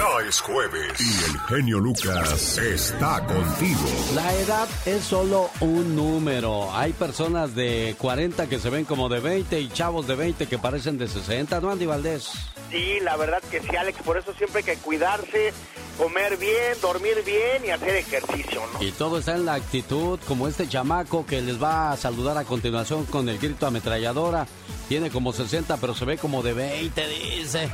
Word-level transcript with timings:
Ya 0.00 0.26
es 0.26 0.40
jueves 0.40 0.98
y 0.98 1.24
el 1.30 1.38
genio 1.40 1.78
Lucas 1.78 2.56
está 2.56 3.22
contigo. 3.26 3.80
La 4.14 4.32
edad 4.36 4.66
es 4.86 5.04
solo 5.04 5.50
un 5.60 5.94
número. 5.94 6.74
Hay 6.74 6.94
personas 6.94 7.54
de 7.54 7.94
40 7.98 8.48
que 8.48 8.58
se 8.58 8.70
ven 8.70 8.86
como 8.86 9.10
de 9.10 9.20
20 9.20 9.60
y 9.60 9.68
chavos 9.68 10.06
de 10.06 10.14
20 10.14 10.46
que 10.46 10.56
parecen 10.56 10.96
de 10.96 11.06
60, 11.06 11.60
¿no, 11.60 11.70
Andy 11.70 11.84
Valdés? 11.84 12.30
Sí, 12.70 12.98
la 13.02 13.18
verdad 13.18 13.42
que 13.50 13.60
sí, 13.60 13.76
Alex. 13.76 14.00
Por 14.02 14.16
eso 14.16 14.32
siempre 14.32 14.60
hay 14.60 14.74
que 14.74 14.76
cuidarse, 14.76 15.52
comer 15.98 16.38
bien, 16.38 16.80
dormir 16.80 17.22
bien 17.22 17.66
y 17.66 17.68
hacer 17.68 17.96
ejercicio, 17.96 18.62
¿no? 18.72 18.82
Y 18.82 18.92
todo 18.92 19.18
está 19.18 19.34
en 19.34 19.44
la 19.44 19.52
actitud, 19.52 20.18
como 20.26 20.48
este 20.48 20.66
chamaco 20.66 21.26
que 21.26 21.42
les 21.42 21.62
va 21.62 21.92
a 21.92 21.98
saludar 21.98 22.38
a 22.38 22.44
continuación 22.44 23.04
con 23.04 23.28
el 23.28 23.38
grito 23.38 23.66
ametralladora. 23.66 24.46
Tiene 24.88 25.10
como 25.10 25.34
60, 25.34 25.76
pero 25.76 25.94
se 25.94 26.06
ve 26.06 26.16
como 26.16 26.42
de 26.42 26.54
20, 26.54 27.06
dice. 27.06 27.68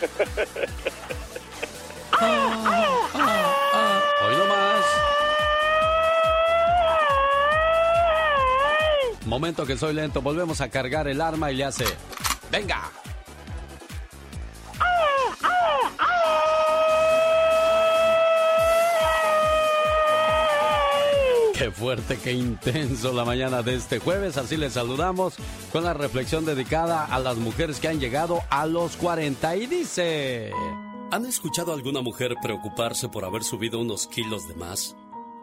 Hoy 4.26 4.36
no 4.36 4.46
más. 4.46 4.84
Momento 9.26 9.66
que 9.66 9.76
soy 9.76 9.94
lento, 9.94 10.22
volvemos 10.22 10.60
a 10.60 10.68
cargar 10.68 11.08
el 11.08 11.20
arma 11.20 11.50
y 11.50 11.56
le 11.56 11.64
hace. 11.64 11.86
¡Venga! 12.50 12.90
Qué 21.56 21.70
fuerte, 21.70 22.18
qué 22.18 22.32
intenso 22.32 23.12
la 23.12 23.24
mañana 23.24 23.62
de 23.62 23.76
este 23.76 23.98
jueves. 23.98 24.36
Así 24.36 24.56
les 24.56 24.74
saludamos 24.74 25.34
con 25.72 25.84
la 25.84 25.94
reflexión 25.94 26.44
dedicada 26.44 27.04
a 27.04 27.18
las 27.20 27.36
mujeres 27.36 27.80
que 27.80 27.88
han 27.88 28.00
llegado 28.00 28.42
a 28.50 28.66
los 28.66 28.96
40 28.96 29.56
y 29.56 29.66
dice... 29.66 30.52
¿Han 31.14 31.26
escuchado 31.26 31.72
alguna 31.72 32.00
mujer 32.00 32.34
preocuparse 32.42 33.08
por 33.08 33.24
haber 33.24 33.44
subido 33.44 33.78
unos 33.78 34.08
kilos 34.08 34.48
de 34.48 34.56
más? 34.56 34.96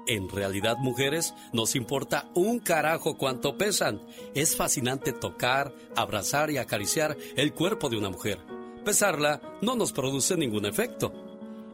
En 0.06 0.28
realidad, 0.28 0.76
mujeres, 0.78 1.34
nos 1.54 1.78
importa 1.78 2.30
un 2.36 2.60
carajo 2.60 3.18
cuánto 3.18 3.58
pesan. 3.58 4.02
Es 4.36 4.58
fascinante 4.58 5.14
tocar, 5.14 5.74
abrazar 5.96 6.52
y 6.52 6.58
acariciar 6.58 7.16
el 7.38 7.54
cuerpo 7.54 7.88
de 7.88 7.98
una 7.98 8.10
mujer. 8.10 8.40
Pesarla 8.84 9.40
no 9.62 9.78
nos 9.78 9.94
produce 9.94 10.36
ningún 10.36 10.66
efecto. 10.66 11.14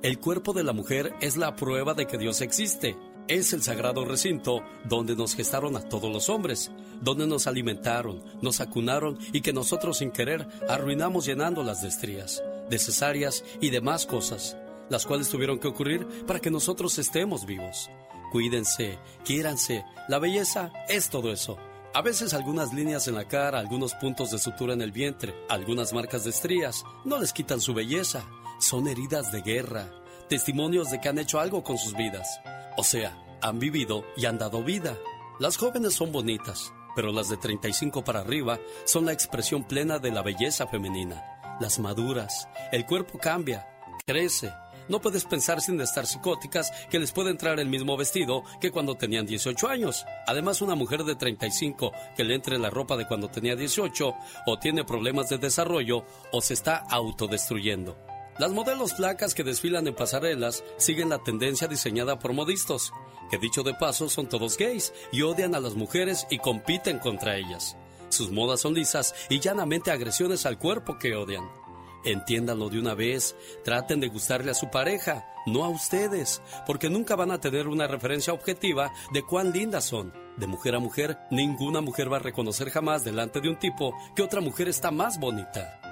El 0.04 0.20
cuerpo 0.20 0.54
de 0.54 0.64
la 0.64 0.74
mujer 0.74 1.16
es 1.20 1.36
la 1.36 1.56
prueba 1.56 1.96
de 1.96 2.06
que 2.06 2.20
Dios 2.20 2.42
existe 2.42 2.96
es 3.28 3.52
el 3.54 3.62
sagrado 3.62 4.06
recinto 4.06 4.64
donde 4.86 5.16
nos 5.16 5.36
gestaron 5.36 5.76
a 5.76 5.82
todos 5.82 6.12
los 6.12 6.30
hombres, 6.30 6.72
donde 7.02 7.28
nos 7.28 7.48
alimentaron, 7.48 8.24
nos 8.42 8.62
acunaron 8.62 9.18
y 9.34 9.42
que 9.42 9.54
nosotros 9.54 9.98
sin 9.98 10.12
querer 10.12 10.48
arruinamos 10.70 11.26
llenándolas 11.26 11.82
de 11.82 11.90
estrías, 11.90 12.42
de 12.70 12.80
cesáreas 12.80 13.44
y 13.62 13.70
demás 13.70 14.06
cosas, 14.06 14.58
las 14.90 15.06
cuales 15.06 15.30
tuvieron 15.30 15.60
que 15.60 15.68
ocurrir 15.68 16.08
para 16.26 16.40
que 16.40 16.52
nosotros 16.52 16.98
estemos 16.98 17.46
vivos. 17.46 17.90
Cuídense, 18.32 19.00
quiéranse, 19.24 19.86
la 20.08 20.20
belleza 20.20 20.72
es 20.90 21.10
todo 21.10 21.32
eso. 21.32 21.58
A 21.94 22.02
veces 22.02 22.34
algunas 22.34 22.74
líneas 22.74 23.08
en 23.08 23.16
la 23.16 23.28
cara, 23.28 23.60
algunos 23.60 23.94
puntos 23.96 24.32
de 24.32 24.38
sutura 24.38 24.74
en 24.74 24.82
el 24.82 24.92
vientre, 24.92 25.34
algunas 25.50 25.94
marcas 25.94 26.24
de 26.24 26.30
estrías, 26.30 26.84
no 27.06 27.18
les 27.18 27.34
quitan 27.34 27.62
su 27.62 27.74
belleza, 27.74 28.26
son 28.60 28.88
heridas 28.88 29.32
de 29.32 29.42
guerra, 29.42 29.90
testimonios 30.30 30.92
de 30.92 31.00
que 31.00 31.10
han 31.10 31.18
hecho 31.18 31.40
algo 31.40 31.64
con 31.64 31.78
sus 31.78 31.96
vidas. 31.96 32.40
O 32.78 32.84
sea, 32.84 33.18
han 33.42 33.60
vivido 33.60 34.06
y 34.16 34.26
han 34.26 34.38
dado 34.38 34.64
vida. 34.64 34.98
Las 35.40 35.58
jóvenes 35.58 35.94
son 35.94 36.12
bonitas, 36.12 36.74
pero 36.96 37.12
las 37.12 37.30
de 37.30 37.38
35 37.38 38.04
para 38.04 38.20
arriba 38.20 38.60
son 38.86 39.06
la 39.06 39.14
expresión 39.14 39.64
plena 39.64 40.00
de 40.00 40.12
la 40.12 40.22
belleza 40.22 40.68
femenina. 40.68 41.37
Las 41.60 41.80
maduras, 41.80 42.48
el 42.72 42.86
cuerpo 42.86 43.18
cambia, 43.18 43.68
crece. 44.06 44.54
No 44.90 45.02
puedes 45.02 45.26
pensar 45.26 45.60
sin 45.60 45.82
estar 45.82 46.06
psicóticas 46.06 46.72
que 46.90 47.00
les 47.00 47.12
puede 47.12 47.32
entrar 47.32 47.60
el 47.60 47.68
mismo 47.68 47.98
vestido 47.98 48.44
que 48.62 48.70
cuando 48.70 48.96
tenían 48.96 49.26
18 49.26 49.68
años. 49.68 50.06
Además, 50.28 50.62
una 50.62 50.76
mujer 50.76 51.04
de 51.04 51.16
35 51.16 51.92
que 52.16 52.24
le 52.24 52.36
entre 52.36 52.60
la 52.60 52.70
ropa 52.70 52.96
de 52.96 53.08
cuando 53.08 53.28
tenía 53.28 53.56
18 53.56 54.14
o 54.46 54.60
tiene 54.60 54.86
problemas 54.86 55.30
de 55.30 55.40
desarrollo 55.40 56.06
o 56.32 56.42
se 56.42 56.54
está 56.54 56.78
autodestruyendo. 56.78 57.98
Las 58.38 58.52
modelos 58.52 58.94
flacas 58.94 59.34
que 59.34 59.44
desfilan 59.44 59.88
en 59.88 59.96
pasarelas 59.96 60.64
siguen 60.78 61.10
la 61.10 61.24
tendencia 61.24 61.68
diseñada 61.68 62.20
por 62.20 62.34
modistas, 62.34 62.92
que 63.32 63.40
dicho 63.40 63.64
de 63.64 63.74
paso 63.74 64.10
son 64.10 64.30
todos 64.30 64.58
gays 64.58 64.94
y 65.12 65.24
odian 65.24 65.56
a 65.56 65.60
las 65.60 65.74
mujeres 65.74 66.28
y 66.30 66.38
compiten 66.38 67.00
contra 67.00 67.36
ellas. 67.36 67.76
Sus 68.18 68.32
modas 68.32 68.62
son 68.62 68.74
lisas 68.74 69.14
y 69.30 69.40
llanamente 69.40 69.92
agresiones 69.92 70.48
al 70.48 70.58
cuerpo 70.58 70.98
que 70.98 71.16
odian. 71.16 71.48
Entiéndanlo 72.04 72.68
de 72.68 72.80
una 72.80 72.96
vez, 72.96 73.36
traten 73.64 74.00
de 74.00 74.08
gustarle 74.08 74.50
a 74.50 74.56
su 74.56 74.72
pareja, 74.72 75.28
no 75.46 75.64
a 75.64 75.70
ustedes, 75.70 76.42
porque 76.66 76.90
nunca 76.90 77.16
van 77.16 77.30
a 77.30 77.40
tener 77.40 77.68
una 77.68 77.86
referencia 77.86 78.34
objetiva 78.34 78.92
de 79.14 79.22
cuán 79.22 79.52
lindas 79.52 79.86
son. 79.86 80.12
De 80.36 80.48
mujer 80.48 80.74
a 80.74 80.80
mujer, 80.80 81.20
ninguna 81.30 81.80
mujer 81.80 82.12
va 82.12 82.18
a 82.18 82.22
reconocer 82.22 82.72
jamás 82.72 83.04
delante 83.04 83.40
de 83.40 83.50
un 83.50 83.60
tipo 83.60 83.94
que 84.16 84.24
otra 84.24 84.42
mujer 84.42 84.68
está 84.68 84.90
más 84.90 85.20
bonita. 85.20 85.87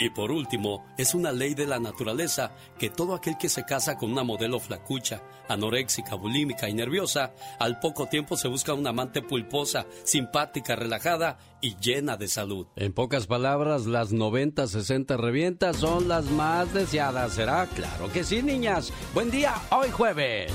Y 0.00 0.08
por 0.08 0.32
último, 0.32 0.86
es 0.96 1.14
una 1.14 1.30
ley 1.30 1.52
de 1.52 1.66
la 1.66 1.78
naturaleza 1.78 2.56
que 2.78 2.88
todo 2.88 3.14
aquel 3.14 3.36
que 3.36 3.50
se 3.50 3.66
casa 3.66 3.98
con 3.98 4.10
una 4.10 4.24
modelo 4.24 4.58
flacucha, 4.58 5.22
anoréxica, 5.46 6.14
bulímica 6.14 6.70
y 6.70 6.72
nerviosa, 6.72 7.34
al 7.58 7.78
poco 7.80 8.06
tiempo 8.06 8.34
se 8.38 8.48
busca 8.48 8.72
una 8.72 8.90
amante 8.90 9.20
pulposa, 9.20 9.84
simpática, 10.04 10.74
relajada 10.74 11.38
y 11.60 11.76
llena 11.76 12.16
de 12.16 12.28
salud. 12.28 12.66
En 12.76 12.94
pocas 12.94 13.26
palabras, 13.26 13.84
las 13.84 14.10
90, 14.10 14.66
60 14.68 15.18
revientas 15.18 15.76
son 15.76 16.08
las 16.08 16.24
más 16.30 16.72
deseadas, 16.72 17.34
¿será? 17.34 17.66
Claro 17.66 18.10
que 18.10 18.24
sí, 18.24 18.42
niñas. 18.42 18.94
Buen 19.12 19.30
día, 19.30 19.54
hoy 19.70 19.90
jueves. 19.90 20.50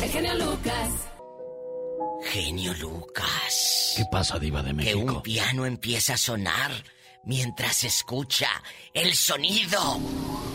El 0.00 0.10
genio 0.10 0.34
Lucas. 0.36 0.90
Genio 2.22 2.72
Lucas. 2.74 3.94
¿Qué 3.96 4.04
pasa, 4.12 4.38
Diva 4.38 4.62
de 4.62 4.74
México? 4.74 4.98
Que 4.98 5.04
un 5.04 5.22
piano 5.22 5.66
empieza 5.66 6.14
a 6.14 6.16
sonar 6.16 6.70
mientras 7.26 7.84
escucha 7.84 8.48
el 8.94 9.14
sonido, 9.14 10.00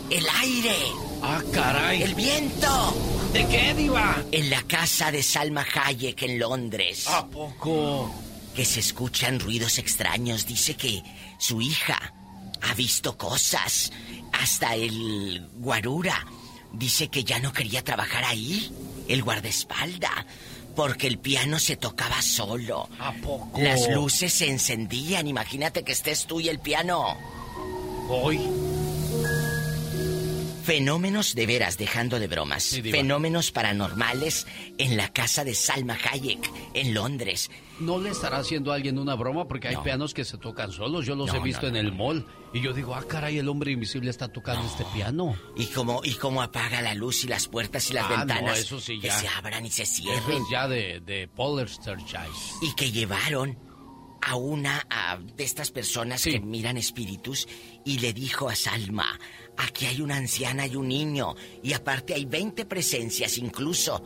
el 0.09 0.25
aire. 0.39 0.75
¡Ah, 1.21 1.41
caray! 1.53 2.01
¡El 2.01 2.15
viento! 2.15 2.95
¿De 3.33 3.47
qué, 3.47 3.73
Diva? 3.75 4.23
En 4.31 4.49
la 4.49 4.63
casa 4.63 5.11
de 5.11 5.21
Salma 5.21 5.65
Hayek 5.73 6.23
en 6.23 6.39
Londres. 6.39 7.07
¿A 7.07 7.27
poco? 7.27 8.13
Que 8.55 8.65
se 8.65 8.79
escuchan 8.79 9.39
ruidos 9.39 9.77
extraños. 9.77 10.47
Dice 10.47 10.75
que 10.75 11.03
su 11.37 11.61
hija 11.61 12.13
ha 12.61 12.73
visto 12.73 13.17
cosas. 13.17 13.91
Hasta 14.33 14.75
el 14.75 15.47
guarura. 15.55 16.25
Dice 16.73 17.09
que 17.09 17.23
ya 17.23 17.39
no 17.39 17.53
quería 17.53 17.83
trabajar 17.83 18.23
ahí. 18.23 18.71
El 19.07 19.23
guardaespalda 19.23 20.25
porque 20.75 21.07
el 21.07 21.17
piano 21.17 21.59
se 21.59 21.75
tocaba 21.75 22.21
solo. 22.21 22.89
¿A 22.99 23.13
poco? 23.13 23.59
Las 23.59 23.89
luces 23.89 24.33
se 24.33 24.49
encendían. 24.49 25.27
Imagínate 25.27 25.83
que 25.83 25.91
estés 25.91 26.25
tú 26.25 26.39
y 26.39 26.49
el 26.49 26.59
piano. 26.59 27.17
Hoy. 28.09 28.39
Fenómenos 30.71 31.35
de 31.35 31.45
veras, 31.45 31.77
dejando 31.77 32.17
de 32.17 32.29
bromas. 32.29 32.79
Fenómenos 32.81 33.51
paranormales 33.51 34.47
en 34.77 34.95
la 34.95 35.11
casa 35.11 35.43
de 35.43 35.53
Salma 35.53 35.97
Hayek, 36.09 36.49
en 36.73 36.93
Londres. 36.93 37.51
¿No 37.81 37.99
le 37.99 38.11
estará 38.11 38.37
haciendo 38.37 38.71
a 38.71 38.75
alguien 38.75 38.97
una 38.97 39.15
broma? 39.15 39.49
Porque 39.49 39.67
hay 39.67 39.75
pianos 39.83 40.13
que 40.13 40.23
se 40.23 40.37
tocan 40.37 40.71
solos. 40.71 41.05
Yo 41.05 41.13
los 41.15 41.33
he 41.33 41.39
visto 41.39 41.67
en 41.67 41.75
el 41.75 41.91
mall. 41.91 42.25
Y 42.53 42.61
yo 42.61 42.71
digo, 42.71 42.95
ah, 42.95 43.03
caray, 43.05 43.37
el 43.37 43.49
hombre 43.49 43.73
invisible 43.73 44.09
está 44.09 44.29
tocando 44.29 44.65
este 44.65 44.85
piano. 44.93 45.35
¿Y 45.57 45.65
cómo, 45.65 45.99
¿Y 46.05 46.13
cómo 46.13 46.41
apaga 46.41 46.81
la 46.81 46.93
luz 46.93 47.25
y 47.25 47.27
las 47.27 47.49
puertas 47.49 47.89
y 47.89 47.93
las 47.93 48.05
ah, 48.05 48.19
ventanas? 48.19 48.59
eso 48.59 48.79
sí, 48.79 48.97
ya. 49.01 49.13
Que 49.13 49.27
se 49.27 49.27
abran 49.27 49.65
y 49.65 49.71
se 49.71 49.85
cierren. 49.85 50.41
ya 50.49 50.69
de, 50.69 51.01
de. 51.01 51.29
Y 52.61 52.75
que 52.75 52.91
llevaron 52.93 53.57
a 54.21 54.35
una 54.35 54.87
de 55.35 55.43
estas 55.43 55.71
personas 55.71 56.23
que 56.23 56.39
miran 56.39 56.77
espíritus 56.77 57.47
y 57.83 57.99
le 57.99 58.13
dijo 58.13 58.49
a 58.49 58.55
Salma, 58.55 59.19
aquí 59.63 59.85
hay 59.85 60.01
una 60.01 60.17
anciana 60.17 60.67
y 60.67 60.75
un 60.75 60.87
niño 60.87 61.35
y 61.63 61.73
aparte 61.73 62.13
hay 62.13 62.25
20 62.25 62.65
presencias 62.65 63.37
incluso. 63.37 64.03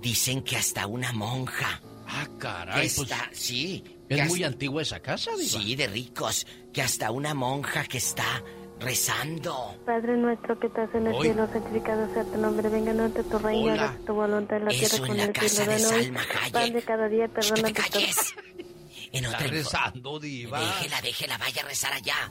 Dicen 0.00 0.42
que 0.42 0.56
hasta 0.56 0.86
una 0.86 1.12
monja. 1.12 1.80
Ah, 2.06 2.26
caray. 2.38 2.88
Pues 2.88 2.98
está, 2.98 3.28
sí. 3.32 3.82
¿Es 4.08 4.28
muy 4.28 4.44
antigua 4.44 4.82
esa 4.82 5.00
casa, 5.00 5.32
Diva? 5.32 5.60
Sí, 5.60 5.76
de 5.76 5.86
ricos. 5.88 6.46
Que 6.72 6.82
hasta 6.82 7.10
una 7.10 7.34
monja 7.34 7.84
que 7.84 7.98
está 7.98 8.42
rezando. 8.80 9.76
Padre 9.84 10.16
nuestro 10.16 10.58
que 10.58 10.68
estás 10.68 10.94
en 10.94 11.08
el 11.08 11.20
cielo, 11.20 11.48
santificado 11.52 12.12
sea 12.14 12.24
tu 12.24 12.38
nombre, 12.38 12.68
venga 12.68 12.92
a 12.92 13.08
tu 13.08 13.38
reino, 13.38 13.72
hágase 13.72 13.98
tu 14.04 14.14
voluntad 14.14 14.58
en 14.58 14.64
la 14.66 14.70
Eso 14.70 14.96
tierra 14.96 15.12
en 15.12 15.16
la 15.18 15.32
casa 15.32 15.66
de 15.66 15.78
Salma 15.78 16.20
Hayek. 16.42 16.74
de 16.74 16.82
cada 16.82 17.08
día, 17.08 17.28
perdona 17.28 17.72
que 17.72 17.82
te 17.82 18.08
En 19.12 19.26
otra 19.26 19.38
Está 19.40 19.50
rezando, 19.50 20.18
diva. 20.18 20.60
Déjela, 20.60 21.00
déjela, 21.02 21.38
vaya 21.38 21.62
a 21.62 21.64
rezar 21.66 21.92
allá. 21.92 22.30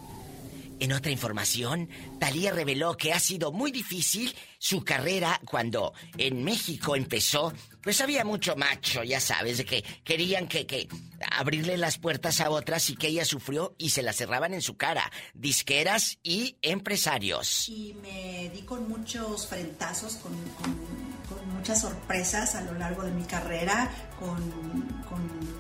En 0.79 0.91
otra 0.93 1.11
información, 1.11 1.89
Talía 2.19 2.51
reveló 2.51 2.97
que 2.97 3.11
ha 3.11 3.19
sido 3.19 3.51
muy 3.51 3.71
difícil 3.71 4.35
su 4.59 4.83
carrera 4.83 5.41
cuando 5.45 5.93
en 6.17 6.43
México 6.43 6.95
empezó. 6.95 7.51
Pues 7.81 7.99
había 8.01 8.23
mucho 8.23 8.55
macho, 8.55 9.03
ya 9.03 9.19
sabes, 9.19 9.57
de 9.57 9.65
que 9.65 9.83
querían 10.03 10.47
que, 10.47 10.67
que 10.67 10.87
abrirle 11.31 11.77
las 11.77 11.97
puertas 11.97 12.41
a 12.41 12.51
otras 12.51 12.89
y 12.91 12.95
que 12.95 13.07
ella 13.07 13.25
sufrió 13.25 13.73
y 13.79 13.89
se 13.89 14.03
las 14.03 14.17
cerraban 14.17 14.53
en 14.53 14.61
su 14.61 14.77
cara. 14.77 15.11
Disqueras 15.33 16.19
y 16.21 16.57
empresarios. 16.61 17.69
Y 17.69 17.95
me 18.01 18.49
di 18.53 18.61
con 18.61 18.87
muchos 18.87 19.47
frentazos, 19.47 20.17
con, 20.17 20.33
muchas 21.55 21.81
sorpresas 21.81 22.53
a 22.55 22.61
lo 22.61 22.73
largo 22.73 23.01
de 23.03 23.11
mi 23.11 23.23
carrera, 23.23 23.89
con, 24.19 24.37
con 25.09 25.56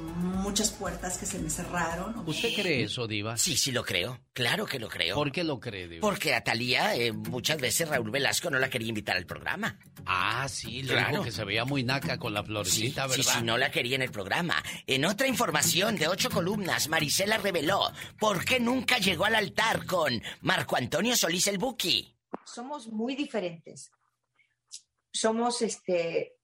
muchas 0.47 0.71
puertas 0.71 1.17
que 1.17 1.25
se 1.25 1.39
me 1.39 1.49
cerraron. 1.49 2.23
¿Usted 2.25 2.53
cree 2.55 2.83
eso, 2.83 3.05
Diva? 3.05 3.35
Sí, 3.35 3.57
sí 3.57 3.73
lo 3.73 3.83
creo. 3.83 4.21
Claro 4.31 4.65
que 4.65 4.79
lo 4.79 4.87
creo. 4.87 5.13
¿Por 5.13 5.29
qué 5.29 5.43
lo 5.43 5.59
cree, 5.59 5.89
Diva? 5.89 5.99
Porque 5.99 6.33
a 6.33 6.41
Talía 6.41 6.95
eh, 6.95 7.11
muchas 7.11 7.59
veces 7.59 7.89
Raúl 7.89 8.11
Velasco 8.11 8.49
no 8.49 8.57
la 8.57 8.69
quería 8.69 8.87
invitar 8.87 9.17
al 9.17 9.25
programa. 9.25 9.77
Ah, 10.05 10.47
sí, 10.47 10.83
le 10.83 10.95
dijo 10.95 11.21
que 11.21 11.33
se 11.33 11.43
veía 11.43 11.65
muy 11.65 11.83
naca 11.83 12.17
con 12.17 12.33
la 12.33 12.45
florecita, 12.45 13.07
¿verdad? 13.07 13.25
Sí, 13.25 13.29
sí, 13.39 13.43
no 13.43 13.57
la 13.57 13.71
quería 13.71 13.97
en 13.97 14.03
el 14.03 14.11
programa. 14.11 14.63
En 14.85 15.03
otra 15.03 15.27
información 15.27 15.97
de 15.97 16.07
ocho 16.07 16.29
columnas, 16.29 16.87
Marisela 16.87 17.37
reveló 17.37 17.91
por 18.17 18.45
qué 18.45 18.61
nunca 18.61 18.99
llegó 18.99 19.25
al 19.25 19.35
altar 19.35 19.85
con 19.85 20.23
Marco 20.39 20.77
Antonio 20.77 21.17
Solís 21.17 21.47
el 21.47 21.57
Buki. 21.57 22.15
Somos 22.45 22.87
muy 22.87 23.15
diferentes. 23.15 23.91
Somos, 25.11 25.61
este, 25.61 26.37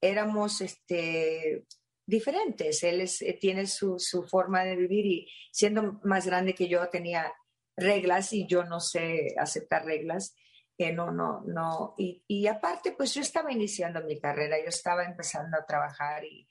éramos, 0.00 0.60
este, 0.60 1.64
diferentes. 2.12 2.82
Él 2.84 3.00
eh, 3.00 3.38
tiene 3.40 3.66
su, 3.66 3.98
forma 4.30 4.62
de 4.64 4.76
vivir 4.76 5.06
y 5.06 5.28
siendo 5.50 6.00
más 6.04 6.26
grande 6.26 6.54
que 6.54 6.68
yo 6.68 6.86
tenía 6.88 7.32
reglas 7.76 8.32
y 8.34 8.46
yo 8.46 8.64
no 8.64 8.80
sé 8.80 9.34
aceptar 9.38 9.84
reglas. 9.84 10.36
que 10.76 10.92
no, 10.92 11.10
no, 11.10 11.42
no. 11.46 11.94
Y, 11.98 12.22
y, 12.28 12.46
aparte, 12.46 12.92
pues 12.92 13.14
yo 13.14 13.22
estaba 13.22 13.52
iniciando 13.52 14.02
mi 14.04 14.18
carrera, 14.20 14.58
yo 14.58 14.68
estaba 14.68 15.04
empezando 15.04 15.56
a 15.56 15.66
trabajar 15.66 16.24
y, 16.24 16.48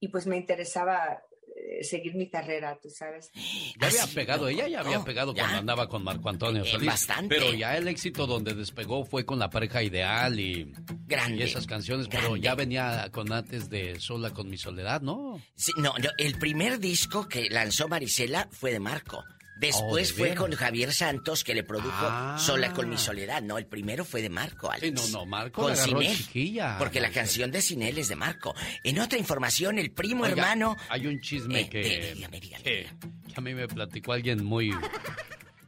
y 0.00 0.08
pues 0.08 0.26
me 0.26 0.36
interesaba 0.36 1.22
eh, 1.30 1.33
seguir 1.82 2.14
mi 2.14 2.28
carrera, 2.28 2.78
tú 2.80 2.90
sabes. 2.90 3.30
Ya 3.80 3.86
había 3.88 4.06
pegado, 4.14 4.48
ella 4.48 4.68
ya 4.68 4.80
había 4.80 5.04
pegado 5.04 5.34
cuando 5.34 5.58
andaba 5.58 5.88
con 5.88 6.02
Marco 6.02 6.28
Antonio 6.28 6.62
eh, 6.62 6.70
Solís. 6.70 6.86
bastante. 6.86 7.34
Pero 7.34 7.52
ya 7.54 7.76
el 7.76 7.88
éxito 7.88 8.26
donde 8.26 8.54
despegó 8.54 9.04
fue 9.04 9.24
con 9.24 9.38
la 9.38 9.50
pareja 9.50 9.82
ideal 9.82 10.38
y, 10.38 10.72
y 11.28 11.42
esas 11.42 11.66
canciones, 11.66 12.08
pero 12.08 12.36
ya 12.36 12.54
venía 12.54 13.08
con 13.12 13.32
antes 13.32 13.68
de 13.70 14.00
Sola 14.00 14.30
con 14.30 14.48
mi 14.48 14.56
soledad, 14.56 15.00
¿no? 15.00 15.40
no, 15.76 15.94
no, 15.98 16.10
el 16.18 16.38
primer 16.38 16.78
disco 16.78 17.28
que 17.28 17.48
lanzó 17.50 17.88
Marisela 17.88 18.48
fue 18.50 18.72
de 18.72 18.80
Marco. 18.80 19.24
Después 19.56 20.12
oh, 20.12 20.16
fue 20.16 20.34
con 20.34 20.52
Javier 20.52 20.92
Santos 20.92 21.44
que 21.44 21.54
le 21.54 21.62
produjo 21.62 21.94
ah. 22.00 22.36
Sola 22.38 22.72
con 22.72 22.88
mi 22.88 22.98
soledad. 22.98 23.40
No, 23.42 23.56
el 23.56 23.66
primero 23.66 24.04
fue 24.04 24.20
de 24.20 24.28
Marco, 24.28 24.70
Alex. 24.70 25.00
Sí, 25.00 25.12
no, 25.12 25.18
no, 25.18 25.26
Marco 25.26 25.62
con 25.62 25.76
Ciné, 25.76 26.16
Porque 26.78 27.00
la 27.00 27.10
canción 27.10 27.50
de 27.50 27.62
Cinel 27.62 27.98
es 27.98 28.08
de 28.08 28.16
Marco. 28.16 28.54
En 28.82 28.98
otra 28.98 29.18
información, 29.18 29.78
el 29.78 29.92
primo 29.92 30.26
hermano. 30.26 30.76
Hay 30.88 31.06
un 31.06 31.20
chisme 31.20 31.60
eh, 31.60 31.68
que, 31.68 31.82
que, 31.82 32.88
a 33.36 33.40
mí 33.40 33.54
me 33.54 33.68
platicó 33.68 34.12
alguien 34.12 34.44
muy. 34.44 34.72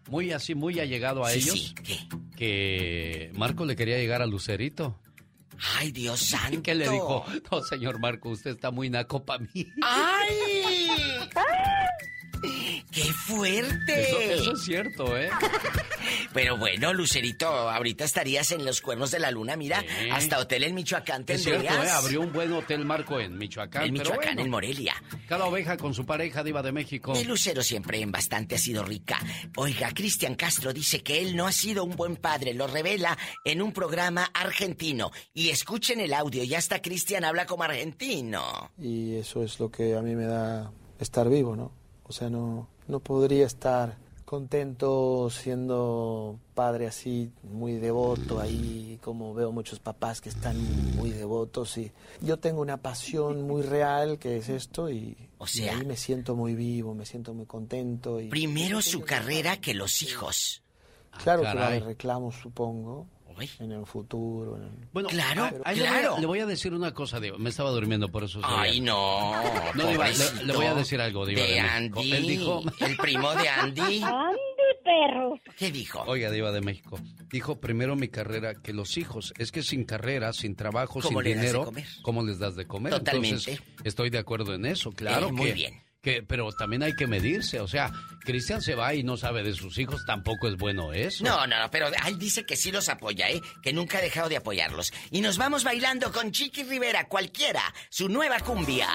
Muy 0.09 0.31
así, 0.31 0.55
muy 0.55 0.79
allegado 0.79 1.25
a 1.25 1.33
ellos. 1.33 1.75
¿Qué? 1.83 1.99
Que 2.37 3.33
Marco 3.35 3.65
le 3.65 3.75
quería 3.75 3.99
llegar 3.99 4.23
a 4.23 4.27
Lucerito. 4.27 5.01
Ay, 5.77 5.91
Dios 5.91 6.21
santo. 6.21 6.63
¿Qué 6.63 6.75
le 6.75 6.89
dijo? 6.89 7.25
No, 7.51 7.63
señor 7.63 7.99
Marco, 7.99 8.31
usted 8.31 8.53
está 8.53 8.71
muy 8.71 8.91
naco 8.91 9.25
para 9.25 9.45
mí. 9.53 9.67
¡Ay! 9.83 10.35
¡Qué 12.91 13.05
fuerte! 13.13 14.35
Eso, 14.35 14.53
es 14.53 14.65
cierto, 14.65 15.17
¿eh? 15.17 15.29
Pero 16.33 16.57
bueno, 16.57 16.93
Lucerito, 16.93 17.47
ahorita 17.47 18.05
estarías 18.05 18.51
en 18.53 18.65
los 18.65 18.81
cuernos 18.81 19.11
de 19.11 19.19
la 19.19 19.31
luna, 19.31 19.57
mira, 19.57 19.85
hasta 20.13 20.39
hotel 20.39 20.65
en 20.65 20.75
Michoacán 20.75 21.25
tendrías. 21.25 21.63
Es 21.63 21.69
cierto, 21.69 21.85
¿eh? 21.85 21.91
Abrió 21.91 22.21
un 22.21 22.33
buen 22.33 22.53
hotel 22.53 22.85
Marco 22.85 23.19
en 23.21 23.37
Michoacán. 23.37 23.85
En 23.85 23.93
Michoacán, 23.95 24.39
en 24.39 24.51
Morelia. 24.51 24.95
Cada 25.29 25.47
oveja 25.47 25.77
con 25.77 25.95
su 25.95 26.07
pareja 26.07 26.45
diva 26.45 26.63
de 26.63 26.73
México. 26.73 27.15
El 27.15 27.27
Lucero 27.27 27.63
siempre 27.63 28.01
en 28.01 28.13
bastante 28.13 28.55
ha 28.55 28.59
sido 28.59 28.85
rica. 28.85 29.19
Oiga, 29.57 29.91
Cristian 29.93 30.35
Castro 30.35 30.73
dice 30.73 31.03
que 31.03 31.21
él 31.21 31.37
no 31.37 31.47
ha 31.47 31.53
sido 31.53 31.85
un 31.85 31.97
buen 31.97 32.17
padre, 32.17 32.55
lo 32.55 32.67
revela 32.67 33.17
en 33.45 33.63
un 33.63 33.73
programa 33.73 34.31
argentino. 34.33 35.11
Y 35.35 35.51
escuchen 35.51 36.01
el 36.01 36.15
audio, 36.15 36.45
ya 36.45 36.59
hasta 36.59 36.81
Cristian 36.81 37.25
habla 37.25 37.47
como 37.47 37.65
argentino. 37.65 38.71
Y 38.79 39.17
eso 39.17 39.43
es 39.43 39.59
lo 39.59 39.71
que 39.71 39.97
a 39.97 40.03
mí 40.03 40.15
me 40.15 40.25
da 40.25 40.71
estar 40.99 41.29
vivo, 41.29 41.57
¿no? 41.57 41.86
O 42.09 42.13
sea, 42.13 42.31
no, 42.31 42.69
no 42.87 43.01
podría 43.01 43.47
estar 43.47 43.97
contento 44.27 45.31
siendo 45.31 46.39
padre 46.53 46.89
así 46.89 47.31
muy 47.45 47.75
devoto 47.75 48.41
ahí 48.41 48.99
como 49.03 49.33
veo 49.33 49.53
muchos 49.53 49.79
papás 49.79 50.21
que 50.21 50.29
están 50.29 50.57
muy 50.97 51.11
devotos 51.11 51.79
y 51.79 51.93
yo 52.21 52.37
tengo 52.37 52.61
una 52.61 52.77
pasión 52.77 53.47
muy 53.47 53.63
real 53.63 54.19
que 54.19 54.39
es 54.39 54.49
esto 54.49 54.91
y, 54.91 55.17
o 55.39 55.47
sea, 55.47 55.77
ahí 55.77 55.87
me 55.87 55.97
siento 55.97 56.35
muy 56.35 56.57
vivo 56.57 56.93
me 56.93 57.07
siento 57.07 57.35
muy 57.35 57.47
contento 57.47 58.21
y 58.21 58.29
primero 58.29 58.83
su 58.83 59.03
carrera 59.03 59.61
que 59.61 59.75
los 59.75 60.03
hijos. 60.03 60.63
Claro 61.23 61.43
que 61.43 61.55
va 61.55 61.79
reclamo 61.79 62.33
supongo 62.33 63.07
en 63.59 63.73
el 63.73 63.87
futuro. 63.87 64.59
Bueno, 64.93 65.09
claro, 65.09 65.51
claro. 65.63 66.19
Le 66.19 66.27
voy, 66.27 66.41
a, 66.41 66.47
decir 66.47 66.73
una 66.75 66.93
cosa, 66.93 67.21
Diego. 67.21 67.39
Me 67.39 67.51
estaba 67.51 67.71
durmiendo 67.71 68.09
por 68.09 68.25
eso. 68.25 68.41
Ay, 68.43 68.81
no. 68.81 69.33
no 69.75 69.91
le, 69.91 69.97
voy 70.55 70.67
a 70.67 70.75
decir 70.75 71.01
algo, 71.01 71.27
Diva. 71.27 71.43
De, 71.43 71.61
Andy. 71.61 72.13
Él 72.13 72.27
dijo... 72.27 72.63
El 72.81 72.97
primo 72.97 73.35
de 73.35 73.49
Andy. 73.49 73.81
Andy, 74.03 74.41
perro. 74.85 75.41
¿Qué 75.57 75.71
dijo? 75.71 76.03
Oiga, 76.07 76.31
Diva 76.31 76.53
de 76.53 76.61
México. 76.61 76.99
Dijo 77.31 77.61
primero 77.61 77.97
mi 77.97 78.09
carrera 78.09 78.55
que 78.55 78.73
los 78.73 78.97
hijos. 78.97 79.33
Es 79.39 79.53
que 79.53 79.63
sin 79.63 79.85
carrera, 79.85 80.33
sin 80.33 80.57
trabajo, 80.57 81.03
sin 81.03 81.19
dinero, 81.19 81.73
¿cómo 82.03 82.23
les 82.23 82.39
das 82.39 82.57
de 82.57 82.67
comer? 82.67 82.93
Totalmente. 82.93 83.51
Entonces, 83.51 83.63
estoy 83.85 84.11
de 84.11 84.19
acuerdo 84.19 84.55
en 84.55 84.67
eso, 84.67 84.93
claro. 84.93 85.29
Eh, 85.29 85.33
muy 85.33 85.53
bien 85.53 85.86
pero 86.27 86.53
también 86.53 86.83
hay 86.83 86.95
que 86.95 87.07
medirse, 87.07 87.61
o 87.61 87.69
sea, 87.69 87.91
Cristian 88.25 88.63
se 88.63 88.75
va 88.75 88.95
y 88.95 89.03
no 89.03 89.17
sabe 89.17 89.43
de 89.43 89.55
sus 89.55 89.79
hijos, 89.79 90.05
tampoco 90.07 90.49
es 90.49 90.57
bueno 90.57 90.93
eso. 90.93 91.25
No, 91.25 91.47
no, 91.47 91.59
no, 91.59 91.71
pero 91.71 91.89
él 92.07 92.19
dice 92.19 92.45
que 92.45 92.57
sí 92.57 92.71
los 92.73 92.89
apoya, 92.89 93.29
¿eh? 93.31 93.41
Que 93.63 93.73
nunca 93.73 93.99
ha 93.99 94.01
dejado 94.01 94.29
de 94.29 94.37
apoyarlos. 94.37 94.93
Y 95.11 95.21
nos 95.21 95.39
vamos 95.39 95.65
bailando 95.65 96.13
con 96.13 96.33
Chiqui 96.33 96.65
Rivera, 96.65 97.09
cualquiera, 97.09 97.63
su 97.91 98.09
nueva 98.09 98.41
cumbia. 98.41 98.89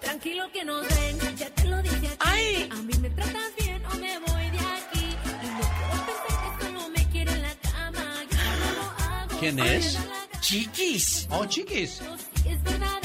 Tranquilo 0.00 0.50
que 0.52 0.64
nos 0.64 0.86
ven, 0.88 1.36
ya 1.36 1.50
te 1.50 1.64
lo 1.64 1.82
dije 1.82 2.16
¡Ay! 2.20 2.68
A 2.70 2.76
mí 2.76 2.94
me 3.00 3.10
tratas 3.10 3.52
bien 3.58 3.84
o 3.86 3.94
me 3.94 4.18
voy 4.18 4.50
de 4.50 4.58
aquí. 4.58 5.16
Y 5.42 5.46
no 5.46 5.68
quiero 5.76 6.58
que 6.58 6.72
no 6.72 6.88
me 6.88 7.08
quiere 7.10 7.32
en 7.32 7.42
la 7.42 7.54
cama. 7.56 8.24
Yo 8.30 8.36
no 8.36 8.72
lo 8.72 9.04
hago. 9.04 9.38
¿Quién 9.40 9.58
es? 9.58 9.98
Chiquis. 10.40 11.26
Oh, 11.30 11.44
Chiquis. 11.46 12.00
Es 12.44 12.62
verdadero. 12.62 12.97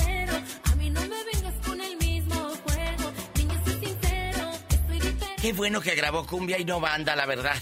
Qué 5.44 5.52
bueno 5.52 5.82
que 5.82 5.94
grabó 5.94 6.26
cumbia 6.26 6.58
y 6.58 6.64
no 6.64 6.80
banda, 6.80 7.18
la 7.18 7.26
verdad. 7.26 7.62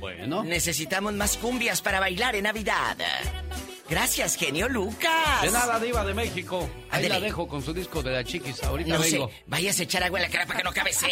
Bueno. 0.00 0.42
Necesitamos 0.42 1.12
más 1.12 1.36
cumbias 1.36 1.80
para 1.80 2.00
bailar 2.00 2.34
en 2.34 2.42
Navidad. 2.42 2.96
Gracias, 3.88 4.34
genio 4.34 4.68
Lucas. 4.68 5.42
De 5.42 5.52
nada, 5.52 5.78
diva 5.78 6.04
de 6.04 6.14
México. 6.14 6.68
Ahí 6.90 7.08
la 7.08 7.20
dejo 7.20 7.46
con 7.46 7.62
su 7.62 7.72
disco 7.72 8.02
de 8.02 8.10
la 8.10 8.24
chiquis. 8.24 8.60
Ahorita 8.64 8.94
no 8.94 8.98
vengo. 8.98 9.28
Sé. 9.28 9.34
Vayas 9.46 9.78
a 9.78 9.82
echar 9.84 10.02
agua 10.02 10.18
en 10.18 10.24
la 10.24 10.30
cara 10.30 10.46
para 10.46 10.58
que 10.58 10.64
no 10.64 10.72
cabece. 10.72 11.06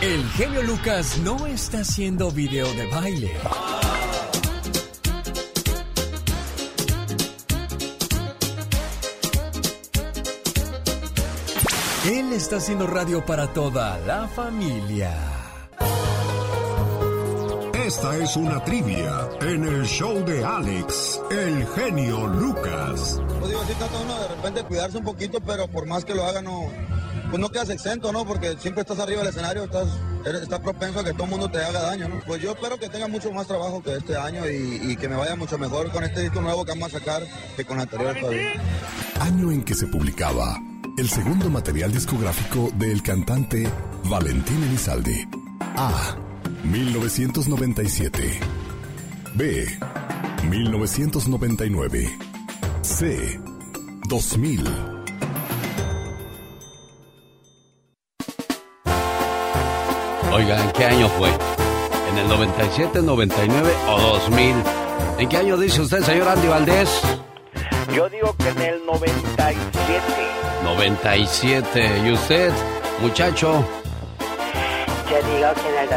El 0.00 0.26
genio 0.30 0.62
Lucas 0.62 1.18
no 1.18 1.46
está 1.46 1.80
haciendo 1.80 2.30
video 2.30 2.72
de 2.72 2.86
baile. 2.86 3.36
Él 12.06 12.32
está 12.34 12.58
haciendo 12.58 12.86
radio 12.86 13.26
para 13.26 13.52
toda 13.52 13.98
la 14.06 14.28
familia. 14.28 15.12
Esta 17.74 18.16
es 18.18 18.36
una 18.36 18.62
trivia 18.62 19.28
en 19.40 19.64
el 19.64 19.84
show 19.84 20.24
de 20.24 20.44
Alex, 20.44 21.20
el 21.32 21.66
genio 21.74 22.28
Lucas. 22.28 23.20
Pues 23.40 23.50
digo, 23.50 23.64
sí 23.66 23.72
trata 23.76 23.98
uno 23.98 24.20
de 24.20 24.28
repente 24.28 24.62
cuidarse 24.62 24.98
un 24.98 25.04
poquito, 25.04 25.40
pero 25.40 25.66
por 25.66 25.86
más 25.86 26.04
que 26.04 26.14
lo 26.14 26.24
haga, 26.24 26.42
no, 26.42 26.70
pues 27.28 27.40
no 27.40 27.48
quedas 27.48 27.70
exento, 27.70 28.12
¿no? 28.12 28.24
Porque 28.24 28.56
siempre 28.56 28.82
estás 28.82 29.00
arriba 29.00 29.22
del 29.22 29.30
escenario, 29.30 29.64
estás, 29.64 29.88
estás 30.24 30.60
propenso 30.60 31.00
a 31.00 31.04
que 31.04 31.12
todo 31.12 31.24
el 31.24 31.30
mundo 31.30 31.50
te 31.50 31.58
haga 31.58 31.80
daño, 31.80 32.08
¿no? 32.08 32.20
Pues 32.24 32.40
yo 32.40 32.52
espero 32.52 32.78
que 32.78 32.88
tenga 32.88 33.08
mucho 33.08 33.32
más 33.32 33.48
trabajo 33.48 33.82
que 33.82 33.96
este 33.96 34.16
año 34.16 34.48
y, 34.48 34.92
y 34.92 34.96
que 34.96 35.08
me 35.08 35.16
vaya 35.16 35.34
mucho 35.34 35.58
mejor 35.58 35.90
con 35.90 36.04
este 36.04 36.20
disco 36.20 36.40
nuevo 36.40 36.64
que 36.64 36.70
vamos 36.70 36.94
a 36.94 37.00
sacar 37.00 37.24
que 37.56 37.64
con 37.64 37.78
el 37.78 37.82
anterior 37.82 38.14
todavía. 38.20 38.52
Año 39.18 39.50
en 39.50 39.64
que 39.64 39.74
se 39.74 39.88
publicaba 39.88 40.56
el 40.96 41.10
segundo 41.10 41.50
material 41.50 41.92
discográfico 41.92 42.70
del 42.76 43.02
cantante 43.02 43.68
Valentín 44.04 44.62
Elizalde. 44.64 45.28
A. 45.76 46.16
1997. 46.64 48.40
B. 49.34 49.66
1999. 50.48 52.18
C. 52.82 53.40
2000. 54.08 54.64
Oiga, 60.32 60.64
¿en 60.64 60.70
qué 60.72 60.84
año 60.84 61.08
fue? 61.10 61.30
¿En 62.10 62.18
el 62.18 62.28
97, 62.28 63.02
99 63.02 63.72
o 63.88 64.00
2000? 64.00 64.54
¿En 65.18 65.28
qué 65.28 65.36
año 65.36 65.56
dice 65.56 65.82
usted, 65.82 66.02
señor 66.02 66.28
Andy 66.28 66.48
Valdés? 66.48 67.02
Yo 67.96 68.10
digo 68.10 68.36
que 68.36 68.48
en 68.50 68.60
el 68.60 68.84
97. 68.84 69.64
97. 70.64 72.02
¿Y 72.04 72.12
usted, 72.12 72.52
muchacho? 73.00 73.64
Yo 75.10 75.16
digo 75.16 75.48
que 75.54 75.68
en 75.70 75.78
el 75.78 75.88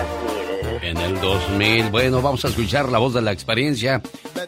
2000. 0.80 0.90
En 0.92 0.98
el 0.98 1.20
2000. 1.20 1.90
Bueno, 1.90 2.22
vamos 2.22 2.46
a 2.46 2.48
escuchar 2.48 2.88
la 2.88 3.00
voz 3.00 3.16
de 3.16 3.22
la 3.22 3.34
experiencia. 3.34 4.02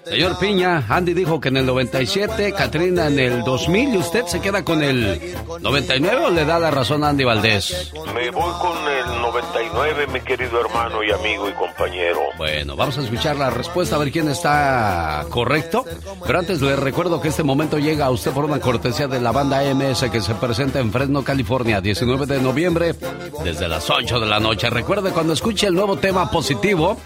Señor 0.06 0.38
Piña, 0.40 0.86
Andy 0.88 1.14
dijo 1.14 1.40
que 1.40 1.50
en 1.50 1.58
el 1.58 1.66
97, 1.66 2.54
Katrina 2.54 3.08
en 3.08 3.20
el 3.20 3.44
2000 3.44 3.96
y 3.96 3.98
usted 3.98 4.26
se 4.26 4.40
queda 4.40 4.64
con 4.64 4.84
el 4.84 5.36
99 5.62 6.26
o 6.26 6.30
le 6.30 6.46
da 6.46 6.60
la 6.60 6.72
razón 6.72 7.04
a 7.04 7.10
Andy 7.10 7.24
Valdés. 7.24 7.92
Me 8.14 8.30
voy 8.32 8.54
con 8.60 8.78
el 8.88 9.22
99, 9.22 10.08
mi 10.08 10.22
querido 10.22 10.60
hermano 10.62 11.04
y 11.04 11.12
amigo 11.12 11.50
y 11.50 11.54
compañero. 11.54 12.20
Bueno, 12.38 12.76
vamos 12.76 12.98
a 12.98 13.02
escuchar 13.02 13.36
la 13.38 13.50
respuesta 13.50 13.96
a 13.96 14.00
ver 14.00 14.12
quién 14.12 14.30
está 14.30 15.26
correcto. 15.30 15.86
Pero 16.26 16.40
antes 16.40 16.62
le 16.62 16.76
recuerdo 16.76 17.22
que 17.22 17.30
este 17.30 17.44
momento 17.44 17.78
llega 17.78 18.06
a 18.06 18.12
usted 18.12 18.32
por 18.32 18.46
una 18.46 18.60
cortesía 18.60 19.08
de 19.08 19.20
la 19.20 19.32
banda 19.32 19.60
AMS 19.60 20.06
que 20.12 20.22
se 20.22 20.36
presenta 20.36 20.80
en 20.80 20.92
Fresno, 20.92 21.24
California, 21.24 21.82
19 21.82 22.26
de 22.26 22.42
noviembre, 22.42 22.96
desde 23.44 23.68
las 23.68 23.90
8 23.90 24.20
de 24.20 24.26
la 24.26 24.40
noche. 24.40 24.70
Recuerde 24.70 25.12
cuando 25.12 25.34
escuche 25.34 25.68
el 25.68 25.74
nuevo 25.74 25.98
tema 25.98 26.30
positivo, 26.30 26.98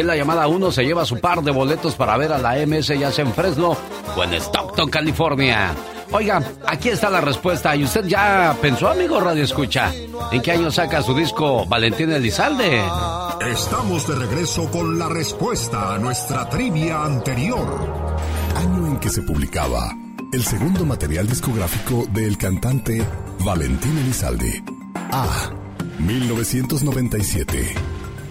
en 0.00 0.06
la 0.06 0.16
llamada 0.16 0.46
1 0.46 0.72
se 0.72 0.84
lleva 0.84 1.04
su 1.04 1.20
par 1.20 1.42
de 1.42 1.50
boletos 1.50 1.94
para 1.94 2.16
ver 2.16 2.32
a 2.32 2.38
la 2.38 2.52
AMS 2.52 2.88
ya 2.88 3.10
sea 3.12 3.26
Fresno 3.26 3.76
o 4.16 4.24
en 4.24 4.34
Stockton, 4.34 4.88
California. 4.88 5.74
Oiga, 6.12 6.42
aquí 6.66 6.90
está 6.90 7.08
la 7.08 7.20
respuesta. 7.20 7.74
¿Y 7.74 7.84
usted 7.84 8.04
ya 8.06 8.56
pensó, 8.60 8.88
amigo 8.88 9.18
Radio 9.18 9.44
Escucha? 9.44 9.92
¿En 10.30 10.42
qué 10.42 10.52
año 10.52 10.70
saca 10.70 11.02
su 11.02 11.14
disco 11.14 11.64
Valentín 11.66 12.12
Elizalde? 12.12 12.82
Estamos 13.50 14.06
de 14.06 14.14
regreso 14.16 14.70
con 14.70 14.98
la 14.98 15.08
respuesta 15.08 15.94
a 15.94 15.98
nuestra 15.98 16.48
trivia 16.48 17.04
anterior. 17.04 18.16
Año 18.56 18.86
en 18.86 18.98
que 18.98 19.08
se 19.08 19.22
publicaba 19.22 19.90
el 20.32 20.44
segundo 20.44 20.84
material 20.84 21.26
discográfico 21.26 22.06
del 22.10 22.36
cantante 22.36 23.02
Valentín 23.40 23.96
Elizalde. 23.98 24.62
A. 25.10 25.50
1997. 25.98 27.74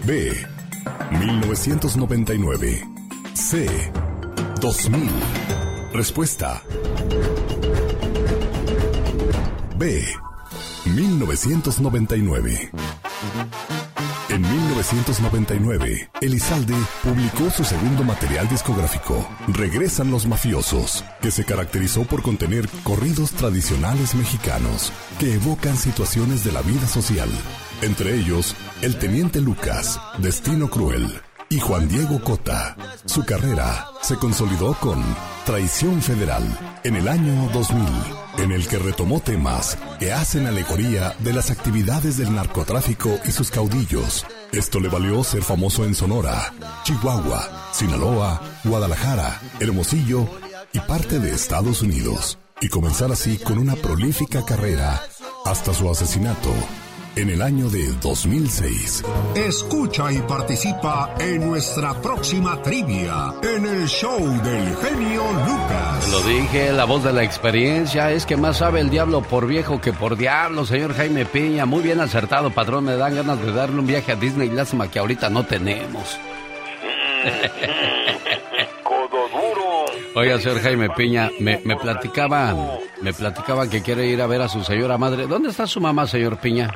B. 0.04 0.32
1999. 1.10 2.88
C. 3.34 3.66
2000. 4.60 5.10
Respuesta. 5.92 6.62
B. 9.76 10.04
1999. 10.86 12.70
En 14.32 14.40
1999, 14.40 16.10
Elizalde 16.22 16.74
publicó 17.02 17.50
su 17.50 17.64
segundo 17.64 18.02
material 18.02 18.48
discográfico, 18.48 19.28
Regresan 19.48 20.10
los 20.10 20.26
Mafiosos, 20.26 21.04
que 21.20 21.30
se 21.30 21.44
caracterizó 21.44 22.04
por 22.04 22.22
contener 22.22 22.66
corridos 22.82 23.32
tradicionales 23.32 24.14
mexicanos 24.14 24.90
que 25.18 25.34
evocan 25.34 25.76
situaciones 25.76 26.44
de 26.44 26.52
la 26.52 26.62
vida 26.62 26.86
social, 26.86 27.28
entre 27.82 28.14
ellos 28.14 28.54
El 28.80 28.96
Teniente 28.96 29.40
Lucas, 29.40 30.00
Destino 30.18 30.70
Cruel 30.70 31.20
y 31.48 31.60
Juan 31.60 31.88
Diego 31.88 32.22
Cota. 32.22 32.76
Su 33.04 33.24
carrera 33.24 33.88
se 34.00 34.16
consolidó 34.16 34.74
con 34.74 35.02
Traición 35.44 36.00
Federal 36.00 36.42
en 36.84 36.96
el 36.96 37.08
año 37.08 37.50
2000, 37.52 37.84
en 38.38 38.52
el 38.52 38.66
que 38.66 38.78
retomó 38.78 39.20
temas 39.20 39.76
que 39.98 40.12
hacen 40.12 40.46
alegoría 40.46 41.14
de 41.18 41.32
las 41.32 41.50
actividades 41.50 42.16
del 42.16 42.34
narcotráfico 42.34 43.18
y 43.26 43.32
sus 43.32 43.50
caudillos. 43.50 44.24
Esto 44.52 44.80
le 44.80 44.88
valió 44.88 45.22
ser 45.24 45.42
famoso 45.42 45.84
en 45.84 45.94
Sonora, 45.94 46.54
Chihuahua, 46.84 47.68
Sinaloa, 47.72 48.40
Guadalajara, 48.64 49.40
Hermosillo 49.60 50.26
y 50.72 50.80
parte 50.80 51.18
de 51.18 51.34
Estados 51.34 51.82
Unidos, 51.82 52.38
y 52.60 52.68
comenzar 52.68 53.12
así 53.12 53.38
con 53.38 53.58
una 53.58 53.74
prolífica 53.74 54.44
carrera 54.44 55.02
hasta 55.44 55.74
su 55.74 55.90
asesinato 55.90 56.54
en 57.16 57.30
el 57.30 57.42
año 57.42 57.68
de 57.68 57.92
2006. 58.00 59.04
Escucha 59.34 60.10
y 60.12 60.18
participa 60.22 61.14
en 61.18 61.46
nuestra 61.46 61.94
próxima 62.00 62.60
trivia 62.62 63.34
en 63.42 63.66
el 63.66 63.86
show 63.86 64.18
del 64.18 64.76
genio 64.76 65.22
Lucas. 65.46 66.10
Lo 66.10 66.22
dije, 66.22 66.72
la 66.72 66.84
voz 66.84 67.04
de 67.04 67.12
la 67.12 67.22
experiencia 67.22 68.10
es 68.10 68.24
que 68.24 68.36
más 68.36 68.58
sabe 68.58 68.80
el 68.80 68.90
diablo 68.90 69.22
por 69.22 69.46
viejo 69.46 69.80
que 69.80 69.92
por 69.92 70.16
diablo, 70.16 70.64
señor 70.64 70.94
Jaime 70.94 71.24
Piña. 71.26 71.66
Muy 71.66 71.82
bien 71.82 72.00
acertado, 72.00 72.50
patrón. 72.50 72.84
Me 72.84 72.96
dan 72.96 73.14
ganas 73.14 73.40
de 73.44 73.52
darle 73.52 73.78
un 73.78 73.86
viaje 73.86 74.12
a 74.12 74.16
Disney. 74.16 74.48
Lástima 74.50 74.90
que 74.90 74.98
ahorita 74.98 75.28
no 75.28 75.44
tenemos. 75.44 76.18
Codo 78.82 79.28
duro. 79.28 79.84
Oiga, 80.14 80.38
señor 80.38 80.60
Jaime 80.60 80.90
Piña, 80.90 81.30
me, 81.40 81.60
me 81.64 81.76
platicaba, 81.76 82.78
me 83.00 83.12
platicaba 83.12 83.68
que 83.68 83.82
quiere 83.82 84.06
ir 84.06 84.20
a 84.22 84.26
ver 84.26 84.42
a 84.42 84.48
su 84.48 84.64
señora 84.64 84.98
madre. 84.98 85.26
¿Dónde 85.26 85.50
está 85.50 85.66
su 85.66 85.80
mamá, 85.80 86.06
señor 86.06 86.38
Piña? 86.38 86.70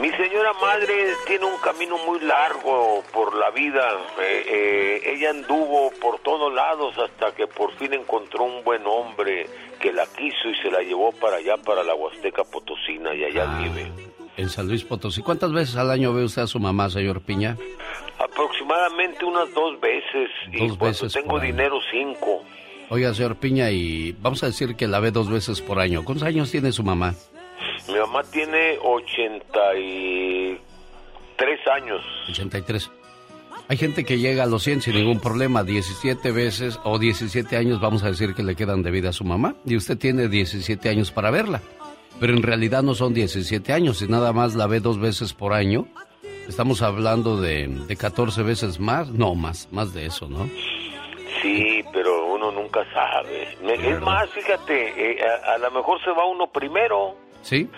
Mi 0.00 0.10
señora 0.10 0.52
madre 0.54 1.12
tiene 1.26 1.44
un 1.44 1.58
camino 1.58 1.96
muy 2.06 2.18
largo 2.20 3.04
por 3.12 3.36
la 3.36 3.50
vida. 3.50 3.82
Eh, 4.20 4.44
eh, 4.48 5.12
ella 5.14 5.30
anduvo 5.30 5.90
por 6.00 6.18
todos 6.20 6.52
lados 6.52 6.94
hasta 6.98 7.34
que 7.34 7.46
por 7.46 7.72
fin 7.76 7.92
encontró 7.92 8.44
un 8.44 8.64
buen 8.64 8.86
hombre 8.86 9.46
que 9.80 9.92
la 9.92 10.06
quiso 10.06 10.48
y 10.48 10.54
se 10.62 10.70
la 10.70 10.80
llevó 10.82 11.12
para 11.12 11.36
allá, 11.36 11.56
para 11.58 11.82
la 11.84 11.94
Huasteca 11.94 12.42
Potosina, 12.44 13.14
y 13.14 13.24
allá 13.24 13.44
vive. 13.58 13.92
En 14.38 14.48
San 14.48 14.66
Luis 14.66 14.82
Potosí. 14.82 15.20
¿Cuántas 15.20 15.52
veces 15.52 15.76
al 15.76 15.90
año 15.90 16.14
ve 16.14 16.24
usted 16.24 16.42
a 16.42 16.46
su 16.46 16.58
mamá, 16.58 16.88
señor 16.88 17.20
Piña? 17.20 17.56
Aproximadamente 18.18 19.24
unas 19.26 19.52
dos 19.52 19.78
veces. 19.80 20.30
y 20.52 20.58
Dos 20.68 20.78
cuando 20.78 20.86
veces 20.86 21.12
tengo 21.12 21.28
por 21.28 21.40
año. 21.42 21.52
dinero, 21.52 21.78
cinco. 21.90 22.42
Oiga, 22.88 23.12
señor 23.12 23.36
Piña, 23.36 23.70
y 23.70 24.12
vamos 24.20 24.42
a 24.42 24.46
decir 24.46 24.74
que 24.74 24.88
la 24.88 25.00
ve 25.00 25.10
dos 25.10 25.28
veces 25.30 25.60
por 25.60 25.78
año. 25.78 26.02
¿Cuántos 26.04 26.26
años 26.26 26.50
tiene 26.50 26.72
su 26.72 26.82
mamá? 26.82 27.14
Mi 27.88 27.94
mamá 27.98 28.22
tiene 28.24 28.78
83 28.82 31.58
años. 31.74 32.00
83. 32.28 32.90
Hay 33.68 33.76
gente 33.76 34.04
que 34.04 34.18
llega 34.18 34.42
a 34.42 34.46
los 34.46 34.62
100 34.64 34.82
sin 34.82 34.94
ningún 34.96 35.20
problema, 35.20 35.62
17 35.62 36.30
veces 36.32 36.78
o 36.84 36.98
17 36.98 37.56
años 37.56 37.80
vamos 37.80 38.02
a 38.02 38.08
decir 38.08 38.34
que 38.34 38.42
le 38.42 38.54
quedan 38.56 38.82
de 38.82 38.90
vida 38.90 39.10
a 39.10 39.12
su 39.12 39.24
mamá 39.24 39.54
y 39.64 39.76
usted 39.76 39.96
tiene 39.96 40.28
17 40.28 40.88
años 40.88 41.10
para 41.10 41.30
verla. 41.30 41.60
Pero 42.20 42.34
en 42.34 42.42
realidad 42.42 42.82
no 42.82 42.94
son 42.94 43.14
17 43.14 43.72
años, 43.72 43.98
si 43.98 44.08
nada 44.08 44.32
más 44.32 44.54
la 44.54 44.66
ve 44.66 44.80
dos 44.80 45.00
veces 45.00 45.32
por 45.32 45.54
año, 45.54 45.86
estamos 46.48 46.82
hablando 46.82 47.40
de, 47.40 47.66
de 47.68 47.96
14 47.96 48.42
veces 48.42 48.78
más, 48.78 49.08
no 49.08 49.34
más, 49.34 49.68
más 49.72 49.94
de 49.94 50.06
eso, 50.06 50.28
¿no? 50.28 50.46
Sí, 51.40 51.82
pero 51.92 52.26
uno 52.34 52.52
nunca 52.52 52.84
sabe. 52.92 53.56
Me- 53.64 53.90
es 53.90 54.00
más, 54.02 54.28
fíjate, 54.30 55.12
eh, 55.12 55.16
a, 55.24 55.54
a 55.54 55.58
lo 55.58 55.70
mejor 55.70 56.02
se 56.04 56.10
va 56.10 56.26
uno 56.26 56.46
primero. 56.48 57.16
¿Sí? 57.42 57.68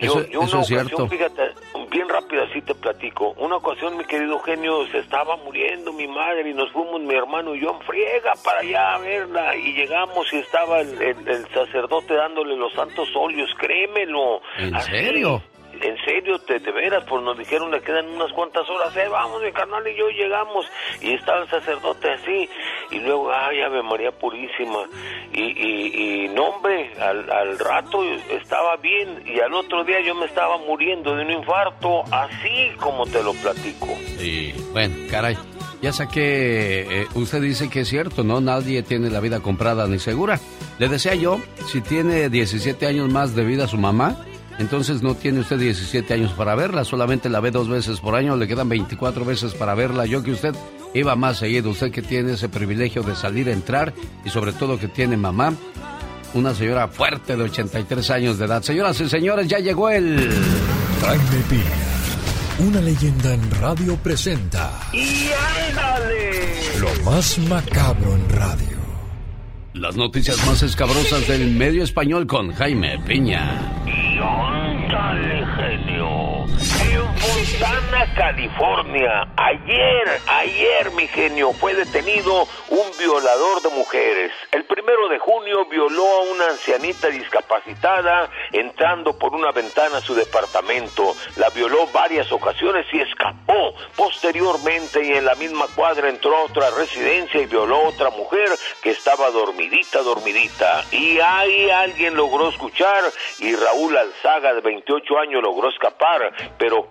Yo, 0.00 0.06
Eso, 0.20 0.26
yo 0.28 0.40
una 0.40 0.48
es 0.48 0.54
ocasión, 0.54 0.86
cierto. 0.88 1.06
fíjate, 1.08 1.42
bien 1.88 2.08
rápido 2.08 2.42
así 2.42 2.60
te 2.62 2.74
platico. 2.74 3.30
Una 3.38 3.56
ocasión, 3.58 3.96
mi 3.96 4.04
querido 4.04 4.40
genio, 4.40 4.84
se 4.88 4.98
estaba 4.98 5.36
muriendo 5.36 5.92
mi 5.92 6.08
madre 6.08 6.50
y 6.50 6.52
nos 6.54 6.70
fuimos 6.72 7.00
mi 7.00 7.14
hermano 7.14 7.54
y 7.54 7.60
yo 7.60 7.70
en 7.70 7.80
friega 7.86 8.32
para 8.44 8.58
allá 8.58 8.94
a 8.94 8.98
verla. 8.98 9.54
Y 9.54 9.72
llegamos 9.74 10.26
y 10.32 10.38
estaba 10.38 10.80
el, 10.80 11.00
el- 11.00 11.28
el 11.28 11.46
sacerdote 11.54 12.12
dándole 12.14 12.56
los 12.56 12.72
santos 12.72 13.08
óleos, 13.14 13.48
créemelo. 13.56 14.40
¿En 14.58 14.74
Así. 14.74 14.90
serio? 14.90 15.40
En 15.80 15.96
serio, 16.04 16.38
te, 16.40 16.58
de 16.58 16.72
veras, 16.72 17.04
pues 17.08 17.22
nos 17.22 17.36
dijeron 17.36 17.70
le 17.70 17.80
quedan 17.82 18.08
unas 18.08 18.32
cuantas 18.32 18.68
horas, 18.68 18.96
eh, 18.96 19.08
vamos, 19.08 19.42
mi 19.42 19.52
carnal 19.52 19.86
y 19.86 19.96
yo 19.96 20.08
llegamos, 20.08 20.66
y 21.00 21.12
estaba 21.12 21.42
el 21.42 21.50
sacerdote 21.50 22.10
así, 22.10 22.48
y 22.90 23.00
luego, 23.00 23.32
ay, 23.32 23.60
Ave 23.60 23.82
María 23.82 24.12
Purísima, 24.12 24.84
y, 25.32 25.42
y, 25.42 26.24
y 26.24 26.28
no, 26.28 26.44
hombre, 26.44 26.92
al, 27.00 27.30
al 27.30 27.58
rato 27.58 28.02
estaba 28.30 28.76
bien, 28.76 29.22
y 29.26 29.40
al 29.40 29.52
otro 29.54 29.84
día 29.84 30.00
yo 30.00 30.14
me 30.14 30.26
estaba 30.26 30.58
muriendo 30.58 31.14
de 31.14 31.24
un 31.24 31.30
infarto, 31.30 32.04
así 32.10 32.70
como 32.80 33.06
te 33.06 33.22
lo 33.22 33.32
platico. 33.34 33.88
Y 34.20 34.52
bueno, 34.72 34.94
caray, 35.10 35.36
ya 35.82 35.92
saqué, 35.92 37.02
eh, 37.02 37.06
usted 37.14 37.42
dice 37.42 37.68
que 37.68 37.80
es 37.80 37.88
cierto, 37.88 38.24
¿no? 38.24 38.40
Nadie 38.40 38.82
tiene 38.82 39.10
la 39.10 39.20
vida 39.20 39.40
comprada 39.40 39.86
ni 39.86 39.98
segura. 39.98 40.40
Le 40.78 40.88
decía 40.88 41.14
yo, 41.14 41.38
si 41.70 41.80
tiene 41.80 42.30
17 42.30 42.86
años 42.86 43.10
más 43.10 43.34
de 43.34 43.44
vida 43.44 43.68
su 43.68 43.76
mamá, 43.76 44.16
entonces 44.58 45.02
no 45.02 45.14
tiene 45.14 45.40
usted 45.40 45.58
17 45.58 46.14
años 46.14 46.32
para 46.32 46.54
verla, 46.54 46.84
solamente 46.84 47.28
la 47.28 47.40
ve 47.40 47.50
dos 47.50 47.68
veces 47.68 48.00
por 48.00 48.14
año, 48.14 48.36
le 48.36 48.46
quedan 48.46 48.68
24 48.68 49.24
veces 49.24 49.54
para 49.54 49.74
verla. 49.74 50.06
Yo 50.06 50.22
que 50.22 50.32
usted 50.32 50.54
iba 50.94 51.16
más 51.16 51.38
seguido, 51.38 51.70
usted 51.70 51.90
que 51.90 52.02
tiene 52.02 52.34
ese 52.34 52.48
privilegio 52.48 53.02
de 53.02 53.16
salir, 53.16 53.48
entrar 53.48 53.92
y 54.24 54.30
sobre 54.30 54.52
todo 54.52 54.78
que 54.78 54.88
tiene 54.88 55.16
mamá, 55.16 55.52
una 56.34 56.54
señora 56.54 56.88
fuerte 56.88 57.36
de 57.36 57.42
83 57.44 58.10
años 58.10 58.38
de 58.38 58.44
edad. 58.46 58.62
Señoras 58.62 59.00
y 59.00 59.08
señores, 59.08 59.48
ya 59.48 59.58
llegó 59.58 59.90
el... 59.90 60.30
Jaime 61.00 61.44
Piña, 61.50 62.66
una 62.66 62.80
leyenda 62.80 63.34
en 63.34 63.50
radio 63.60 63.96
presenta 63.96 64.70
¡Y 64.92 65.28
ándale! 65.68 66.34
lo 66.80 67.10
más 67.10 67.38
macabro 67.40 68.14
en 68.14 68.28
radio. 68.30 68.74
Las 69.74 69.96
noticias 69.96 70.44
más 70.46 70.62
escabrosas 70.62 71.26
del 71.26 71.50
medio 71.50 71.82
español 71.82 72.26
con 72.26 72.52
Jaime 72.52 72.98
Piña. 73.06 74.03
¡Y 74.24 74.26
ándale, 74.26 74.44
genio! 74.46 74.48
¡Tiempo 74.48 74.63
Santana, 77.44 78.06
California. 78.14 79.28
Ayer, 79.36 80.20
ayer, 80.28 80.90
mi 80.92 81.06
genio, 81.08 81.52
fue 81.52 81.74
detenido 81.74 82.48
un 82.70 82.98
violador 82.98 83.60
de 83.62 83.68
mujeres. 83.70 84.32
El 84.50 84.64
primero 84.64 85.08
de 85.08 85.18
junio 85.18 85.66
violó 85.66 86.04
a 86.04 86.32
una 86.32 86.48
ancianita 86.50 87.08
discapacitada 87.08 88.30
entrando 88.52 89.18
por 89.18 89.34
una 89.34 89.52
ventana 89.52 89.98
a 89.98 90.00
su 90.00 90.14
departamento. 90.14 91.14
La 91.36 91.50
violó 91.50 91.86
varias 91.88 92.32
ocasiones 92.32 92.86
y 92.92 93.00
escapó. 93.00 93.74
Posteriormente 93.96 95.04
y 95.04 95.12
en 95.12 95.24
la 95.24 95.34
misma 95.34 95.66
cuadra 95.74 96.08
entró 96.08 96.36
a 96.36 96.44
otra 96.44 96.70
residencia 96.70 97.40
y 97.40 97.46
violó 97.46 97.76
a 97.76 97.88
otra 97.88 98.10
mujer 98.10 98.48
que 98.82 98.90
estaba 98.90 99.30
dormidita, 99.30 100.02
dormidita. 100.02 100.84
Y 100.90 101.18
ahí 101.20 101.68
alguien 101.70 102.14
logró 102.14 102.48
escuchar 102.48 103.02
y 103.38 103.54
Raúl 103.54 103.96
Alzaga 103.96 104.54
de 104.54 104.60
28 104.60 105.18
años 105.18 105.42
logró 105.42 105.68
escapar, 105.68 106.32
pero 106.58 106.88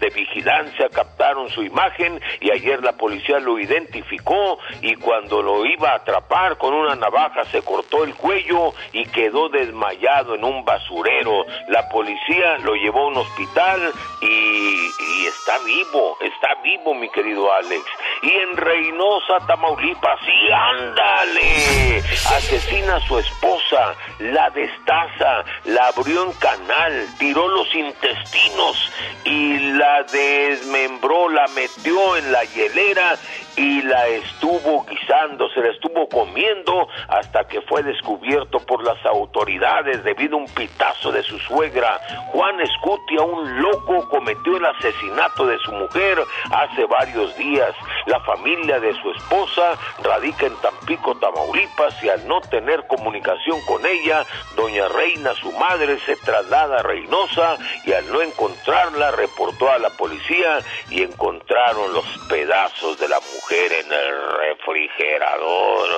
de 0.00 0.10
vigilancia 0.10 0.88
captaron 0.90 1.50
su 1.50 1.62
imagen 1.62 2.20
y 2.40 2.50
ayer 2.50 2.82
la 2.82 2.92
policía 2.92 3.38
lo 3.40 3.58
identificó 3.58 4.58
y 4.80 4.94
cuando 4.96 5.42
lo 5.42 5.64
iba 5.66 5.90
a 5.90 5.96
atrapar 5.96 6.56
con 6.56 6.72
una 6.72 6.94
navaja 6.94 7.44
se 7.50 7.62
cortó 7.62 8.04
el 8.04 8.14
cuello 8.14 8.72
y 8.92 9.04
quedó 9.06 9.48
desmayado 9.48 10.34
en 10.34 10.44
un 10.44 10.64
basurero. 10.64 11.44
La 11.68 11.88
policía 11.88 12.58
lo 12.58 12.74
llevó 12.74 13.00
a 13.00 13.06
un 13.08 13.16
hospital 13.16 13.92
y, 14.22 14.26
y 14.26 15.26
está 15.26 15.58
vivo, 15.64 16.16
está 16.20 16.54
vivo 16.62 16.94
mi 16.94 17.08
querido 17.10 17.52
Alex. 17.52 17.84
Y 18.22 18.30
en 18.30 18.56
Reynosa, 18.56 19.46
Tamaulipas, 19.46 20.20
sí, 20.20 20.52
ándale, 20.52 22.02
asesina 22.36 22.96
a 22.96 23.00
su 23.00 23.18
esposa, 23.18 23.94
la 24.20 24.48
destaza, 24.50 25.44
la 25.64 25.88
abrió 25.88 26.24
en 26.24 26.32
canal, 26.34 27.06
tiró 27.18 27.48
los 27.48 27.74
intestinos 27.74 28.92
y 29.24 29.55
la 29.58 30.02
desmembró, 30.04 31.28
la 31.28 31.46
metió 31.48 32.16
en 32.16 32.32
la 32.32 32.44
hielera 32.44 33.16
y 33.56 33.82
la 33.82 34.06
estuvo 34.08 34.84
guisando, 34.84 35.48
se 35.50 35.60
la 35.60 35.68
estuvo 35.68 36.08
comiendo 36.08 36.88
hasta 37.08 37.46
que 37.48 37.62
fue 37.62 37.82
descubierto 37.82 38.60
por 38.60 38.84
las 38.84 39.04
autoridades 39.06 40.04
debido 40.04 40.36
a 40.36 40.40
un 40.40 40.46
pitazo 40.46 41.10
de 41.10 41.22
su 41.22 41.38
suegra. 41.38 41.98
Juan 42.32 42.60
Escutia, 42.60 43.22
un 43.22 43.62
loco, 43.62 44.08
cometió 44.08 44.58
el 44.58 44.66
asesinato 44.66 45.46
de 45.46 45.58
su 45.58 45.72
mujer 45.72 46.18
hace 46.50 46.84
varios 46.84 47.34
días. 47.36 47.72
La 48.06 48.20
familia 48.20 48.78
de 48.78 48.94
su 49.00 49.10
esposa 49.12 49.78
radica 50.02 50.46
en 50.46 50.56
Tampico, 50.56 51.16
Tamaulipas 51.16 52.02
y 52.02 52.10
al 52.10 52.26
no 52.28 52.40
tener 52.42 52.86
comunicación 52.86 53.58
con 53.66 53.84
ella, 53.86 54.24
doña 54.54 54.88
Reina, 54.88 55.32
su 55.34 55.50
madre, 55.52 55.98
se 56.00 56.16
traslada 56.16 56.80
a 56.80 56.82
Reynosa 56.82 57.56
y 57.84 57.92
al 57.92 58.10
no 58.12 58.20
encontrarla 58.20 59.12
a 59.46 59.78
la 59.78 59.90
policía 59.90 60.58
y 60.90 61.02
encontraron 61.02 61.92
los 61.92 62.04
pedazos 62.28 62.98
de 62.98 63.08
la 63.08 63.20
mujer 63.20 63.72
en 63.72 63.92
el 63.92 64.28
refrigerador. 64.38 65.88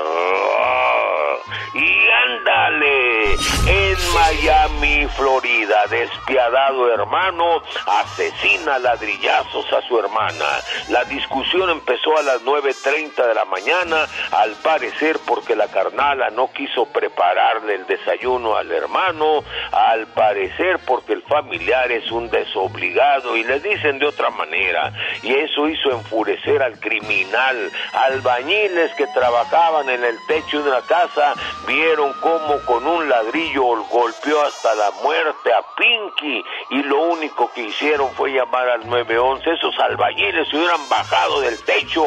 Y 1.74 2.08
ándale, 2.08 3.34
en 3.34 3.96
Miami, 4.14 5.06
Florida, 5.16 5.84
despiadado 5.88 6.92
hermano 6.92 7.62
asesina 7.86 8.78
ladrillazos 8.78 9.72
a 9.72 9.82
su 9.82 9.98
hermana. 9.98 10.44
La 10.88 11.04
discusión 11.04 11.70
empezó 11.70 12.16
a 12.18 12.22
las 12.22 12.42
9.30 12.42 13.26
de 13.26 13.34
la 13.34 13.44
mañana, 13.44 14.06
al 14.32 14.52
parecer 14.62 15.18
porque 15.26 15.56
la 15.56 15.68
carnala 15.68 16.30
no 16.30 16.50
quiso 16.52 16.86
prepararle 16.86 17.76
el 17.76 17.86
desayuno 17.86 18.56
al 18.56 18.70
hermano, 18.70 19.42
al 19.72 20.06
parecer 20.08 20.80
porque 20.86 21.12
el 21.12 21.22
familiar 21.22 21.90
es 21.92 22.10
un 22.10 22.28
desobligado 22.30 23.36
y 23.38 23.44
le 23.44 23.60
dicen 23.60 23.98
de 23.98 24.06
otra 24.06 24.30
manera, 24.30 24.92
y 25.22 25.32
eso 25.34 25.68
hizo 25.68 25.90
enfurecer 25.90 26.62
al 26.62 26.78
criminal. 26.80 27.70
Albañiles 27.92 28.92
que 28.94 29.06
trabajaban 29.08 29.88
en 29.88 30.02
el 30.04 30.16
techo 30.26 30.62
de 30.62 30.70
una 30.70 30.82
casa 30.82 31.34
vieron 31.66 32.12
cómo 32.20 32.58
con 32.64 32.86
un 32.86 33.08
ladrillo 33.08 33.84
golpeó 33.84 34.42
hasta 34.42 34.74
la 34.74 34.90
muerte 35.02 35.52
a 35.52 35.62
Pinky 35.76 36.44
y 36.70 36.82
lo 36.82 37.00
único 37.02 37.50
que 37.52 37.62
hicieron 37.62 38.10
fue 38.14 38.32
llamar 38.32 38.68
al 38.68 38.88
911. 38.88 39.50
Esos 39.50 39.78
albañiles 39.78 40.48
se 40.48 40.56
hubieran 40.56 40.88
bajado 40.88 41.40
del 41.40 41.62
techo. 41.64 42.04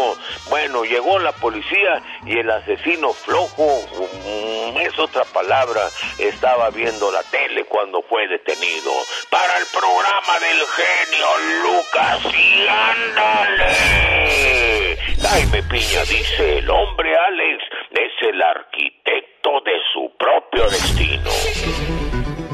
Bueno, 0.50 0.84
llegó 0.84 1.20
la 1.20 1.32
policía 1.32 2.02
y 2.26 2.38
el 2.38 2.50
asesino 2.50 3.14
flojo, 3.14 3.80
mm, 4.26 4.78
es 4.78 4.98
otra 5.00 5.24
palabra, 5.26 5.82
estaba 6.18 6.70
viendo 6.72 7.12
la 7.12 7.24
tele 7.24 7.66
cuando 7.66 8.02
fue 8.04 8.28
detenido. 8.28 8.92
Para 9.30 9.58
el 9.58 9.66
programa 9.68 10.40
del 10.40 10.66
genio 10.68 11.21
Lucas 11.64 12.20
y 12.36 12.68
ándale. 12.68 13.76
Jaime 15.22 15.64
Piña 15.64 16.02
dice, 16.10 16.58
el 16.60 16.70
hombre 16.70 17.10
Alex 17.16 17.64
es 17.92 18.30
el 18.30 18.42
arquitecto 18.42 19.50
de 19.66 19.74
su 19.94 20.12
propio 20.18 20.70
destino. 20.70 21.32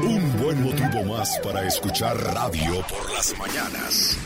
Un 0.02 0.36
buen 0.42 0.62
motivo 0.62 1.02
más 1.04 1.38
para 1.40 1.66
escuchar 1.66 2.16
radio 2.16 2.82
por 2.88 3.12
las 3.12 3.36
mañanas. 3.38 4.18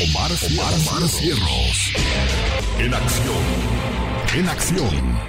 Omar, 0.00 0.30
Omar, 0.30 0.72
Omar 0.74 1.08
Cierros. 1.08 1.92
En 2.78 2.94
acción. 2.94 3.44
En 4.34 4.48
acción. 4.48 5.27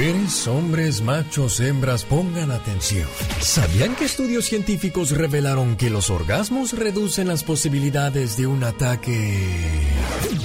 Mujeres, 0.00 0.48
hombres, 0.48 1.02
machos, 1.02 1.60
hembras, 1.60 2.06
pongan 2.06 2.50
atención. 2.52 3.06
¿Sabían 3.38 3.94
que 3.94 4.06
estudios 4.06 4.46
científicos 4.46 5.10
revelaron 5.10 5.76
que 5.76 5.90
los 5.90 6.08
orgasmos 6.08 6.72
reducen 6.72 7.28
las 7.28 7.44
posibilidades 7.44 8.38
de 8.38 8.46
un 8.46 8.64
ataque 8.64 9.36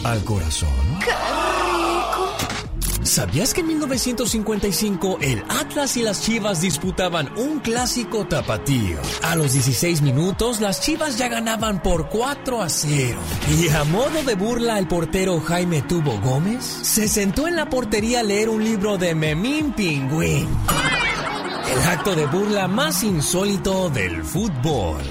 al 0.03 0.25
corazón? 0.25 0.99
¿Sabías 3.05 3.53
que 3.53 3.61
en 3.61 3.67
1955 3.67 5.19
el 5.21 5.43
Atlas 5.47 5.95
y 5.95 6.01
las 6.01 6.23
Chivas 6.23 6.61
disputaban 6.61 7.29
un 7.37 7.59
clásico 7.59 8.25
tapatío? 8.25 8.97
A 9.21 9.35
los 9.35 9.53
16 9.53 10.01
minutos 10.01 10.59
las 10.59 10.81
Chivas 10.81 11.15
ya 11.15 11.27
ganaban 11.27 11.83
por 11.83 12.09
4 12.09 12.63
a 12.63 12.67
0. 12.67 13.19
Y 13.59 13.69
a 13.69 13.83
modo 13.83 14.23
de 14.25 14.33
burla 14.33 14.79
el 14.79 14.87
portero 14.87 15.39
Jaime 15.39 15.83
Tubo 15.83 16.19
Gómez 16.19 16.65
se 16.65 17.07
sentó 17.07 17.47
en 17.47 17.55
la 17.55 17.69
portería 17.69 18.21
a 18.21 18.23
leer 18.23 18.49
un 18.49 18.63
libro 18.63 18.97
de 18.97 19.13
Memín 19.13 19.73
Pingüín. 19.73 20.47
El 21.71 21.87
acto 21.87 22.15
de 22.15 22.25
burla 22.25 22.67
más 22.67 23.03
insólito 23.03 23.91
del 23.91 24.23
fútbol. 24.23 25.03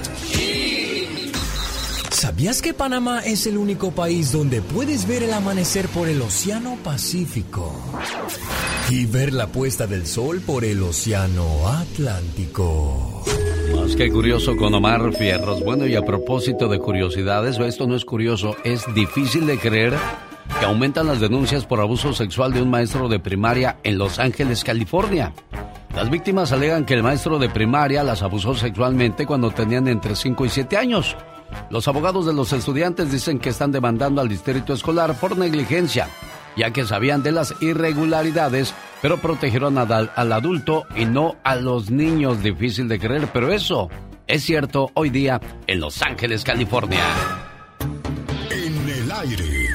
¿Sabías 2.15 2.63
que 2.63 2.73
Panamá 2.73 3.25
es 3.25 3.45
el 3.49 3.59
único 3.59 3.91
país 3.91 4.31
donde 4.31 4.63
puedes 4.63 5.09
ver 5.09 5.25
el 5.25 5.33
amanecer 5.33 5.89
por 5.89 6.09
el 6.09 6.23
Océano 6.23 6.77
Pacífico 6.77 7.75
y 8.89 9.05
ver 9.07 9.33
la 9.33 9.49
puesta 9.49 9.89
del 9.89 10.07
sol 10.07 10.41
por 10.41 10.65
el 10.65 10.81
Océano 10.85 11.67
Atlántico? 11.67 13.25
Más 13.75 13.97
que 13.97 14.13
curioso 14.13 14.57
con 14.57 14.73
Omar 14.73 15.13
Fierros. 15.13 15.65
Bueno, 15.65 15.89
y 15.89 15.97
a 15.97 16.03
propósito 16.03 16.69
de 16.69 16.79
curiosidades, 16.79 17.59
esto 17.59 17.89
no 17.89 17.97
es 17.97 18.05
curioso, 18.05 18.57
es 18.63 18.85
difícil 18.95 19.49
de 19.49 19.59
creer 19.59 19.95
que 20.61 20.67
aumentan 20.67 21.09
las 21.09 21.19
denuncias 21.19 21.67
por 21.67 21.81
abuso 21.81 22.13
sexual 22.13 22.53
de 22.53 22.63
un 22.63 22.71
maestro 22.71 23.09
de 23.09 23.19
primaria 23.19 23.79
en 23.83 23.99
Los 23.99 24.21
Ángeles, 24.21 24.63
California. 24.63 25.33
Las 25.97 26.09
víctimas 26.11 26.53
alegan 26.53 26.87
que 26.87 26.95
el 26.95 27.03
maestro 27.03 27.41
de 27.41 27.49
primaria 27.49 28.05
las 28.05 28.23
abusó 28.23 28.55
sexualmente 28.55 29.27
cuando 29.27 29.51
tenían 29.51 29.89
entre 29.89 30.15
5 30.15 30.47
y 30.47 30.49
7 30.49 30.77
años. 30.77 31.17
Los 31.71 31.89
abogados 31.89 32.27
de 32.27 32.33
los 32.33 32.53
estudiantes 32.53 33.11
dicen 33.11 33.39
que 33.39 33.51
están 33.51 33.73
demandando 33.73 34.21
al 34.21 34.29
distrito 34.29 34.73
escolar 34.73 35.19
por 35.19 35.37
negligencia, 35.37 36.09
ya 36.57 36.71
que 36.71 36.85
sabían 36.85 37.23
de 37.23 37.33
las 37.33 37.55
irregularidades, 37.61 38.75
pero 39.03 39.19
protegieron 39.19 39.79
al, 39.79 40.11
al 40.15 40.33
adulto 40.33 40.85
y 40.95 41.05
no 41.05 41.37
a 41.45 41.57
los 41.57 41.91
niños. 41.91 42.43
Difícil 42.43 42.89
de 42.89 42.99
creer, 42.99 43.29
pero 43.33 43.53
eso 43.53 43.91
es 44.27 44.43
cierto 44.43 44.91
hoy 44.95 45.11
día 45.11 45.41
en 45.67 45.81
Los 45.81 46.01
Ángeles, 46.01 46.45
California. 46.45 47.05
En 48.51 48.89
el 48.89 49.13
aire, 49.13 49.69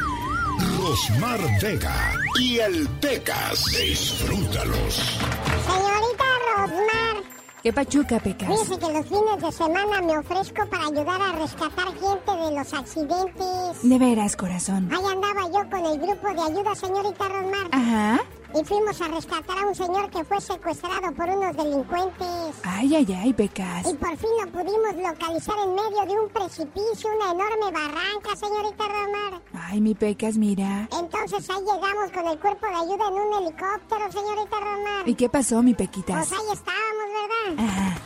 Rosmar 0.77 1.39
Vega 1.61 2.13
y 2.39 2.57
el 2.57 2.87
Pecas. 2.99 3.65
Disfrútalos. 3.79 5.19
Señorita 5.65 6.25
Rosmar, 6.57 7.23
¿Qué 7.63 7.74
pachuca, 7.74 8.19
Pecas? 8.19 8.50
dice 8.50 8.80
que 8.80 8.93
los 8.93 9.06
fines 9.06 9.41
de 9.41 9.52
semana 9.52 10.02
me 10.02 10.17
ofrezco 10.17 10.65
para 10.69 10.86
ayudar 10.86 11.22
a 11.22 11.32
rescatar 11.34 11.88
gente 11.88 12.32
de 12.32 12.58
los 12.58 12.74
accidentes. 12.74 13.84
De 13.84 13.98
veras, 14.00 14.36
corazón. 14.38 14.89
Ahí 14.93 15.04
andaba 15.06 15.41
yo 15.48 15.69
con 15.69 15.86
el 15.86 16.00
grupo 16.00 16.34
de 16.34 16.41
ayuda, 16.41 16.76
señorita 16.76 17.28
Rosmar. 17.28 17.67
Ajá. 17.72 18.19
Y 18.51 18.63
fuimos 18.65 18.99
a 18.99 19.07
rescatar 19.07 19.59
a 19.59 19.67
un 19.67 19.75
señor 19.75 20.09
que 20.09 20.23
fue 20.23 20.41
secuestrado 20.41 21.13
por 21.13 21.29
unos 21.29 21.55
delincuentes. 21.55 22.55
Ay, 22.63 22.95
ay, 22.95 23.17
ay, 23.23 23.33
Pecas. 23.33 23.88
Y 23.88 23.93
por 23.93 24.17
fin 24.17 24.29
lo 24.43 24.51
pudimos 24.51 24.95
localizar 24.95 25.55
en 25.59 25.75
medio 25.75 26.05
de 26.05 26.19
un 26.19 26.29
precipicio, 26.29 27.09
una 27.15 27.31
enorme 27.31 27.71
barranca, 27.71 28.35
señorita 28.35 28.83
Rosmar. 28.88 29.41
Ay, 29.53 29.81
mi 29.81 29.93
Pecas, 29.93 30.35
mira. 30.38 30.88
Entonces 30.99 31.47
ahí 31.49 31.59
llegamos 31.59 32.12
con 32.12 32.27
el 32.27 32.39
cuerpo 32.39 32.65
de 32.65 32.75
ayuda 32.75 33.07
en 33.07 33.13
un 33.13 33.33
helicóptero, 33.33 34.12
señorita 34.12 34.59
Rosmar. 34.59 35.07
¿Y 35.07 35.13
qué 35.15 35.29
pasó, 35.29 35.62
mi 35.62 35.75
Pequitas? 35.75 36.27
Pues 36.27 36.39
ahí 36.39 36.47
estábamos, 36.51 37.55
¿verdad? 37.55 37.65
Ajá. 37.65 37.97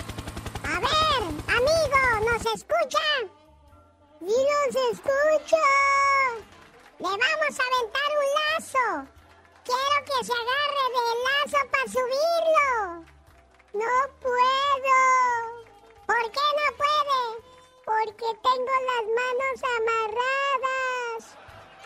A 0.75 0.79
ver, 0.79 1.23
amigo, 1.56 2.32
¿nos 2.32 2.45
escucha? 2.53 2.99
¡Sí 4.19 4.27
los 4.27 4.75
escucho! 4.91 5.58
¡Le 6.99 7.08
vamos 7.08 7.21
a 7.21 7.63
aventar 7.63 8.10
un 8.19 8.27
lazo! 8.99 9.22
¡Quiero 9.65 9.97
que 10.06 10.26
se 10.26 10.34
agarre 10.34 10.86
del 10.95 11.17
lazo 11.23 11.60
para 11.71 11.86
subirlo! 11.86 12.69
¡No 13.73 13.93
puedo! 14.19 14.99
¿Por 16.06 16.23
qué 16.32 16.45
no 16.60 16.67
puede? 16.78 17.21
Porque 17.86 18.28
tengo 18.43 18.73
las 18.89 19.06
manos 19.19 19.58
amarradas. 19.78 21.21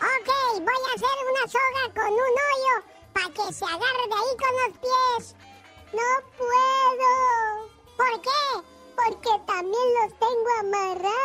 Ok, 0.00 0.28
voy 0.60 0.82
a 0.88 0.94
hacer 0.94 1.16
una 1.30 1.44
soga 1.46 1.84
con 1.94 2.12
un 2.12 2.34
hoyo 2.48 2.76
para 3.12 3.30
que 3.30 3.52
se 3.52 3.64
agarre 3.64 4.04
de 4.08 4.14
ahí 4.14 4.32
con 4.42 4.52
los 4.60 4.72
pies. 4.78 5.36
No 5.92 6.10
puedo. 6.36 7.12
¿Por 7.96 8.14
qué? 8.20 8.42
Porque 8.96 9.32
también 9.46 9.88
los 10.00 10.10
tengo 10.18 10.50
amarrados. 10.60 11.14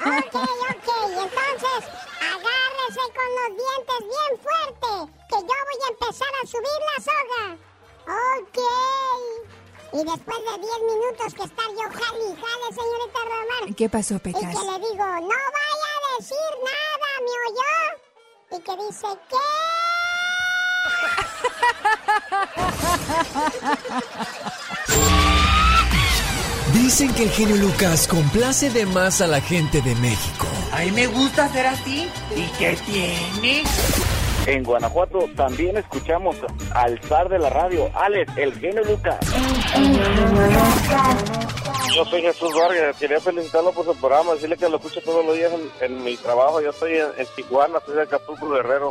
Ok, 0.00 0.34
ok. 0.34 0.88
Entonces, 1.18 2.09
agárrese 2.20 3.04
con 3.16 3.28
los 3.38 3.50
dientes 3.56 4.00
bien 4.00 4.32
fuerte, 4.42 4.90
que 5.28 5.38
yo 5.40 5.56
voy 5.68 5.80
a 5.84 5.86
empezar 5.90 6.32
a 6.42 6.44
subir 6.46 6.80
la 6.90 6.98
soga. 7.02 7.44
Ok. 8.40 8.58
Y 9.92 10.04
después 10.04 10.38
de 10.38 10.54
10 10.58 10.80
minutos 10.82 11.34
que 11.34 11.42
estar 11.42 11.68
yo 11.70 11.82
jale 11.90 12.24
y 12.24 12.36
jale, 12.36 12.66
señorita 12.74 13.18
Román. 13.24 13.74
¿Qué 13.74 13.88
pasó, 13.88 14.14
Y 14.14 14.18
Pecas? 14.20 14.40
que 14.42 14.46
le 14.70 14.78
digo, 14.78 15.04
no 15.04 15.28
vaya 15.28 15.90
a 15.96 15.98
decir 16.18 16.52
nada, 16.64 17.08
¿me 17.24 17.34
oyó? 17.48 17.74
Y 18.52 18.60
que 18.62 18.74
dice, 18.86 19.08
Dicen 26.90 27.14
que 27.14 27.22
el 27.22 27.30
genio 27.30 27.54
Lucas 27.54 28.08
complace 28.08 28.68
de 28.68 28.84
más 28.84 29.20
a 29.20 29.28
la 29.28 29.40
gente 29.40 29.80
de 29.80 29.94
México. 29.94 30.48
A 30.72 30.80
mí 30.80 30.90
me 30.90 31.06
gusta 31.06 31.48
ser 31.50 31.64
así. 31.66 32.08
¿Y 32.34 32.42
qué 32.58 32.76
tiene? 32.84 33.62
En 34.46 34.64
Guanajuato 34.64 35.28
también 35.36 35.76
escuchamos 35.76 36.34
al 36.74 37.00
zar 37.02 37.28
de 37.28 37.38
la 37.38 37.48
radio, 37.48 37.88
Alex, 37.94 38.32
el 38.36 38.58
genio 38.58 38.82
Lucas. 38.82 39.20
Yo 41.94 42.04
soy 42.06 42.22
Jesús 42.22 42.52
Vargas, 42.56 42.96
quería 42.96 43.20
felicitarlo 43.20 43.70
por 43.70 43.84
su 43.84 43.94
programa, 43.94 44.32
decirle 44.32 44.56
que 44.56 44.68
lo 44.68 44.78
escucho 44.78 45.00
todos 45.02 45.24
los 45.24 45.36
días 45.36 45.52
en, 45.52 45.92
en 45.92 46.02
mi 46.02 46.16
trabajo. 46.16 46.60
Yo 46.60 46.70
estoy 46.70 46.94
en, 46.94 47.06
en 47.16 47.26
Tijuana, 47.36 47.78
estoy 47.78 47.94
de 47.94 48.02
Acapulco, 48.02 48.48
Guerrero. 48.48 48.90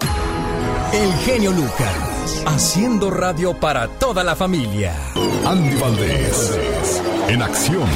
El 0.91 1.13
genio 1.19 1.51
Lucas, 1.51 2.43
haciendo 2.47 3.11
radio 3.11 3.53
para 3.53 3.87
toda 3.87 4.23
la 4.23 4.35
familia. 4.35 4.95
Andy 5.45 5.75
Valdés, 5.79 6.59
en 7.27 7.43
acción. 7.43 7.87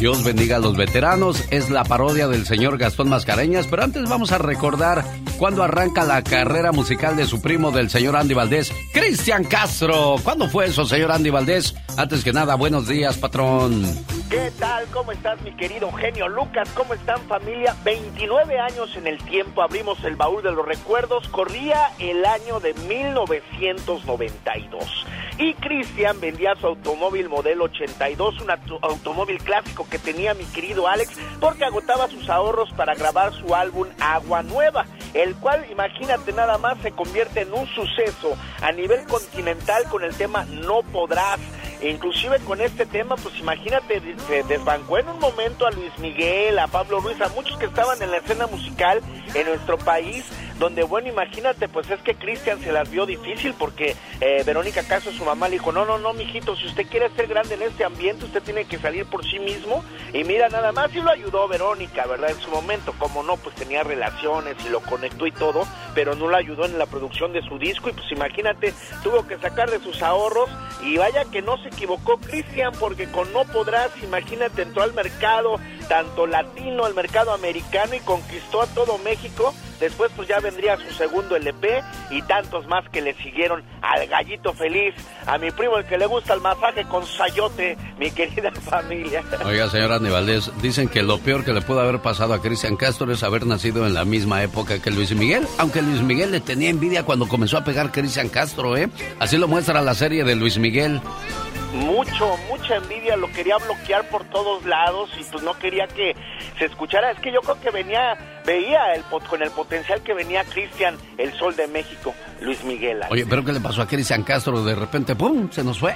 Dios 0.00 0.24
bendiga 0.24 0.56
a 0.56 0.60
los 0.60 0.76
veteranos 0.78 1.44
es 1.50 1.68
la 1.68 1.84
parodia 1.84 2.26
del 2.26 2.46
señor 2.46 2.78
Gastón 2.78 3.10
Mascareñas, 3.10 3.66
pero 3.66 3.82
antes 3.82 4.08
vamos 4.08 4.32
a 4.32 4.38
recordar 4.38 5.04
cuándo 5.38 5.62
arranca 5.62 6.04
la 6.04 6.24
carrera 6.24 6.72
musical 6.72 7.18
de 7.18 7.26
su 7.26 7.42
primo 7.42 7.70
del 7.70 7.90
señor 7.90 8.16
Andy 8.16 8.32
Valdés, 8.32 8.72
Cristian 8.94 9.44
Castro. 9.44 10.16
¿Cuándo 10.24 10.48
fue 10.48 10.68
eso, 10.68 10.86
señor 10.86 11.12
Andy 11.12 11.28
Valdés? 11.28 11.74
Antes 11.98 12.24
que 12.24 12.32
nada, 12.32 12.54
buenos 12.54 12.88
días, 12.88 13.18
patrón. 13.18 13.84
¿Qué 14.30 14.50
tal? 14.58 14.86
¿Cómo 14.86 15.12
estás, 15.12 15.38
mi 15.42 15.52
querido 15.52 15.92
genio 15.92 16.28
Lucas? 16.28 16.70
¿Cómo 16.74 16.94
están, 16.94 17.20
familia? 17.28 17.76
29 17.84 18.58
años 18.58 18.96
en 18.96 19.06
el 19.06 19.22
tiempo, 19.24 19.60
abrimos 19.60 20.02
el 20.04 20.16
baúl 20.16 20.42
de 20.42 20.52
los 20.52 20.64
recuerdos. 20.64 21.28
Corría 21.28 21.90
el 21.98 22.24
año 22.24 22.58
de 22.58 22.72
1992. 22.88 25.04
Y 25.42 25.54
Cristian 25.54 26.20
vendía 26.20 26.54
su 26.56 26.66
automóvil 26.66 27.30
modelo 27.30 27.64
82, 27.64 28.42
un 28.42 28.50
auto- 28.50 28.78
automóvil 28.82 29.38
clásico 29.38 29.88
que 29.88 29.98
tenía 29.98 30.34
mi 30.34 30.44
querido 30.44 30.86
Alex, 30.86 31.12
porque 31.40 31.64
agotaba 31.64 32.08
sus 32.08 32.28
ahorros 32.28 32.70
para 32.74 32.94
grabar 32.94 33.32
su 33.32 33.54
álbum 33.54 33.88
Agua 34.00 34.42
Nueva, 34.42 34.84
el 35.14 35.34
cual, 35.36 35.64
imagínate 35.70 36.32
nada 36.32 36.58
más, 36.58 36.76
se 36.82 36.92
convierte 36.92 37.40
en 37.40 37.54
un 37.54 37.66
suceso 37.68 38.36
a 38.60 38.70
nivel 38.72 39.06
continental 39.06 39.84
con 39.84 40.04
el 40.04 40.14
tema 40.14 40.44
No 40.44 40.82
Podrás. 40.82 41.40
E 41.80 41.88
inclusive 41.88 42.38
con 42.40 42.60
este 42.60 42.84
tema, 42.84 43.16
pues 43.16 43.38
imagínate, 43.38 44.02
se 44.28 44.42
desbancó 44.42 44.98
en 44.98 45.08
un 45.08 45.18
momento 45.18 45.66
a 45.66 45.70
Luis 45.70 45.98
Miguel, 45.98 46.58
a 46.58 46.66
Pablo 46.66 47.00
Ruiz, 47.00 47.18
a 47.22 47.30
muchos 47.30 47.56
que 47.58 47.64
estaban 47.64 48.02
en 48.02 48.10
la 48.10 48.18
escena 48.18 48.46
musical 48.46 49.00
en 49.32 49.46
nuestro 49.46 49.78
país, 49.78 50.26
donde, 50.60 50.82
bueno, 50.82 51.08
imagínate, 51.08 51.68
pues 51.68 51.90
es 51.90 52.00
que 52.02 52.14
Cristian 52.14 52.60
se 52.60 52.70
las 52.70 52.90
vio 52.90 53.06
difícil 53.06 53.54
porque 53.58 53.96
eh, 54.20 54.42
Verónica 54.44 54.84
Caso, 54.84 55.10
su 55.10 55.24
mamá, 55.24 55.48
le 55.48 55.54
dijo, 55.54 55.72
no, 55.72 55.86
no, 55.86 55.98
no, 55.98 56.12
mijito, 56.12 56.54
si 56.54 56.66
usted 56.66 56.86
quiere 56.86 57.08
ser 57.16 57.28
grande 57.28 57.54
en 57.54 57.62
este 57.62 57.82
ambiente, 57.82 58.26
usted 58.26 58.42
tiene 58.42 58.66
que 58.66 58.78
salir 58.78 59.06
por 59.06 59.24
sí 59.24 59.38
mismo. 59.38 59.82
Y 60.12 60.22
mira, 60.24 60.50
nada 60.50 60.70
más, 60.70 60.94
y 60.94 61.00
lo 61.00 61.10
ayudó 61.10 61.48
Verónica, 61.48 62.06
¿verdad? 62.06 62.30
En 62.30 62.40
su 62.40 62.50
momento, 62.50 62.94
como 62.98 63.22
no, 63.22 63.38
pues 63.38 63.56
tenía 63.56 63.82
relaciones 63.82 64.54
y 64.64 64.68
lo 64.68 64.80
conectó 64.80 65.26
y 65.26 65.32
todo, 65.32 65.66
pero 65.94 66.14
no 66.14 66.28
lo 66.28 66.36
ayudó 66.36 66.66
en 66.66 66.78
la 66.78 66.84
producción 66.84 67.32
de 67.32 67.40
su 67.40 67.58
disco 67.58 67.88
y 67.88 67.92
pues 67.92 68.12
imagínate, 68.12 68.74
tuvo 69.02 69.26
que 69.26 69.38
sacar 69.38 69.70
de 69.70 69.80
sus 69.80 70.02
ahorros 70.02 70.50
y 70.82 70.98
vaya 70.98 71.24
que 71.24 71.40
no 71.40 71.56
se 71.62 71.68
equivocó 71.68 72.18
Cristian 72.18 72.72
porque 72.78 73.06
con 73.10 73.32
No 73.32 73.44
Podrás, 73.44 73.90
imagínate, 74.02 74.62
entró 74.62 74.82
al 74.82 74.92
mercado 74.92 75.58
tanto 75.88 76.26
latino, 76.26 76.84
al 76.84 76.94
mercado 76.94 77.32
americano 77.32 77.94
y 77.94 78.00
conquistó 78.00 78.60
a 78.60 78.66
todo 78.66 78.98
México. 78.98 79.54
Después 79.80 80.12
pues 80.14 80.28
ya 80.28 80.38
vendría 80.40 80.76
su 80.76 80.92
segundo 80.94 81.36
LP 81.36 81.82
y 82.10 82.22
tantos 82.22 82.66
más 82.66 82.86
que 82.90 83.00
le 83.00 83.14
siguieron 83.14 83.62
al 83.80 84.06
gallito 84.06 84.52
feliz, 84.52 84.94
a 85.26 85.38
mi 85.38 85.50
primo 85.50 85.78
el 85.78 85.86
que 85.86 85.96
le 85.96 86.06
gusta 86.06 86.34
el 86.34 86.40
masaje 86.40 86.84
con 86.84 87.06
sayote, 87.06 87.76
mi 87.98 88.10
querida 88.10 88.50
familia. 88.68 89.22
Oiga, 89.44 89.68
señor 89.68 89.92
Andy 89.92 90.10
Valdés, 90.10 90.50
dicen 90.60 90.88
que 90.88 91.02
lo 91.02 91.18
peor 91.18 91.44
que 91.44 91.52
le 91.52 91.62
pudo 91.62 91.80
haber 91.80 92.00
pasado 92.00 92.34
a 92.34 92.42
Cristian 92.42 92.76
Castro 92.76 93.10
es 93.10 93.22
haber 93.22 93.46
nacido 93.46 93.86
en 93.86 93.94
la 93.94 94.04
misma 94.04 94.42
época 94.42 94.80
que 94.82 94.90
Luis 94.90 95.12
Miguel, 95.14 95.46
aunque 95.58 95.80
Luis 95.82 96.02
Miguel 96.02 96.30
le 96.32 96.40
tenía 96.40 96.68
envidia 96.68 97.04
cuando 97.04 97.26
comenzó 97.26 97.56
a 97.56 97.64
pegar 97.64 97.90
Cristian 97.90 98.28
Castro, 98.28 98.76
¿eh? 98.76 98.88
Así 99.18 99.38
lo 99.38 99.48
muestra 99.48 99.80
la 99.80 99.94
serie 99.94 100.24
de 100.24 100.36
Luis 100.36 100.58
Miguel. 100.58 101.00
mucho, 101.72 102.36
mucha 102.48 102.76
envidia, 102.76 103.16
lo 103.16 103.30
quería 103.32 103.56
bloquear 103.58 104.08
por 104.10 104.24
todos 104.24 104.64
lados 104.66 105.10
y 105.18 105.24
pues 105.24 105.42
no 105.42 105.54
quería 105.58 105.86
que 105.86 106.14
se 106.58 106.66
escuchara. 106.66 107.12
Es 107.12 107.20
que 107.20 107.32
yo 107.32 107.40
creo 107.40 107.60
que 107.60 107.70
venía, 107.70 108.16
veía 108.46 108.94
el, 108.94 109.02
con 109.04 109.42
el 109.42 109.50
potencial 109.50 110.00
que 110.02 110.14
venía 110.14 110.44
Cristian, 110.44 110.96
el 111.18 111.32
sol 111.38 111.54
de 111.56 111.66
México, 111.68 112.14
Luis 112.40 112.62
Miguel. 112.64 113.00
Oye, 113.10 113.26
pero 113.26 113.44
¿qué 113.44 113.52
le 113.52 113.60
pasó 113.60 113.82
a 113.82 113.86
Cristian 113.86 114.22
Castro? 114.22 114.62
De 114.64 114.74
repente, 114.74 115.14
¡pum! 115.14 115.50
Se 115.50 115.62
nos 115.64 115.78
fue. 115.78 115.94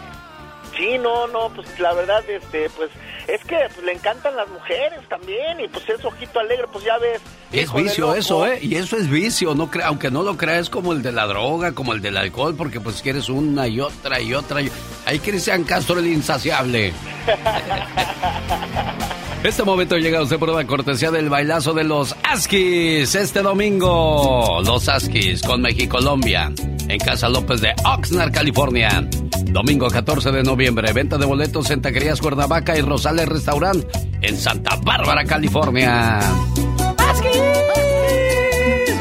Sí, 0.76 0.98
no, 0.98 1.28
no, 1.28 1.50
pues 1.50 1.78
la 1.78 1.92
verdad, 1.94 2.28
este, 2.28 2.68
pues 2.70 2.90
es 3.28 3.40
que 3.44 3.56
pues, 3.72 3.86
le 3.86 3.92
encantan 3.92 4.34
las 4.34 4.48
mujeres 4.48 4.98
también 5.08 5.60
y 5.60 5.68
pues 5.68 5.88
es 5.88 6.04
ojito 6.04 6.40
alegre, 6.40 6.66
pues 6.72 6.84
ya 6.84 6.98
ves. 6.98 7.20
Es 7.52 7.72
vicio 7.72 8.12
eso, 8.16 8.44
¿eh? 8.44 8.58
Y 8.60 8.74
eso 8.74 8.96
es 8.96 9.08
vicio, 9.08 9.54
no 9.54 9.70
cre- 9.70 9.84
aunque 9.84 10.10
no 10.10 10.24
lo 10.24 10.36
creas 10.36 10.68
como 10.70 10.92
el 10.92 11.00
de 11.02 11.12
la 11.12 11.26
droga, 11.26 11.70
como 11.72 11.92
el 11.92 12.02
del 12.02 12.16
alcohol, 12.16 12.56
porque 12.58 12.80
pues 12.80 13.02
quieres 13.02 13.28
una 13.28 13.68
y 13.68 13.78
otra 13.80 14.20
y 14.20 14.34
otra. 14.34 14.62
y- 14.62 14.72
Ahí 15.06 15.20
Cristian 15.20 15.62
Castro 15.62 16.00
el 16.00 16.08
insaciable. 16.08 16.92
Este 19.44 19.62
momento 19.62 19.96
llega 19.98 20.18
a 20.18 20.22
usted 20.22 20.38
por 20.38 20.48
la 20.48 20.66
cortesía 20.66 21.10
del 21.10 21.28
bailazo 21.28 21.74
de 21.74 21.84
los 21.84 22.16
Askis 22.22 23.14
este 23.14 23.42
domingo. 23.42 24.60
Los 24.64 24.88
Askis 24.88 25.42
con 25.42 25.60
México-Colombia 25.60 26.50
en 26.88 26.98
Casa 26.98 27.28
López 27.28 27.60
de 27.60 27.74
Oxnard, 27.84 28.32
California. 28.32 29.06
Domingo 29.44 29.88
14 29.88 30.32
de 30.32 30.42
noviembre, 30.42 30.92
venta 30.94 31.18
de 31.18 31.26
boletos 31.26 31.70
en 31.70 31.82
Taquerías 31.82 32.20
Cuernavaca 32.20 32.76
y 32.76 32.80
Rosales 32.80 33.28
Restaurant 33.28 33.84
en 34.22 34.36
Santa 34.38 34.76
Bárbara, 34.82 35.24
California. 35.24 36.18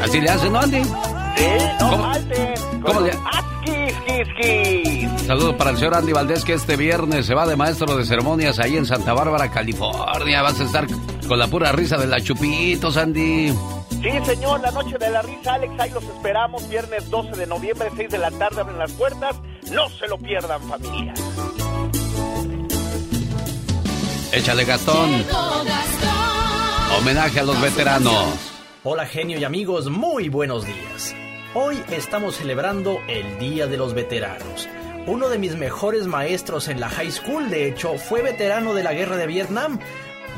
Así 0.03 0.19
le 0.19 0.29
hacen, 0.29 0.51
¿no, 0.51 0.59
Andy? 0.59 0.83
Sí, 0.83 1.45
no 1.79 1.89
¿Cómo? 1.89 2.11
¿Cómo 2.85 2.99
le- 3.01 3.11
Askis, 3.11 3.52
Saludos 5.25 5.55
para 5.55 5.71
el 5.71 5.77
señor 5.77 5.95
Andy 5.95 6.11
Valdés 6.11 6.43
que 6.43 6.53
este 6.53 6.75
viernes 6.75 7.25
se 7.25 7.33
va 7.33 7.45
de 7.47 7.55
maestro 7.55 7.95
de 7.95 8.05
ceremonias 8.05 8.59
ahí 8.59 8.77
en 8.77 8.85
Santa 8.85 9.13
Bárbara, 9.13 9.49
California. 9.51 10.41
Vas 10.41 10.59
a 10.59 10.63
estar 10.63 10.85
con 11.27 11.39
la 11.39 11.47
pura 11.47 11.71
risa 11.71 11.97
de 11.97 12.07
la 12.07 12.21
Chupitos, 12.21 12.97
Andy. 12.97 13.53
Sí, 13.89 14.09
señor, 14.25 14.59
la 14.59 14.71
noche 14.71 14.97
de 14.97 15.09
la 15.09 15.21
risa, 15.21 15.53
Alex, 15.53 15.79
ahí 15.79 15.91
los 15.91 16.03
esperamos, 16.03 16.67
viernes 16.67 17.09
12 17.09 17.37
de 17.37 17.47
noviembre, 17.47 17.89
6 17.95 18.09
de 18.09 18.17
la 18.17 18.31
tarde, 18.31 18.61
abren 18.61 18.77
las 18.77 18.91
puertas. 18.91 19.35
No 19.71 19.89
se 19.89 20.07
lo 20.07 20.17
pierdan, 20.17 20.61
familia. 20.63 21.13
Échale 24.33 24.65
Gastón. 24.65 25.23
Homenaje 26.97 27.39
a 27.39 27.43
los 27.43 27.61
veteranos. 27.61 28.25
Hola 28.83 29.05
genio 29.05 29.39
y 29.39 29.43
amigos, 29.45 29.89
muy 29.89 30.27
buenos 30.27 30.65
días. 30.65 31.15
Hoy 31.55 31.83
estamos 31.91 32.37
celebrando 32.37 32.99
el 33.07 33.37
Día 33.37 33.67
de 33.67 33.77
los 33.77 33.93
Veteranos. 33.93 34.67
Uno 35.05 35.29
de 35.29 35.37
mis 35.37 35.55
mejores 35.55 36.07
maestros 36.07 36.67
en 36.67 36.79
la 36.79 36.89
high 36.89 37.11
school, 37.11 37.51
de 37.51 37.67
hecho, 37.67 37.99
fue 37.99 38.23
veterano 38.23 38.73
de 38.73 38.81
la 38.81 38.93
guerra 38.93 39.17
de 39.17 39.27
Vietnam. 39.27 39.77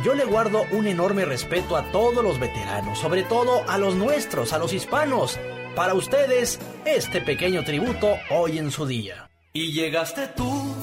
yo 0.03 0.13
le 0.13 0.25
guardo 0.25 0.63
un 0.73 0.87
enorme 0.87 1.23
respeto 1.23 1.77
a 1.77 1.89
todos 1.93 2.21
los 2.21 2.37
veteranos, 2.37 2.99
sobre 2.99 3.23
todo 3.23 3.63
a 3.69 3.77
los 3.77 3.95
nuestros, 3.95 4.51
a 4.51 4.57
los 4.57 4.73
hispanos. 4.73 5.39
Para 5.73 5.93
ustedes, 5.93 6.59
este 6.83 7.21
pequeño 7.21 7.63
tributo 7.63 8.17
hoy 8.29 8.57
en 8.57 8.69
su 8.69 8.85
día. 8.85 9.29
Y 9.53 9.71
llegaste 9.71 10.27
tú 10.35 10.75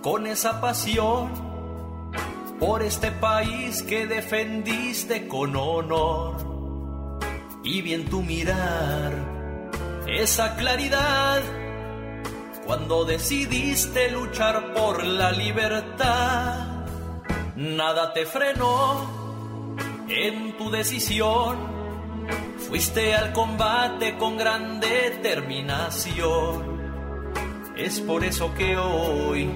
con 0.00 0.28
esa 0.28 0.60
pasión 0.60 1.32
por 2.60 2.84
este 2.84 3.10
país 3.10 3.82
que 3.82 4.06
defendiste 4.06 5.26
con 5.26 5.56
honor. 5.56 6.57
Y 7.70 7.82
bien 7.82 8.06
tu 8.06 8.22
mirar, 8.22 9.12
esa 10.06 10.56
claridad, 10.56 11.42
cuando 12.64 13.04
decidiste 13.04 14.10
luchar 14.10 14.72
por 14.72 15.04
la 15.04 15.32
libertad, 15.32 16.86
nada 17.56 18.14
te 18.14 18.24
frenó 18.24 19.76
en 20.08 20.56
tu 20.56 20.70
decisión. 20.70 21.58
Fuiste 22.56 23.14
al 23.14 23.34
combate 23.34 24.16
con 24.16 24.38
gran 24.38 24.80
determinación. 24.80 26.80
Es 27.76 28.00
por 28.00 28.24
eso 28.24 28.54
que 28.54 28.78
hoy 28.78 29.50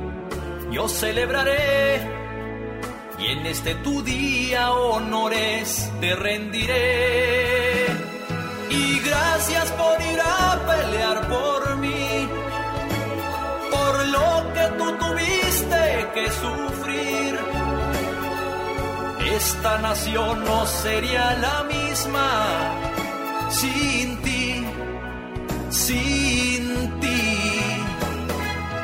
yo 0.70 0.86
celebraré 0.86 2.21
y 3.22 3.26
en 3.28 3.46
este 3.46 3.74
tu 3.76 4.02
día 4.02 4.72
honores 4.72 5.90
te 6.00 6.14
rendiré. 6.14 7.86
Y 8.70 8.98
gracias 9.00 9.70
por 9.72 10.00
ir 10.12 10.20
a 10.20 10.60
pelear 10.66 11.28
por 11.28 11.76
mí, 11.76 12.28
por 13.70 14.06
lo 14.06 14.52
que 14.54 14.66
tú 14.78 14.92
tuviste 15.04 16.10
que 16.14 16.30
sufrir. 16.42 17.38
Esta 19.36 19.78
nación 19.78 20.44
no 20.44 20.66
sería 20.66 21.36
la 21.40 21.64
misma 21.64 22.28
sin 23.50 24.16
ti, 24.22 24.64
sin 25.70 27.00
ti. 27.00 27.22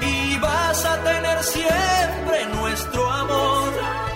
Y 0.00 0.38
vas 0.38 0.84
a 0.84 0.96
tener 1.02 1.42
siempre 1.42 2.46
nuestro 2.54 3.10
amor. 3.10 4.07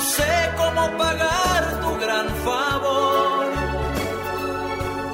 No 0.00 0.06
sé 0.06 0.50
cómo 0.56 0.96
pagar 0.96 1.80
tu 1.82 1.90
gran 1.98 2.26
favor. 2.42 3.46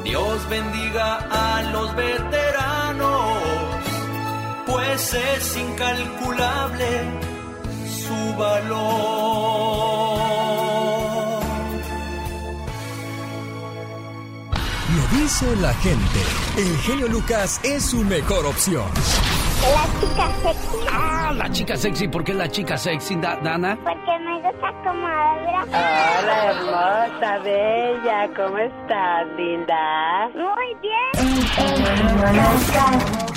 Dios 0.05 0.49
bendiga 0.49 1.19
a 1.29 1.63
los 1.73 1.97
veteranos, 1.97 3.39
pues 4.65 5.13
es 5.13 5.57
incalculable 5.57 6.87
su 8.07 8.37
valor. 8.37 8.77
Lo 14.95 15.19
dice 15.19 15.57
la 15.57 15.75
gente. 15.75 16.21
El 16.59 16.79
genio 16.79 17.09
Lucas 17.09 17.59
es 17.65 17.87
su 17.87 18.05
mejor 18.05 18.47
opción. 18.47 18.87
La 19.63 19.85
chica 20.01 20.27
sexy. 20.43 20.87
Ah, 20.93 21.33
la 21.35 21.51
chica 21.51 21.77
sexy. 21.77 22.09
¿Por 22.09 22.23
qué 22.25 22.35
la 22.35 22.49
chica 22.49 22.77
sexy, 22.77 23.17
Da- 23.17 23.37
Dana? 23.43 23.77
Porque 23.83 24.19
me 24.21 24.41
gusta 24.43 24.73
como 24.85 25.07
habla. 25.07 25.65
Hola, 25.69 26.45
hermosa, 26.51 27.39
bella. 27.43 28.29
¿Cómo 28.37 28.59
estás, 28.59 29.27
linda? 29.37 30.29
Muy 30.35 30.77
bien. 30.83 31.13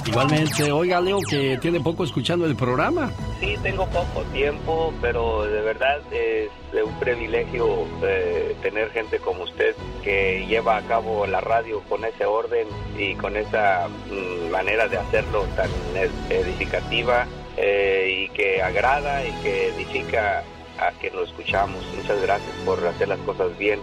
Igualmente, 0.10 0.72
oiga, 0.72 1.00
Leo, 1.00 1.19
que 1.30 1.58
tiene 1.62 1.80
poco 1.80 2.04
escuchando 2.04 2.45
el 2.45 2.56
programa. 2.56 3.12
Sí, 3.39 3.56
tengo 3.62 3.86
poco 3.88 4.22
tiempo, 4.34 4.93
pero 5.02 5.43
de 5.43 5.62
verdad 5.62 6.00
es 6.12 6.50
un 6.84 6.93
privilegio 7.00 7.86
eh, 8.04 8.56
tener 8.62 8.89
gente 8.91 9.19
como 9.19 9.43
usted 9.43 9.76
que 10.04 10.45
lleva 10.48 10.78
a 10.78 10.82
cabo 10.82 11.26
la 11.28 11.41
radio 11.41 11.82
con 11.88 12.04
ese 12.06 12.26
orden 12.26 12.67
y 12.98 13.15
con 13.15 13.36
esa 13.38 13.88
mm, 14.10 14.52
manera 14.52 14.88
de 14.88 14.98
hacerlo 14.98 15.43
tan 15.56 15.69
ed- 15.95 16.10
edificativa 16.32 17.28
eh, 17.58 18.26
y 18.26 18.30
que 18.36 18.62
agrada 18.62 19.26
y 19.26 19.32
que 19.43 19.69
edifica 19.69 20.43
a 20.80 20.91
quien 21.00 21.15
lo 21.15 21.24
escuchamos. 21.24 21.84
Muchas 21.95 22.22
gracias 22.22 22.52
por 22.65 22.86
hacer 22.88 23.08
las 23.10 23.19
cosas 23.19 23.56
bien. 23.58 23.80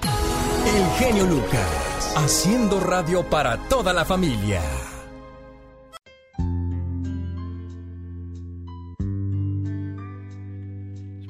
El 0.67 0.99
genio 0.99 1.25
Lucas. 1.25 2.13
Haciendo 2.17 2.81
radio 2.81 3.23
para 3.23 3.57
toda 3.69 3.93
la 3.93 4.05
familia. 4.05 4.61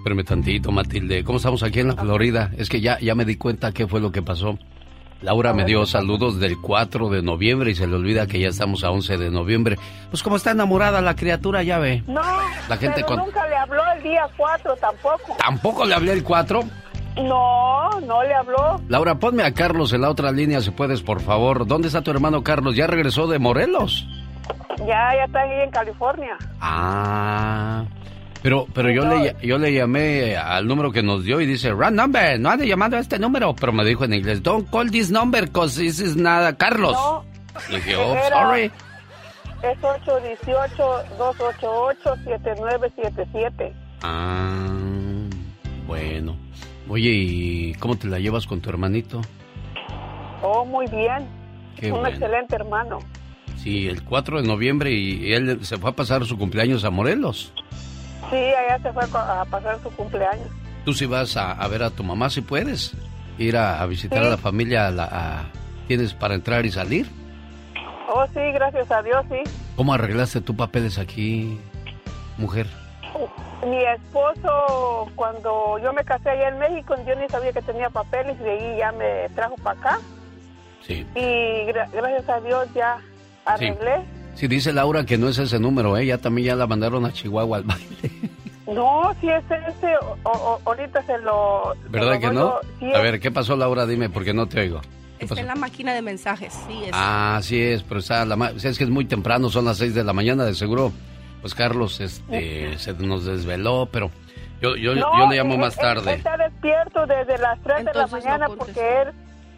Espérame 0.07 0.23
tantito, 0.25 0.71
Matilde. 0.71 1.25
¿Cómo 1.25 1.38
estamos 1.38 1.64
aquí 1.64 1.81
en 1.81 1.88
la 1.88 1.97
Florida? 1.97 2.53
Es 2.57 2.69
que 2.69 2.81
ya, 2.81 2.97
ya 3.01 3.16
me 3.16 3.25
di 3.25 3.35
cuenta 3.35 3.73
qué 3.73 3.88
fue 3.88 4.01
lo 4.01 4.12
que 4.12 4.23
pasó. 4.23 4.57
Laura 5.21 5.53
me 5.53 5.64
dio 5.64 5.85
saludos 5.85 6.38
del 6.38 6.61
4 6.61 7.09
de 7.09 7.23
noviembre 7.23 7.73
y 7.73 7.75
se 7.75 7.88
le 7.88 7.97
olvida 7.97 8.29
que 8.29 8.38
ya 8.38 8.47
estamos 8.51 8.85
a 8.85 8.92
11 8.92 9.16
de 9.19 9.33
noviembre. 9.33 9.77
Pues 10.11 10.23
como 10.23 10.37
está 10.37 10.53
enamorada 10.53 11.01
la 11.01 11.16
criatura, 11.16 11.64
ya 11.64 11.81
ve. 11.81 12.05
No, 12.07 12.21
La 12.69 12.77
gente 12.77 13.03
pero 13.03 13.07
con- 13.09 13.16
nunca 13.19 13.49
le 13.49 13.57
habló 13.57 13.83
el 13.97 14.03
día 14.05 14.29
4 14.37 14.77
tampoco. 14.77 15.37
¿Tampoco 15.40 15.85
le 15.85 15.95
hablé 15.97 16.12
el 16.12 16.23
4? 16.23 16.61
No, 17.16 18.01
no 18.03 18.23
le 18.23 18.33
habló. 18.35 18.81
Laura, 18.88 19.16
ponme 19.19 19.42
a 19.42 19.55
Carlos 19.55 19.92
en 19.92 20.03
la 20.03 20.11
otra 20.11 20.31
línea 20.31 20.61
si 20.61 20.71
puedes, 20.71 21.03
por 21.03 21.21
favor. 21.21 21.66
¿Dónde 21.66 21.88
está 21.88 22.03
tu 22.03 22.12
hermano 22.12 22.45
Carlos? 22.45 22.77
¿Ya 22.77 22.87
regresó 22.87 23.27
de 23.27 23.40
Morelos? 23.40 24.07
Ya, 24.87 25.16
ya 25.16 25.25
está 25.27 25.40
ahí 25.40 25.62
en 25.64 25.71
California. 25.73 26.37
Ah. 26.61 27.83
Pero, 28.47 28.65
pero 28.73 28.91
yo 28.93 29.05
le, 29.05 29.35
yo 29.43 29.59
le 29.59 29.73
llamé 29.73 30.37
al 30.37 30.69
número 30.69 30.93
que 30.93 31.03
nos 31.03 31.25
dio 31.25 31.41
y 31.41 31.47
dice, 31.47 31.73
run 31.73 31.97
number, 31.97 32.39
no 32.39 32.49
ande 32.51 32.65
llamando 32.69 32.97
a 32.97 33.01
este 33.01 33.19
número. 33.19 33.57
Pero 33.57 33.73
me 33.73 33.85
dijo 33.85 34.05
en 34.05 34.15
inglés, 34.15 34.41
don't 34.41 34.71
call 34.71 34.89
this 34.89 35.11
number, 35.11 35.51
cause 35.51 35.81
this 35.83 35.99
is 35.99 36.15
nada, 36.15 36.57
Carlos. 36.57 36.93
No. 36.93 37.25
Le 37.71 37.79
dije, 37.79 37.97
oh, 37.97 38.13
Era- 38.15 38.47
sorry. 38.49 38.71
Es 39.65 39.77
818-288-7977. 42.45 43.73
Ah, 44.03 44.69
bueno. 45.89 46.37
Oye, 46.89 47.11
¿y 47.11 47.75
cómo 47.81 47.97
te 47.99 48.07
la 48.07 48.21
llevas 48.21 48.47
con 48.47 48.61
tu 48.61 48.71
hermanito? 48.71 49.23
Oh, 50.43 50.65
muy 50.65 50.87
bien. 50.87 51.27
Qué 51.81 51.87
Un 51.87 51.99
bueno. 51.99 52.09
excelente 52.11 52.55
hermano. 52.55 53.01
Sí, 53.57 53.89
el 53.89 54.05
4 54.05 54.41
de 54.43 54.47
noviembre 54.47 54.93
y 54.93 55.33
él 55.33 55.59
se 55.65 55.79
fue 55.79 55.91
a 55.91 55.97
pasar 55.97 56.25
su 56.27 56.39
cumpleaños 56.39 56.85
a 56.85 56.91
Morelos. 56.91 57.53
Sí, 58.31 58.37
allá 58.37 58.79
se 58.83 58.93
fue 58.93 59.05
a 59.21 59.45
pasar 59.45 59.79
su 59.83 59.91
cumpleaños. 59.91 60.49
Tú 60.85 60.93
si 60.93 61.07
vas 61.07 61.37
a, 61.37 61.53
a 61.53 61.69
ver 61.69 61.83
a 61.83 61.91
tu 61.91 62.03
mamá, 62.05 62.31
si 62.31 62.41
puedes. 62.41 62.93
Ir 63.39 63.57
a, 63.57 63.83
a 63.83 63.87
visitar 63.87 64.21
Sí. 64.21 64.27
a 64.27 64.31
la 64.31 64.37
familia, 64.39 64.87
a 64.87 64.91
la- 64.91 65.05
a- 65.11 65.45
¿tienes 65.89 66.15
para 66.15 66.35
entrar 66.35 66.65
y 66.65 66.71
salir? 66.73 67.07
Oh, 68.09 68.25
sí, 68.29 68.41
gracias 68.55 68.91
a 68.91 69.03
Dios, 69.03 69.25
sí. 69.31 69.43
¿Cómo 69.77 69.93
arreglaste 69.93 70.41
tus 70.41 70.57
papeles 70.57 70.99
aquí, 70.99 71.61
mujer? 72.39 72.67
Mi 73.67 73.83
esposo, 73.85 75.11
cuando 75.17 75.79
yo 75.83 75.93
me 75.93 76.05
casé 76.05 76.31
allá 76.31 76.49
en 76.49 76.59
México, 76.59 76.95
yo 77.07 77.15
ni 77.17 77.29
sabía 77.29 77.53
que 77.53 77.62
tenía 77.62 77.91
papeles 77.91 78.37
y 78.41 78.45
de 78.45 78.51
ahí 78.51 78.77
ya 78.79 78.93
me 78.93 79.29
trajo 79.35 79.57
para 79.57 79.79
acá. 79.81 79.99
Sí. 80.87 81.07
Y 81.15 81.67
gra- 81.73 81.91
gracias 81.93 82.29
a 82.29 82.41
Dios 82.41 82.69
ya 82.75 82.99
arreglé. 83.45 83.97
Sí, 83.97 84.07
dice 84.49 84.72
Laura 84.72 85.05
que 85.07 85.16
no 85.18 85.29
es 85.29 85.38
ese 85.38 85.59
número, 85.59 85.96
¿eh? 85.96 86.07
Ya 86.07 86.18
también 86.18 86.49
ya 86.49 86.57
la 86.57 86.66
mandaron 86.66 87.05
a 87.07 87.12
Chihuahua 87.12 87.57
al 87.59 87.62
baile. 87.64 88.11
No, 88.66 89.14
si 89.20 89.29
es 89.29 89.44
ese, 89.44 89.94
o- 90.25 90.29
o- 90.31 90.61
ahorita 90.64 91.03
se 91.05 91.16
lo... 91.18 91.75
se 91.83 91.88
¿Verdad 91.88 92.14
lo 92.14 92.20
que 92.20 92.31
no? 92.35 92.55
Sí 92.81 92.87
A 92.92 92.96
es- 92.99 93.03
ver, 93.03 93.20
¿qué 93.20 93.31
pasó, 93.31 93.57
Laura? 93.57 93.87
Dime, 93.87 94.11
porque 94.11 94.35
no 94.35 94.46
te 94.46 94.61
oigo. 94.61 94.81
¿Qué 94.81 95.25
Está 95.25 95.35
pasó? 95.37 95.40
en 95.40 95.46
la 95.46 95.55
máquina 95.55 95.94
de 95.94 96.03
mensajes, 96.03 96.53
sí. 96.66 96.83
Es. 96.85 96.90
Ah, 96.92 97.38
sí 97.42 97.61
es, 97.62 97.83
pero 97.85 98.01
está 98.01 98.25
la 98.27 98.37
ma- 98.37 98.51
es 98.51 98.77
que 98.77 98.85
es 98.85 98.90
muy 98.90 99.05
temprano, 99.07 99.49
son 99.49 99.64
las 99.64 99.79
6 99.79 99.94
de 99.94 100.05
la 100.05 100.12
mañana, 100.12 100.44
de 100.44 100.55
seguro. 100.55 100.92
Pues 101.40 101.55
Carlos 101.55 102.01
este, 102.01 102.77
se 102.79 102.92
nos 102.94 103.25
desveló, 103.25 103.88
pero 103.90 104.11
yo, 104.61 104.75
yo, 104.77 104.94
No, 104.96 105.16
yo 105.16 105.31
le 105.31 105.37
llamo 105.37 105.55
él- 105.55 105.61
más 105.61 105.75
él 105.77 105.81
tarde. 105.81 106.14
Está 106.14 106.37
despierto 106.37 107.07
desde 107.07 107.38
las 107.38 107.59
3 107.62 107.85
de 107.85 107.94
la 107.94 108.03
no 108.07 108.09
mañana 108.09 108.46
porque 108.49 109.03
él 109.03 109.09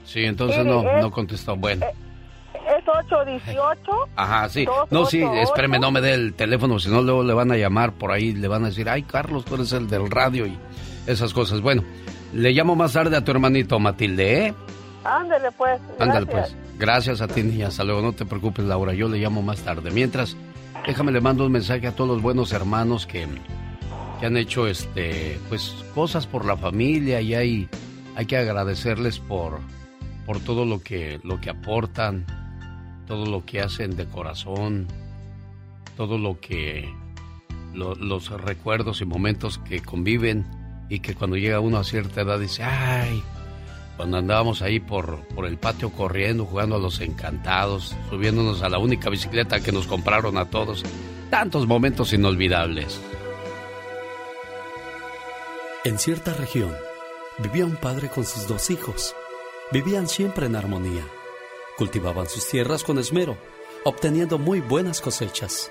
Sí, 0.05 0.25
entonces 0.25 0.65
no, 0.65 0.83
no 0.83 1.11
contestó. 1.11 1.57
Bueno. 1.57 1.87
Es 2.77 2.87
818. 2.87 3.91
Ajá, 4.17 4.49
sí. 4.49 4.67
No, 4.91 5.07
sí, 5.07 5.23
espéreme, 5.23 5.79
no 5.79 5.91
me 5.91 6.01
dé 6.01 6.15
el 6.15 6.35
teléfono, 6.35 6.79
si 6.79 6.91
no 6.91 7.03
luego 7.03 7.23
le 7.23 7.35
van 7.35 7.51
a 7.53 7.57
llamar 7.57 7.93
por 7.93 8.13
ahí, 8.13 8.33
le 8.33 8.49
van 8.49 8.65
a 8.65 8.69
decir, 8.69 8.89
ay, 8.89 9.03
Carlos, 9.03 9.45
tú 9.45 9.55
eres 9.55 9.73
el 9.73 9.89
del 9.89 10.11
radio 10.11 10.47
y 10.47 10.59
esas 11.07 11.33
cosas. 11.33 11.61
Bueno, 11.61 11.83
le 12.33 12.53
llamo 12.53 12.77
más 12.77 12.93
tarde 12.93 13.17
a 13.17 13.25
tu 13.25 13.31
hermanito 13.31 13.79
Matilde, 13.79 14.47
¿eh? 14.47 14.55
Ándale 15.05 15.51
pues. 15.53 15.81
Ándale 15.99 16.27
pues. 16.27 16.55
Gracias 16.79 17.21
a 17.21 17.29
ti, 17.29 17.43
niña. 17.43 17.69
Hasta 17.69 17.85
luego. 17.85 18.03
No 18.03 18.13
te 18.13 18.27
preocupes, 18.27 18.65
Laura. 18.65 18.93
Yo 18.93 19.09
le 19.09 19.19
llamo 19.19 19.43
más 19.43 19.61
tarde. 19.61 19.91
Mientras, 19.91 20.37
déjame 20.87 21.13
le 21.13 21.21
mando 21.21 21.47
un 21.47 21.53
mensaje 21.53 21.87
a 21.87 21.93
todos 21.93 22.11
los 22.11 22.23
buenos 22.23 22.53
hermanos 22.53 23.07
que, 23.07 23.27
que 24.21 24.27
han 24.27 24.37
hecho 24.37 24.67
este 24.67 25.39
pues 25.49 25.75
cosas 25.95 26.27
por 26.27 26.45
la 26.45 26.57
familia 26.57 27.21
y 27.21 27.35
hay, 27.35 27.69
hay 28.17 28.27
que 28.27 28.37
agradecerles 28.37 29.19
por, 29.19 29.61
por 30.27 30.41
todo 30.41 30.65
lo 30.65 30.81
que, 30.83 31.21
lo 31.25 31.41
que 31.41 31.51
aportan, 31.51 32.27
todo 33.09 33.27
lo 33.27 33.45
que 33.45 33.61
hacen 33.61 33.97
de 33.97 34.07
corazón, 34.07 34.87
todo 35.97 36.19
lo 36.19 36.39
que 36.39 36.89
lo- 37.75 37.95
los 37.97 38.31
recuerdos 38.31 39.01
y 39.01 39.05
momentos 39.07 39.59
que 39.59 39.81
conviven 39.81 40.47
y 40.89 41.01
que 41.01 41.15
cuando 41.15 41.37
llega 41.37 41.59
uno 41.61 41.79
a 41.79 41.85
cierta 41.85 42.21
edad 42.21 42.39
dice, 42.39 42.63
ay, 42.63 43.23
cuando 43.97 44.19
andábamos 44.19 44.63
ahí 44.63 44.79
por, 44.79 45.19
por 45.35 45.45
el 45.47 45.57
patio 45.59 45.91
corriendo, 45.91 46.45
jugando 46.45 46.77
a 46.77 46.79
los 46.79 47.01
encantados, 47.01 47.97
subiéndonos 48.11 48.63
a 48.63 48.69
la 48.69 48.79
única 48.79 49.11
bicicleta 49.11 49.61
que 49.61 49.73
nos 49.73 49.87
compraron 49.89 50.39
a 50.39 50.45
todos, 50.45 50.85
tantos 51.31 51.67
momentos 51.67 52.13
inolvidables. 52.13 53.01
En 55.85 55.99
cierta 55.99 56.33
región 56.35 56.73
vivía 57.39 57.65
un 57.65 57.77
padre 57.77 58.09
con 58.09 58.25
sus 58.25 58.47
dos 58.47 58.71
hijos. 58.71 59.15
Vivían 59.73 60.09
siempre 60.09 60.47
en 60.47 60.57
armonía. 60.57 61.05
Cultivaban 61.79 62.29
sus 62.29 62.49
tierras 62.49 62.83
con 62.83 62.99
esmero, 62.99 63.39
obteniendo 63.85 64.37
muy 64.37 64.61
buenas 64.61 65.01
cosechas. 65.01 65.71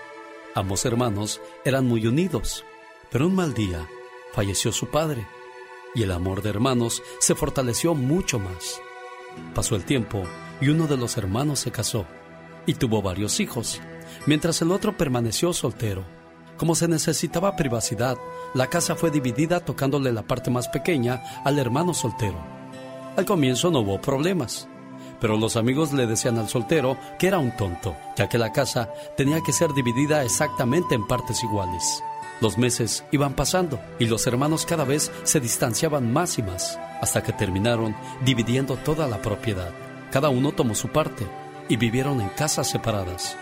Ambos 0.55 0.85
hermanos 0.85 1.41
eran 1.65 1.85
muy 1.85 2.07
unidos, 2.07 2.63
pero 3.11 3.27
un 3.27 3.35
mal 3.35 3.53
día 3.53 3.85
falleció 4.31 4.71
su 4.71 4.87
padre 4.87 5.27
y 5.93 6.03
el 6.03 6.11
amor 6.11 6.41
de 6.41 6.49
hermanos 6.49 7.03
se 7.19 7.35
fortaleció 7.35 7.93
mucho 7.93 8.39
más. 8.39 8.79
Pasó 9.53 9.75
el 9.75 9.83
tiempo 9.83 10.23
y 10.61 10.69
uno 10.69 10.87
de 10.87 10.95
los 10.95 11.17
hermanos 11.17 11.59
se 11.59 11.71
casó 11.71 12.05
y 12.65 12.75
tuvo 12.75 13.01
varios 13.01 13.41
hijos, 13.41 13.81
mientras 14.25 14.61
el 14.61 14.71
otro 14.71 14.95
permaneció 14.95 15.51
soltero. 15.51 16.05
Como 16.55 16.73
se 16.75 16.87
necesitaba 16.87 17.57
privacidad, 17.57 18.17
la 18.53 18.67
casa 18.67 18.95
fue 18.95 19.11
dividida 19.11 19.59
tocándole 19.59 20.13
la 20.13 20.23
parte 20.23 20.51
más 20.51 20.69
pequeña 20.69 21.21
al 21.43 21.59
hermano 21.59 21.93
soltero. 21.93 22.37
Al 23.17 23.25
comienzo 23.25 23.71
no 23.71 23.81
hubo 23.81 23.99
problemas, 23.99 24.69
pero 25.19 25.37
los 25.37 25.55
amigos 25.55 25.93
le 25.93 26.07
decían 26.07 26.37
al 26.37 26.49
soltero 26.49 26.97
que 27.19 27.27
era 27.27 27.39
un 27.39 27.55
tonto, 27.55 27.95
ya 28.15 28.29
que 28.29 28.37
la 28.37 28.51
casa 28.51 28.89
tenía 29.15 29.41
que 29.41 29.53
ser 29.53 29.73
dividida 29.73 30.23
exactamente 30.23 30.95
en 30.95 31.07
partes 31.07 31.43
iguales. 31.43 32.03
Los 32.39 32.57
meses 32.57 33.03
iban 33.11 33.33
pasando 33.33 33.79
y 33.97 34.05
los 34.05 34.27
hermanos 34.27 34.65
cada 34.65 34.83
vez 34.83 35.11
se 35.23 35.39
distanciaban 35.39 36.13
más 36.13 36.37
y 36.37 36.43
más, 36.43 36.79
hasta 37.01 37.23
que 37.23 37.33
terminaron 37.33 37.95
dividiendo 38.23 38.77
toda 38.77 39.07
la 39.07 39.21
propiedad. 39.21 39.71
Cada 40.11 40.29
uno 40.29 40.51
tomó 40.51 40.75
su 40.75 40.89
parte 40.89 41.25
y 41.67 41.77
vivieron 41.77 42.21
en 42.21 42.29
casas 42.29 42.69
separadas. 42.69 43.35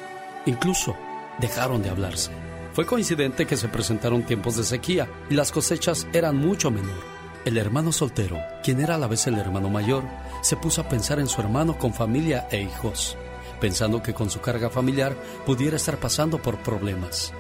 Incluso 0.46 0.96
dejaron 1.40 1.82
de 1.84 1.90
hablarse. 1.90 2.32
Fue 2.74 2.86
coincidente 2.86 3.46
que 3.46 3.58
se 3.58 3.68
presentaron 3.68 4.24
tiempos 4.24 4.58
de 4.58 4.64
sequía 4.64 5.08
y 5.30 5.36
las 5.36 5.52
cosechas 5.52 6.08
eran 6.14 6.38
mucho 6.38 6.72
menor. 6.72 7.16
El 7.46 7.58
hermano 7.58 7.92
soltero, 7.92 8.40
quien 8.64 8.82
era 8.82 8.96
a 8.96 8.98
la 8.98 9.08
vez 9.08 9.28
el 9.28 9.38
hermano 9.38 9.70
mayor, 9.70 10.04
se 10.46 10.56
puso 10.56 10.82
a 10.82 10.88
pensar 10.88 11.20
en 11.20 11.28
su 11.28 11.42
hermano 11.42 11.80
con 11.80 11.92
familia 11.92 12.48
e 12.52 12.62
hijos, 12.62 13.18
pensando 13.60 14.04
que 14.04 14.14
con 14.14 14.30
su 14.30 14.42
carga 14.42 14.70
familiar 14.70 15.18
pudiera 15.44 15.76
estar 15.76 15.98
pasando 15.98 16.40
por 16.40 16.60
problemas. 16.60 17.34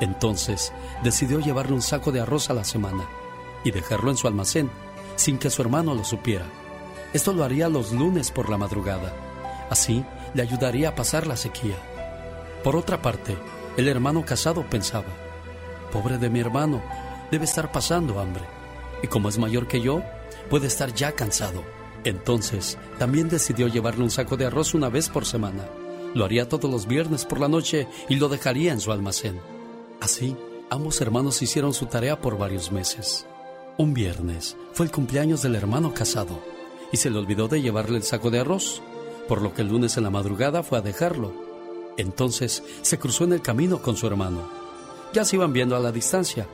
Entonces 0.00 0.72
decidió 1.04 1.38
llevarle 1.38 1.74
un 1.74 1.82
saco 1.82 2.10
de 2.10 2.20
arroz 2.20 2.50
a 2.50 2.54
la 2.54 2.64
semana 2.64 3.08
y 3.62 3.70
dejarlo 3.70 4.10
en 4.10 4.16
su 4.16 4.26
almacén 4.26 4.72
sin 5.14 5.38
que 5.38 5.50
su 5.50 5.62
hermano 5.62 5.94
lo 5.94 6.02
supiera. 6.02 6.46
Esto 7.12 7.32
lo 7.32 7.44
haría 7.44 7.68
los 7.68 7.92
lunes 7.92 8.32
por 8.32 8.50
la 8.50 8.58
madrugada. 8.58 9.14
Así 9.70 10.04
le 10.34 10.42
ayudaría 10.42 10.88
a 10.88 10.94
pasar 10.96 11.28
la 11.28 11.36
sequía. 11.36 11.76
Por 12.64 12.74
otra 12.74 13.00
parte, 13.00 13.38
el 13.76 13.86
hermano 13.86 14.24
casado 14.24 14.68
pensaba, 14.68 15.14
pobre 15.92 16.18
de 16.18 16.28
mi 16.28 16.40
hermano, 16.40 16.82
debe 17.30 17.44
estar 17.44 17.70
pasando 17.70 18.18
hambre. 18.18 18.42
Y 19.00 19.06
como 19.06 19.28
es 19.28 19.38
mayor 19.38 19.68
que 19.68 19.80
yo, 19.80 20.02
puede 20.50 20.66
estar 20.66 20.92
ya 20.92 21.12
cansado. 21.12 21.77
Entonces, 22.08 22.78
también 22.98 23.28
decidió 23.28 23.68
llevarle 23.68 24.02
un 24.02 24.10
saco 24.10 24.38
de 24.38 24.46
arroz 24.46 24.72
una 24.72 24.88
vez 24.88 25.10
por 25.10 25.26
semana. 25.26 25.68
Lo 26.14 26.24
haría 26.24 26.48
todos 26.48 26.70
los 26.70 26.86
viernes 26.86 27.26
por 27.26 27.38
la 27.38 27.48
noche 27.48 27.86
y 28.08 28.16
lo 28.16 28.30
dejaría 28.30 28.72
en 28.72 28.80
su 28.80 28.92
almacén. 28.92 29.38
Así, 30.00 30.34
ambos 30.70 31.02
hermanos 31.02 31.42
hicieron 31.42 31.74
su 31.74 31.84
tarea 31.84 32.18
por 32.18 32.38
varios 32.38 32.72
meses. 32.72 33.26
Un 33.76 33.92
viernes 33.92 34.56
fue 34.72 34.86
el 34.86 34.92
cumpleaños 34.92 35.42
del 35.42 35.54
hermano 35.54 35.92
casado 35.92 36.40
y 36.92 36.96
se 36.96 37.10
le 37.10 37.18
olvidó 37.18 37.46
de 37.46 37.60
llevarle 37.60 37.98
el 37.98 38.04
saco 38.04 38.30
de 38.30 38.40
arroz, 38.40 38.80
por 39.28 39.42
lo 39.42 39.52
que 39.52 39.60
el 39.60 39.68
lunes 39.68 39.98
en 39.98 40.04
la 40.04 40.10
madrugada 40.10 40.62
fue 40.62 40.78
a 40.78 40.80
dejarlo. 40.80 41.34
Entonces 41.98 42.64
se 42.80 42.98
cruzó 42.98 43.24
en 43.24 43.34
el 43.34 43.42
camino 43.42 43.82
con 43.82 43.98
su 43.98 44.06
hermano. 44.06 44.48
Ya 45.12 45.26
se 45.26 45.36
iban 45.36 45.52
viendo 45.52 45.76
a 45.76 45.80
la 45.80 45.92
distancia, 45.92 46.46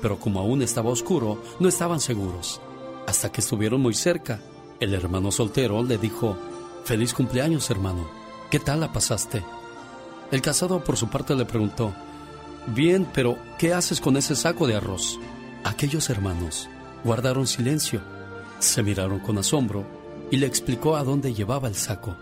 pero 0.00 0.20
como 0.20 0.38
aún 0.38 0.62
estaba 0.62 0.90
oscuro, 0.90 1.42
no 1.58 1.68
estaban 1.68 1.98
seguros. 1.98 2.60
Hasta 3.08 3.32
que 3.32 3.40
estuvieron 3.40 3.80
muy 3.80 3.94
cerca, 3.94 4.40
el 4.80 4.94
hermano 4.94 5.30
soltero 5.30 5.82
le 5.82 5.98
dijo, 5.98 6.36
Feliz 6.84 7.12
cumpleaños, 7.12 7.70
hermano. 7.70 8.08
¿Qué 8.50 8.58
tal 8.58 8.80
la 8.80 8.92
pasaste? 8.92 9.44
El 10.32 10.40
casado 10.40 10.82
por 10.82 10.96
su 10.96 11.08
parte 11.08 11.34
le 11.34 11.44
preguntó, 11.44 11.94
Bien, 12.66 13.06
pero 13.12 13.38
¿qué 13.58 13.74
haces 13.74 14.00
con 14.00 14.16
ese 14.16 14.34
saco 14.34 14.66
de 14.66 14.76
arroz? 14.76 15.18
Aquellos 15.64 16.08
hermanos 16.08 16.68
guardaron 17.04 17.46
silencio, 17.46 18.00
se 18.58 18.82
miraron 18.82 19.20
con 19.20 19.38
asombro 19.38 19.84
y 20.30 20.36
le 20.36 20.46
explicó 20.46 20.96
a 20.96 21.04
dónde 21.04 21.34
llevaba 21.34 21.68
el 21.68 21.74
saco. 21.74 22.16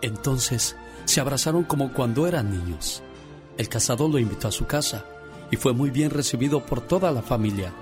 Entonces 0.00 0.76
se 1.04 1.20
abrazaron 1.20 1.64
como 1.64 1.92
cuando 1.92 2.26
eran 2.26 2.50
niños. 2.50 3.02
El 3.58 3.68
casado 3.68 4.08
lo 4.08 4.18
invitó 4.18 4.48
a 4.48 4.52
su 4.52 4.66
casa 4.66 5.04
y 5.50 5.56
fue 5.56 5.72
muy 5.72 5.90
bien 5.90 6.10
recibido 6.10 6.64
por 6.64 6.80
toda 6.80 7.10
la 7.12 7.22
familia. 7.22 7.72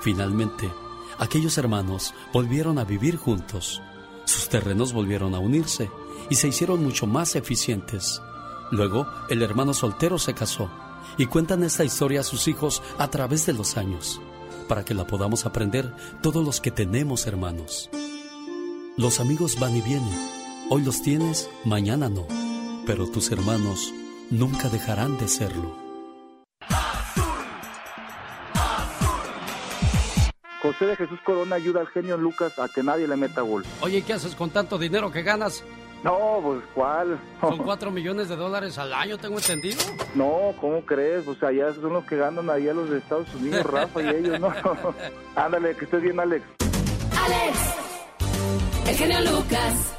Finalmente, 0.00 0.70
aquellos 1.18 1.58
hermanos 1.58 2.14
volvieron 2.32 2.78
a 2.78 2.84
vivir 2.84 3.16
juntos. 3.16 3.82
Sus 4.24 4.48
terrenos 4.48 4.92
volvieron 4.92 5.34
a 5.34 5.38
unirse 5.38 5.90
y 6.30 6.34
se 6.36 6.48
hicieron 6.48 6.82
mucho 6.82 7.06
más 7.06 7.36
eficientes. 7.36 8.20
Luego, 8.70 9.06
el 9.28 9.42
hermano 9.42 9.74
soltero 9.74 10.18
se 10.18 10.34
casó 10.34 10.70
y 11.16 11.26
cuentan 11.26 11.62
esta 11.62 11.84
historia 11.84 12.20
a 12.20 12.24
sus 12.24 12.48
hijos 12.48 12.82
a 12.98 13.08
través 13.08 13.46
de 13.46 13.52
los 13.52 13.76
años, 13.76 14.20
para 14.68 14.84
que 14.84 14.94
la 14.94 15.06
podamos 15.06 15.46
aprender 15.46 15.94
todos 16.22 16.44
los 16.44 16.60
que 16.60 16.70
tenemos 16.70 17.26
hermanos. 17.26 17.90
Los 18.96 19.20
amigos 19.20 19.58
van 19.60 19.76
y 19.76 19.82
vienen, 19.82 20.30
hoy 20.70 20.82
los 20.82 21.02
tienes, 21.02 21.48
mañana 21.64 22.08
no, 22.08 22.26
pero 22.86 23.06
tus 23.06 23.30
hermanos 23.30 23.92
nunca 24.30 24.68
dejarán 24.68 25.16
de 25.18 25.28
serlo. 25.28 25.85
José 30.78 30.90
de 30.90 30.96
Jesús 30.96 31.18
Corona 31.24 31.56
ayuda 31.56 31.80
al 31.80 31.86
genio 31.86 32.18
Lucas 32.18 32.58
a 32.58 32.68
que 32.68 32.82
nadie 32.82 33.08
le 33.08 33.16
meta 33.16 33.40
gol. 33.40 33.64
Oye, 33.80 34.02
¿qué 34.02 34.12
haces 34.12 34.34
con 34.34 34.50
tanto 34.50 34.76
dinero 34.76 35.10
que 35.10 35.22
ganas? 35.22 35.64
No, 36.04 36.40
pues 36.42 36.62
¿cuál? 36.74 37.18
Son 37.40 37.56
cuatro 37.58 37.90
millones 37.90 38.28
de 38.28 38.36
dólares 38.36 38.76
al 38.76 38.92
año, 38.92 39.16
tengo 39.16 39.38
entendido. 39.38 39.78
No, 40.14 40.54
¿cómo 40.60 40.80
crees? 40.82 41.26
O 41.28 41.34
sea, 41.34 41.52
ya 41.52 41.72
son 41.74 41.92
los 41.92 42.04
que 42.04 42.16
ganan 42.16 42.48
allá 42.48 42.72
los 42.72 42.90
de 42.90 42.98
Estados 42.98 43.28
Unidos, 43.34 43.64
Rafa 43.70 44.02
y 44.02 44.08
ellos, 44.08 44.38
¿no? 44.40 44.52
Ándale, 45.36 45.74
que 45.76 45.84
estés 45.84 46.02
bien, 46.02 46.20
Alex. 46.20 46.44
Alex, 47.18 47.58
el 48.88 48.96
genio 48.96 49.20
Lucas. 49.32 49.96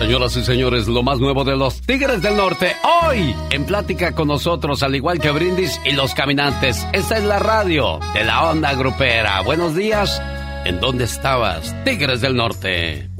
Señoras 0.00 0.34
y 0.34 0.42
señores, 0.42 0.88
lo 0.88 1.02
más 1.02 1.18
nuevo 1.18 1.44
de 1.44 1.54
los 1.56 1.82
Tigres 1.82 2.22
del 2.22 2.34
Norte, 2.34 2.74
hoy 3.04 3.36
en 3.50 3.66
plática 3.66 4.12
con 4.12 4.28
nosotros, 4.28 4.82
al 4.82 4.94
igual 4.94 5.20
que 5.20 5.30
Brindis 5.30 5.78
y 5.84 5.92
los 5.92 6.14
Caminantes. 6.14 6.86
Esta 6.94 7.18
es 7.18 7.24
la 7.24 7.38
radio 7.38 8.00
de 8.14 8.24
la 8.24 8.50
onda 8.50 8.72
grupera. 8.72 9.42
Buenos 9.42 9.76
días, 9.76 10.18
¿en 10.64 10.80
dónde 10.80 11.04
estabas? 11.04 11.76
Tigres 11.84 12.22
del 12.22 12.34
Norte. 12.34 13.10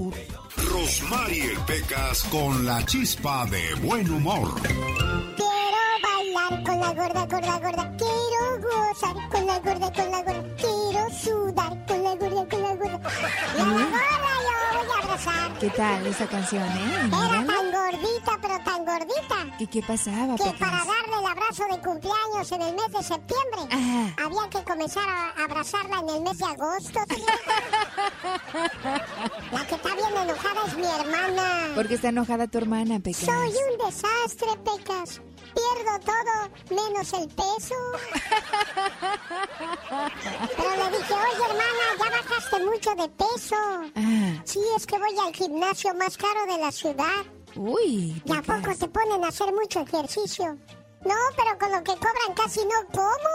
Rosmarie 0.57 1.51
Pecas 1.67 2.23
con 2.25 2.65
la 2.65 2.83
chispa 2.87 3.45
de 3.45 3.75
buen 3.87 4.11
humor. 4.11 4.49
Quiero 4.63 5.53
bailar 6.03 6.63
con 6.65 6.81
la 6.81 6.95
gorda, 6.95 7.27
gorda, 7.27 7.59
gorda. 7.59 7.97
Quiero 7.99 8.63
gozar 8.63 9.29
con 9.31 9.47
la 9.47 9.59
gorda, 9.59 9.93
con 9.93 10.11
la 10.11 10.23
gorda. 10.23 10.57
Quiero 10.57 10.80
sudar 11.11 11.87
con 11.87 12.03
la 12.03 12.15
gorda, 12.15 12.49
con 12.49 12.63
la 12.63 12.75
gorda. 12.75 13.01
Y 13.57 13.61
a 13.61 13.65
la 13.65 13.73
gorda 13.73 14.11
yo 14.73 14.79
voy 14.79 14.95
a 14.95 14.99
abrazar. 15.03 15.59
¿Qué 15.59 15.71
tal 15.71 16.07
esa 16.07 16.27
canción, 16.27 16.63
eh? 16.63 17.07
Era 17.09 17.45
tan 17.47 17.73
gordita, 17.73 18.39
pero 18.41 18.59
tan 18.65 18.85
gordita. 18.85 19.37
¿Y 19.59 19.67
qué 19.67 19.83
pasaba, 19.83 20.37
Que 20.37 20.53
para 20.59 20.79
darle 20.79 21.19
el 21.21 21.27
abrazo 21.27 21.65
de 21.71 21.81
cumpleaños 21.81 22.53
en 22.53 22.63
el 22.63 22.75
mes 22.75 22.93
de 22.93 23.03
septiembre, 23.03 23.61
había 24.23 24.49
que 24.51 24.65
comenzar 24.65 25.09
a 25.09 25.45
abrazarla 25.45 25.99
en 26.01 26.09
el 26.09 26.21
mes 26.23 26.39
de 26.39 26.45
agosto. 26.45 27.01
La 29.53 29.67
que 29.67 29.75
está 29.75 29.95
bien 29.95 30.17
enojada 30.23 30.61
es 30.67 30.77
mi 30.77 30.87
hermana. 30.87 31.75
¿Por 31.75 31.89
qué 31.89 31.95
está 31.95 32.09
enojada 32.09 32.47
tu 32.47 32.59
hermana, 32.59 33.01
Pecas? 33.01 33.25
Soy 33.25 33.49
un 33.49 33.87
desastre, 33.87 34.49
Pecas. 34.65 35.21
Pierdo 35.55 35.99
todo 36.05 36.35
menos 36.71 37.13
el 37.13 37.29
peso. 37.29 37.75
Pero 40.57 40.71
le 40.77 40.99
dije, 40.99 41.15
oye 41.15 41.45
hermana, 41.49 41.85
ya 41.99 42.11
bajaste 42.11 42.65
mucho 42.65 42.91
de 42.95 43.09
peso. 43.09 43.57
Ah. 43.97 44.43
Sí, 44.45 44.61
es 44.77 44.87
que 44.87 44.99
voy 44.99 45.19
al 45.27 45.35
gimnasio 45.35 45.95
más 45.95 46.17
caro 46.17 46.47
de 46.47 46.59
la 46.59 46.71
ciudad. 46.73 47.25
Uy. 47.57 48.23
¿Y 48.25 48.33
a 48.33 48.43
poco 48.43 48.75
te 48.77 48.89
ponen 48.89 49.25
a 49.25 49.29
hacer 49.29 49.53
mucho 49.53 49.81
ejercicio? 49.81 50.57
No, 51.05 51.15
pero 51.37 51.59
con 51.59 51.73
lo 51.73 51.83
que 51.83 51.95
cobran 51.97 52.35
casi 52.37 52.61
no 52.61 52.87
como. 52.93 53.31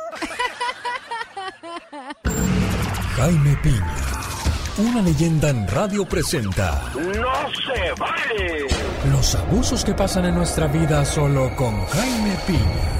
Jaime 3.15 3.57
Piña, 3.63 3.95
una 4.77 5.01
leyenda 5.01 5.49
en 5.49 5.67
radio 5.67 6.05
presenta 6.05 6.91
¡No 6.95 7.03
se 7.03 7.93
vale! 7.99 8.67
los 9.09 9.35
abusos 9.35 9.85
que 9.85 9.93
pasan 9.93 10.25
en 10.25 10.35
nuestra 10.35 10.67
vida 10.67 11.05
solo 11.05 11.55
con 11.55 11.85
Jaime 11.85 12.35
Piña. 12.47 12.95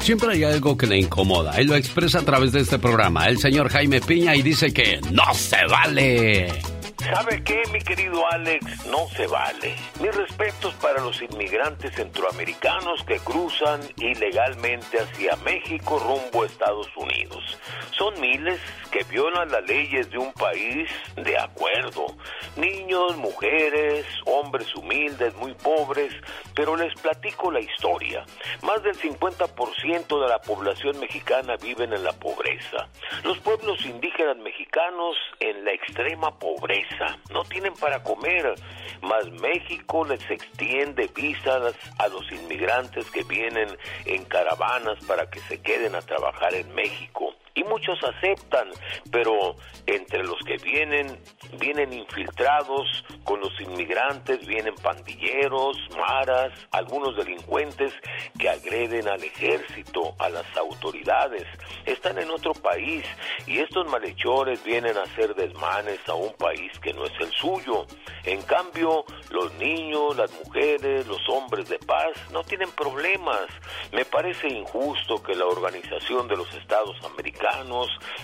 Siempre 0.00 0.32
hay 0.32 0.44
algo 0.44 0.76
que 0.76 0.86
le 0.86 0.98
incomoda. 0.98 1.58
Él 1.58 1.66
lo 1.66 1.76
expresa 1.76 2.20
a 2.20 2.22
través 2.22 2.52
de 2.52 2.60
este 2.60 2.78
programa. 2.78 3.26
El 3.26 3.38
señor 3.38 3.68
Jaime 3.68 4.00
Piña 4.00 4.34
y 4.34 4.40
dice 4.40 4.72
que 4.72 5.00
no 5.10 5.34
se 5.34 5.66
vale. 5.66 6.77
¿Sabe 7.10 7.42
qué, 7.42 7.62
mi 7.72 7.80
querido 7.80 8.22
Alex? 8.30 8.84
No 8.86 9.08
se 9.08 9.26
vale. 9.26 9.74
Mis 9.98 10.14
respetos 10.14 10.74
para 10.74 11.00
los 11.00 11.22
inmigrantes 11.22 11.94
centroamericanos 11.94 13.02
que 13.04 13.18
cruzan 13.20 13.80
ilegalmente 13.96 15.00
hacia 15.00 15.34
México 15.36 15.98
rumbo 15.98 16.42
a 16.42 16.46
Estados 16.46 16.88
Unidos. 16.96 17.58
Son 17.96 18.12
miles 18.20 18.60
que 18.90 19.04
violan 19.04 19.50
las 19.50 19.66
leyes 19.66 20.10
de 20.10 20.18
un 20.18 20.32
país 20.34 20.90
de 21.16 21.38
acuerdo. 21.38 22.14
Niños, 22.56 23.16
mujeres, 23.16 24.04
hombres 24.26 24.74
humildes, 24.76 25.34
muy 25.36 25.54
pobres, 25.54 26.12
pero 26.54 26.76
les 26.76 26.94
platico 27.00 27.50
la 27.50 27.60
historia. 27.60 28.24
Más 28.62 28.82
del 28.82 28.94
50% 28.94 30.20
de 30.20 30.28
la 30.28 30.40
población 30.40 31.00
mexicana 31.00 31.56
viven 31.56 31.94
en 31.94 32.04
la 32.04 32.12
pobreza. 32.12 32.88
Los 33.24 33.38
pueblos 33.38 33.84
indígenas 33.86 34.36
mexicanos 34.36 35.16
en 35.40 35.64
la 35.64 35.72
extrema 35.72 36.38
pobreza 36.38 36.97
no 37.30 37.44
tienen 37.44 37.74
para 37.74 38.02
comer, 38.02 38.54
mas 39.02 39.30
México 39.40 40.04
les 40.04 40.30
extiende 40.30 41.08
visas 41.14 41.74
a 41.98 42.08
los 42.08 42.30
inmigrantes 42.32 43.10
que 43.10 43.22
vienen 43.24 43.68
en 44.04 44.24
caravanas 44.24 44.98
para 45.06 45.28
que 45.30 45.40
se 45.40 45.60
queden 45.60 45.94
a 45.94 46.02
trabajar 46.02 46.54
en 46.54 46.74
México. 46.74 47.34
Y 47.58 47.64
muchos 47.64 47.98
aceptan, 48.04 48.68
pero 49.10 49.56
entre 49.86 50.22
los 50.22 50.38
que 50.46 50.58
vienen, 50.58 51.20
vienen 51.58 51.92
infiltrados 51.92 53.04
con 53.24 53.40
los 53.40 53.60
inmigrantes, 53.60 54.46
vienen 54.46 54.76
pandilleros, 54.76 55.76
maras, 55.96 56.52
algunos 56.70 57.16
delincuentes 57.16 57.92
que 58.38 58.48
agreden 58.48 59.08
al 59.08 59.24
ejército, 59.24 60.14
a 60.20 60.28
las 60.28 60.46
autoridades. 60.56 61.46
Están 61.84 62.18
en 62.18 62.30
otro 62.30 62.52
país 62.52 63.04
y 63.44 63.58
estos 63.58 63.90
malhechores 63.90 64.62
vienen 64.62 64.96
a 64.96 65.02
hacer 65.02 65.34
desmanes 65.34 65.98
a 66.08 66.14
un 66.14 66.32
país 66.34 66.70
que 66.78 66.92
no 66.92 67.06
es 67.06 67.12
el 67.18 67.32
suyo. 67.32 67.86
En 68.22 68.40
cambio, 68.42 69.04
los 69.30 69.52
niños, 69.54 70.16
las 70.16 70.30
mujeres, 70.44 71.08
los 71.08 71.28
hombres 71.28 71.68
de 71.68 71.80
paz 71.80 72.12
no 72.30 72.44
tienen 72.44 72.70
problemas. 72.70 73.48
Me 73.90 74.04
parece 74.04 74.46
injusto 74.46 75.20
que 75.24 75.34
la 75.34 75.46
Organización 75.46 76.28
de 76.28 76.36
los 76.36 76.54
Estados 76.54 76.96
Americanos 77.04 77.47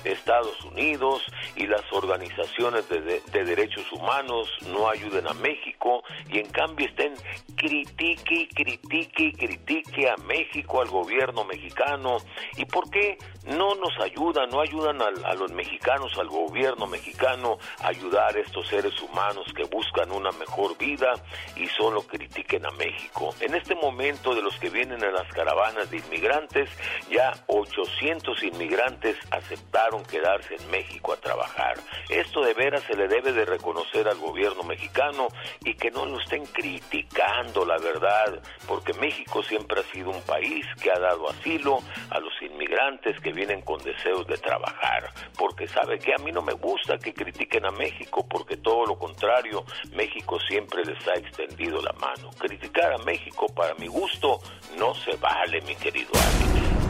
Estados 0.05 0.63
Unidos 0.65 1.23
y 1.57 1.67
las 1.67 1.83
organizaciones 1.93 2.89
de, 2.89 3.01
de- 3.01 3.21
de 3.33 3.45
derechos 3.45 3.91
humanos 3.93 4.49
no 4.69 4.89
ayuden 4.89 5.27
a 5.29 5.35
México 5.35 6.03
y 6.29 6.39
en 6.39 6.49
cambio 6.51 6.87
estén 6.87 7.15
critique 7.57 8.49
critique 8.55 9.33
critique 9.37 10.09
a 10.09 10.17
México, 10.25 10.81
al 10.81 10.89
gobierno 10.89 11.45
mexicano. 11.45 12.19
¿Y 12.57 12.65
por 12.67 12.91
qué 12.91 13.17
no 13.47 13.75
nos 13.75 13.99
ayudan, 14.01 14.49
no 14.51 14.61
ayudan 14.61 15.01
al- 15.03 15.25
a, 15.25 15.35
los 15.35 15.53
mexicanos, 15.53 16.13
al 16.19 16.29
gobierno 16.29 16.87
mexicano, 16.87 17.59
a 17.83 17.89
ayudar 17.89 18.37
a 18.37 18.41
estos 18.41 18.67
seres 18.69 19.01
humanos 19.01 19.47
que 19.57 19.65
buscan 19.65 20.11
una 20.13 20.31
mejor 20.33 20.77
vida 20.79 21.13
y 21.57 21.67
solo 21.69 22.03
critiquen 22.03 22.67
a 22.67 22.71
México? 22.73 23.35
En 23.41 23.55
este 23.55 23.75
momento 23.75 24.35
de 24.35 24.43
los 24.43 24.59
que 24.59 24.71
vienen 24.71 25.03
en 25.03 25.13
las 25.13 25.29
caravanas 25.33 25.91
de 25.91 25.99
inmigrantes, 25.99 26.69
ya 27.11 27.33
800 27.47 28.43
inmigrantes 28.43 29.14
aceptaron 29.31 30.05
quedarse 30.05 30.57
en 30.57 30.71
México 30.71 31.13
a 31.13 31.17
trabajar. 31.17 31.77
Esto 32.09 32.43
de 32.43 32.55
veras 32.55 32.83
se 32.85 32.97
le 32.97 33.09
debe 33.09 33.33
de 33.33 33.45
reconocer 33.45 34.09
al 34.09 34.19
gobierno 34.19 34.63
mexicano 34.63 35.29
y 35.65 35.75
que 35.75 35.91
no 35.91 36.07
lo 36.07 36.21
estén 36.21 36.45
criticando, 36.47 37.65
la 37.65 37.79
verdad, 37.79 38.41
porque 38.67 38.93
México 38.95 39.43
siempre 39.43 39.81
ha 39.81 39.93
sido 39.93 40.11
un 40.11 40.23
país 40.23 40.67
que 40.81 40.91
ha 40.91 40.99
dado 40.99 41.29
asilo 41.31 41.79
a 42.11 42.19
los 42.21 42.33
inmigrantes 42.43 43.19
que 43.21 43.33
vienen 43.33 43.63
con 43.63 43.83
deseos 43.83 44.27
de 44.27 44.39
trabajar. 44.39 45.13
Porque 45.37 45.67
sabe 45.69 45.99
que 45.99 46.15
a 46.15 46.19
mí 46.19 46.33
no 46.33 46.43
me 46.43 46.53
gusta 46.53 46.99
que 46.99 47.13
critiquen 47.13 47.67
a 47.67 47.71
México, 47.71 48.27
porque 48.29 48.57
todo 48.57 48.87
lo 48.87 48.99
contrario, 48.99 49.65
México 49.93 50.39
siempre 50.41 50.85
les 50.85 51.07
ha 51.09 51.15
extendido 51.15 51.81
la 51.81 51.93
mano. 51.95 52.31
Criticar 52.39 52.93
a 52.93 52.99
México, 52.99 53.47
para 53.55 53.75
mi 53.75 53.87
gusto, 53.87 54.41
no 54.79 54.95
se 54.95 55.17
vale, 55.17 55.61
mi 55.63 55.75
querido 55.77 56.11
Alex. 56.15 56.84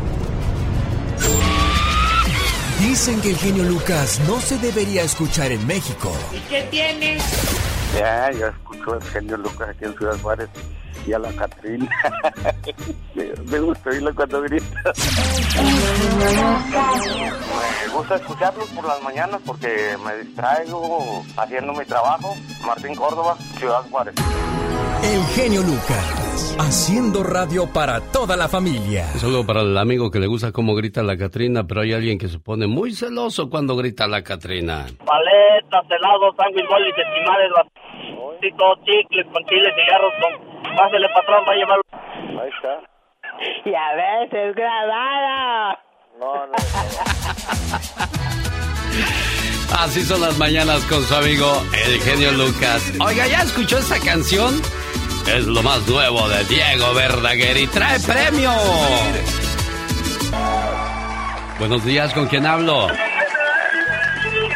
Dicen 2.95 3.20
que 3.20 3.30
el 3.30 3.36
genio 3.36 3.64
Lucas 3.64 4.20
no 4.28 4.38
se 4.38 4.57
debería 4.57 5.03
escuchar 5.03 5.51
en 5.51 5.66
México. 5.66 6.12
¿Y 6.32 6.38
qué 6.49 6.62
tiene? 6.70 7.18
Ya, 7.99 8.30
yo 8.30 8.47
escucho 8.47 8.92
al 8.92 9.03
genio 9.03 9.36
Lucas 9.36 9.70
aquí 9.70 9.84
en 9.84 9.97
Ciudad 9.99 10.16
Juárez 10.22 10.49
y 11.05 11.12
a 11.12 11.18
la 11.18 11.32
Catrina. 11.32 11.90
me, 13.16 13.24
me 13.51 13.59
gusta 13.59 13.90
oírlo 13.90 14.14
cuando 14.14 14.42
grita. 14.42 14.92
Me 17.82 17.92
gusta 17.92 18.14
escucharlos 18.14 18.68
por 18.68 18.86
las 18.86 19.03
mañanas 19.03 19.40
porque 19.45 19.97
me 20.07 20.16
distraigo 20.18 21.24
haciendo 21.36 21.72
mi 21.72 21.84
trabajo. 21.86 22.36
Martín 22.64 22.95
Córdoba, 22.95 23.36
Ciudad 23.59 23.82
Juárez. 23.90 24.14
El 25.05 25.23
genio 25.37 25.61
Lucas, 25.61 26.57
haciendo 26.59 27.23
radio 27.23 27.71
para 27.71 28.01
toda 28.11 28.37
la 28.37 28.49
familia. 28.49 29.05
Un 29.13 29.21
saludo 29.21 29.47
para 29.47 29.61
el 29.61 29.77
amigo 29.77 30.11
que 30.11 30.19
le 30.19 30.27
gusta 30.27 30.51
cómo 30.51 30.75
grita 30.75 31.03
la 31.03 31.19
Catrina, 31.19 31.65
pero 31.69 31.83
hay 31.83 31.93
alguien 31.93 32.19
que 32.19 32.27
se 32.29 32.39
pone 32.39 32.67
muy 32.67 32.93
celoso 32.93 33.51
cuando 33.51 33.77
grita 33.77 34.07
la 34.09 34.23
Catrina. 34.23 34.87
paletas, 35.05 35.85
helados, 35.91 36.35
sándwich, 36.39 36.67
bolis, 36.71 36.95
estimales, 36.97 37.51
vasitos, 37.53 38.79
chicles 38.87 39.27
con 39.31 39.45
chile, 39.45 39.69
cigarros, 39.77 40.13
con... 40.23 40.33
Pásele, 40.75 41.09
patrón, 41.15 41.45
va 41.47 41.53
a 41.53 41.57
llevar... 41.57 41.81
Ahí 42.43 42.51
está. 42.57 42.81
Ya 43.71 43.95
ves, 43.97 44.33
es 44.33 44.55
grabada. 44.55 45.79
No, 46.19 46.47
no. 46.47 46.53
Así 49.79 50.03
son 50.03 50.21
las 50.21 50.39
mañanas 50.39 50.83
con 50.87 51.03
su 51.03 51.15
amigo 51.15 51.47
el 51.87 52.01
genio 52.01 52.31
Lucas. 52.33 52.93
Oiga, 53.01 53.27
¿ya 53.27 53.43
escuchó 53.43 53.77
esta 53.79 53.99
canción? 53.99 54.55
Es 55.27 55.47
lo 55.47 55.62
más 55.62 55.87
nuevo 55.87 56.29
de 56.29 56.45
Diego 56.45 56.95
Verdaguer 56.95 57.57
y 57.57 57.66
trae 57.66 57.99
premio. 58.01 58.53
Buenos 61.59 61.85
días, 61.85 62.12
¿con 62.12 62.27
quién 62.27 62.47
hablo? 62.47 62.89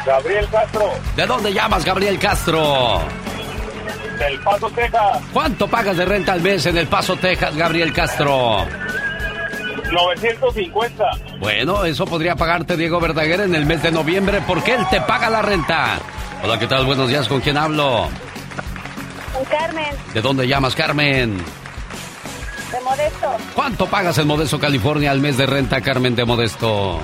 Gabriel 0.05 0.49
Castro, 0.51 0.91
¿De 1.17 1.27
dónde 1.27 1.53
llamas, 1.53 1.85
Gabriel 1.85 2.19
Castro? 2.19 3.01
del 4.19 4.39
Paso, 4.41 4.69
Texas. 4.71 5.19
¿Cuánto 5.33 5.69
pagas 5.69 5.97
de 5.97 6.05
renta 6.05 6.33
al 6.33 6.41
mes 6.41 6.67
en 6.67 6.77
El 6.77 6.89
Paso, 6.89 7.15
Texas, 7.17 7.55
Gabriel 7.55 7.93
Castro? 7.93 8.65
950. 9.93 11.05
Bueno, 11.39 11.85
eso 11.85 12.05
podría 12.05 12.35
pagarte 12.35 12.77
Diego 12.77 12.99
Verdaguer 13.01 13.43
en 13.43 13.55
el 13.55 13.65
mes 13.65 13.81
de 13.83 13.93
noviembre 13.93 14.43
porque 14.47 14.75
él 14.75 14.85
te 14.91 15.01
paga 15.03 15.31
la 15.31 15.41
renta. 15.43 15.99
Hola, 16.43 16.59
¿qué 16.59 16.67
tal? 16.67 16.85
Buenos 16.85 17.09
días, 17.09 17.29
¿con 17.29 17.41
quién 17.41 17.57
hablo? 17.57 18.09
Con 19.33 19.45
Carmen, 19.45 19.95
¿De 20.15 20.21
dónde 20.21 20.47
llamas, 20.49 20.75
Carmen? 20.75 21.37
de 21.39 22.81
Modesto, 22.85 23.29
¿Cuánto 23.55 23.87
pagas 23.87 24.19
en 24.19 24.27
Modesto, 24.27 24.59
California 24.59 25.11
al 25.11 25.21
mes 25.21 25.37
de 25.39 25.47
renta, 25.47 25.81
Carmen 25.81 26.15
de 26.15 26.25
Modesto? 26.25 27.01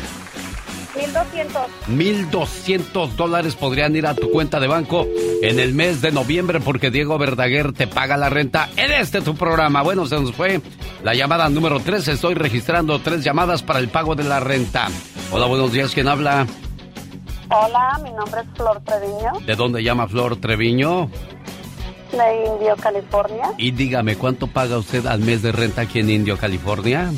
1200. 0.94 1.62
1.200 1.88 3.08
dólares 3.16 3.56
podrían 3.56 3.96
ir 3.96 4.06
a 4.06 4.14
tu 4.14 4.30
cuenta 4.30 4.60
de 4.60 4.68
banco 4.68 5.06
en 5.42 5.58
el 5.58 5.74
mes 5.74 6.00
de 6.02 6.12
noviembre 6.12 6.60
porque 6.60 6.90
Diego 6.90 7.18
Verdaguer 7.18 7.72
te 7.72 7.86
paga 7.88 8.16
la 8.16 8.28
renta 8.30 8.68
en 8.76 8.92
este 8.92 9.20
tu 9.20 9.34
programa. 9.34 9.82
Bueno, 9.82 10.06
se 10.06 10.20
nos 10.20 10.32
fue 10.32 10.60
la 11.02 11.14
llamada 11.14 11.48
número 11.48 11.80
3. 11.80 12.06
Estoy 12.08 12.34
registrando 12.34 13.00
tres 13.00 13.24
llamadas 13.24 13.62
para 13.62 13.80
el 13.80 13.88
pago 13.88 14.14
de 14.14 14.22
la 14.24 14.38
renta. 14.38 14.86
Hola, 15.32 15.46
buenos 15.46 15.72
días. 15.72 15.92
¿Quién 15.92 16.06
habla? 16.08 16.46
Hola, 17.50 18.00
mi 18.04 18.10
nombre 18.12 18.40
es 18.42 18.46
Flor 18.56 18.80
Treviño, 18.84 19.32
¿De 19.46 19.54
dónde 19.56 19.82
llama 19.82 20.06
Flor 20.08 20.36
Treviño? 20.36 21.10
De 22.12 22.46
Indio, 22.46 22.76
California. 22.76 23.52
Y 23.58 23.70
dígame, 23.70 24.16
¿cuánto 24.16 24.46
paga 24.46 24.78
usted 24.78 25.06
al 25.06 25.20
mes 25.20 25.42
de 25.42 25.52
renta 25.52 25.82
aquí 25.82 26.00
en 26.00 26.10
Indio, 26.10 26.36
California? 26.36 27.12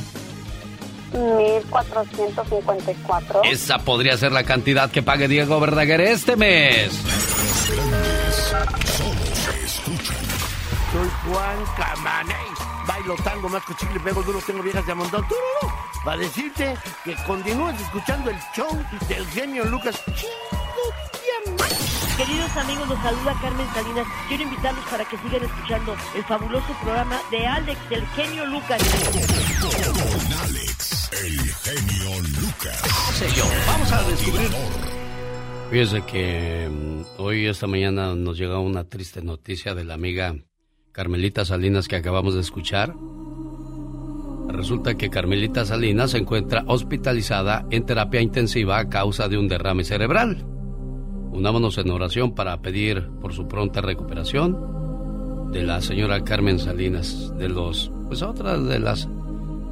1454. 1.13 3.43
Esa 3.45 3.79
podría 3.79 4.17
ser 4.17 4.33
la 4.33 4.45
cantidad 4.45 4.91
que 4.91 5.03
pague 5.03 5.29
Diego 5.29 5.61
Verdaguer 5.61 6.01
este 6.01 6.37
mes. 6.37 6.91
Soy 10.93 11.09
Juan 11.25 11.59
Camaney. 11.77 12.37
Bailo 12.87 13.17
tango, 13.17 13.49
más 13.49 13.63
chicle, 13.79 13.99
pego 14.01 14.23
duro, 14.23 14.41
tengo 14.47 14.63
viejas 14.63 14.87
de 14.87 14.93
a 14.93 14.95
montón. 14.95 15.27
¡Tururú! 15.27 15.75
Para 16.05 16.19
decirte 16.19 16.77
que 17.05 17.17
continúes 17.27 17.81
escuchando 17.81 18.31
el 18.31 18.37
show 18.55 18.69
del 19.09 19.27
genio 19.27 19.65
Lucas. 19.65 20.01
Queridos 22.17 22.57
amigos, 22.57 22.89
los 22.89 22.99
saluda 23.01 23.37
Carmen 23.43 23.67
Salinas. 23.75 24.07
Quiero 24.27 24.43
invitarlos 24.45 24.85
para 24.87 25.05
que 25.05 25.19
sigan 25.19 25.45
escuchando 25.45 25.95
el 26.15 26.25
fabuloso 26.25 26.73
programa 26.83 27.21
de 27.31 27.47
Alex 27.47 27.91
del 27.91 28.07
genio 28.07 28.47
Lucas. 28.47 28.83
Con 29.61 30.33
Alex, 30.33 31.11
el 31.13 31.39
genio 31.39 32.21
Lucas. 32.41 32.83
Vamos 33.67 33.93
a 33.93 34.03
descubrir. 34.09 34.49
Fíjese 35.71 36.03
que 36.07 36.71
mm, 36.71 37.21
hoy, 37.21 37.47
esta 37.49 37.67
mañana, 37.67 38.15
nos 38.15 38.39
llega 38.39 38.61
una 38.61 38.85
triste 38.85 39.21
noticia 39.21 39.75
de 39.75 39.85
la 39.85 39.93
amiga 39.93 40.37
Carmelita 40.93 41.45
Salinas 41.45 41.87
que 41.87 41.97
acabamos 41.97 42.35
de 42.35 42.41
escuchar. 42.41 42.95
resulta 44.49 44.95
que 44.95 45.11
Carmelita 45.11 45.67
Salinas 45.67 46.13
se 46.13 46.19
encuentra 46.19 46.65
hospitalizada 46.67 47.67
en 47.71 47.85
terapia 47.85 48.23
intensiva 48.23 48.79
a 48.79 48.89
causa 48.89 49.29
de 49.29 49.37
un 49.37 49.49
derrame 49.49 49.85
cerebral. 49.85 50.56
Unámonos 51.37 51.77
en 51.77 51.91
oración 51.91 52.35
para 52.35 52.57
pedir 52.63 53.09
por 53.21 53.35
su 53.35 53.47
pronta 53.47 53.83
recuperación 53.83 55.53
de 55.53 55.65
la 55.65 55.83
señora 55.83 56.25
Carmen 56.25 56.59
Salinas, 56.59 57.37
de 57.37 57.51
los, 57.51 57.93
pues 58.09 58.23
otras 58.23 58.67
de 58.67 58.79
las, 58.79 59.07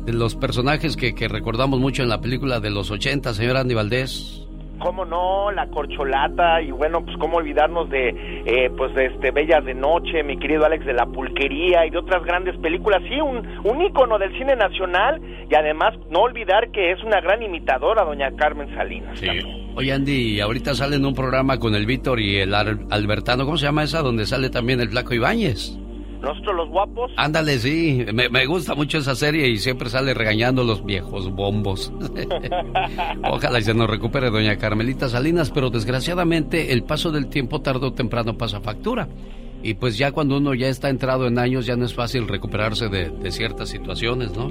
de 0.04 0.12
los 0.12 0.36
personajes 0.36 0.94
que, 0.94 1.14
que 1.14 1.26
recordamos 1.26 1.80
mucho 1.80 2.02
en 2.02 2.10
la 2.10 2.20
película 2.20 2.60
de 2.60 2.68
los 2.68 2.90
80, 2.90 3.32
señora 3.32 3.60
Andy 3.60 3.72
Valdés. 3.72 4.46
cómo 4.78 5.06
no, 5.06 5.50
la 5.52 5.66
corcholata 5.68 6.60
y 6.60 6.70
bueno, 6.70 7.02
pues 7.02 7.16
cómo 7.16 7.38
olvidarnos 7.38 7.88
de 7.88 8.10
eh, 8.44 8.70
pues 8.76 8.94
de 8.94 9.06
este 9.06 9.30
Bellas 9.30 9.64
de 9.64 9.72
Noche, 9.72 10.22
mi 10.22 10.36
querido 10.38 10.66
Alex 10.66 10.84
de 10.84 10.92
la 10.92 11.06
Pulquería 11.06 11.86
y 11.86 11.90
de 11.90 11.96
otras 11.96 12.22
grandes 12.24 12.58
películas, 12.58 13.00
sí, 13.08 13.18
un, 13.22 13.38
un 13.64 13.80
ícono 13.80 14.18
del 14.18 14.36
cine 14.36 14.54
nacional 14.54 15.18
y 15.50 15.54
además 15.54 15.94
no 16.10 16.20
olvidar 16.20 16.70
que 16.72 16.92
es 16.92 17.02
una 17.02 17.22
gran 17.22 17.42
imitadora, 17.42 18.04
doña 18.04 18.36
Carmen 18.36 18.68
Salinas. 18.74 19.18
Sí. 19.18 19.63
Oye 19.76 19.92
Andy, 19.92 20.40
ahorita 20.40 20.74
sale 20.74 20.96
en 20.96 21.04
un 21.04 21.14
programa 21.14 21.58
con 21.58 21.74
el 21.74 21.84
Víctor 21.86 22.20
y 22.20 22.36
el 22.36 22.54
Al- 22.54 22.86
Albertano, 22.90 23.44
¿cómo 23.44 23.58
se 23.58 23.66
llama 23.66 23.82
esa? 23.84 24.02
Donde 24.02 24.24
sale 24.26 24.48
también 24.50 24.80
el 24.80 24.88
Flaco 24.90 25.14
Ibáñez. 25.14 25.76
Nosotros 26.22 26.56
los 26.56 26.68
guapos. 26.70 27.10
Ándale, 27.16 27.58
sí, 27.58 28.02
me, 28.14 28.28
me 28.30 28.46
gusta 28.46 28.74
mucho 28.74 28.98
esa 28.98 29.14
serie 29.14 29.48
y 29.48 29.58
siempre 29.58 29.90
sale 29.90 30.14
regañando 30.14 30.62
a 30.62 30.64
los 30.64 30.82
viejos 30.84 31.28
bombos. 31.30 31.92
Ojalá 33.30 33.58
y 33.58 33.62
se 33.62 33.74
nos 33.74 33.90
recupere 33.90 34.30
doña 34.30 34.56
Carmelita 34.56 35.08
Salinas, 35.08 35.50
pero 35.50 35.70
desgraciadamente 35.70 36.72
el 36.72 36.84
paso 36.84 37.10
del 37.10 37.26
tiempo 37.26 37.60
tarde 37.60 37.86
o 37.86 37.92
temprano 37.92 38.38
pasa 38.38 38.60
factura. 38.60 39.08
Y 39.62 39.74
pues 39.74 39.98
ya 39.98 40.12
cuando 40.12 40.36
uno 40.38 40.54
ya 40.54 40.68
está 40.68 40.88
entrado 40.88 41.26
en 41.26 41.38
años 41.38 41.66
ya 41.66 41.76
no 41.76 41.84
es 41.84 41.94
fácil 41.94 42.28
recuperarse 42.28 42.88
de, 42.88 43.08
de 43.10 43.30
ciertas 43.32 43.68
situaciones, 43.70 44.32
¿no? 44.36 44.50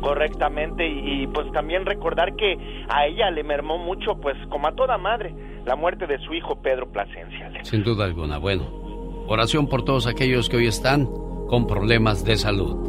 Correctamente, 0.00 0.86
y, 0.86 1.26
pues 1.28 1.50
también 1.52 1.84
recordar 1.84 2.36
que 2.36 2.56
a 2.88 3.06
ella 3.06 3.30
le 3.30 3.42
mermó 3.42 3.78
mucho, 3.78 4.16
pues 4.20 4.36
como 4.48 4.68
a 4.68 4.72
toda 4.72 4.96
madre, 4.98 5.34
la 5.64 5.76
muerte 5.76 6.06
de 6.06 6.18
su 6.18 6.34
hijo 6.34 6.60
Pedro 6.62 6.90
Plasencia. 6.90 7.50
Sin 7.62 7.82
duda 7.82 8.04
alguna. 8.04 8.38
Bueno, 8.38 8.64
oración 9.26 9.68
por 9.68 9.84
todos 9.84 10.06
aquellos 10.06 10.48
que 10.48 10.56
hoy 10.56 10.66
están 10.66 11.06
con 11.48 11.66
problemas 11.66 12.24
de 12.24 12.36
salud. 12.36 12.88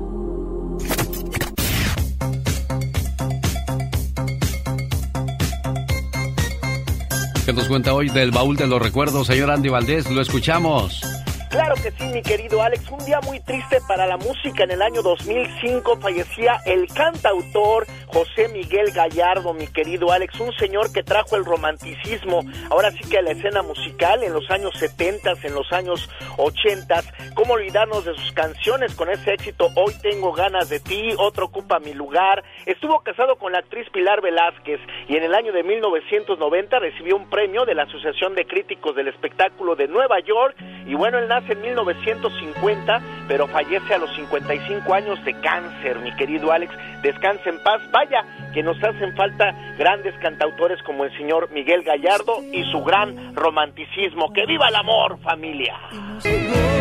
¿Qué 7.49 7.53
nos 7.53 7.68
cuenta 7.68 7.95
hoy 7.95 8.10
del 8.10 8.30
baúl 8.30 8.55
de 8.57 8.68
los 8.68 8.80
recuerdos, 8.80 9.26
señor 9.26 9.49
Andy 9.49 9.70
Valdés? 9.70 10.12
Lo 10.12 10.22
escuchamos. 10.22 11.01
Claro 11.50 11.74
que 11.82 11.89
sí, 11.89 12.04
mi 12.14 12.22
querido 12.22 12.62
Alex. 12.62 12.91
Un 12.91 13.04
día 13.06 13.20
muy 13.22 13.39
triste 13.39 13.80
para 13.88 14.06
la 14.06 14.18
música. 14.18 14.66
En 14.66 14.72
el 14.72 14.84
año 14.84 15.02
2005 15.02 15.97
fallecía 16.00 16.60
el 16.66 16.88
cantautor 16.88 17.88
José 18.06 18.50
Miguel 18.50 18.91
Gallardo, 18.91 19.54
mi 19.56 19.66
querido 19.66 20.12
Alex. 20.12 20.39
Un 20.39 20.54
señor 20.54 20.93
que 20.93 21.02
trajo 21.02 21.36
el 21.36 21.45
romanticismo, 21.45 22.41
ahora 22.70 22.91
sí 22.91 23.00
que 23.10 23.18
a 23.18 23.24
la 23.24 23.32
escena 23.32 23.64
musical 23.64 24.24
en 24.24 24.34
los 24.34 24.50
años 24.52 24.74
70, 24.78 25.34
en 25.41 25.56
los 25.56 25.72
años 25.74 26.08
80. 26.38 27.02
¿Cómo 27.34 27.54
olvidarnos 27.54 28.06
de 28.06 28.14
sus 28.14 28.32
canciones 28.34 28.93
con 28.93 29.10
ese 29.10 29.34
éxito? 29.34 29.70
Hoy 29.76 29.93
tengo 30.04 30.34
ganas 30.34 30.70
de 30.70 30.80
ti, 30.80 31.10
otro 31.18 31.45
ocupa 31.45 31.80
mi 31.80 31.95
lugar. 31.95 32.43
Estuvo 32.68 33.00
casado 33.00 33.38
con 33.38 33.54
la 33.54 33.60
actriz 33.60 33.89
Pilar 33.91 34.22
Velázquez 34.22 34.80
y 35.08 35.16
en 35.16 35.24
el 35.24 35.34
año 35.34 35.52
de 35.52 35.64
1990 35.64 36.78
recibió 36.78 37.16
un 37.16 37.28
premio 37.28 37.66
de 37.66 37.74
la 37.74 37.84
Asociación 37.84 38.36
de 38.36 38.45
Críticos 38.45 38.95
del 38.95 39.08
Espectáculo 39.08 39.76
de 39.76 39.88
Nueva 39.88 40.20
York. 40.20 40.56
Y 40.86 40.93
bueno, 40.93 41.18
él 41.18 41.28
nace 41.40 41.54
en 41.54 41.62
1950, 41.62 43.02
pero 43.28 43.48
fallece 43.48 43.94
a 43.94 43.98
los 43.98 44.14
55 44.16 44.94
años 44.94 45.24
de 45.26 45.34
cáncer, 45.40 46.00
mi 46.00 46.12
querido 46.16 46.52
Alex. 46.52 46.74
Descanse 47.02 47.50
en 47.50 47.62
paz. 47.64 47.82
Vaya, 47.92 48.24
que 48.54 48.64
nos 48.64 48.78
hacen 48.78 49.16
falta 49.16 49.46
grandes 49.78 50.14
cantautores 50.22 50.82
como 50.84 51.06
el 51.06 51.16
señor 51.18 51.50
Miguel 51.52 51.84
Gallardo 51.84 52.44
y 52.52 52.64
su 52.72 52.84
gran 52.84 53.36
romanticismo. 53.36 54.32
¡Que 54.34 54.46
viva 54.46 54.68
el 54.70 54.76
amor, 54.76 55.20
familia! 55.22 55.76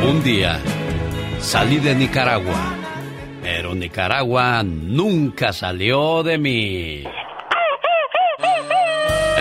Un 0.02 0.22
día 0.22 0.58
salí 1.38 1.78
de 1.78 1.94
Nicaragua, 1.94 2.74
pero 3.42 3.74
Nicaragua 3.74 4.62
nunca 4.64 5.52
salió 5.52 6.22
de 6.22 6.38
mí. 6.38 7.04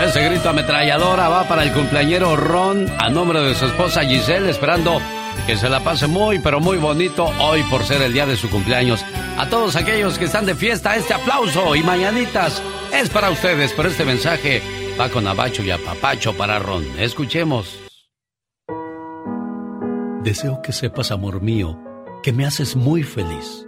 Ese 0.04 0.22
grito 0.22 0.48
ametralladora 0.48 1.28
va 1.28 1.48
para 1.48 1.64
el 1.64 1.72
cumpleañero 1.72 2.36
Ron 2.36 2.86
a 2.98 3.10
nombre 3.10 3.40
de 3.40 3.54
su 3.56 3.66
esposa 3.66 4.04
Giselle, 4.04 4.48
esperando 4.48 5.02
que 5.44 5.56
se 5.56 5.68
la 5.68 5.82
pase 5.82 6.06
muy, 6.06 6.38
pero 6.38 6.60
muy 6.60 6.78
bonito 6.78 7.24
hoy 7.40 7.64
por 7.64 7.84
ser 7.84 8.00
el 8.02 8.12
día 8.12 8.24
de 8.24 8.36
su 8.36 8.48
cumpleaños. 8.48 9.04
A 9.36 9.48
todos 9.48 9.74
aquellos 9.74 10.16
que 10.16 10.26
están 10.26 10.46
de 10.46 10.54
fiesta, 10.54 10.94
este 10.94 11.14
aplauso 11.14 11.74
y 11.74 11.82
mañanitas 11.82 12.62
es 12.94 13.10
para 13.10 13.28
ustedes, 13.30 13.74
pero 13.76 13.88
este 13.88 14.04
mensaje 14.04 14.62
va 14.98 15.08
con 15.08 15.26
abacho 15.26 15.64
y 15.64 15.72
apapacho 15.72 16.32
para 16.32 16.60
Ron. 16.60 16.86
Escuchemos. 16.96 17.78
Deseo 20.22 20.62
que 20.62 20.72
sepas, 20.72 21.10
amor 21.10 21.42
mío, 21.42 21.76
que 22.22 22.32
me 22.32 22.46
haces 22.46 22.76
muy 22.76 23.02
feliz. 23.02 23.66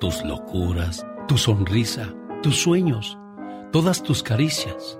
Tus 0.00 0.24
locuras, 0.24 1.06
tu 1.28 1.38
sonrisa, 1.38 2.12
tus 2.42 2.56
sueños, 2.56 3.16
todas 3.70 4.02
tus 4.02 4.24
caricias 4.24 4.99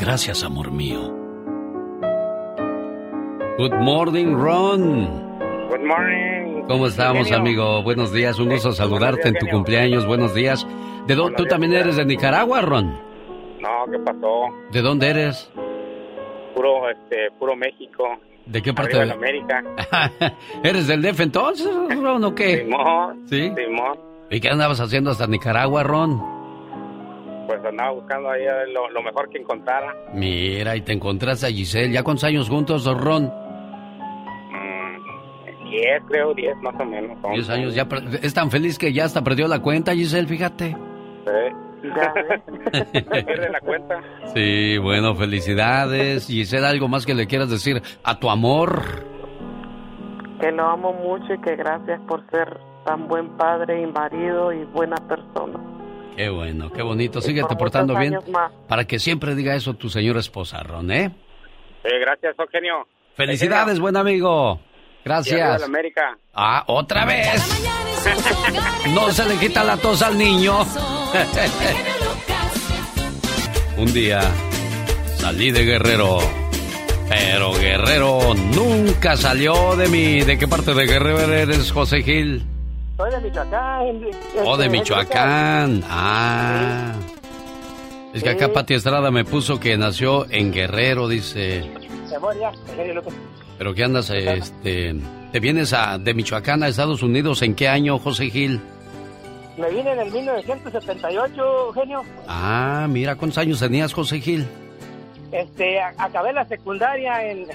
Gracias, 0.00 0.42
amor 0.42 0.72
mío. 0.72 1.14
Good 3.58 3.74
morning, 3.74 4.34
Ron. 4.34 5.06
Good 5.68 5.84
morning. 5.84 6.62
¿Cómo 6.66 6.86
estamos, 6.86 7.30
amigo? 7.32 7.82
Buenos 7.82 8.10
días, 8.10 8.38
un 8.38 8.48
gusto 8.48 8.72
saludarte 8.72 9.28
en 9.28 9.34
tu 9.34 9.40
genio. 9.44 9.54
cumpleaños. 9.56 10.06
Buenos 10.06 10.34
días. 10.34 10.66
¿De 11.06 11.14
dónde? 11.14 11.36
¿Tú 11.36 11.44
también 11.44 11.74
eres 11.74 11.96
de 11.96 12.06
Nicaragua, 12.06 12.62
Ron? 12.62 12.92
No, 13.60 13.92
¿qué 13.92 13.98
pasó? 13.98 14.46
¿De 14.72 14.80
dónde 14.80 15.10
eres? 15.10 15.50
Puro, 16.54 16.88
este, 16.88 17.30
puro 17.38 17.54
México. 17.54 18.04
¿De 18.46 18.62
qué 18.62 18.72
parte 18.72 18.96
Arriba 18.96 19.14
de 19.16 19.18
América. 19.18 19.62
¿Eres 20.64 20.86
del 20.86 21.02
DF 21.02 21.20
entonces, 21.20 21.68
Ron, 21.90 22.24
o 22.24 22.34
qué? 22.34 22.64
Simón. 22.64 23.28
¿Sí? 23.28 23.52
Simón. 23.54 23.98
¿Y 24.30 24.40
qué 24.40 24.48
andabas 24.48 24.80
haciendo 24.80 25.10
hasta 25.10 25.26
Nicaragua, 25.26 25.82
Ron? 25.82 26.39
Pues 27.50 27.64
andaba 27.64 27.90
buscando 27.90 28.30
ahí 28.30 28.44
lo, 28.72 28.88
lo 28.90 29.02
mejor 29.02 29.28
que 29.28 29.38
encontrara. 29.38 29.92
Mira, 30.14 30.76
y 30.76 30.82
te 30.82 30.92
encontraste 30.92 31.46
a 31.46 31.50
Giselle. 31.50 31.92
¿Ya 31.92 32.04
cuántos 32.04 32.22
años 32.22 32.48
juntos, 32.48 32.84
Ron? 32.84 33.24
Mm, 34.52 35.68
10, 35.68 36.02
creo, 36.08 36.32
10 36.32 36.56
más 36.58 36.80
o 36.80 36.84
menos. 36.84 37.20
son. 37.20 37.32
10 37.32 37.50
años. 37.50 37.74
Ya 37.74 37.88
es 38.22 38.32
tan 38.34 38.52
feliz 38.52 38.78
que 38.78 38.92
ya 38.92 39.04
hasta 39.04 39.24
perdió 39.24 39.48
la 39.48 39.58
cuenta, 39.58 39.94
Giselle, 39.94 40.28
fíjate. 40.28 40.76
Sí. 41.26 41.88
Pierde 43.26 43.50
la 43.50 43.60
cuenta. 43.62 44.00
Sí, 44.32 44.78
bueno, 44.78 45.16
felicidades. 45.16 46.28
Giselle, 46.28 46.68
¿algo 46.68 46.86
más 46.86 47.04
que 47.04 47.14
le 47.14 47.26
quieras 47.26 47.50
decir 47.50 47.82
a 48.04 48.20
tu 48.20 48.30
amor? 48.30 48.80
que 50.40 50.52
lo 50.52 50.66
amo 50.68 50.92
mucho 50.92 51.34
y 51.34 51.40
que 51.40 51.56
gracias 51.56 52.00
por 52.06 52.24
ser 52.30 52.60
tan 52.86 53.08
buen 53.08 53.36
padre 53.36 53.82
y 53.82 53.86
marido 53.88 54.52
y 54.52 54.64
buena 54.66 54.96
persona. 55.08 55.79
Qué 56.16 56.28
bueno, 56.28 56.70
qué 56.72 56.82
bonito. 56.82 57.20
Síguete 57.20 57.48
por 57.48 57.58
portando 57.58 57.96
bien 57.98 58.18
más. 58.30 58.52
para 58.68 58.84
que 58.84 58.98
siempre 58.98 59.34
diga 59.34 59.54
eso 59.54 59.74
tu 59.74 59.88
señora 59.88 60.20
esposa, 60.20 60.62
Ron, 60.62 60.90
¿eh? 60.90 61.10
Eh, 61.84 61.98
gracias, 62.00 62.38
Eugenio. 62.38 62.86
Felicidades, 63.16 63.78
buen 63.80 63.96
amigo. 63.96 64.60
Gracias. 65.04 65.62
América. 65.62 66.18
Ah, 66.34 66.64
otra 66.66 67.04
vez. 67.04 67.66
No 68.94 69.10
se 69.10 69.28
le 69.28 69.36
quita 69.36 69.62
la 69.62 69.76
tos 69.76 70.00
al 70.02 70.16
niño. 70.16 70.60
Un 73.76 73.92
día 73.92 74.20
salí 75.16 75.50
de 75.50 75.64
Guerrero, 75.64 76.18
pero 77.08 77.52
Guerrero 77.52 78.34
nunca 78.34 79.16
salió 79.18 79.76
de 79.76 79.88
mí. 79.88 80.20
¿De 80.22 80.38
qué 80.38 80.48
parte 80.48 80.72
de 80.72 80.86
Guerrero 80.86 81.32
eres, 81.32 81.72
José 81.72 82.02
Gil? 82.02 82.42
Soy 83.00 83.10
de 83.12 83.20
Michoacán. 83.20 84.00
De 84.00 84.10
Este, 84.10 84.68
Michoacán. 84.68 85.82
Ah. 85.88 86.92
Es 88.12 88.22
que 88.22 88.28
acá 88.30 88.46
Sí. 88.46 88.52
Pati 88.52 88.74
Estrada 88.74 89.10
me 89.10 89.24
puso 89.24 89.58
que 89.58 89.76
nació 89.78 90.26
en 90.30 90.52
Guerrero, 90.52 91.08
dice. 91.08 91.64
Eugenio. 92.12 93.02
Pero 93.56 93.74
que 93.74 93.84
andas, 93.84 94.10
este, 94.10 94.94
te 95.32 95.40
vienes 95.40 95.72
a, 95.72 95.96
de 95.98 96.12
Michoacán 96.12 96.62
a 96.62 96.68
Estados 96.68 97.02
Unidos, 97.02 97.40
¿en 97.42 97.54
qué 97.54 97.68
año, 97.68 97.98
José 97.98 98.28
Gil? 98.30 98.60
Me 99.56 99.70
vine 99.70 99.92
en 99.92 100.00
el 100.00 100.10
1978, 100.10 101.72
genio. 101.74 102.02
Ah, 102.26 102.86
mira, 102.88 103.16
¿cuántos 103.16 103.38
años 103.38 103.60
tenías, 103.60 103.92
José 103.92 104.20
Gil? 104.20 104.46
Este, 105.32 105.80
a- 105.80 105.94
acabé 105.98 106.32
la 106.32 106.44
secundaria 106.46 107.24
en, 107.30 107.46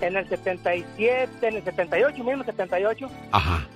en 0.00 0.16
el 0.16 0.28
77, 0.28 1.28
en 1.48 1.56
el 1.56 1.64
78, 1.64 2.24
mismo 2.24 2.44
78. 2.44 3.06
Ajá. 3.32 3.66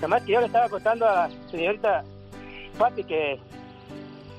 Además 0.00 0.22
que 0.24 0.32
yo 0.32 0.40
le 0.40 0.46
estaba 0.46 0.68
contando 0.68 1.06
a 1.06 1.28
la 1.28 1.30
señorita 1.50 2.04
Pati 2.78 3.04
que 3.04 3.38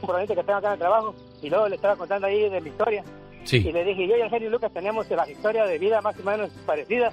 un 0.02 0.28
que 0.28 0.36
tengo 0.36 0.56
acá 0.56 0.68
en 0.68 0.74
el 0.74 0.80
trabajo 0.80 1.16
y 1.42 1.50
luego 1.50 1.70
le 1.70 1.76
estaba 1.76 1.96
contando 1.96 2.28
ahí 2.28 2.50
de 2.50 2.60
mi 2.60 2.70
historia. 2.70 3.04
Sí. 3.44 3.58
Y 3.58 3.72
le 3.72 3.86
dije, 3.86 4.08
yo 4.08 4.18
y 4.18 4.22
el 4.22 4.30
genio 4.30 4.50
Lucas 4.50 4.74
tenemos 4.74 5.10
la 5.10 5.30
historia 5.30 5.66
de 5.66 5.78
vida 5.78 6.02
más 6.02 6.20
o 6.20 6.24
menos 6.24 6.50
parecida. 6.66 7.12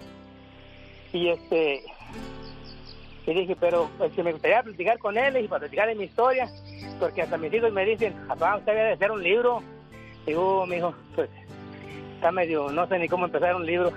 Y 1.13 1.29
este 1.29 1.83
y 3.27 3.35
dije, 3.35 3.57
pero 3.61 3.91
pues, 3.99 4.11
que 4.15 4.23
me 4.23 4.33
gustaría 4.33 4.63
platicar 4.63 4.99
con 4.99 5.19
él 5.19 5.37
y 5.37 5.49
para 5.49 5.61
platicar 5.61 5.89
de 5.89 5.95
mi 5.95 6.05
historia, 6.05 6.49
porque 6.99 7.21
hasta 7.21 7.37
mis 7.37 7.53
hijos 7.53 7.71
me 7.73 7.85
dicen, 7.85 8.15
papá, 8.27 8.57
usted 8.57 8.73
debe 8.73 8.87
de 8.87 8.93
hacer 8.95 9.11
un 9.11 9.23
libro. 9.23 9.63
Digo, 10.25 10.65
mi 10.67 10.77
hijo, 10.77 10.95
pues 11.15 11.29
está 12.19 12.33
medio, 12.33 12.71
no 12.71 12.87
sé 12.89 12.99
ni 12.99 13.09
cómo 13.09 13.27
empezar 13.27 13.55
un 13.55 13.65
libro. 13.65 13.93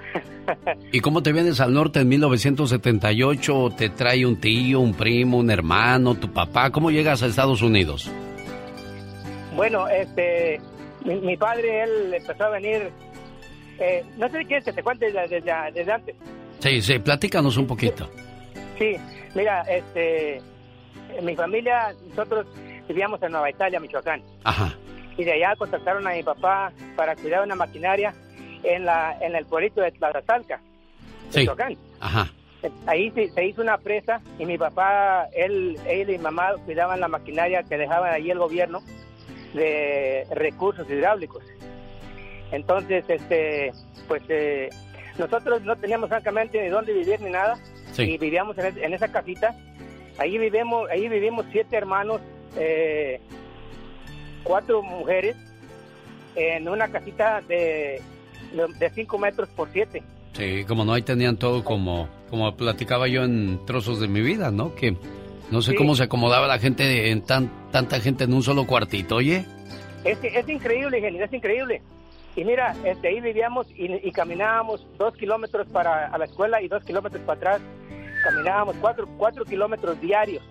¿Y 0.92 1.00
cómo 1.00 1.22
te 1.24 1.32
vienes 1.34 1.60
al 1.60 1.74
norte 1.74 2.00
en 2.02 2.08
1978? 2.10 3.70
¿Te 3.78 3.90
trae 3.90 4.26
un 4.26 4.40
tío, 4.40 4.80
un 4.80 4.94
primo, 4.94 5.38
un 5.40 5.50
hermano, 5.52 6.16
tu 6.16 6.32
papá? 6.32 6.70
¿Cómo 6.72 6.92
llegas 6.92 7.22
a 7.24 7.28
Estados 7.28 7.62
Unidos? 7.62 8.10
Bueno, 9.56 9.88
este, 9.88 10.60
mi, 11.04 11.16
mi 11.16 11.36
padre, 11.38 11.84
él 11.84 12.14
empezó 12.14 12.46
a 12.46 12.50
venir, 12.52 12.90
eh, 13.80 14.04
no 14.18 14.30
sé 14.30 14.40
si 14.40 14.46
quieres 14.46 14.66
que 14.66 14.74
te 14.74 14.84
cuente 14.84 15.12
desde, 15.12 15.28
desde- 15.42 15.72
desde 15.74 15.92
antes. 15.92 16.16
Sí, 16.60 16.82
sí, 16.82 17.00
platícanos 17.00 17.58
un 17.58 17.68
poquito. 17.68 18.10
Sí, 18.78 18.96
mira, 19.36 19.62
este, 19.64 20.42
mi 21.22 21.36
familia, 21.36 21.94
nosotros 22.10 22.46
vivíamos 22.88 23.22
en 23.24 23.32
Nueva 23.32 23.50
Italia, 23.50 23.80
Michoacán, 23.80 24.22
Ajá. 24.44 24.74
Y 25.18 25.24
de 25.24 25.34
allá 25.34 25.56
contactaron 25.56 26.08
a 26.08 26.12
mi 26.12 26.24
papá 26.24 26.72
para 26.96 27.16
cuidar 27.16 27.44
una 27.44 27.56
maquinaria 27.56 28.14
en 28.64 28.86
la 28.86 29.18
en 29.22 29.36
el 29.36 29.46
pueblito 29.46 29.82
de 29.82 29.92
Tlazalca, 29.92 30.62
Sí. 31.30 31.48
Ajá. 32.00 32.30
Ahí 32.86 33.10
se, 33.12 33.30
se 33.30 33.46
hizo 33.46 33.62
una 33.62 33.78
presa 33.80 34.22
y 34.38 34.46
mi 34.46 34.58
papá, 34.58 35.28
él, 35.34 35.80
él 35.88 36.10
y 36.10 36.14
mi 36.14 36.18
mamá 36.20 36.54
cuidaban 36.66 37.00
la 37.00 37.08
maquinaria 37.08 37.64
que 37.64 37.78
dejaba 37.78 38.12
ahí 38.12 38.30
el 38.30 38.38
gobierno 38.38 38.82
de 39.54 40.28
recursos 40.32 40.88
hidráulicos. 40.90 41.44
Entonces, 42.52 43.04
este, 43.08 43.72
pues 44.08 44.22
eh, 44.30 44.70
nosotros 45.18 45.62
no 45.64 45.76
teníamos 45.78 46.10
francamente 46.10 46.62
ni 46.62 46.70
dónde 46.70 46.94
vivir 46.94 47.20
ni 47.22 47.32
nada 47.32 47.58
Sí. 47.94 48.04
y 48.04 48.18
vivíamos 48.18 48.58
en, 48.58 48.78
en 48.84 48.94
esa 48.94 49.12
casita. 49.12 49.56
Ahí 50.18 50.38
vivimos, 50.38 50.90
ahí 50.90 51.10
vivimos 51.10 51.46
siete 51.52 51.76
hermanos, 51.78 52.22
eh, 52.58 53.20
cuatro 54.44 54.82
mujeres 54.82 55.36
en 56.36 56.68
una 56.70 56.88
casita 56.88 57.42
de 57.48 58.02
de 58.80 58.90
cinco 58.90 59.18
metros 59.18 59.48
por 59.50 59.70
siete. 59.72 60.04
Sí, 60.34 60.66
como 60.68 60.84
no, 60.84 60.94
ahí 60.94 61.02
tenían 61.04 61.38
todo 61.38 61.64
como, 61.64 62.10
como 62.30 62.54
platicaba 62.56 63.08
yo 63.08 63.24
en 63.24 63.66
trozos 63.66 64.00
de 64.02 64.08
mi 64.10 64.22
vida, 64.22 64.52
¿no? 64.52 64.76
Que 64.76 64.96
no 65.52 65.62
sé 65.62 65.72
Sí. 65.72 65.78
cómo 65.78 65.96
se 65.96 66.04
acomodaba 66.04 66.48
la 66.48 66.60
gente, 66.60 67.12
en 67.12 67.22
tan, 67.22 67.50
tanta 67.72 68.00
gente 68.02 68.26
en 68.26 68.34
un 68.34 68.44
solo 68.44 68.66
cuartito, 68.68 69.16
oye. 69.18 69.46
Es, 70.04 70.18
es 70.24 70.50
increíble, 70.50 71.00
Genio, 71.00 71.24
es 71.24 71.32
increíble. 71.34 71.82
Y 72.36 72.44
mira, 72.46 72.76
este, 72.86 73.10
ahí 73.10 73.20
vivíamos 73.22 73.68
y, 73.72 73.86
y 74.08 74.12
caminábamos 74.12 74.86
dos 74.98 75.14
kilómetros 75.16 75.68
para 75.68 76.08
a 76.08 76.18
la 76.18 76.26
escuela 76.26 76.62
y 76.62 76.68
dos 76.70 76.84
kilómetros 76.84 77.22
para 77.24 77.38
atrás. 77.38 77.62
Caminábamos 78.24 78.76
cuatro, 78.82 79.08
cuatro 79.18 79.44
kilómetros 79.46 80.00
diarios. 80.02 80.44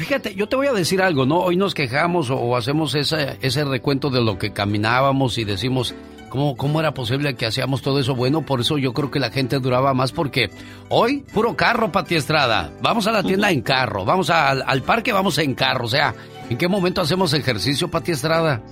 Fíjate, 0.00 0.34
yo 0.34 0.48
te 0.48 0.56
voy 0.56 0.66
a 0.66 0.72
decir 0.72 1.02
algo, 1.02 1.26
¿no? 1.26 1.40
Hoy 1.40 1.56
nos 1.56 1.74
quejamos 1.74 2.30
o, 2.30 2.36
o 2.36 2.56
hacemos 2.56 2.94
ese, 2.94 3.36
ese 3.42 3.66
recuento 3.66 4.08
de 4.08 4.22
lo 4.22 4.38
que 4.38 4.50
caminábamos 4.50 5.36
y 5.36 5.44
decimos, 5.44 5.94
¿cómo, 6.30 6.56
¿cómo 6.56 6.80
era 6.80 6.94
posible 6.94 7.34
que 7.34 7.44
hacíamos 7.44 7.82
todo 7.82 8.00
eso? 8.00 8.14
Bueno, 8.14 8.40
por 8.40 8.62
eso 8.62 8.78
yo 8.78 8.94
creo 8.94 9.10
que 9.10 9.20
la 9.20 9.30
gente 9.30 9.58
duraba 9.58 9.92
más 9.92 10.12
porque 10.12 10.48
hoy, 10.88 11.18
puro 11.34 11.54
carro, 11.54 11.92
Pati 11.92 12.14
Estrada. 12.14 12.72
Vamos 12.80 13.06
a 13.08 13.12
la 13.12 13.22
tienda 13.22 13.50
en 13.50 13.60
carro, 13.60 14.06
vamos 14.06 14.30
al, 14.30 14.64
al 14.66 14.82
parque, 14.82 15.12
vamos 15.12 15.36
en 15.36 15.54
carro. 15.54 15.84
O 15.84 15.90
sea, 15.90 16.14
¿en 16.48 16.56
qué 16.56 16.66
momento 16.66 17.02
hacemos 17.02 17.34
ejercicio, 17.34 17.90
Pati 17.90 18.12
Estrada? 18.12 18.62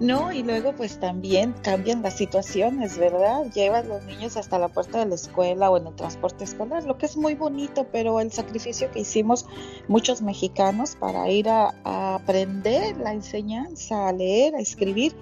No, 0.00 0.32
y 0.32 0.42
luego 0.42 0.74
pues 0.74 0.98
también 0.98 1.54
cambian 1.62 2.02
las 2.02 2.16
situaciones, 2.16 2.98
¿verdad? 2.98 3.50
Llevan 3.52 3.88
los 3.88 4.04
niños 4.04 4.36
hasta 4.36 4.58
la 4.58 4.68
puerta 4.68 5.00
de 5.00 5.06
la 5.06 5.14
escuela 5.14 5.70
o 5.70 5.76
en 5.76 5.86
el 5.86 5.94
transporte 5.94 6.44
escolar, 6.44 6.84
lo 6.84 6.98
que 6.98 7.06
es 7.06 7.16
muy 7.16 7.34
bonito, 7.34 7.86
pero 7.92 8.20
el 8.20 8.32
sacrificio 8.32 8.90
que 8.90 9.00
hicimos 9.00 9.46
muchos 9.88 10.22
mexicanos 10.22 10.96
para 10.96 11.28
ir 11.30 11.48
a, 11.48 11.74
a 11.84 12.16
aprender 12.16 12.96
la 12.96 13.12
enseñanza, 13.12 14.08
a 14.08 14.12
leer, 14.12 14.54
a 14.54 14.60
escribir, 14.60 15.14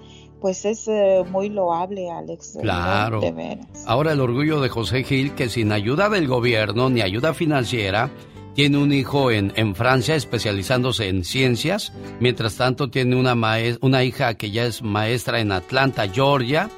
pues 0.43 0.65
es 0.65 0.89
eh, 0.89 1.23
muy 1.31 1.47
loable, 1.47 2.11
Alex. 2.11 2.57
Claro. 2.59 3.21
De 3.21 3.31
veras. 3.31 3.65
Ahora 3.85 4.11
el 4.11 4.19
orgullo 4.19 4.59
de 4.59 4.67
José 4.67 5.03
Gil, 5.03 5.35
que 5.35 5.47
sin 5.47 5.71
ayuda 5.71 6.09
del 6.09 6.27
gobierno 6.27 6.89
ni 6.89 6.99
ayuda 6.99 7.33
financiera, 7.33 8.11
tiene 8.55 8.77
un 8.77 8.93
hijo 8.93 9.31
en, 9.31 9.51
en 9.55 9.75
Francia 9.75 10.15
especializándose 10.15 11.07
en 11.07 11.23
ciencias. 11.23 11.91
Mientras 12.19 12.55
tanto, 12.55 12.89
tiene 12.89 13.15
una, 13.15 13.35
una 13.81 14.03
hija 14.03 14.35
que 14.35 14.51
ya 14.51 14.65
es 14.65 14.81
maestra 14.83 15.39
en 15.39 15.51
Atlanta, 15.51 16.07
Georgia, 16.07 16.69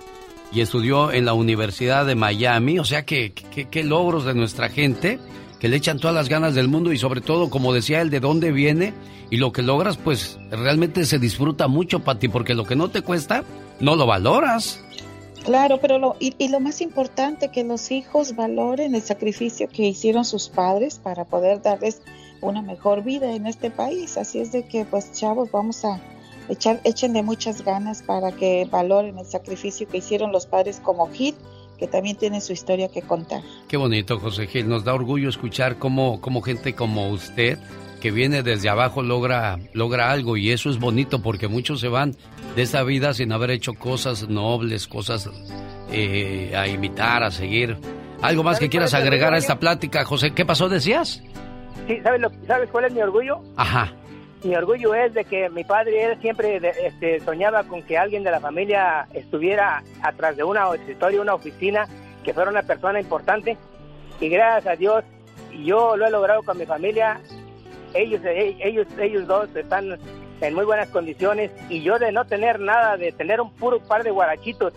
y 0.54 0.62
estudió 0.62 1.12
en 1.12 1.26
la 1.26 1.34
Universidad 1.34 2.06
de 2.06 2.16
Miami. 2.16 2.80
O 2.80 2.86
sea 2.86 3.06
que, 3.06 3.34
que- 3.34 3.66
qué 3.68 3.84
logros 3.84 4.24
de 4.26 4.34
nuestra 4.34 4.70
gente, 4.70 5.20
que 5.60 5.68
le 5.68 5.76
echan 5.78 6.00
todas 6.00 6.16
las 6.16 6.30
ganas 6.30 6.56
del 6.56 6.68
mundo 6.70 6.94
y 6.94 6.98
sobre 6.98 7.20
todo, 7.22 7.50
como 7.50 7.74
decía 7.74 8.02
él, 8.02 8.10
de 8.10 8.20
dónde 8.22 8.52
viene 8.52 8.94
y 9.32 9.38
lo 9.38 9.52
que 9.52 9.62
logras, 9.64 9.98
pues 9.98 10.38
realmente 10.52 11.04
se 11.06 11.18
disfruta 11.20 11.68
mucho, 11.68 12.00
Pati, 12.04 12.28
porque 12.30 12.54
lo 12.54 12.64
que 12.66 12.76
no 12.76 12.90
te 12.90 13.02
cuesta, 13.02 13.44
no 13.82 13.96
lo 13.96 14.06
valoras. 14.06 14.82
Claro, 15.46 15.80
pero 15.80 16.00
lo, 16.00 16.16
y, 16.20 16.48
lo 16.50 16.60
más 16.60 16.82
importante, 16.82 17.50
que 17.52 17.64
los 17.64 17.92
hijos 17.92 18.36
valoren 18.36 18.96
el 18.96 19.04
sacrificio 19.04 19.70
que 19.70 19.84
hicieron 19.84 20.26
sus 20.26 20.50
padres 20.50 20.98
para 20.98 21.24
poder 21.24 21.62
darles 21.62 22.02
una 22.42 22.64
mejor 22.64 23.04
vida 23.04 23.32
en 23.32 23.46
este 23.46 23.70
país. 23.70 24.18
Así 24.18 24.40
es 24.40 24.52
de 24.52 24.68
que, 24.68 24.86
pues, 24.86 25.12
chavos, 25.14 25.52
vamos 25.52 25.86
a 25.86 26.02
echar, 26.50 26.82
échenle 26.84 27.22
muchas 27.22 27.64
ganas 27.64 28.02
para 28.02 28.32
que 28.32 28.68
valoren 28.72 29.20
el 29.20 29.26
sacrificio 29.28 29.88
que 29.88 29.98
hicieron 29.98 30.32
los 30.32 30.48
padres 30.48 30.80
como 30.84 31.08
Gil, 31.12 31.36
que 31.78 31.86
también 31.86 32.16
tiene 32.18 32.42
su 32.42 32.52
historia 32.52 32.88
que 32.88 33.04
contar. 33.04 33.44
Qué 33.68 33.78
bonito, 33.78 34.20
José 34.20 34.48
Gil. 34.48 34.68
Nos 34.68 34.84
da 34.84 34.96
orgullo 34.96 35.30
escuchar 35.30 35.78
cómo, 35.78 36.22
cómo 36.22 36.42
gente 36.42 36.74
como 36.74 37.10
usted, 37.10 37.60
que 38.06 38.12
viene 38.12 38.44
desde 38.44 38.70
abajo, 38.70 39.02
logra, 39.02 39.58
logra 39.74 40.12
algo. 40.12 40.38
Y 40.38 40.52
eso 40.52 40.70
es 40.70 40.78
bonito 40.78 41.24
porque 41.24 41.48
muchos 41.48 41.80
se 41.80 41.88
van 41.88 42.16
de 42.56 42.62
esta 42.62 42.84
vida 42.84 43.16
sin 43.16 43.32
haber 43.32 43.50
hecho 43.50 43.74
cosas 43.74 44.30
nobles, 44.30 44.88
cosas 44.88 45.28
eh, 45.92 46.54
a 46.56 46.68
imitar, 46.68 47.24
a 47.24 47.32
seguir. 47.32 47.76
¿Algo 48.22 48.44
más 48.44 48.60
que 48.60 48.70
quieras 48.70 48.94
agregar 48.94 49.34
a 49.34 49.40
esta 49.40 49.58
plática, 49.58 50.06
José? 50.06 50.36
¿Qué 50.36 50.46
pasó, 50.46 50.70
decías? 50.70 51.24
Sí, 51.88 52.00
¿sabes, 52.04 52.22
lo, 52.22 52.30
¿sabes 52.46 52.70
cuál 52.70 52.86
es 52.86 52.94
mi 52.94 53.02
orgullo? 53.02 53.42
Ajá. 53.58 53.92
Mi 54.44 54.56
orgullo 54.56 54.94
es 54.94 55.12
de 55.16 55.26
que 55.26 55.50
mi 55.50 55.64
padre 55.64 56.04
él 56.04 56.22
siempre 56.22 56.62
este, 56.86 57.22
soñaba 57.22 57.64
con 57.64 57.82
que 57.82 57.98
alguien 57.98 58.24
de 58.24 58.30
la 58.30 58.40
familia 58.40 59.08
estuviera 59.16 59.82
atrás 60.04 60.38
de 60.38 60.44
una 60.44 60.72
escritorio, 60.76 61.24
una 61.24 61.34
oficina, 61.34 61.88
que 62.24 62.36
fuera 62.36 62.52
una 62.52 62.62
persona 62.62 63.00
importante. 63.00 63.58
Y 64.20 64.30
gracias 64.30 64.76
a 64.76 64.76
Dios, 64.76 65.04
yo 65.64 65.98
lo 65.98 66.06
he 66.06 66.12
logrado 66.12 66.44
con 66.44 66.56
mi 66.56 66.68
familia. 66.68 67.20
Ellos, 67.96 68.22
eh, 68.26 68.56
ellos, 68.60 68.88
ellos 69.00 69.26
dos 69.26 69.50
están 69.56 69.98
en 70.42 70.54
muy 70.54 70.66
buenas 70.66 70.90
condiciones. 70.90 71.52
Y 71.70 71.82
yo 71.82 71.98
de 71.98 72.12
no 72.12 72.26
tener 72.26 72.60
nada, 72.60 72.98
de 72.98 73.12
tener 73.12 73.42
un 73.42 73.52
puro 73.52 73.80
par 73.80 74.04
de 74.04 74.12
guarachitos 74.12 74.74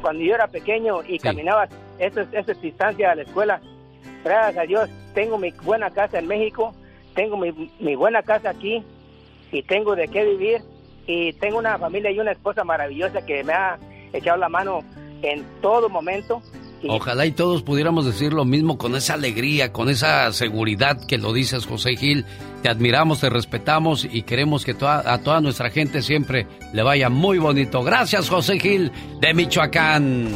cuando 0.00 0.22
yo 0.24 0.34
era 0.34 0.48
pequeño 0.48 1.02
y 1.06 1.18
caminaba 1.18 1.68
esa, 1.98 2.22
esa 2.32 2.52
distancia 2.54 3.12
a 3.12 3.14
la 3.14 3.22
escuela, 3.22 3.60
gracias 4.24 4.62
a 4.62 4.66
Dios 4.66 4.90
tengo 5.16 5.38
mi 5.38 5.50
buena 5.50 5.90
casa 5.90 6.18
en 6.18 6.26
México, 6.26 6.74
tengo 7.14 7.38
mi, 7.38 7.72
mi 7.80 7.94
buena 7.96 8.22
casa 8.22 8.50
aquí 8.50 8.84
y 9.50 9.62
tengo 9.62 9.96
de 9.96 10.08
qué 10.08 10.24
vivir 10.24 10.60
y 11.06 11.32
tengo 11.34 11.58
una 11.58 11.78
familia 11.78 12.10
y 12.10 12.20
una 12.20 12.32
esposa 12.32 12.62
maravillosa 12.62 13.24
que 13.24 13.42
me 13.42 13.54
ha 13.54 13.78
echado 14.12 14.36
la 14.36 14.50
mano 14.50 14.84
en 15.22 15.42
todo 15.62 15.88
momento. 15.88 16.42
Ojalá 16.88 17.26
y 17.26 17.32
todos 17.32 17.62
pudiéramos 17.62 18.04
decir 18.06 18.32
lo 18.32 18.44
mismo 18.44 18.78
con 18.78 18.94
esa 18.94 19.14
alegría, 19.14 19.72
con 19.72 19.88
esa 19.88 20.32
seguridad 20.32 21.04
que 21.06 21.18
lo 21.18 21.32
dices, 21.32 21.66
José 21.66 21.96
Gil. 21.96 22.24
Te 22.62 22.68
admiramos, 22.68 23.20
te 23.20 23.30
respetamos 23.30 24.04
y 24.10 24.22
queremos 24.22 24.64
que 24.64 24.74
toda- 24.74 25.02
a 25.12 25.18
toda 25.22 25.40
nuestra 25.40 25.70
gente 25.70 26.02
siempre 26.02 26.46
le 26.72 26.82
vaya 26.82 27.08
muy 27.08 27.38
bonito. 27.38 27.82
Gracias, 27.82 28.28
José 28.28 28.58
Gil 28.60 28.92
de 29.20 29.34
Michoacán. 29.34 30.32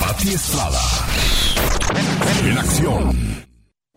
Pati 0.00 0.28
Estrada. 0.28 0.80
En 2.44 2.58
acción. 2.58 3.44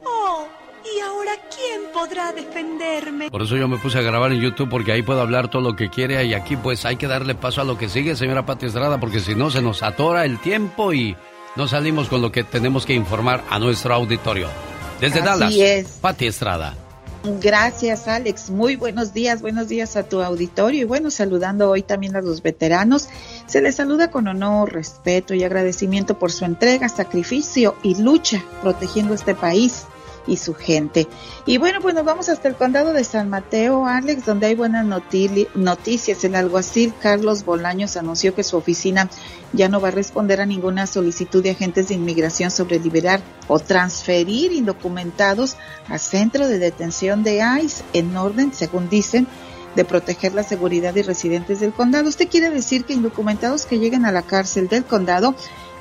Oh, 0.04 0.48
¿y 0.84 1.00
ahora 1.02 1.32
quién 1.56 1.82
podrá 1.94 2.32
defenderme? 2.32 3.30
Por 3.30 3.42
eso 3.44 3.56
yo 3.58 3.68
me 3.68 3.78
puse 3.78 4.00
a 4.00 4.02
grabar 4.02 4.32
en 4.32 4.42
YouTube 4.42 4.70
porque 4.70 4.92
ahí 4.92 5.02
puedo 5.04 5.22
hablar 5.22 5.50
todo 5.50 5.62
lo 5.62 5.76
que 5.76 5.90
quiere 5.90 6.24
y 6.26 6.34
aquí 6.34 6.56
pues 6.56 6.86
hay 6.86 6.96
que 6.96 7.08
darle 7.08 7.36
paso 7.36 7.62
a 7.62 7.66
lo 7.66 7.78
que 7.78 7.88
sigue, 7.90 8.16
señora 8.16 8.46
Pati 8.46 8.66
Estrada, 8.68 9.00
porque 9.00 9.20
si 9.20 9.36
no 9.36 9.50
se 9.52 9.62
nos 9.62 9.84
atora 9.84 10.26
el 10.26 10.40
tiempo 10.40 10.94
y 10.94 11.16
no 11.56 11.68
salimos 11.68 12.08
con 12.08 12.22
lo 12.22 12.32
que 12.32 12.44
tenemos 12.44 12.86
que 12.86 12.94
informar 12.94 13.44
a 13.50 13.60
nuestro 13.60 13.94
auditorio. 13.94 14.48
Desde 15.00 15.20
Así 15.20 15.28
Dallas, 15.28 15.54
es. 15.56 15.88
Pati 16.02 16.28
Estrada. 16.28 16.76
Gracias, 17.24 18.08
Alex. 18.08 18.50
Muy 18.50 18.76
buenos 18.76 19.14
días, 19.14 19.42
buenos 19.42 19.68
días 19.68 19.96
a 19.96 20.04
tu 20.04 20.22
auditorio 20.22 20.82
y 20.82 20.86
bueno, 20.86 21.12
saludando 21.12 21.70
hoy 21.70 21.84
también 21.84 22.16
a 22.16 22.22
los 22.22 22.42
veteranos. 22.42 23.10
Se 23.46 23.62
les 23.62 23.76
saluda 23.76 24.10
con 24.10 24.28
honor, 24.28 24.74
respeto 24.74 25.36
y 25.36 25.44
agradecimiento 25.44 26.18
por 26.18 26.32
su 26.32 26.46
entrega, 26.46 26.90
sacrificio 26.90 27.76
y 27.84 28.02
lucha 28.02 28.44
protegiendo 28.62 29.14
este 29.14 29.36
país 29.36 29.86
y 30.28 30.38
su 30.38 30.54
gente. 30.54 31.08
Y 31.46 31.58
bueno, 31.58 31.80
pues 31.82 31.96
nos 31.96 32.06
vamos 32.06 32.30
hasta 32.30 32.48
el 32.48 32.56
condado 32.56 32.94
de 32.94 33.04
San 33.04 33.30
Mateo, 33.30 33.86
Alex, 33.88 34.26
donde 34.26 34.48
hay 34.48 34.56
buenas 34.56 34.86
noti- 34.86 35.48
noticias. 35.56 36.24
El 36.24 36.36
alguacil 36.36 36.94
Carlos 37.02 37.44
Bolaños 37.46 37.98
anunció 37.98 38.36
que 38.36 38.44
su 38.44 38.58
oficina 38.58 39.10
ya 39.54 39.68
no 39.68 39.82
va 39.82 39.90
a 39.90 39.92
responder 39.92 40.40
a 40.42 40.46
ninguna 40.46 40.88
solicitud 40.88 41.44
de 41.44 41.52
agentes 41.52 41.88
de 41.88 41.96
inmigración 41.96 42.52
sobre 42.52 42.80
liberar 42.80 43.22
o 43.48 43.60
transferir 43.60 44.52
indocumentados 44.54 45.58
a 45.88 45.98
centro 45.98 46.48
de 46.48 46.60
detención 46.60 47.24
de 47.24 47.42
ICE 47.64 47.84
en 47.94 48.16
orden, 48.16 48.54
según 48.54 48.90
dicen, 48.90 49.28
de 49.76 49.86
proteger 49.86 50.34
la 50.34 50.44
seguridad 50.44 50.94
de 50.94 51.04
residentes 51.04 51.62
del 51.62 51.72
condado. 51.74 52.10
¿Usted 52.10 52.28
quiere 52.28 52.50
decir 52.50 52.84
que 52.86 52.94
indocumentados 52.94 53.66
que 53.66 53.80
lleguen 53.80 54.06
a 54.06 54.12
la 54.12 54.22
cárcel 54.22 54.68
del 54.68 54.84
condado 54.86 55.34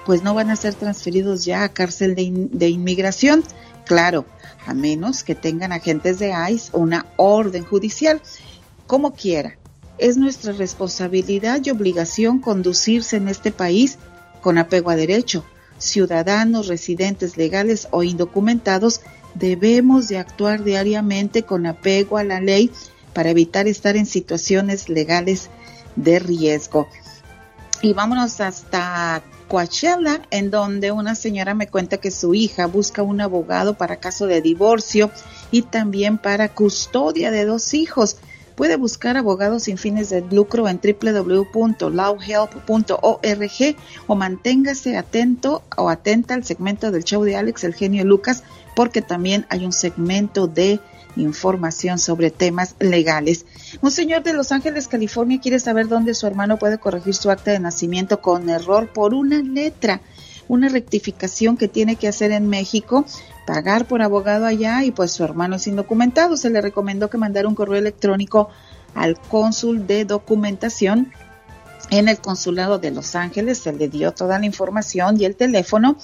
pues 0.06 0.22
no 0.22 0.32
van 0.34 0.48
a 0.50 0.56
ser 0.56 0.74
transferidos 0.74 1.44
ya 1.44 1.62
a 1.62 1.68
cárcel 1.68 2.14
de 2.14 2.68
inmigración? 2.68 3.44
Claro, 3.84 4.26
a 4.66 4.74
menos 4.74 5.24
que 5.24 5.34
tengan 5.34 5.72
agentes 5.72 6.18
de 6.18 6.32
ICE 6.50 6.70
o 6.72 6.78
una 6.78 7.06
orden 7.16 7.64
judicial, 7.64 8.20
como 8.86 9.12
quiera. 9.12 9.56
Es 9.98 10.16
nuestra 10.16 10.52
responsabilidad 10.52 11.60
y 11.64 11.70
obligación 11.70 12.38
conducirse 12.38 13.16
en 13.16 13.28
este 13.28 13.52
país 13.52 13.98
con 14.40 14.58
apego 14.58 14.90
a 14.90 14.96
derecho. 14.96 15.44
Ciudadanos, 15.78 16.68
residentes 16.68 17.36
legales 17.36 17.88
o 17.90 18.02
indocumentados 18.02 19.00
debemos 19.34 20.08
de 20.08 20.18
actuar 20.18 20.64
diariamente 20.64 21.42
con 21.42 21.66
apego 21.66 22.18
a 22.18 22.24
la 22.24 22.40
ley 22.40 22.70
para 23.12 23.30
evitar 23.30 23.66
estar 23.66 23.96
en 23.96 24.06
situaciones 24.06 24.88
legales 24.88 25.50
de 25.96 26.18
riesgo. 26.18 26.88
Y 27.82 27.92
vámonos 27.92 28.40
hasta 28.40 29.22
Coachella, 29.50 30.22
en 30.30 30.52
donde 30.52 30.92
una 30.92 31.16
señora 31.16 31.54
me 31.54 31.66
cuenta 31.66 31.96
que 31.96 32.12
su 32.12 32.34
hija 32.34 32.66
busca 32.66 33.02
un 33.02 33.20
abogado 33.20 33.74
para 33.74 33.96
caso 33.96 34.28
de 34.28 34.40
divorcio 34.40 35.10
y 35.50 35.62
también 35.62 36.18
para 36.18 36.54
custodia 36.54 37.32
de 37.32 37.44
dos 37.44 37.74
hijos. 37.74 38.18
Puede 38.54 38.76
buscar 38.76 39.16
abogados 39.16 39.64
sin 39.64 39.76
fines 39.76 40.08
de 40.08 40.20
lucro 40.20 40.68
en 40.68 40.78
www.lawhelp.org 40.78 43.76
o 44.06 44.14
manténgase 44.14 44.96
atento 44.96 45.64
o 45.76 45.88
atenta 45.88 46.34
al 46.34 46.44
segmento 46.44 46.92
del 46.92 47.02
show 47.02 47.24
de 47.24 47.34
Alex 47.34 47.64
El 47.64 47.74
Genio 47.74 48.04
Lucas 48.04 48.44
porque 48.76 49.02
también 49.02 49.46
hay 49.48 49.64
un 49.64 49.72
segmento 49.72 50.46
de 50.46 50.78
información 51.16 51.98
sobre 51.98 52.30
temas 52.30 52.74
legales. 52.78 53.46
Un 53.80 53.90
señor 53.90 54.22
de 54.22 54.32
Los 54.32 54.52
Ángeles, 54.52 54.88
California, 54.88 55.40
quiere 55.40 55.58
saber 55.58 55.88
dónde 55.88 56.14
su 56.14 56.26
hermano 56.26 56.58
puede 56.58 56.78
corregir 56.78 57.14
su 57.14 57.30
acta 57.30 57.50
de 57.50 57.60
nacimiento 57.60 58.20
con 58.20 58.48
error 58.48 58.92
por 58.92 59.14
una 59.14 59.42
letra, 59.42 60.00
una 60.48 60.68
rectificación 60.68 61.56
que 61.56 61.68
tiene 61.68 61.96
que 61.96 62.08
hacer 62.08 62.32
en 62.32 62.48
México, 62.48 63.04
pagar 63.46 63.86
por 63.86 64.02
abogado 64.02 64.46
allá 64.46 64.84
y 64.84 64.90
pues 64.90 65.12
su 65.12 65.24
hermano 65.24 65.56
es 65.56 65.66
indocumentado. 65.66 66.36
Se 66.36 66.50
le 66.50 66.60
recomendó 66.60 67.10
que 67.10 67.18
mandara 67.18 67.48
un 67.48 67.54
correo 67.54 67.78
electrónico 67.78 68.48
al 68.94 69.18
cónsul 69.20 69.86
de 69.86 70.04
documentación 70.04 71.12
en 71.90 72.08
el 72.08 72.20
consulado 72.20 72.78
de 72.78 72.90
Los 72.90 73.16
Ángeles, 73.16 73.58
se 73.58 73.72
le 73.72 73.88
dio 73.88 74.12
toda 74.12 74.38
la 74.38 74.46
información 74.46 75.20
y 75.20 75.24
el 75.24 75.34
teléfono 75.34 75.96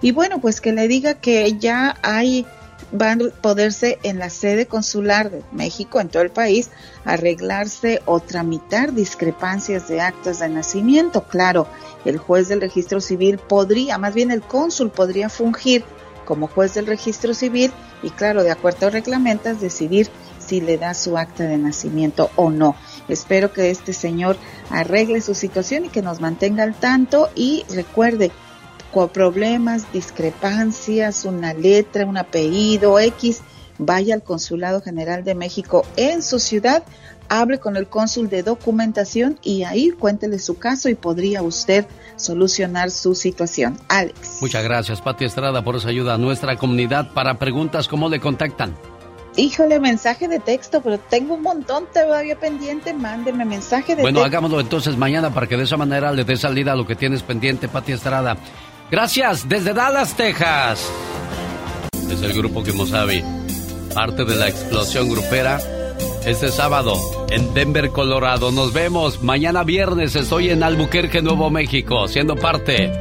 y 0.00 0.12
bueno, 0.12 0.40
pues 0.40 0.60
que 0.60 0.72
le 0.72 0.88
diga 0.88 1.14
que 1.14 1.58
ya 1.58 1.96
hay 2.02 2.46
van 2.92 3.22
a 3.22 3.40
poderse 3.40 3.98
en 4.02 4.18
la 4.18 4.30
sede 4.30 4.66
consular 4.66 5.30
de 5.30 5.42
México 5.52 6.00
en 6.00 6.08
todo 6.08 6.22
el 6.22 6.30
país 6.30 6.70
arreglarse 7.04 8.00
o 8.04 8.20
tramitar 8.20 8.92
discrepancias 8.92 9.88
de 9.88 10.00
actas 10.00 10.40
de 10.40 10.48
nacimiento. 10.48 11.24
Claro, 11.24 11.66
el 12.04 12.18
juez 12.18 12.48
del 12.48 12.60
registro 12.60 13.00
civil 13.00 13.38
podría, 13.38 13.98
más 13.98 14.14
bien 14.14 14.30
el 14.30 14.42
cónsul 14.42 14.90
podría 14.90 15.28
fungir 15.28 15.84
como 16.24 16.48
juez 16.48 16.74
del 16.74 16.86
registro 16.86 17.34
civil 17.34 17.72
y 18.02 18.10
claro, 18.10 18.42
de 18.42 18.50
acuerdo 18.50 18.88
a 18.88 18.90
reglamentos, 18.90 19.60
decidir 19.60 20.08
si 20.38 20.60
le 20.60 20.78
da 20.78 20.94
su 20.94 21.16
acta 21.16 21.44
de 21.44 21.56
nacimiento 21.56 22.30
o 22.36 22.50
no. 22.50 22.76
Espero 23.08 23.52
que 23.52 23.70
este 23.70 23.92
señor 23.92 24.36
arregle 24.70 25.20
su 25.20 25.34
situación 25.34 25.86
y 25.86 25.88
que 25.88 26.02
nos 26.02 26.20
mantenga 26.20 26.64
al 26.64 26.74
tanto 26.74 27.30
y 27.34 27.64
recuerde, 27.70 28.30
problemas, 29.12 29.92
discrepancias, 29.92 31.24
una 31.24 31.52
letra, 31.54 32.06
un 32.06 32.16
apellido 32.16 32.98
X, 32.98 33.42
vaya 33.78 34.14
al 34.14 34.22
Consulado 34.22 34.80
General 34.80 35.22
de 35.24 35.34
México 35.34 35.84
en 35.96 36.22
su 36.22 36.38
ciudad, 36.38 36.82
hable 37.28 37.58
con 37.58 37.76
el 37.76 37.88
cónsul 37.88 38.28
de 38.28 38.42
documentación 38.42 39.38
y 39.42 39.64
ahí 39.64 39.90
cuéntele 39.90 40.38
su 40.38 40.56
caso 40.58 40.88
y 40.88 40.94
podría 40.94 41.42
usted 41.42 41.86
solucionar 42.16 42.90
su 42.90 43.14
situación. 43.14 43.78
Alex. 43.88 44.38
Muchas 44.40 44.64
gracias, 44.64 45.02
Pati 45.02 45.24
Estrada, 45.26 45.62
por 45.62 45.76
esa 45.76 45.88
ayuda 45.90 46.14
a 46.14 46.18
nuestra 46.18 46.56
comunidad. 46.56 47.12
Para 47.12 47.38
preguntas, 47.38 47.88
¿cómo 47.88 48.08
le 48.08 48.20
contactan? 48.20 48.74
Híjole, 49.38 49.78
mensaje 49.80 50.28
de 50.28 50.40
texto, 50.40 50.80
pero 50.80 50.98
tengo 50.98 51.34
un 51.34 51.42
montón 51.42 51.84
todavía 51.92 52.40
pendiente. 52.40 52.94
Mándeme 52.94 53.44
mensaje 53.44 53.94
de 53.94 54.00
Bueno, 54.00 54.20
texto. 54.20 54.26
hagámoslo 54.28 54.60
entonces 54.60 54.96
mañana 54.96 55.34
para 55.34 55.46
que 55.46 55.58
de 55.58 55.64
esa 55.64 55.76
manera 55.76 56.10
le 56.12 56.24
dé 56.24 56.36
salida 56.36 56.72
a 56.72 56.76
lo 56.76 56.86
que 56.86 56.96
tienes 56.96 57.22
pendiente, 57.22 57.68
Pati 57.68 57.92
Estrada. 57.92 58.38
Gracias, 58.90 59.48
desde 59.48 59.74
Dallas, 59.74 60.16
Texas. 60.16 60.88
Es 62.08 62.22
el 62.22 62.32
grupo 62.34 62.62
Kimosabi, 62.62 63.22
parte 63.92 64.24
de 64.24 64.36
la 64.36 64.48
explosión 64.48 65.08
grupera. 65.08 65.58
Este 66.24 66.50
sábado 66.50 66.94
en 67.30 67.52
Denver, 67.52 67.90
Colorado. 67.90 68.52
Nos 68.52 68.72
vemos. 68.72 69.22
Mañana 69.22 69.64
viernes 69.64 70.14
estoy 70.14 70.50
en 70.50 70.62
Albuquerque, 70.62 71.20
Nuevo 71.20 71.50
México, 71.50 72.06
siendo 72.06 72.36
parte 72.36 72.92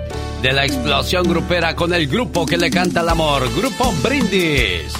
de 0.41 0.53
la 0.53 0.65
explosión 0.65 1.23
grupera 1.23 1.75
con 1.75 1.93
el 1.93 2.07
grupo 2.07 2.45
que 2.45 2.57
le 2.57 2.71
canta 2.71 3.01
el 3.01 3.09
amor, 3.09 3.43
Grupo 3.55 3.91
Brindis. 4.03 4.91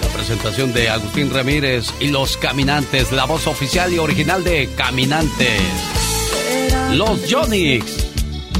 La 0.00 0.08
presentación 0.14 0.72
de 0.72 0.90
Agustín 0.90 1.32
Ramírez 1.32 1.92
y 2.00 2.08
los 2.08 2.36
Caminantes, 2.36 3.10
la 3.10 3.24
voz 3.24 3.48
oficial 3.48 3.92
y 3.92 3.98
original 3.98 4.44
de 4.44 4.68
Caminantes. 4.76 5.60
Los 6.92 7.20
Jonix. 7.28 8.11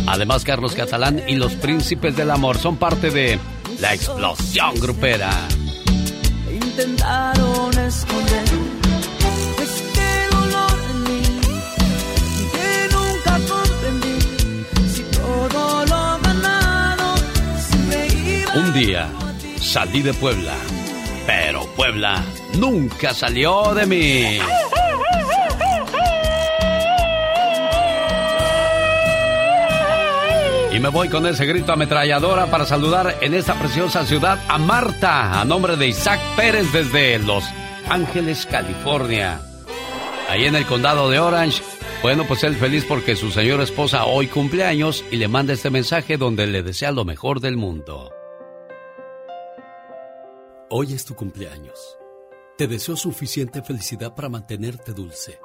Además, 0.06 0.44
Carlos 0.44 0.74
Catalán 0.74 1.22
y 1.26 1.36
los 1.36 1.54
Príncipes 1.54 2.16
del 2.16 2.30
Amor 2.30 2.58
son 2.58 2.76
parte 2.76 3.10
de 3.10 3.38
la 3.80 3.94
explosión 3.94 4.74
grupera. 4.80 5.30
Intentaron 6.50 7.78
esconder 7.78 8.44
este 9.62 10.36
dolor 10.36 10.78
en 10.90 11.02
mí 11.04 11.22
que 12.52 12.94
nunca 12.94 13.38
comprendí 13.48 14.66
si 14.92 15.02
todo 15.16 15.86
lo 15.86 16.18
ganado 16.22 17.16
siempre 17.58 18.08
iba 18.08 18.54
Un 18.54 18.72
día 18.74 19.08
salí 19.60 20.02
de 20.02 20.12
Puebla, 20.12 20.54
pero 21.26 21.66
Puebla 21.74 22.22
nunca 22.58 23.14
salió 23.14 23.74
de 23.74 23.86
mí. 23.86 24.38
Y 30.72 30.80
me 30.80 30.88
voy 30.88 31.10
con 31.10 31.26
ese 31.26 31.44
grito 31.44 31.72
ametralladora 31.72 32.50
para 32.50 32.64
saludar 32.64 33.18
en 33.20 33.34
esta 33.34 33.58
preciosa 33.58 34.06
ciudad 34.06 34.42
a 34.48 34.56
Marta, 34.56 35.38
a 35.38 35.44
nombre 35.44 35.76
de 35.76 35.88
Isaac 35.88 36.18
Pérez 36.34 36.72
desde 36.72 37.18
Los 37.18 37.44
Ángeles, 37.90 38.46
California. 38.46 39.42
Ahí 40.30 40.46
en 40.46 40.56
el 40.56 40.64
condado 40.64 41.10
de 41.10 41.18
Orange. 41.18 41.62
Bueno, 42.02 42.24
pues 42.26 42.42
él 42.44 42.56
feliz 42.56 42.86
porque 42.88 43.16
su 43.16 43.30
señora 43.30 43.64
esposa 43.64 44.06
hoy 44.06 44.28
cumpleaños 44.28 45.04
y 45.10 45.16
le 45.16 45.28
manda 45.28 45.52
este 45.52 45.68
mensaje 45.68 46.16
donde 46.16 46.46
le 46.46 46.62
desea 46.62 46.90
lo 46.90 47.04
mejor 47.04 47.40
del 47.40 47.58
mundo. 47.58 48.10
Hoy 50.70 50.94
es 50.94 51.04
tu 51.04 51.14
cumpleaños. 51.14 51.98
Te 52.56 52.66
deseo 52.66 52.96
suficiente 52.96 53.62
felicidad 53.62 54.14
para 54.14 54.30
mantenerte 54.30 54.94
dulce, 54.94 55.38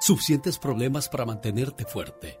suficientes 0.00 0.58
problemas 0.58 1.08
para 1.08 1.24
mantenerte 1.24 1.84
fuerte, 1.84 2.40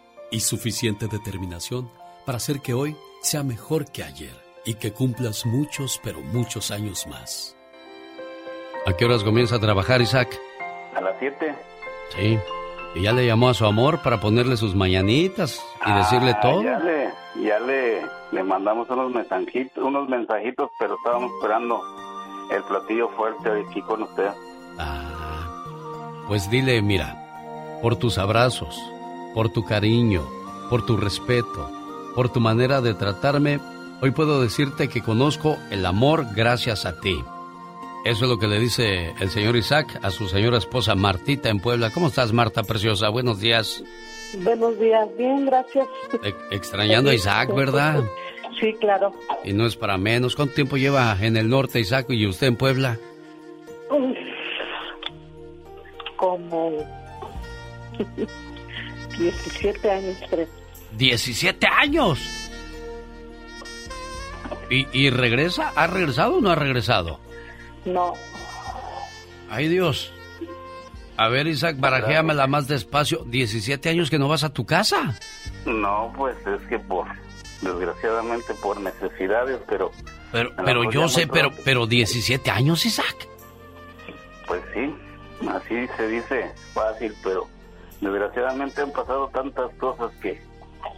y 0.31 0.39
suficiente 0.39 1.07
determinación 1.07 1.89
para 2.25 2.37
hacer 2.37 2.61
que 2.61 2.73
hoy 2.73 2.95
sea 3.21 3.43
mejor 3.43 3.91
que 3.91 4.03
ayer 4.03 4.33
y 4.65 4.75
que 4.75 4.93
cumplas 4.93 5.45
muchos, 5.45 5.99
pero 6.03 6.21
muchos 6.21 6.71
años 6.71 7.05
más. 7.07 7.55
¿A 8.85 8.93
qué 8.93 9.05
horas 9.05 9.23
comienza 9.23 9.55
a 9.57 9.59
trabajar 9.59 10.01
Isaac? 10.01 10.29
A 10.95 11.01
las 11.01 11.15
7. 11.19 11.55
Sí. 12.15 12.39
Y 12.95 13.01
ya 13.03 13.13
le 13.13 13.25
llamó 13.25 13.49
a 13.49 13.53
su 13.53 13.65
amor 13.65 14.01
para 14.01 14.19
ponerle 14.19 14.57
sus 14.57 14.75
mañanitas 14.75 15.61
y 15.85 15.91
decirle 15.93 16.35
todo. 16.41 16.59
Ah, 16.61 16.63
Ya 16.63 16.79
le, 16.79 17.09
ya 17.47 17.59
le, 17.59 18.01
le 18.31 18.43
mandamos 18.43 18.89
unos 18.89 19.11
mensajitos, 19.13 19.83
unos 19.83 20.09
mensajitos, 20.09 20.69
pero 20.79 20.95
estábamos 20.95 21.31
esperando 21.35 21.81
el 22.51 22.63
platillo 22.63 23.07
fuerte 23.09 23.49
aquí 23.69 23.81
con 23.83 24.03
usted. 24.03 24.29
Pues 26.27 26.49
dile, 26.49 26.81
mira, 26.81 27.79
por 27.81 27.95
tus 27.97 28.17
abrazos, 28.17 28.77
por 29.33 29.49
tu 29.49 29.63
cariño, 29.63 30.27
por 30.69 30.85
tu 30.85 30.97
respeto, 30.97 31.69
por 32.15 32.29
tu 32.31 32.39
manera 32.39 32.81
de 32.81 32.93
tratarme, 32.93 33.59
hoy 34.01 34.11
puedo 34.11 34.41
decirte 34.41 34.89
que 34.89 35.01
conozco 35.01 35.57
el 35.69 35.85
amor 35.85 36.25
gracias 36.35 36.85
a 36.85 36.99
ti. 36.99 37.23
Eso 38.03 38.25
es 38.25 38.29
lo 38.31 38.39
que 38.39 38.47
le 38.47 38.59
dice 38.59 39.13
el 39.19 39.29
señor 39.29 39.55
Isaac 39.55 39.99
a 40.01 40.09
su 40.09 40.27
señora 40.27 40.57
esposa 40.57 40.95
Martita 40.95 41.49
en 41.49 41.59
Puebla. 41.59 41.91
¿Cómo 41.91 42.07
estás, 42.07 42.33
Marta 42.33 42.63
Preciosa? 42.63 43.09
Buenos 43.09 43.39
días. 43.39 43.83
Buenos 44.39 44.79
días, 44.79 45.07
bien, 45.17 45.45
gracias. 45.45 45.87
E- 46.23 46.33
extrañando 46.55 47.11
a 47.11 47.13
Isaac, 47.13 47.53
¿verdad? 47.53 48.03
Sí, 48.59 48.73
claro. 48.79 49.11
Y 49.43 49.53
no 49.53 49.65
es 49.67 49.75
para 49.75 49.97
menos. 49.97 50.35
¿Cuánto 50.35 50.55
tiempo 50.55 50.77
lleva 50.77 51.15
en 51.21 51.37
el 51.37 51.47
norte, 51.47 51.79
Isaac, 51.79 52.07
y 52.09 52.25
usted 52.25 52.47
en 52.47 52.55
Puebla? 52.55 52.97
Como 56.17 56.71
17 59.21 59.91
años, 59.91 60.17
creo. 60.29 60.47
17 60.97 61.67
años. 61.67 62.19
¿Y, 64.69 64.87
y 64.91 65.09
regresa? 65.09 65.71
¿Ha 65.75 65.87
regresado 65.87 66.37
o 66.37 66.41
no 66.41 66.51
ha 66.51 66.55
regresado? 66.55 67.19
No, 67.85 68.13
Ay 69.51 69.67
Dios. 69.67 70.13
A 71.17 71.27
ver, 71.27 71.45
Isaac, 71.45 71.75
barajéamela 71.77 72.47
más 72.47 72.69
despacio. 72.69 73.23
17 73.25 73.89
años 73.89 74.09
que 74.09 74.17
no 74.17 74.29
vas 74.29 74.45
a 74.45 74.53
tu 74.53 74.65
casa. 74.65 75.19
No, 75.65 76.11
pues 76.15 76.37
es 76.47 76.61
que 76.69 76.79
por, 76.79 77.05
desgraciadamente 77.61 78.53
por 78.55 78.79
necesidades, 78.79 79.59
pero... 79.67 79.91
Pero, 80.31 80.51
pero 80.65 80.89
yo 80.89 81.09
sé, 81.09 81.27
pero, 81.27 81.51
pero 81.65 81.85
17 81.85 82.49
años, 82.49 82.85
Isaac. 82.85 83.27
Pues 84.47 84.61
sí, 84.73 84.95
así 85.49 85.87
se 85.97 86.07
dice 86.07 86.51
fácil, 86.73 87.13
pero 87.21 87.47
desgraciadamente 88.01 88.81
han 88.81 88.91
pasado 88.91 89.29
tantas 89.33 89.71
cosas 89.75 90.11
que 90.21 90.41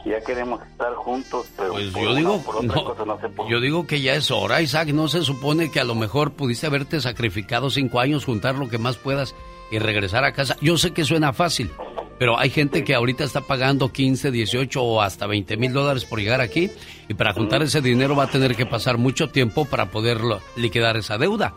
ya 0.05 0.19
queremos 0.21 0.61
estar 0.65 0.93
juntos, 0.95 1.45
pero 1.57 1.73
Pues 1.73 1.91
por 1.91 2.01
yo 2.01 2.09
una 2.09 2.19
digo, 2.19 2.41
por 2.41 2.55
otra 2.57 2.67
no, 2.75 2.83
cosa 2.85 3.05
no 3.05 3.19
se 3.19 3.29
puede. 3.29 3.49
yo 3.51 3.59
digo 3.59 3.85
que 3.85 4.01
ya 4.01 4.15
es 4.15 4.31
hora, 4.31 4.61
Isaac. 4.61 4.89
No 4.89 5.07
se 5.07 5.21
supone 5.21 5.71
que 5.71 5.79
a 5.79 5.83
lo 5.85 5.95
mejor 5.95 6.33
pudiste 6.33 6.67
haberte 6.67 6.99
sacrificado 7.01 7.69
cinco 7.69 7.99
años, 7.99 8.25
juntar 8.25 8.55
lo 8.55 8.69
que 8.69 8.77
más 8.77 8.97
puedas 8.97 9.35
y 9.71 9.79
regresar 9.79 10.23
a 10.25 10.33
casa. 10.33 10.55
Yo 10.61 10.77
sé 10.77 10.91
que 10.91 11.03
suena 11.05 11.33
fácil, 11.33 11.71
pero 12.19 12.37
hay 12.39 12.49
gente 12.49 12.83
que 12.83 12.95
ahorita 12.95 13.23
está 13.23 13.41
pagando 13.41 13.91
15, 13.91 14.31
18 14.31 14.81
o 14.81 15.01
hasta 15.01 15.27
20 15.27 15.57
mil 15.57 15.73
dólares 15.73 16.05
por 16.05 16.19
llegar 16.19 16.41
aquí 16.41 16.69
y 17.09 17.13
para 17.13 17.33
juntar 17.33 17.61
ese 17.63 17.81
dinero 17.81 18.15
va 18.15 18.23
a 18.23 18.29
tener 18.31 18.55
que 18.55 18.65
pasar 18.65 18.97
mucho 18.97 19.29
tiempo 19.29 19.65
para 19.65 19.89
poder 19.91 20.19
liquidar 20.55 20.95
esa 20.97 21.17
deuda. 21.17 21.55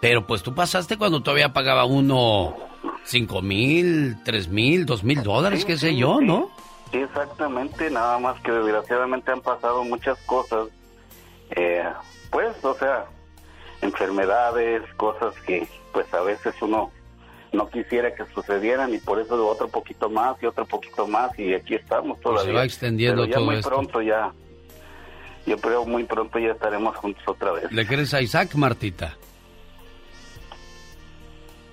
Pero 0.00 0.26
pues 0.26 0.42
tú 0.44 0.54
pasaste 0.54 0.96
cuando 0.96 1.20
todavía 1.22 1.52
pagaba 1.52 1.84
uno 1.84 2.54
cinco 3.04 3.42
mil, 3.42 4.16
tres 4.24 4.48
mil, 4.48 4.86
dos 4.86 5.02
mil 5.04 5.22
dólares, 5.22 5.64
qué 5.64 5.76
sé 5.76 5.96
yo, 5.96 6.20
¿no? 6.20 6.50
Sí, 6.92 6.98
exactamente, 6.98 7.90
nada 7.90 8.18
más 8.18 8.40
que 8.40 8.50
desgraciadamente 8.52 9.30
han 9.30 9.40
pasado 9.42 9.84
muchas 9.84 10.18
cosas, 10.20 10.68
eh, 11.56 11.84
pues, 12.30 12.56
o 12.64 12.74
sea, 12.74 13.06
enfermedades, 13.82 14.82
cosas 14.96 15.34
que 15.46 15.66
pues 15.92 16.12
a 16.14 16.20
veces 16.22 16.54
uno 16.60 16.90
no 17.52 17.68
quisiera 17.70 18.14
que 18.14 18.24
sucedieran 18.34 18.92
y 18.94 18.98
por 18.98 19.18
eso 19.20 19.46
otro 19.46 19.68
poquito 19.68 20.08
más 20.10 20.36
y 20.42 20.46
otro 20.46 20.66
poquito 20.66 21.06
más 21.06 21.36
y 21.38 21.54
aquí 21.54 21.74
estamos 21.74 22.18
Pues 22.22 22.34
se 22.40 22.42
todavía. 22.42 22.60
va 22.60 22.64
extendiendo 22.64 23.22
Pero 23.22 23.26
ya 23.28 23.34
todo 23.36 23.44
muy 23.46 23.54
esto. 23.56 23.68
pronto 23.70 24.02
ya, 24.02 24.32
yo 25.46 25.56
creo 25.58 25.84
muy 25.86 26.04
pronto 26.04 26.38
ya 26.38 26.52
estaremos 26.52 26.94
juntos 26.96 27.22
otra 27.26 27.52
vez. 27.52 27.70
¿Le 27.72 27.86
crees 27.86 28.12
a 28.14 28.20
Isaac, 28.20 28.54
Martita? 28.54 29.16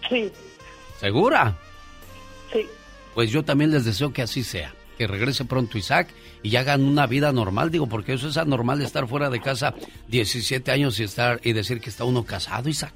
sí, 0.09 0.31
¿Segura? 1.05 1.55
sí. 2.51 2.65
Pues 3.13 3.29
yo 3.31 3.43
también 3.43 3.69
les 3.71 3.85
deseo 3.85 4.11
que 4.11 4.23
así 4.23 4.43
sea. 4.43 4.73
Que 4.97 5.05
regrese 5.07 5.45
pronto 5.45 5.77
Isaac 5.77 6.07
y 6.41 6.55
hagan 6.55 6.83
una 6.83 7.05
vida 7.05 7.31
normal, 7.31 7.69
digo, 7.69 7.87
porque 7.87 8.13
eso 8.13 8.27
es 8.27 8.37
anormal 8.37 8.81
estar 8.81 9.07
fuera 9.07 9.29
de 9.29 9.39
casa 9.39 9.73
17 10.07 10.71
años 10.71 10.99
y 10.99 11.03
estar 11.03 11.39
y 11.43 11.53
decir 11.53 11.79
que 11.79 11.89
está 11.91 12.05
uno 12.05 12.23
casado, 12.25 12.67
Isaac. 12.69 12.93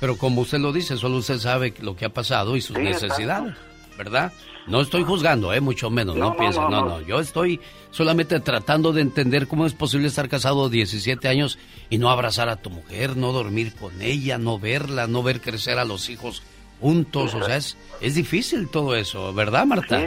Pero 0.00 0.16
como 0.16 0.42
usted 0.42 0.58
lo 0.58 0.72
dice, 0.72 0.96
solo 0.96 1.16
usted 1.16 1.38
sabe 1.38 1.74
lo 1.80 1.96
que 1.96 2.04
ha 2.04 2.08
pasado 2.10 2.56
y 2.56 2.60
sus 2.60 2.76
Sí, 2.76 2.82
exacto. 2.82 3.06
necesidades, 3.08 3.54
¿verdad? 3.98 4.32
No 4.68 4.80
estoy 4.80 5.02
juzgando, 5.02 5.52
¿eh? 5.52 5.60
Mucho 5.60 5.90
menos, 5.90 6.14
no, 6.16 6.26
No, 6.26 6.30
no, 6.30 6.36
piensen, 6.36 6.62
no, 6.62 6.70
no, 6.70 6.80
no. 6.82 6.88
no. 7.00 7.06
Yo 7.06 7.18
estoy 7.20 7.60
solamente 7.90 8.38
tratando 8.40 8.92
de 8.92 9.00
entender 9.02 9.48
cómo 9.48 9.66
es 9.66 9.74
posible 9.74 10.06
estar 10.08 10.28
casado 10.28 10.68
17 10.68 11.26
años 11.28 11.58
y 11.90 11.98
no 11.98 12.10
abrazar 12.10 12.48
a 12.48 12.56
tu 12.56 12.70
mujer, 12.70 13.16
no 13.16 13.32
dormir 13.32 13.74
con 13.74 14.00
ella, 14.02 14.38
no 14.38 14.58
verla, 14.58 15.06
no 15.08 15.22
ver 15.24 15.40
crecer 15.40 15.78
a 15.78 15.84
los 15.84 16.08
hijos 16.08 16.42
juntos. 16.82 17.34
O 17.34 17.42
sea, 17.42 17.56
es, 17.56 17.78
es 18.02 18.14
difícil 18.16 18.68
todo 18.68 18.94
eso, 18.94 19.32
¿verdad, 19.32 19.64
Marta? 19.64 19.98
Sí, 19.98 20.06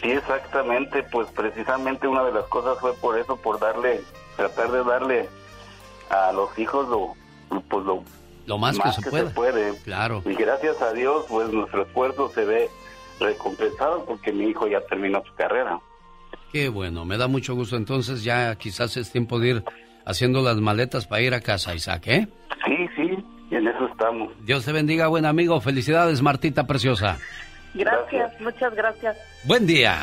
sí, 0.00 0.10
exactamente, 0.12 1.02
pues 1.02 1.28
precisamente 1.32 2.08
una 2.08 2.24
de 2.24 2.32
las 2.32 2.44
cosas 2.44 2.78
fue 2.80 2.94
por 2.94 3.18
eso, 3.18 3.36
por 3.36 3.58
darle, 3.60 4.00
tratar 4.36 4.70
de 4.70 4.84
darle 4.84 5.28
a 6.08 6.32
los 6.32 6.56
hijos 6.58 6.88
lo, 6.88 7.14
pues 7.68 7.84
lo, 7.84 8.02
Lo 8.46 8.56
más, 8.58 8.78
que, 8.78 8.92
se, 9.02 9.10
pueda. 9.10 9.30
puede. 9.30 9.76
Claro. 9.84 10.22
Y 10.24 10.34
gracias 10.34 10.80
a 10.80 10.92
Dios, 10.92 11.26
pues 11.28 11.50
nuestro 11.50 11.82
esfuerzo 11.82 12.30
se 12.34 12.44
ve 12.44 12.70
recompensado 13.20 14.04
porque 14.06 14.32
mi 14.32 14.46
hijo 14.46 14.66
ya 14.66 14.80
terminó 14.82 15.22
su 15.24 15.34
carrera. 15.34 15.80
Qué 16.52 16.68
bueno, 16.68 17.04
me 17.04 17.16
da 17.16 17.26
mucho 17.26 17.54
gusto. 17.54 17.76
Entonces 17.76 18.22
ya 18.22 18.54
quizás 18.56 18.96
es 18.96 19.10
tiempo 19.10 19.38
de 19.40 19.48
ir 19.48 19.64
haciendo 20.06 20.42
las 20.42 20.56
maletas 20.58 21.06
para 21.06 21.22
ir 21.22 21.34
a 21.34 21.40
casa, 21.40 21.74
Isaac, 21.74 22.06
¿eh? 22.06 22.28
Sí, 22.64 22.73
en 23.64 23.74
eso 23.74 23.86
estamos. 23.86 24.32
Dios 24.40 24.64
te 24.64 24.72
bendiga, 24.72 25.06
buen 25.08 25.24
amigo. 25.24 25.60
Felicidades, 25.60 26.22
Martita 26.22 26.66
Preciosa. 26.66 27.18
Gracias, 27.74 28.40
muchas 28.40 28.74
gracias. 28.74 29.16
Buen 29.44 29.66
día. 29.66 29.98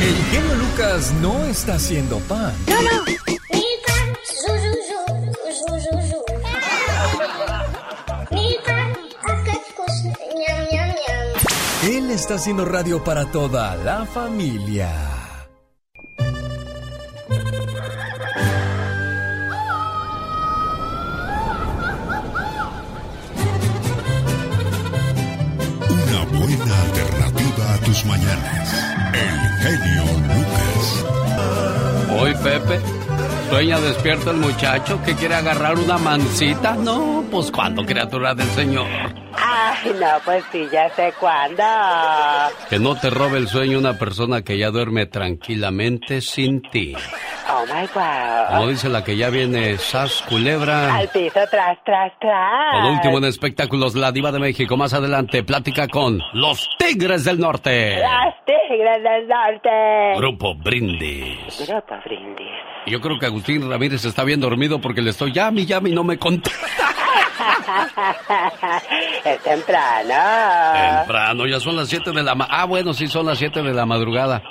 El 0.00 0.16
genio 0.30 0.54
Lucas 0.56 1.12
no 1.20 1.44
está 1.44 1.74
haciendo 1.74 2.18
pan. 2.20 2.52
Él 11.82 12.10
está 12.10 12.34
haciendo 12.34 12.64
radio 12.64 13.02
para 13.02 13.24
toda 13.30 13.74
la 13.76 14.04
familia. 14.04 15.19
Buena 26.32 26.82
alternativa 26.82 27.74
a 27.74 27.78
tus 27.78 28.04
mañanas. 28.04 28.74
El 29.12 29.38
genio 29.62 30.04
Lucas. 30.28 31.04
Hoy, 32.18 32.34
Pepe, 32.42 32.80
sueña 33.50 33.80
despierto 33.80 34.30
el 34.30 34.38
muchacho 34.38 35.00
que 35.04 35.14
quiere 35.14 35.34
agarrar 35.34 35.78
una 35.78 35.98
mancita. 35.98 36.74
No, 36.74 37.24
pues 37.30 37.50
cuando, 37.50 37.84
criatura 37.84 38.34
del 38.34 38.48
Señor. 38.50 39.19
Ay, 39.36 39.92
no, 40.00 40.06
pues 40.24 40.44
sí, 40.52 40.66
ya 40.72 40.88
sé 40.90 41.12
cuándo. 41.18 41.62
Que 42.68 42.78
no 42.78 42.94
te 42.96 43.10
robe 43.10 43.38
el 43.38 43.48
sueño 43.48 43.78
una 43.78 43.98
persona 43.98 44.42
que 44.42 44.58
ya 44.58 44.70
duerme 44.70 45.06
tranquilamente 45.06 46.20
sin 46.20 46.62
ti. 46.62 46.94
Oh 47.52 47.64
my 47.66 47.86
Como 47.88 48.60
wow. 48.60 48.68
dice 48.68 48.88
la 48.88 49.02
que 49.02 49.16
ya 49.16 49.28
viene 49.30 49.76
Sas 49.76 50.22
Culebra. 50.28 50.94
Al 50.94 51.08
piso, 51.08 51.40
tras, 51.50 51.78
tras, 51.84 52.12
tras. 52.20 52.80
Por 52.82 52.92
último 52.92 53.18
en 53.18 53.24
espectáculos, 53.24 53.94
la 53.94 54.12
diva 54.12 54.30
de 54.30 54.38
México. 54.38 54.76
Más 54.76 54.94
adelante, 54.94 55.42
plática 55.42 55.88
con 55.88 56.20
los 56.32 56.68
Tigres 56.78 57.24
del 57.24 57.40
Norte. 57.40 57.98
Las 57.98 58.34
tigres 58.44 58.59
del 58.78 59.26
norte. 59.26 60.14
Grupo 60.16 60.54
Brindis. 60.54 61.66
Grupo 61.68 61.96
Brindis. 62.04 62.46
Yo 62.86 63.00
creo 63.00 63.18
que 63.18 63.26
Agustín 63.26 63.68
Ramírez 63.68 64.04
está 64.04 64.24
bien 64.24 64.40
dormido 64.40 64.80
porque 64.80 65.02
le 65.02 65.10
estoy 65.10 65.32
llame 65.32 65.62
y 65.62 65.66
llame 65.66 65.90
y 65.90 65.94
no 65.94 66.04
me 66.04 66.18
contesta. 66.18 66.60
es 69.24 69.42
temprano. 69.42 70.14
Temprano, 70.98 71.46
ya 71.46 71.58
son 71.60 71.76
las 71.76 71.88
7 71.88 72.12
de 72.12 72.22
la 72.22 72.34
ma 72.34 72.46
Ah, 72.48 72.64
bueno, 72.66 72.94
sí, 72.94 73.06
son 73.08 73.26
las 73.26 73.38
7 73.38 73.62
de 73.62 73.72
la 73.72 73.86
madrugada. 73.86 74.42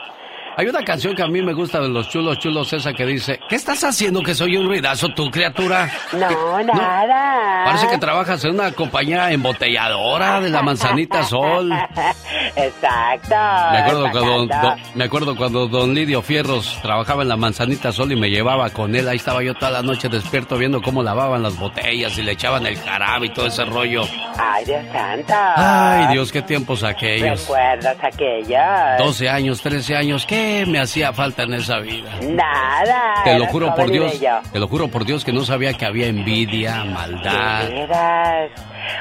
Hay 0.60 0.68
una 0.68 0.84
canción 0.84 1.16
que 1.16 1.24
a 1.24 1.28
mí 1.28 1.42
me 1.42 1.54
gusta 1.54 1.80
de 1.80 1.88
los 1.88 2.10
chulos 2.10 2.38
chulos, 2.38 2.74
esa 2.74 2.92
que 2.92 3.06
dice, 3.06 3.40
¿qué 3.48 3.56
estás 3.56 3.82
haciendo 3.82 4.22
que 4.22 4.36
soy 4.36 4.58
un 4.58 4.68
ruidazo 4.68 5.08
tú, 5.16 5.32
criatura? 5.32 5.90
No, 6.12 6.62
nada. 6.62 7.64
Parece 7.64 7.88
que 7.88 7.98
trabajas 7.98 8.44
en 8.44 8.56
una 8.56 8.74
compañía 8.74 9.32
embotelladora 9.32 10.42
de 10.42 10.50
la 10.50 10.62
manzanita 10.62 11.24
sol. 11.24 11.72
Exacto. 12.58 13.36
Me 13.72 13.78
acuerdo, 13.78 14.12
cuando, 14.12 14.76
me 14.96 15.04
acuerdo 15.06 15.36
cuando 15.38 15.68
don 15.70 15.94
Lidio 15.94 16.22
Fierros 16.22 16.78
trabajaba 16.82 17.22
en 17.22 17.30
la 17.30 17.38
manzanita 17.38 17.94
sol 17.94 18.12
y 18.12 18.18
me 18.18 18.30
llevaba 18.30 18.70
con 18.70 18.94
él. 18.94 19.08
Ahí 19.08 19.16
estaba 19.16 19.42
yo 19.42 19.54
toda 19.54 19.72
la 19.72 19.82
noche 19.82 20.10
despierto 20.10 20.58
viendo 20.58 20.82
cómo 20.82 21.02
lavaban 21.02 21.42
las 21.42 21.58
botellas 21.58 22.18
y 22.18 22.22
le 22.22 22.34
echaban 22.34 22.66
el 22.66 22.78
jarabe 22.78 23.28
y 23.28 23.30
todo 23.30 23.48
ese 23.48 23.64
rollo. 23.64 24.02
Ay, 24.38 24.66
Dios 24.66 24.84
santo. 24.92 25.34
Ay, 25.56 26.08
Dios, 26.12 26.34
qué 26.34 26.42
tiempos 26.42 26.84
aquellos. 26.84 27.48
¿Recuerdas 27.48 27.96
aquellos? 28.02 28.98
12 28.98 29.30
años, 29.30 29.62
13 29.62 29.96
años, 29.96 30.26
¿qué 30.26 30.49
me 30.68 30.80
hacía 30.80 31.14
falta 31.14 31.44
en 31.44 31.54
esa 31.54 31.80
vida? 31.80 32.12
Nada. 32.22 33.24
Te 33.24 33.38
lo 33.38 33.46
juro 33.48 33.74
por 33.76 33.92
Dios, 33.92 34.20
te 34.52 34.60
lo 34.60 34.68
juro 34.68 34.88
por 34.88 35.06
Dios 35.06 35.24
que 35.24 35.34
no 35.34 35.46
sabía 35.46 35.74
que 35.74 35.86
había 35.86 36.08
envidia, 36.08 36.84
maldad. 36.86 37.68
¿De 37.68 37.74
veras? 37.74 38.52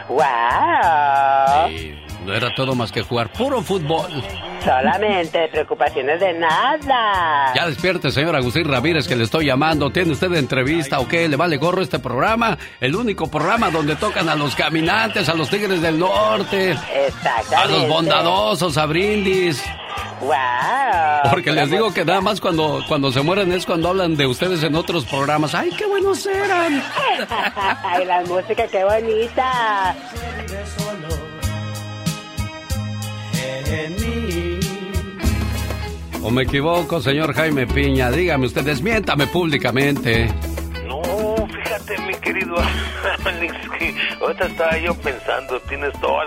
¡Wow! 0.08 2.07
No 2.24 2.34
era 2.34 2.54
todo 2.54 2.74
más 2.74 2.90
que 2.92 3.02
jugar 3.02 3.32
puro 3.32 3.62
fútbol. 3.62 4.10
Solamente 4.64 5.48
preocupaciones 5.48 6.20
de 6.20 6.32
nada. 6.34 7.52
Ya 7.54 7.66
despierte, 7.66 8.10
señor 8.10 8.34
Agustín 8.36 8.64
Ramírez, 8.68 9.06
que 9.06 9.16
le 9.16 9.24
estoy 9.24 9.46
llamando. 9.46 9.90
¿Tiene 9.90 10.12
usted 10.12 10.32
entrevista 10.34 10.98
o 10.98 11.08
qué? 11.08 11.28
¿Le 11.28 11.36
vale 11.36 11.56
gorro 11.56 11.80
este 11.80 11.98
programa? 12.00 12.58
El 12.80 12.96
único 12.96 13.30
programa 13.30 13.70
donde 13.70 13.96
tocan 13.96 14.28
a 14.28 14.34
los 14.34 14.54
caminantes, 14.56 15.28
a 15.28 15.34
los 15.34 15.48
tigres 15.48 15.80
del 15.80 15.98
norte, 15.98 16.72
Exactamente. 16.72 17.54
a 17.56 17.66
los 17.66 17.88
bondadosos, 17.88 18.76
a 18.76 18.86
brindis. 18.86 19.64
¡Wow! 20.20 21.30
Porque 21.30 21.52
les 21.52 21.70
digo 21.70 21.94
que 21.94 22.04
nada 22.04 22.20
más 22.20 22.40
cuando, 22.40 22.82
cuando 22.88 23.12
se 23.12 23.22
mueren 23.22 23.52
es 23.52 23.64
cuando 23.64 23.88
hablan 23.90 24.16
de 24.16 24.26
ustedes 24.26 24.62
en 24.64 24.74
otros 24.74 25.04
programas. 25.06 25.54
¡Ay, 25.54 25.70
qué 25.78 25.86
buenos 25.86 26.26
eran! 26.26 26.82
¡Ay, 27.84 28.04
la 28.04 28.22
música, 28.22 28.66
qué 28.66 28.82
bonita! 28.84 29.94
¿O 36.22 36.30
me 36.30 36.42
equivoco, 36.42 37.00
señor 37.00 37.32
Jaime 37.32 37.66
Piña? 37.66 38.10
Dígame 38.10 38.46
usted, 38.46 38.62
desmiéntame 38.62 39.26
públicamente. 39.28 40.28
No, 40.86 41.00
fíjate, 41.46 41.98
mi 42.02 42.14
querido 42.14 42.56
Alex, 43.24 43.54
que 43.78 43.94
ahorita 44.20 44.46
estaba 44.46 44.78
yo 44.78 44.94
pensando, 44.94 45.58
tienes 45.68 45.92
toda, 46.00 46.24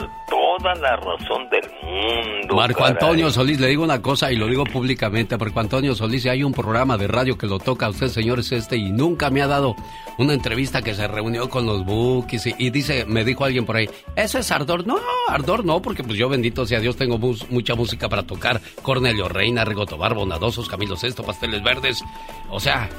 toda 0.57 0.75
la 0.75 0.95
razón 0.97 1.47
del 1.49 1.63
mundo. 1.83 2.55
Marco 2.55 2.79
caray. 2.79 2.91
Antonio 2.93 3.29
Solís, 3.29 3.59
le 3.59 3.67
digo 3.67 3.83
una 3.83 4.01
cosa 4.01 4.31
y 4.31 4.35
lo 4.35 4.47
digo 4.47 4.63
públicamente. 4.65 5.37
Marco 5.37 5.59
Antonio 5.59 5.95
Solís, 5.95 6.25
hay 6.27 6.43
un 6.43 6.51
programa 6.53 6.97
de 6.97 7.07
radio 7.07 7.37
que 7.37 7.47
lo 7.47 7.59
toca 7.59 7.85
a 7.85 7.89
usted, 7.89 8.07
señores, 8.07 8.51
este, 8.51 8.77
y 8.77 8.91
nunca 8.91 9.29
me 9.29 9.41
ha 9.41 9.47
dado 9.47 9.75
una 10.17 10.33
entrevista 10.33 10.81
que 10.81 10.93
se 10.93 11.07
reunió 11.07 11.49
con 11.49 11.65
los 11.65 11.85
Bookies 11.85 12.47
y, 12.47 12.55
y 12.57 12.69
dice, 12.69 13.05
me 13.05 13.23
dijo 13.23 13.45
alguien 13.45 13.65
por 13.65 13.75
ahí, 13.77 13.89
¿eso 14.15 14.39
es 14.39 14.51
Ardor? 14.51 14.85
No, 14.85 14.97
Ardor 15.29 15.65
no, 15.65 15.81
porque 15.81 16.03
pues 16.03 16.17
yo, 16.17 16.29
bendito 16.29 16.65
sea 16.65 16.79
Dios, 16.79 16.95
tengo 16.95 17.17
mus- 17.17 17.49
mucha 17.49 17.75
música 17.75 18.07
para 18.09 18.23
tocar. 18.23 18.61
Cornelio 18.81 19.27
Reina, 19.29 19.65
Rigo 19.65 19.85
Tobar, 19.85 20.13
Bonadosos, 20.13 20.67
Camilo 20.67 20.95
Sesto, 20.95 21.23
Pasteles 21.23 21.63
Verdes. 21.63 22.03
O 22.49 22.59
sea, 22.59 22.89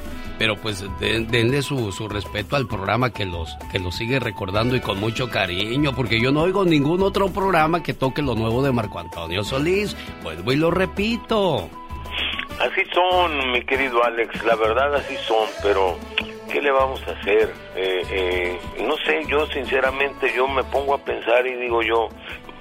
pero 0.43 0.57
pues 0.57 0.81
de- 0.99 1.21
denle 1.21 1.63
su, 1.63 1.93
su 1.93 2.09
respeto 2.09 2.57
al 2.57 2.67
programa 2.67 3.11
que 3.13 3.25
los, 3.25 3.57
que 3.71 3.79
los 3.79 3.95
sigue 3.95 4.19
recordando 4.19 4.75
y 4.75 4.81
con 4.81 4.99
mucho 4.99 5.31
cariño, 5.31 5.95
porque 5.95 6.21
yo 6.21 6.33
no 6.33 6.41
oigo 6.41 6.65
ningún 6.65 7.01
otro 7.05 7.29
programa 7.29 7.81
que 7.81 7.95
toque 7.95 8.23
lo 8.23 8.35
nuevo 8.35 8.61
de 8.61 8.73
Marco 8.73 8.99
Antonio 8.99 9.45
Solís. 9.45 9.97
Vuelvo 10.25 10.51
y 10.53 10.57
lo 10.57 10.73
repito. 10.73 11.69
Así 12.59 12.81
son, 12.93 13.53
mi 13.53 13.63
querido 13.63 14.03
Alex, 14.03 14.45
la 14.45 14.57
verdad 14.57 14.93
así 14.97 15.15
son, 15.29 15.47
pero 15.63 15.97
¿qué 16.51 16.61
le 16.61 16.73
vamos 16.73 17.01
a 17.07 17.13
hacer? 17.13 17.55
Eh, 17.77 18.03
eh, 18.11 18.61
no 18.85 18.97
sé, 19.07 19.23
yo 19.29 19.47
sinceramente 19.47 20.33
yo 20.35 20.49
me 20.49 20.65
pongo 20.65 20.95
a 20.95 20.99
pensar 20.99 21.47
y 21.47 21.55
digo 21.55 21.83
yo, 21.83 22.09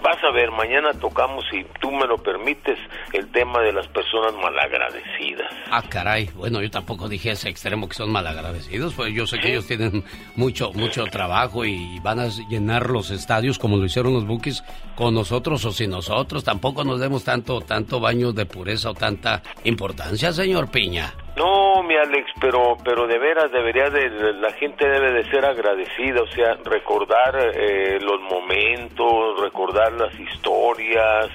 vas 0.01 0.23
a 0.23 0.31
ver, 0.31 0.51
mañana 0.51 0.93
tocamos, 0.93 1.45
si 1.49 1.65
tú 1.79 1.91
me 1.91 2.05
lo 2.07 2.17
permites, 2.17 2.77
el 3.13 3.31
tema 3.31 3.61
de 3.61 3.71
las 3.71 3.87
personas 3.87 4.33
malagradecidas. 4.33 5.51
Ah, 5.69 5.83
caray. 5.87 6.29
Bueno, 6.35 6.61
yo 6.61 6.69
tampoco 6.69 7.07
dije 7.07 7.31
ese 7.31 7.49
extremo 7.49 7.87
que 7.87 7.95
son 7.95 8.11
malagradecidos, 8.11 8.93
pues 8.93 9.13
yo 9.13 9.27
sé 9.27 9.39
que 9.39 9.51
ellos 9.51 9.67
tienen 9.67 10.03
mucho, 10.35 10.71
mucho 10.73 11.05
trabajo 11.05 11.65
y 11.65 11.99
van 11.99 12.19
a 12.19 12.27
llenar 12.49 12.89
los 12.89 13.11
estadios 13.11 13.59
como 13.59 13.77
lo 13.77 13.85
hicieron 13.85 14.13
los 14.13 14.25
Bookies 14.25 14.63
con 14.95 15.13
nosotros 15.13 15.63
o 15.65 15.71
sin 15.71 15.91
nosotros. 15.91 16.43
Tampoco 16.43 16.83
nos 16.83 16.99
demos 16.99 17.23
tanto, 17.23 17.61
tanto 17.61 17.99
baño 17.99 18.33
de 18.33 18.45
pureza 18.45 18.91
o 18.91 18.93
tanta 18.93 19.41
importancia, 19.63 20.31
señor 20.31 20.69
Piña. 20.71 21.13
No, 21.35 21.81
mi 21.83 21.95
Alex, 21.95 22.29
pero 22.41 22.77
pero 22.83 23.07
de 23.07 23.17
veras 23.17 23.51
debería 23.51 23.89
de 23.89 24.33
la 24.33 24.51
gente 24.51 24.87
debe 24.87 25.11
de 25.13 25.29
ser 25.29 25.45
agradecida, 25.45 26.21
o 26.21 26.27
sea, 26.27 26.57
recordar 26.65 27.53
eh, 27.55 27.99
los 28.01 28.19
momentos, 28.21 29.39
recordar 29.39 29.93
las 29.93 30.13
historias, 30.19 31.29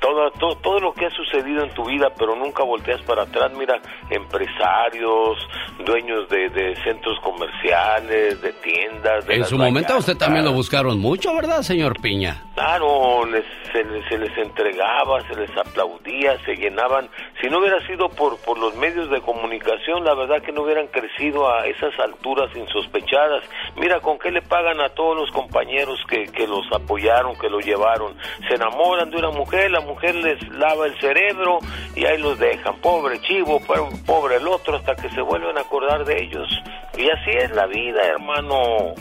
todo, 0.00 0.30
todo 0.32 0.56
todo 0.56 0.80
lo 0.80 0.92
que 0.94 1.06
ha 1.06 1.10
sucedido 1.10 1.62
en 1.62 1.70
tu 1.70 1.84
vida, 1.84 2.08
pero 2.18 2.34
nunca 2.34 2.62
volteas 2.64 3.00
para 3.02 3.22
atrás. 3.22 3.52
Mira, 3.56 3.80
empresarios, 4.10 5.38
dueños 5.84 6.28
de, 6.28 6.48
de 6.50 6.76
centros 6.82 7.18
comerciales, 7.20 8.40
de 8.40 8.52
tiendas. 8.54 9.26
De 9.26 9.34
En 9.36 9.44
su 9.44 9.56
momento 9.58 9.96
usted 9.96 10.16
también 10.16 10.44
lo 10.44 10.52
buscaron 10.52 10.98
mucho, 10.98 11.34
¿verdad, 11.34 11.62
señor 11.62 12.00
Piña? 12.00 12.42
Claro, 12.54 13.24
les- 13.26 13.44
se, 13.72 13.84
les, 13.84 14.04
se 14.08 14.18
les 14.18 14.36
entregaba, 14.38 15.20
se 15.28 15.34
les 15.36 15.50
aplaudía, 15.56 16.36
se 16.44 16.56
llenaban. 16.56 17.08
Si 17.40 17.48
no 17.48 17.58
hubiera 17.58 17.80
sido 17.86 18.08
por, 18.08 18.36
por 18.38 18.58
los 18.58 18.74
medios 18.76 19.08
de 19.10 19.20
comunicación, 19.20 20.04
la 20.04 20.14
verdad 20.14 20.42
que 20.42 20.52
no 20.52 20.62
hubieran 20.62 20.88
crecido 20.88 21.48
a 21.50 21.66
esas 21.66 21.96
alturas 22.00 22.50
insospechadas. 22.56 23.42
Mira 23.76 24.00
con 24.00 24.18
qué 24.18 24.30
le 24.30 24.42
pagan 24.42 24.80
a 24.80 24.88
todos 24.90 25.16
los 25.16 25.30
compañeros 25.30 25.98
que, 26.08 26.24
que 26.26 26.46
los 26.46 26.66
apoyaron, 26.72 27.38
que 27.38 27.48
los 27.48 27.64
llevaron. 27.64 28.14
Se 28.48 28.54
enamoran 28.54 29.10
de 29.10 29.18
una 29.18 29.30
mujer, 29.30 29.70
la 29.70 29.80
mujer 29.80 29.89
les 30.02 30.48
lava 30.50 30.86
el 30.86 30.98
cerebro 31.00 31.58
y 31.94 32.04
ahí 32.04 32.18
los 32.18 32.38
dejan. 32.38 32.76
Pobre 32.80 33.20
chivo, 33.22 33.60
po- 33.60 33.90
pobre 34.06 34.36
el 34.36 34.46
otro, 34.48 34.76
hasta 34.76 34.94
que 34.96 35.08
se 35.10 35.20
vuelven 35.20 35.56
a 35.58 35.62
acordar 35.62 36.04
de 36.04 36.22
ellos. 36.22 36.48
Y 36.96 37.08
así 37.10 37.30
es 37.30 37.50
la 37.52 37.66
vida, 37.66 38.00
hermano. 38.04 38.94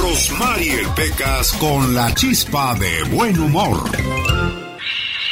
Rosmarie 0.00 0.82
Pecas 0.94 1.52
con 1.54 1.94
la 1.94 2.12
chispa 2.14 2.74
de 2.74 3.02
buen 3.14 3.38
humor. 3.38 3.76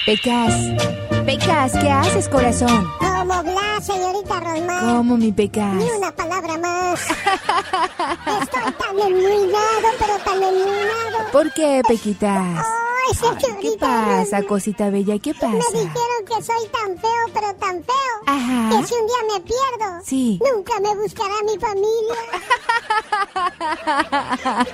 Pecas. 0.06 1.13
Pecas, 1.24 1.72
¿qué 1.80 1.90
haces, 1.90 2.28
corazón? 2.28 2.86
Como 2.98 3.42
Blas, 3.42 3.86
señorita 3.86 4.40
Rosmar. 4.40 4.80
¿Cómo, 4.96 5.16
mi 5.16 5.32
Pecas? 5.32 5.74
Ni 5.74 5.90
una 5.90 6.12
palabra 6.12 6.58
más. 6.58 7.00
Estoy 8.42 8.72
tan 8.72 8.98
enmuinado, 8.98 9.88
pero 9.98 10.18
tan 10.24 10.42
enmuinado. 10.42 11.30
¿Por 11.32 11.52
qué, 11.54 11.82
Pequitas? 11.88 12.58
Ay, 12.58 13.38
¿Qué 13.60 13.76
pasa, 13.78 14.42
cosita 14.44 14.88
bella? 14.90 15.18
¿Qué 15.18 15.32
Me 15.34 15.38
pasa? 15.40 15.70
dijeron 15.72 16.24
que 16.26 16.42
soy 16.42 16.68
tan 16.72 16.98
feo, 16.98 17.26
pero 17.34 17.54
tan 17.54 17.84
feo. 17.84 17.94
Ajá. 18.26 18.68
Que 18.70 18.86
si 18.86 18.94
un 18.94 19.06
día 19.06 19.16
me 19.34 19.40
pierdo, 19.40 20.00
Sí. 20.04 20.40
nunca 20.54 20.80
me 20.80 20.94
buscará 20.96 21.34
mi 21.44 21.58
familia. 21.58 22.16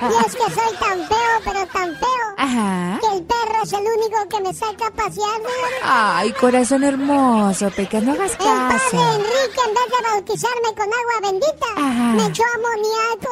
y 0.00 0.26
es 0.26 0.36
que 0.36 0.54
soy 0.54 0.76
tan 0.78 1.08
feo, 1.08 1.40
pero 1.44 1.66
tan 1.66 1.96
feo. 1.96 2.34
Ajá. 2.38 2.98
Que 3.00 3.16
el 3.16 3.24
perro 3.24 3.62
es 3.64 3.72
el 3.72 3.80
único 3.80 4.28
que 4.28 4.40
me 4.42 4.54
saca 4.54 4.86
a 4.86 4.90
pasear. 4.92 5.40
Ay, 5.82 6.32
corazón 6.40 6.82
hermoso, 6.84 7.70
Pecas, 7.70 8.02
no 8.02 8.12
hagas 8.12 8.32
El 8.32 8.38
padre 8.38 8.76
caso. 8.78 9.14
Enrique, 9.14 9.60
en 9.66 9.74
vez 9.74 9.84
de 9.90 10.02
bautizarme 10.10 10.68
con 10.76 10.86
agua 10.86 11.20
bendita, 11.22 11.66
Ajá. 11.76 12.12
me 12.14 12.26
echó 12.26 12.42
amoníaco. 12.56 13.28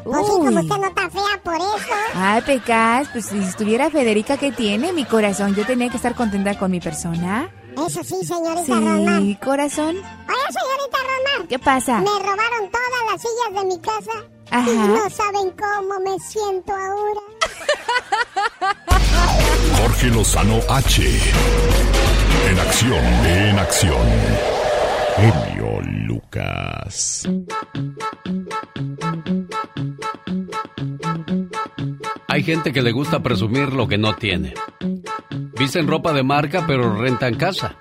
Pues 0.03 0.25
sí, 0.25 0.31
como 0.33 0.49
Uy. 0.49 0.55
usted 0.57 0.77
no 0.77 0.87
está 0.87 1.09
fea 1.09 1.41
por 1.43 1.55
eso. 1.55 1.95
Ay, 2.15 2.41
Pecas, 2.41 3.07
pues 3.13 3.25
si 3.27 3.37
estuviera 3.39 3.89
Federica, 3.89 4.37
¿qué 4.37 4.51
tiene? 4.51 4.91
Mi 4.93 5.05
corazón, 5.05 5.55
yo 5.55 5.65
tenía 5.65 5.89
que 5.89 5.95
estar 5.97 6.13
contenta 6.13 6.57
con 6.59 6.69
mi 6.71 6.79
persona. 6.81 7.49
Eso 7.73 8.03
sí, 8.03 8.23
señorita 8.25 8.75
Román. 8.75 9.21
Sí, 9.21 9.37
corazón. 9.43 9.95
Oye, 9.97 10.03
señorita 10.51 10.97
Román. 10.99 11.47
¿Qué 11.47 11.57
pasa? 11.57 11.99
Me 11.99 12.09
robaron 12.19 12.69
todas 12.69 13.11
las 13.11 13.21
sillas 13.21 13.61
de 13.61 13.65
mi 13.65 13.79
casa. 13.79 14.11
Ajá. 14.53 14.69
Y 14.69 14.77
no 14.77 15.09
saben 15.09 15.51
cómo 15.57 15.99
me 15.99 16.19
siento 16.19 16.71
ahora. 16.73 17.21
Jorge 19.81 20.07
Lozano 20.09 20.59
H. 20.69 21.01
En 22.49 22.59
acción, 22.59 23.03
en 23.25 23.57
acción. 23.57 24.07
Genio 25.15 25.81
Lucas. 26.05 27.27
Hay 32.27 32.43
gente 32.43 32.71
que 32.71 32.83
le 32.83 32.91
gusta 32.91 33.23
presumir 33.23 33.73
lo 33.73 33.87
que 33.87 33.97
no 33.97 34.15
tiene. 34.15 34.53
Visten 35.57 35.87
ropa 35.87 36.13
de 36.13 36.21
marca 36.21 36.65
pero 36.67 36.95
rentan 36.95 37.35
casa. 37.35 37.75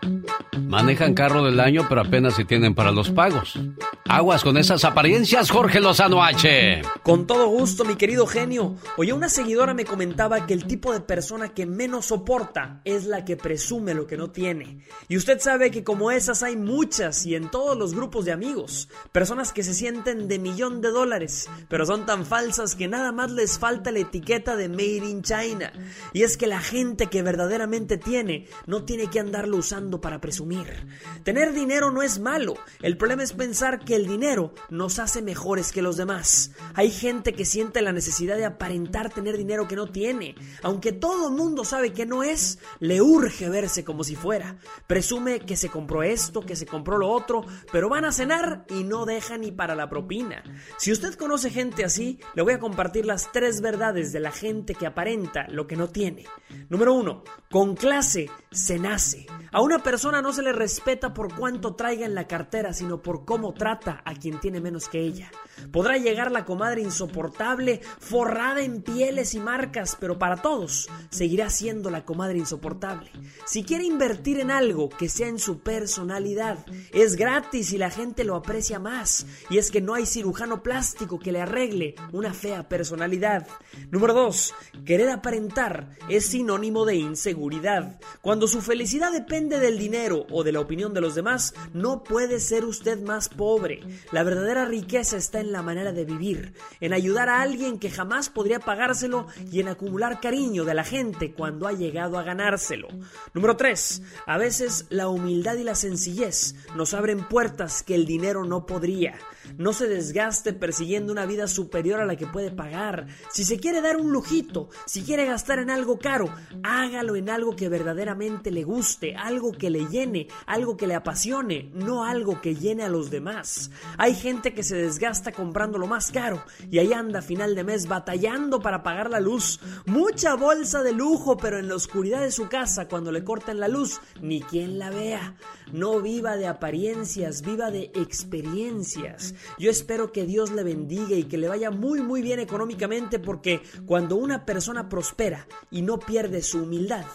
Manejan 0.60 1.14
carro 1.14 1.44
del 1.44 1.60
año 1.60 1.86
pero 1.88 2.02
apenas 2.02 2.34
si 2.34 2.44
tienen 2.44 2.74
para 2.74 2.90
los 2.90 3.10
pagos. 3.10 3.58
Aguas 4.04 4.42
con 4.42 4.58
esas 4.58 4.84
apariencias, 4.84 5.50
Jorge 5.50 5.80
Lozano 5.80 6.22
H. 6.22 6.82
Con 7.02 7.26
todo 7.26 7.46
gusto, 7.46 7.84
mi 7.84 7.96
querido 7.96 8.26
genio. 8.26 8.76
Oye, 8.96 9.12
una 9.12 9.28
seguidora 9.28 9.72
me 9.72 9.84
comentaba 9.84 10.46
que 10.46 10.52
el 10.52 10.66
tipo 10.66 10.92
de 10.92 11.00
persona 11.00 11.54
que 11.54 11.64
menos 11.64 12.06
soporta 12.06 12.82
es 12.84 13.06
la 13.06 13.24
que 13.24 13.36
presume 13.36 13.94
lo 13.94 14.06
que 14.06 14.18
no 14.18 14.30
tiene. 14.30 14.84
Y 15.08 15.16
usted 15.16 15.40
sabe 15.40 15.70
que 15.70 15.82
como 15.82 16.10
esas 16.10 16.42
hay 16.42 16.56
muchas 16.56 17.24
y 17.24 17.34
en 17.34 17.50
todos 17.50 17.76
los 17.76 17.94
grupos 17.94 18.26
de 18.26 18.32
amigos. 18.32 18.88
Personas 19.12 19.52
que 19.52 19.62
se 19.62 19.72
sienten 19.72 20.28
de 20.28 20.38
millón 20.38 20.82
de 20.82 20.90
dólares, 20.90 21.48
pero 21.68 21.86
son 21.86 22.04
tan 22.04 22.26
falsas 22.26 22.74
que 22.74 22.88
nada 22.88 23.12
más 23.12 23.30
les 23.30 23.58
falta 23.58 23.90
la 23.92 24.00
etiqueta 24.00 24.56
de 24.56 24.68
Made 24.68 25.08
in 25.08 25.22
China. 25.22 25.72
Y 26.12 26.22
es 26.22 26.36
que 26.36 26.46
la 26.46 26.60
gente 26.60 27.06
que 27.06 27.22
verdaderamente 27.22 27.96
tiene 27.96 28.46
no 28.66 28.84
tiene 28.84 29.06
que 29.06 29.20
andarlo 29.20 29.56
usando 29.56 30.00
para 30.00 30.11
presumir. 30.20 30.86
Tener 31.24 31.52
dinero 31.52 31.90
no 31.90 32.02
es 32.02 32.18
malo. 32.18 32.54
El 32.80 32.96
problema 32.96 33.22
es 33.22 33.32
pensar 33.32 33.84
que 33.84 33.94
el 33.94 34.06
dinero 34.06 34.54
nos 34.70 34.98
hace 34.98 35.22
mejores 35.22 35.72
que 35.72 35.82
los 35.82 35.96
demás. 35.96 36.52
Hay 36.74 36.90
gente 36.90 37.32
que 37.32 37.44
siente 37.44 37.82
la 37.82 37.92
necesidad 37.92 38.36
de 38.36 38.44
aparentar 38.44 39.10
tener 39.10 39.36
dinero 39.36 39.68
que 39.68 39.76
no 39.76 39.86
tiene. 39.90 40.34
Aunque 40.62 40.92
todo 40.92 41.28
el 41.28 41.34
mundo 41.34 41.64
sabe 41.64 41.92
que 41.92 42.06
no 42.06 42.22
es, 42.22 42.58
le 42.80 43.00
urge 43.00 43.48
verse 43.48 43.84
como 43.84 44.04
si 44.04 44.16
fuera. 44.16 44.56
Presume 44.86 45.40
que 45.40 45.56
se 45.56 45.68
compró 45.68 46.02
esto, 46.02 46.42
que 46.42 46.56
se 46.56 46.66
compró 46.66 46.98
lo 46.98 47.10
otro, 47.10 47.44
pero 47.70 47.88
van 47.88 48.04
a 48.04 48.12
cenar 48.12 48.64
y 48.68 48.84
no 48.84 49.06
deja 49.06 49.38
ni 49.38 49.52
para 49.52 49.74
la 49.74 49.88
propina. 49.88 50.42
Si 50.78 50.92
usted 50.92 51.14
conoce 51.14 51.50
gente 51.50 51.84
así, 51.84 52.20
le 52.34 52.42
voy 52.42 52.54
a 52.54 52.60
compartir 52.60 53.06
las 53.06 53.30
tres 53.32 53.60
verdades 53.60 54.12
de 54.12 54.20
la 54.20 54.32
gente 54.32 54.74
que 54.74 54.86
aparenta 54.86 55.46
lo 55.48 55.66
que 55.66 55.76
no 55.76 55.88
tiene. 55.88 56.24
Número 56.68 56.92
uno, 56.92 57.24
con 57.50 57.74
clase 57.74 58.30
se 58.50 58.78
nace. 58.78 59.26
A 59.50 59.60
una 59.60 59.80
persona 59.80 60.01
no 60.11 60.32
se 60.32 60.42
le 60.42 60.53
respeta 60.53 61.14
por 61.14 61.32
cuánto 61.34 61.76
traiga 61.76 62.05
en 62.05 62.14
la 62.14 62.26
cartera, 62.26 62.72
sino 62.72 63.03
por 63.03 63.24
cómo 63.24 63.55
trata 63.55 64.03
a 64.05 64.14
quien 64.14 64.40
tiene 64.40 64.61
menos 64.61 64.88
que 64.88 65.00
ella. 65.00 65.30
Podrá 65.70 65.96
llegar 65.96 66.32
la 66.32 66.44
comadre 66.44 66.82
insoportable, 66.82 67.80
forrada 68.00 68.62
en 68.62 68.82
pieles 68.82 69.34
y 69.34 69.40
marcas, 69.40 69.96
pero 70.00 70.18
para 70.18 70.38
todos 70.38 70.88
seguirá 71.11 71.50
siendo 71.50 71.88
la 71.88 72.05
comadre 72.05 72.38
insoportable. 72.38 73.12
Si 73.46 73.62
quiere 73.62 73.84
invertir 73.84 74.40
en 74.40 74.50
algo 74.50 74.88
que 74.88 75.09
sea 75.09 75.28
en 75.28 75.38
su 75.38 75.61
personalidad, 75.61 76.66
es 76.92 77.14
gratis 77.14 77.72
y 77.72 77.78
la 77.78 77.90
gente 77.90 78.24
lo 78.24 78.34
aprecia 78.34 78.80
más. 78.80 79.26
Y 79.50 79.59
es 79.59 79.70
que 79.70 79.80
no 79.80 79.94
hay 79.94 80.07
cirujano 80.07 80.64
plástico 80.64 81.20
que 81.20 81.30
le 81.30 81.42
arregle 81.42 81.94
una 82.12 82.34
fea 82.34 82.68
personalidad. 82.68 83.46
Número 83.92 84.14
2. 84.14 84.55
Querer 84.84 85.11
aparentar 85.11 85.96
es 86.09 86.26
sinónimo 86.26 86.84
de 86.84 86.96
inseguridad. 86.96 88.00
Cuando 88.20 88.48
su 88.48 88.62
felicidad 88.62 89.12
depende 89.12 89.61
del 89.61 89.78
dinero 89.78 89.91
o 90.30 90.43
de 90.43 90.53
la 90.53 90.61
opinión 90.61 90.95
de 90.95 91.03
los 91.03 91.14
demás, 91.14 91.55
no 91.74 92.03
puede 92.03 92.40
ser 92.40 92.64
usted 92.64 93.03
más 93.03 93.28
pobre. 93.28 93.80
La 94.11 94.22
verdadera 94.22 94.64
riqueza 94.64 95.18
está 95.18 95.40
en 95.40 95.53
la 95.53 95.62
manera 95.62 95.93
de 95.93 96.07
vivir, 96.07 96.55
en 96.80 96.95
ayudar 96.95 97.28
a 97.28 97.43
alguien 97.43 97.78
que 97.78 97.90
jamás 97.90 98.30
podría 98.30 98.59
pagárselo 98.59 99.26
y 99.51 99.61
en 99.61 99.68
acumular 99.68 100.20
cariño 100.20 100.64
de 100.64 100.74
la 100.74 100.84
gente 100.84 101.32
cuando 101.34 101.68
ha 101.68 101.72
llegado 101.72 102.18
a 102.18 102.22
ganárselo. 102.22 102.88
Número 103.34 103.57
3. 103.57 104.03
A 104.26 104.38
veces 104.38 104.86
la 104.88 105.09
humildad 105.09 105.57
y 105.57 105.64
la 105.64 105.74
sencillez 105.74 106.55
nos 106.74 106.95
abren 106.95 107.28
puertas 107.28 107.82
que 107.82 107.95
el 107.95 108.07
dinero 108.07 108.45
no 108.45 108.64
podría. 108.64 109.18
No 109.59 109.72
se 109.72 109.88
desgaste 109.88 110.53
persiguiendo 110.53 111.12
una 111.12 111.26
vida 111.26 111.49
superior 111.49 112.01
a 112.01 112.07
la 112.07 112.16
que 112.16 112.26
puede 112.26 112.51
pagar. 112.51 113.09
Si 113.30 113.45
se 113.45 113.59
quiere 113.59 113.80
dar 113.80 113.97
un 113.97 114.12
lujito, 114.12 114.68
si 114.86 115.03
quiere 115.03 115.26
gastar 115.26 115.59
en 115.59 115.70
algo 115.70 115.99
caro, 115.99 116.32
hágalo 116.62 117.16
en 117.16 117.28
algo 117.28 117.57
que 117.57 117.68
verdaderamente 117.68 118.51
le 118.51 118.64
guste, 118.64 119.16
algo 119.16 119.53
que 119.53 119.70
le 119.70 119.81
llene, 119.86 120.28
algo 120.46 120.76
que 120.76 120.86
le 120.86 120.94
apasione, 120.94 121.70
no 121.74 122.04
algo 122.04 122.40
que 122.40 122.54
llene 122.54 122.82
a 122.82 122.88
los 122.88 123.10
demás. 123.10 123.70
Hay 123.98 124.14
gente 124.14 124.54
que 124.54 124.62
se 124.62 124.76
desgasta 124.76 125.32
comprando 125.32 125.78
lo 125.78 125.86
más 125.86 126.10
caro 126.10 126.42
y 126.70 126.78
ahí 126.78 126.92
anda 126.92 127.20
a 127.20 127.22
final 127.22 127.54
de 127.54 127.64
mes 127.64 127.86
batallando 127.86 128.60
para 128.60 128.82
pagar 128.82 129.10
la 129.10 129.20
luz. 129.20 129.60
Mucha 129.86 130.34
bolsa 130.34 130.82
de 130.82 130.92
lujo, 130.92 131.36
pero 131.36 131.58
en 131.58 131.68
la 131.68 131.76
oscuridad 131.76 132.20
de 132.20 132.32
su 132.32 132.48
casa, 132.48 132.88
cuando 132.88 133.12
le 133.12 133.24
cortan 133.24 133.60
la 133.60 133.68
luz, 133.68 134.00
ni 134.20 134.40
quien 134.40 134.78
la 134.78 134.90
vea. 134.90 135.34
No 135.72 136.00
viva 136.00 136.36
de 136.36 136.46
apariencias, 136.46 137.42
viva 137.42 137.70
de 137.70 137.90
experiencias. 137.94 139.34
Yo 139.58 139.70
espero 139.70 140.12
que 140.12 140.26
Dios 140.26 140.52
le 140.52 140.62
bendiga 140.62 141.16
y 141.16 141.24
que 141.24 141.38
le 141.38 141.48
vaya 141.48 141.70
muy 141.70 142.02
muy 142.02 142.22
bien 142.22 142.38
económicamente 142.40 143.18
porque 143.18 143.62
cuando 143.86 144.16
una 144.16 144.44
persona 144.44 144.88
prospera 144.88 145.46
y 145.70 145.82
no 145.82 145.98
pierde 145.98 146.42
su 146.42 146.62
humildad, 146.62 147.06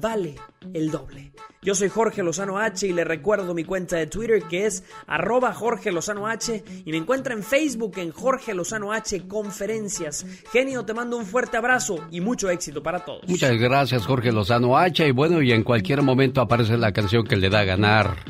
vale 0.00 0.36
el 0.72 0.90
doble. 0.90 1.32
Yo 1.62 1.74
soy 1.74 1.88
Jorge 1.88 2.22
Lozano 2.22 2.58
H 2.58 2.86
y 2.86 2.92
le 2.92 3.02
recuerdo 3.02 3.52
mi 3.52 3.64
cuenta 3.64 3.96
de 3.96 4.06
Twitter 4.06 4.42
que 4.44 4.66
es 4.66 4.84
arroba 5.08 5.52
Jorge 5.52 5.90
Lozano 5.90 6.28
H 6.28 6.62
y 6.84 6.90
me 6.92 6.96
encuentra 6.96 7.34
en 7.34 7.42
Facebook 7.42 7.94
en 7.96 8.12
Jorge 8.12 8.54
Lozano 8.54 8.92
H 8.92 9.26
Conferencias. 9.26 10.24
Genio, 10.52 10.84
te 10.84 10.94
mando 10.94 11.16
un 11.16 11.26
fuerte 11.26 11.56
abrazo 11.56 12.06
y 12.12 12.20
mucho 12.20 12.50
éxito 12.50 12.84
para 12.84 13.04
todos. 13.04 13.28
Muchas 13.28 13.56
gracias 13.56 14.06
Jorge 14.06 14.30
Lozano 14.30 14.78
H 14.78 15.08
y 15.08 15.10
bueno, 15.10 15.42
y 15.42 15.50
en 15.50 15.64
cualquier 15.64 16.02
momento 16.02 16.40
aparece 16.40 16.76
la 16.76 16.92
canción 16.92 17.24
que 17.24 17.36
le 17.36 17.50
da 17.50 17.60
a 17.60 17.64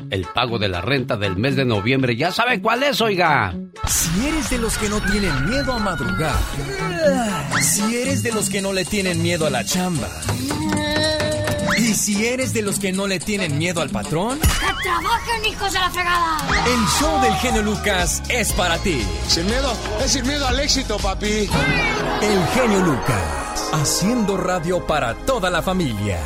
el 0.09 0.25
pago 0.33 0.59
de 0.59 0.69
la 0.69 0.81
renta 0.81 1.17
del 1.17 1.37
mes 1.37 1.55
de 1.55 1.65
noviembre. 1.65 2.15
Ya 2.15 2.31
sabe 2.31 2.61
cuál 2.61 2.83
es, 2.83 3.01
oiga. 3.01 3.53
Si 3.87 4.27
eres 4.27 4.49
de 4.49 4.57
los 4.57 4.77
que 4.77 4.89
no 4.89 4.99
tienen 5.01 5.49
miedo 5.49 5.73
a 5.73 5.79
madrugar, 5.79 6.35
si 7.61 7.95
eres 7.95 8.23
de 8.23 8.31
los 8.31 8.49
que 8.49 8.61
no 8.61 8.73
le 8.73 8.85
tienen 8.85 9.21
miedo 9.21 9.45
a 9.45 9.49
la 9.49 9.63
chamba, 9.65 10.07
y 11.77 11.93
si 11.93 12.25
eres 12.25 12.53
de 12.53 12.61
los 12.63 12.79
que 12.79 12.91
no 12.91 13.05
le 13.07 13.19
tienen 13.19 13.57
miedo 13.57 13.81
al 13.81 13.89
patrón, 13.89 14.39
¡Que 14.39 14.83
trabajen, 14.83 15.45
hijos 15.45 15.71
de 15.73 15.79
la 15.79 15.89
fregada! 15.91 16.37
el 16.65 16.87
show 16.99 17.21
del 17.21 17.33
genio 17.35 17.61
Lucas 17.61 18.23
es 18.29 18.51
para 18.53 18.77
ti. 18.79 19.01
Sin 19.27 19.45
miedo, 19.45 19.73
es 20.03 20.11
sin 20.11 20.25
miedo 20.27 20.47
al 20.47 20.59
éxito, 20.59 20.97
papi. 20.97 21.47
El 22.21 22.47
genio 22.55 22.79
Lucas, 22.83 23.69
haciendo 23.73 24.37
radio 24.37 24.85
para 24.87 25.13
toda 25.13 25.49
la 25.49 25.61
familia. 25.61 26.19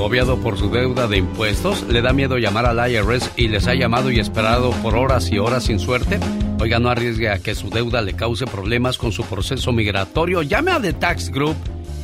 Agobiado 0.00 0.38
por 0.38 0.56
su 0.56 0.70
deuda 0.70 1.06
de 1.08 1.18
impuestos, 1.18 1.82
le 1.82 2.00
da 2.00 2.14
miedo 2.14 2.38
llamar 2.38 2.64
al 2.64 2.90
IRS 2.90 3.32
y 3.36 3.48
les 3.48 3.66
ha 3.66 3.74
llamado 3.74 4.10
y 4.10 4.18
esperado 4.18 4.70
por 4.82 4.96
horas 4.96 5.30
y 5.30 5.36
horas 5.36 5.64
sin 5.64 5.78
suerte. 5.78 6.18
Oiga, 6.58 6.78
no 6.78 6.88
arriesgue 6.88 7.28
a 7.28 7.38
que 7.38 7.54
su 7.54 7.68
deuda 7.68 8.00
le 8.00 8.14
cause 8.14 8.46
problemas 8.46 8.96
con 8.96 9.12
su 9.12 9.24
proceso 9.24 9.72
migratorio. 9.72 10.40
Llame 10.40 10.70
a 10.70 10.80
The 10.80 10.94
Tax 10.94 11.28
Group 11.28 11.54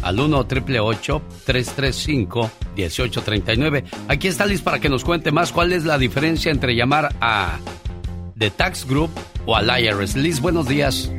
al 0.03 0.20
1 0.20 0.47
335 0.47 2.51
1839 2.76 3.84
Aquí 4.09 4.28
está 4.28 4.44
Liz 4.44 4.61
para 4.61 4.78
que 4.78 4.90
nos 4.90 5.03
cuente 5.03 5.32
más 5.32 5.51
cuál 5.51 5.72
es 5.72 5.86
la 5.86 5.97
diferencia 5.97 6.53
entre 6.53 6.76
llamar 6.76 7.14
a 7.22 7.59
The 8.38 8.51
Tax 8.51 8.86
Group 8.86 9.09
o 9.47 9.57
al 9.57 9.70
IRS. 9.80 10.16
Liz, 10.16 10.42
buenos 10.42 10.68
días. 10.68 11.11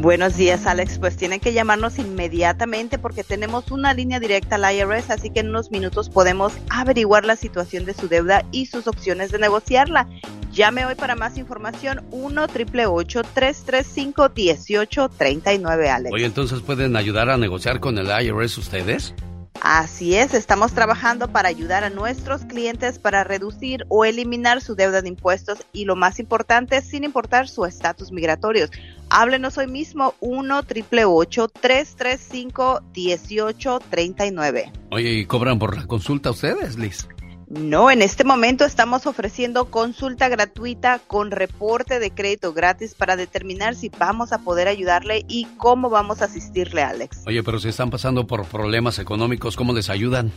Buenos 0.00 0.36
días, 0.36 0.64
Alex. 0.64 1.00
Pues 1.00 1.16
tienen 1.16 1.40
que 1.40 1.52
llamarnos 1.52 1.98
inmediatamente 1.98 3.00
porque 3.00 3.24
tenemos 3.24 3.72
una 3.72 3.92
línea 3.94 4.20
directa 4.20 4.54
al 4.54 4.72
IRS, 4.72 5.10
así 5.10 5.30
que 5.30 5.40
en 5.40 5.48
unos 5.48 5.72
minutos 5.72 6.08
podemos 6.08 6.52
averiguar 6.70 7.24
la 7.24 7.34
situación 7.34 7.84
de 7.84 7.94
su 7.94 8.06
deuda 8.06 8.44
y 8.52 8.66
sus 8.66 8.86
opciones 8.86 9.32
de 9.32 9.40
negociarla. 9.40 10.06
Llame 10.52 10.86
hoy 10.86 10.94
para 10.94 11.16
más 11.16 11.36
información 11.36 12.04
1 12.12 12.46
335 12.46 14.30
1839 14.36 15.90
Alex. 15.90 16.14
Oye, 16.14 16.26
entonces 16.26 16.60
pueden 16.60 16.94
ayudar 16.94 17.28
a 17.28 17.36
negociar 17.36 17.80
con 17.80 17.98
el 17.98 18.06
IRS 18.06 18.56
ustedes. 18.56 19.14
Así 19.60 20.14
es, 20.14 20.34
estamos 20.34 20.72
trabajando 20.72 21.26
para 21.32 21.48
ayudar 21.48 21.82
a 21.82 21.90
nuestros 21.90 22.44
clientes 22.44 23.00
para 23.00 23.24
reducir 23.24 23.84
o 23.88 24.04
eliminar 24.04 24.60
su 24.60 24.76
deuda 24.76 25.02
de 25.02 25.08
impuestos 25.08 25.66
y 25.72 25.84
lo 25.84 25.96
más 25.96 26.20
importante, 26.20 26.80
sin 26.82 27.02
importar 27.02 27.48
su 27.48 27.64
estatus 27.64 28.12
migratorio. 28.12 28.68
Háblenos 29.10 29.58
hoy 29.58 29.66
mismo 29.66 30.14
1 30.20 30.62
335 30.64 32.82
1839 32.94 34.72
Oye, 34.90 35.12
¿y 35.12 35.24
cobran 35.24 35.58
por 35.58 35.74
la 35.76 35.86
consulta 35.86 36.30
ustedes, 36.30 36.78
Liz? 36.78 37.08
No, 37.48 37.90
en 37.90 38.02
este 38.02 38.24
momento 38.24 38.66
estamos 38.66 39.06
ofreciendo 39.06 39.70
consulta 39.70 40.28
gratuita 40.28 41.00
con 41.06 41.30
reporte 41.30 41.98
de 41.98 42.10
crédito 42.10 42.52
gratis 42.52 42.94
para 42.94 43.16
determinar 43.16 43.74
si 43.74 43.88
vamos 43.88 44.32
a 44.32 44.40
poder 44.40 44.68
ayudarle 44.68 45.24
y 45.28 45.46
cómo 45.56 45.88
vamos 45.88 46.20
a 46.20 46.26
asistirle, 46.26 46.82
Alex. 46.82 47.22
Oye, 47.26 47.42
pero 47.42 47.58
si 47.58 47.70
están 47.70 47.88
pasando 47.88 48.26
por 48.26 48.44
problemas 48.44 48.98
económicos, 48.98 49.56
¿cómo 49.56 49.72
les 49.72 49.88
ayudan? 49.88 50.30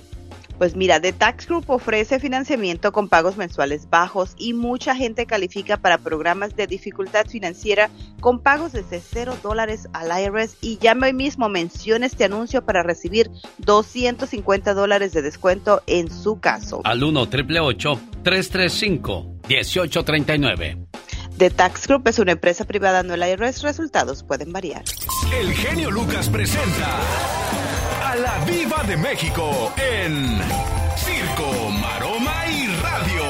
Pues 0.61 0.75
mira, 0.75 1.01
The 1.01 1.11
Tax 1.11 1.47
Group 1.47 1.71
ofrece 1.71 2.19
financiamiento 2.19 2.91
con 2.91 3.09
pagos 3.09 3.35
mensuales 3.35 3.89
bajos 3.89 4.35
y 4.38 4.53
mucha 4.53 4.95
gente 4.95 5.25
califica 5.25 5.77
para 5.77 5.97
programas 5.97 6.55
de 6.55 6.67
dificultad 6.67 7.25
financiera 7.25 7.89
con 8.19 8.43
pagos 8.43 8.71
desde 8.71 8.99
cero 8.99 9.35
dólares 9.41 9.88
al 9.91 10.11
IRS 10.21 10.57
y 10.61 10.77
llame 10.77 11.07
hoy 11.07 11.13
mismo, 11.13 11.49
mencione 11.49 12.05
este 12.05 12.25
anuncio 12.25 12.63
para 12.63 12.83
recibir 12.83 13.31
250 13.57 14.75
dólares 14.75 15.13
de 15.13 15.23
descuento 15.23 15.81
en 15.88 16.11
su 16.11 16.39
caso. 16.39 16.81
Al 16.83 17.03
1 17.03 17.27
335 17.27 19.25
1839 19.49 20.77
The 21.41 21.49
Tax 21.49 21.88
Group 21.88 22.07
es 22.07 22.19
una 22.19 22.34
empresa 22.34 22.65
privada, 22.65 23.01
no 23.01 23.15
el 23.15 23.23
IRS. 23.23 23.63
Resultados 23.63 24.22
pueden 24.22 24.53
variar. 24.53 24.84
El 25.34 25.51
genio 25.53 25.89
Lucas 25.89 26.30
presenta 26.30 26.99
a 28.05 28.15
la 28.15 28.45
Viva 28.45 28.84
de 28.84 28.95
México 28.95 29.73
en 29.76 30.38
Circo, 30.97 31.72
maroma 31.81 32.45
y 32.45 32.68
radio. 32.84 33.23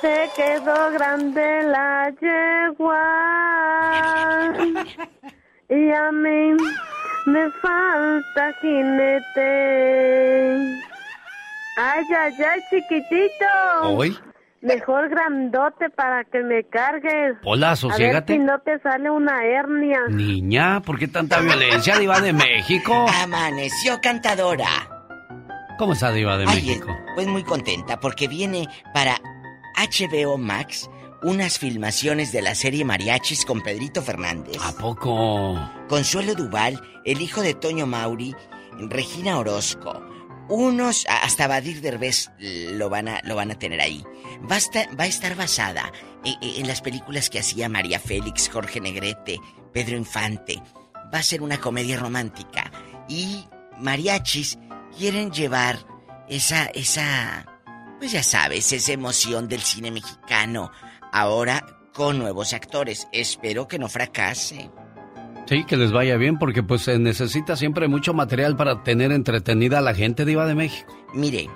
Se 0.00 0.30
quedó 0.34 0.90
grande 0.92 1.62
la 1.64 2.10
yegua 2.18 3.04
y 5.68 5.90
a 5.90 6.10
mí 6.10 6.56
me 7.26 7.50
falta 7.60 8.50
jinete. 8.62 9.42
Ay, 11.76 12.04
ay, 12.18 12.32
ay, 12.42 12.60
chiquitito. 12.70 13.44
¿Hoy? 13.82 14.18
Mejor 14.62 15.08
grandote 15.10 15.90
para 15.90 16.24
que 16.24 16.42
me 16.42 16.64
cargues. 16.64 17.36
Hola, 17.44 17.68
A 17.68 17.70
ver 17.70 17.76
sosiégate. 17.76 18.32
si 18.32 18.38
no 18.38 18.58
te 18.60 18.78
sale 18.80 19.10
una 19.10 19.44
hernia. 19.44 20.00
Niña, 20.08 20.80
¿por 20.80 20.98
qué 20.98 21.06
tanta 21.08 21.40
violencia, 21.40 21.98
Diva 21.98 22.20
de 22.20 22.32
México? 22.32 23.06
Amaneció 23.22 24.00
cantadora. 24.02 24.66
¿Cómo 25.78 25.92
está 25.92 26.10
Diva 26.10 26.38
de 26.38 26.46
Ay, 26.48 26.56
México? 26.56 26.88
pues 27.14 27.26
muy 27.26 27.44
contenta 27.44 28.00
porque 28.00 28.28
viene 28.28 28.66
para 28.94 29.16
HBO 29.76 30.38
Max 30.38 30.90
unas 31.22 31.58
filmaciones 31.58 32.32
de 32.32 32.40
la 32.42 32.54
serie 32.54 32.84
Mariachis 32.84 33.44
con 33.44 33.60
Pedrito 33.62 34.00
Fernández. 34.02 34.56
¿A 34.62 34.72
poco? 34.80 35.58
Consuelo 35.88 36.34
Duval, 36.34 36.80
el 37.04 37.20
hijo 37.20 37.42
de 37.42 37.54
Toño 37.54 37.86
Mauri, 37.86 38.34
Regina 38.78 39.38
Orozco. 39.38 40.02
Unos, 40.48 41.06
hasta 41.08 41.48
Badir 41.48 41.80
Derbez 41.80 42.30
lo 42.38 42.88
van 42.88 43.08
a, 43.08 43.20
lo 43.24 43.34
van 43.34 43.50
a 43.50 43.58
tener 43.58 43.80
ahí. 43.80 44.04
Va 44.50 44.56
a 44.56 44.58
estar, 44.58 44.88
va 44.98 45.04
a 45.04 45.08
estar 45.08 45.34
basada 45.34 45.92
en, 46.24 46.36
en 46.40 46.68
las 46.68 46.80
películas 46.80 47.30
que 47.30 47.40
hacía 47.40 47.68
María 47.68 47.98
Félix, 47.98 48.48
Jorge 48.48 48.80
Negrete, 48.80 49.40
Pedro 49.72 49.96
Infante. 49.96 50.62
Va 51.12 51.18
a 51.18 51.22
ser 51.22 51.42
una 51.42 51.58
comedia 51.58 51.98
romántica. 51.98 52.70
Y 53.08 53.46
mariachis 53.78 54.58
quieren 54.96 55.30
llevar 55.30 55.78
esa, 56.28 56.66
esa, 56.66 57.46
pues 57.98 58.12
ya 58.12 58.22
sabes, 58.22 58.72
esa 58.72 58.92
emoción 58.92 59.48
del 59.48 59.62
cine 59.62 59.90
mexicano. 59.90 60.70
Ahora 61.12 61.76
con 61.96 62.18
nuevos 62.18 62.52
actores. 62.52 63.08
Espero 63.10 63.66
que 63.66 63.78
no 63.78 63.88
fracase. 63.88 64.70
Sí, 65.46 65.64
que 65.64 65.76
les 65.76 65.92
vaya 65.92 66.16
bien 66.16 66.38
porque 66.38 66.62
pues 66.62 66.82
se 66.82 66.98
necesita 66.98 67.56
siempre 67.56 67.86
mucho 67.88 68.12
material 68.14 68.56
para 68.56 68.82
tener 68.82 69.12
entretenida 69.12 69.78
a 69.78 69.82
la 69.82 69.94
gente 69.94 70.24
Diva 70.24 70.44
de 70.46 70.54
México. 70.56 70.92
Mire, 71.14 71.48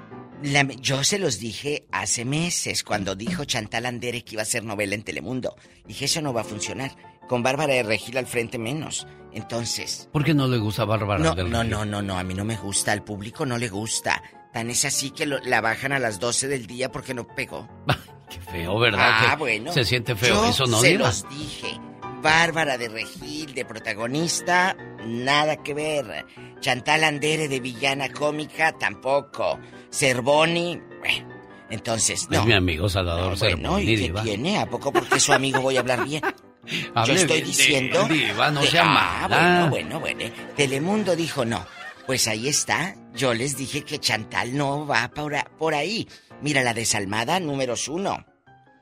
la- 0.44 0.62
yo 0.62 1.02
se 1.02 1.18
los 1.18 1.38
dije 1.40 1.86
hace 1.90 2.24
meses 2.24 2.84
cuando 2.84 3.16
dijo 3.16 3.44
Chantal 3.44 3.86
Andere 3.86 4.22
que 4.22 4.34
iba 4.36 4.42
a 4.42 4.46
ser 4.46 4.64
novela 4.64 4.94
en 4.94 5.02
Telemundo. 5.02 5.56
Dije, 5.86 6.04
eso 6.04 6.22
no 6.22 6.32
va 6.32 6.42
a 6.42 6.44
funcionar. 6.44 6.92
Con 7.28 7.42
Bárbara 7.42 7.74
de 7.74 7.82
Regil 7.82 8.16
al 8.18 8.26
frente 8.26 8.58
menos. 8.58 9.06
Entonces... 9.32 10.08
¿Por 10.12 10.24
qué 10.24 10.34
no 10.34 10.46
le 10.48 10.58
gusta 10.58 10.84
Bárbara 10.84 11.22
No, 11.22 11.34
del 11.34 11.50
no, 11.50 11.62
Río? 11.62 11.70
no, 11.70 11.84
no, 11.84 12.02
no, 12.02 12.18
a 12.18 12.24
mí 12.24 12.34
no 12.34 12.44
me 12.44 12.56
gusta, 12.56 12.92
al 12.92 13.02
público 13.04 13.46
no 13.46 13.58
le 13.58 13.68
gusta. 13.68 14.22
Tan 14.52 14.70
es 14.70 14.84
así 14.84 15.10
que 15.10 15.26
lo- 15.26 15.38
la 15.40 15.60
bajan 15.60 15.92
a 15.92 15.98
las 15.98 16.18
12 16.20 16.46
del 16.48 16.66
día 16.66 16.90
porque 16.92 17.14
no 17.14 17.26
pegó. 17.26 17.68
Qué 18.30 18.40
feo, 18.40 18.78
¿verdad? 18.78 19.00
Ah, 19.26 19.30
Que 19.32 19.36
bueno. 19.38 19.72
Se 19.72 19.84
siente 19.84 20.14
feo 20.16 20.34
Yo 20.34 20.50
eso, 20.50 20.66
¿no, 20.66 20.80
se 20.80 20.88
Diva? 20.90 21.06
los 21.08 21.28
dije. 21.28 21.80
Bárbara 22.22 22.76
de 22.78 22.88
Regil, 22.88 23.54
de 23.54 23.64
protagonista, 23.64 24.76
nada 25.06 25.56
que 25.62 25.74
ver. 25.74 26.26
Chantal 26.60 27.04
Andere, 27.04 27.48
de 27.48 27.60
villana 27.60 28.10
cómica, 28.10 28.72
tampoco. 28.78 29.58
Cervoni, 29.90 30.80
bueno, 31.00 31.28
entonces, 31.70 32.28
no. 32.30 32.40
Es 32.40 32.46
mi 32.46 32.52
amigo 32.52 32.88
Salvador 32.88 33.32
No, 33.32 33.38
bueno, 33.38 33.56
Cervoni, 33.62 33.82
¿y 33.82 33.86
qué 33.96 34.02
Diva. 34.02 34.22
tiene? 34.22 34.58
¿A 34.58 34.66
poco 34.66 34.92
porque 34.92 35.20
su 35.20 35.32
amigo 35.32 35.60
voy 35.60 35.76
a 35.76 35.80
hablar 35.80 36.04
bien? 36.04 36.22
Yo 37.06 37.12
estoy 37.14 37.40
diciendo... 37.42 38.04
Diva, 38.08 38.50
no 38.50 38.60
de- 38.60 38.66
sea 38.68 38.82
ah, 38.84 39.26
mala. 39.28 39.68
bueno, 39.70 40.00
bueno, 40.00 40.00
bueno. 40.00 40.34
Telemundo 40.56 41.16
dijo 41.16 41.44
no. 41.44 41.64
Pues 42.06 42.26
ahí 42.28 42.48
está. 42.48 42.94
Yo 43.14 43.34
les 43.34 43.56
dije 43.56 43.82
que 43.82 43.98
Chantal 43.98 44.56
no 44.56 44.86
va 44.86 45.08
por, 45.14 45.32
por 45.58 45.74
ahí. 45.74 46.08
Mira, 46.42 46.62
la 46.62 46.74
desalmada 46.74 47.38
números 47.40 47.88
uno. 47.88 48.24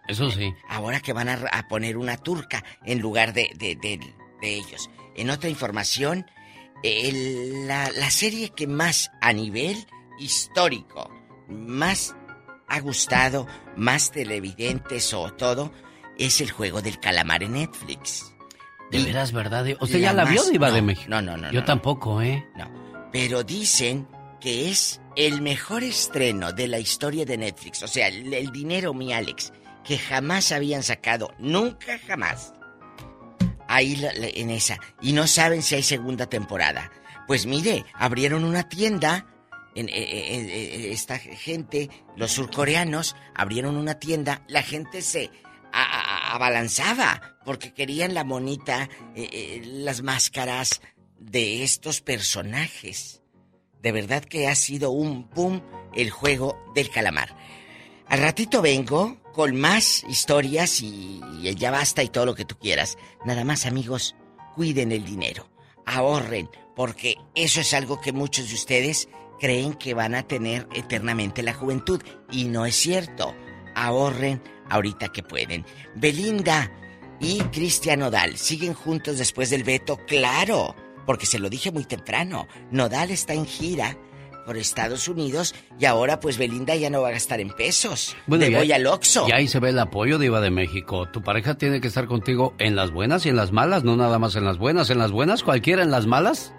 Eso 0.08 0.30
sí. 0.30 0.52
Ahora 0.68 1.00
que 1.00 1.12
van 1.12 1.28
a, 1.28 1.34
a 1.52 1.68
poner 1.68 1.96
una 1.96 2.16
turca 2.16 2.64
en 2.84 2.98
lugar 3.00 3.32
de, 3.32 3.52
de, 3.56 3.76
de- 3.76 4.14
de 4.40 4.54
ellos. 4.54 4.88
En 5.16 5.30
otra 5.30 5.48
información, 5.50 6.26
el- 6.82 7.66
la, 7.66 7.90
la 7.90 8.10
serie 8.10 8.50
que 8.50 8.66
más 8.66 9.10
a 9.20 9.32
nivel 9.32 9.86
histórico, 10.18 11.10
más 11.48 12.14
ha 12.68 12.80
gustado, 12.80 13.46
más 13.76 14.10
televidentes 14.12 15.12
o 15.14 15.32
todo, 15.32 15.72
es 16.18 16.40
el 16.40 16.50
juego 16.50 16.82
del 16.82 16.98
calamar 17.00 17.42
en 17.42 17.52
Netflix. 17.54 18.34
De 18.90 19.02
veras, 19.02 19.32
¿verdad? 19.32 19.66
¿Usted 19.80 19.96
La 19.96 20.00
ya 20.00 20.12
la 20.12 20.24
vio, 20.24 20.42
Diva 20.44 20.68
no, 20.68 20.74
de 20.74 20.82
México? 20.82 21.06
No, 21.10 21.20
no, 21.22 21.36
no. 21.36 21.50
Yo 21.52 21.60
no, 21.60 21.66
tampoco, 21.66 22.22
¿eh? 22.22 22.46
No. 22.56 22.70
Pero 23.12 23.42
dicen 23.42 24.08
que 24.40 24.70
es 24.70 25.00
el 25.16 25.42
mejor 25.42 25.82
estreno 25.82 26.52
de 26.52 26.68
la 26.68 26.78
historia 26.78 27.24
de 27.24 27.36
Netflix. 27.36 27.82
O 27.82 27.88
sea, 27.88 28.08
el, 28.08 28.32
el 28.32 28.50
dinero, 28.50 28.94
mi 28.94 29.12
Alex, 29.12 29.52
que 29.88 29.96
jamás 29.96 30.52
habían 30.52 30.82
sacado. 30.82 31.34
Nunca 31.38 31.98
jamás. 32.06 32.52
Ahí 33.66 33.98
en 34.34 34.50
esa. 34.50 34.78
Y 35.00 35.14
no 35.14 35.26
saben 35.26 35.62
si 35.62 35.76
hay 35.76 35.82
segunda 35.82 36.26
temporada. 36.26 36.92
Pues 37.26 37.46
mire, 37.46 37.86
abrieron 37.94 38.44
una 38.44 38.68
tienda. 38.68 39.26
En, 39.74 39.88
eh, 39.88 39.92
eh, 39.94 40.46
eh, 40.50 40.92
esta 40.92 41.18
gente, 41.18 41.88
los 42.16 42.32
surcoreanos, 42.32 43.16
abrieron 43.34 43.78
una 43.78 43.98
tienda. 43.98 44.42
La 44.46 44.62
gente 44.62 45.00
se 45.00 45.30
abalanzaba 45.72 47.38
porque 47.46 47.72
querían 47.72 48.12
la 48.12 48.24
monita, 48.24 48.90
las 49.62 50.02
máscaras 50.02 50.82
de 51.18 51.62
estos 51.62 52.02
personajes. 52.02 53.22
De 53.80 53.92
verdad 53.92 54.22
que 54.22 54.48
ha 54.48 54.54
sido 54.54 54.90
un 54.90 55.30
boom 55.30 55.62
el 55.94 56.10
juego 56.10 56.58
del 56.74 56.90
calamar. 56.90 57.34
Al 58.06 58.20
ratito 58.20 58.60
vengo 58.62 59.18
con 59.38 59.54
más 59.54 60.02
historias 60.08 60.82
y, 60.82 61.20
ya 61.54 61.70
basta 61.70 62.02
y 62.02 62.08
todo 62.08 62.26
lo 62.26 62.34
que 62.34 62.44
tú 62.44 62.58
quieras. 62.58 62.98
Nada 63.24 63.44
más 63.44 63.66
amigos, 63.66 64.16
cuiden 64.56 64.90
el 64.90 65.04
dinero, 65.04 65.48
ahorren, 65.86 66.50
porque 66.74 67.14
eso 67.36 67.60
es 67.60 67.72
algo 67.72 68.00
que 68.00 68.10
muchos 68.10 68.48
de 68.48 68.56
ustedes 68.56 69.08
creen 69.38 69.74
que 69.74 69.94
van 69.94 70.16
a 70.16 70.24
tener 70.24 70.66
eternamente 70.74 71.44
la 71.44 71.54
juventud 71.54 72.02
y 72.32 72.46
no 72.46 72.66
es 72.66 72.74
cierto. 72.74 73.32
Ahorren 73.76 74.42
ahorita 74.70 75.12
que 75.12 75.22
pueden. 75.22 75.64
Belinda 75.94 76.72
y 77.20 77.38
Cristian 77.38 78.00
Nodal 78.00 78.38
siguen 78.38 78.74
juntos 78.74 79.18
después 79.18 79.50
del 79.50 79.62
veto, 79.62 80.00
claro, 80.04 80.74
porque 81.06 81.26
se 81.26 81.38
lo 81.38 81.48
dije 81.48 81.70
muy 81.70 81.84
temprano. 81.84 82.48
Nodal 82.72 83.12
está 83.12 83.34
en 83.34 83.46
gira 83.46 83.96
por 84.48 84.56
Estados 84.56 85.08
Unidos 85.08 85.54
y 85.78 85.84
ahora 85.84 86.20
pues 86.20 86.38
Belinda 86.38 86.74
ya 86.74 86.88
no 86.88 87.02
va 87.02 87.08
a 87.08 87.10
gastar 87.10 87.38
en 87.38 87.50
pesos. 87.50 88.16
Ya- 88.50 88.56
voy 88.58 88.72
al 88.72 88.86
Oxxo. 88.86 89.26
Y 89.28 89.32
ahí 89.32 89.46
se 89.46 89.60
ve 89.60 89.68
el 89.68 89.78
apoyo, 89.78 90.18
Diva 90.18 90.40
de 90.40 90.50
México. 90.50 91.06
Tu 91.12 91.20
pareja 91.22 91.56
tiene 91.58 91.82
que 91.82 91.88
estar 91.88 92.06
contigo 92.06 92.54
en 92.58 92.74
las 92.74 92.90
buenas 92.90 93.26
y 93.26 93.28
en 93.28 93.36
las 93.36 93.52
malas, 93.52 93.84
no 93.84 93.94
nada 93.94 94.18
más 94.18 94.36
en 94.36 94.46
las 94.46 94.56
buenas. 94.56 94.88
En 94.88 94.96
las 94.96 95.10
buenas, 95.10 95.42
cualquiera, 95.42 95.82
en 95.82 95.90
las 95.90 96.06
malas. 96.06 96.54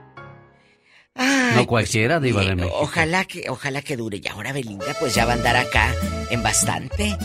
Ay, 1.19 1.51
no 1.55 1.67
cualquiera, 1.67 2.19
Diva 2.19 2.41
de 2.41 2.55
México. 2.55 2.75
Ojalá 2.79 3.25
que, 3.25 3.49
ojalá 3.49 3.81
que 3.81 3.97
dure. 3.97 4.21
Y 4.23 4.27
ahora 4.29 4.53
Belinda 4.53 4.95
pues 4.99 5.13
ya 5.13 5.25
va 5.25 5.33
a 5.33 5.35
andar 5.35 5.55
acá 5.57 5.93
en 6.29 6.41
bastante. 6.41 7.17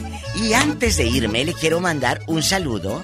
Y 0.43 0.53
antes 0.53 0.97
de 0.97 1.05
irme 1.07 1.45
le 1.45 1.55
quiero 1.55 1.81
mandar 1.81 2.21
un 2.27 2.43
saludo 2.43 3.03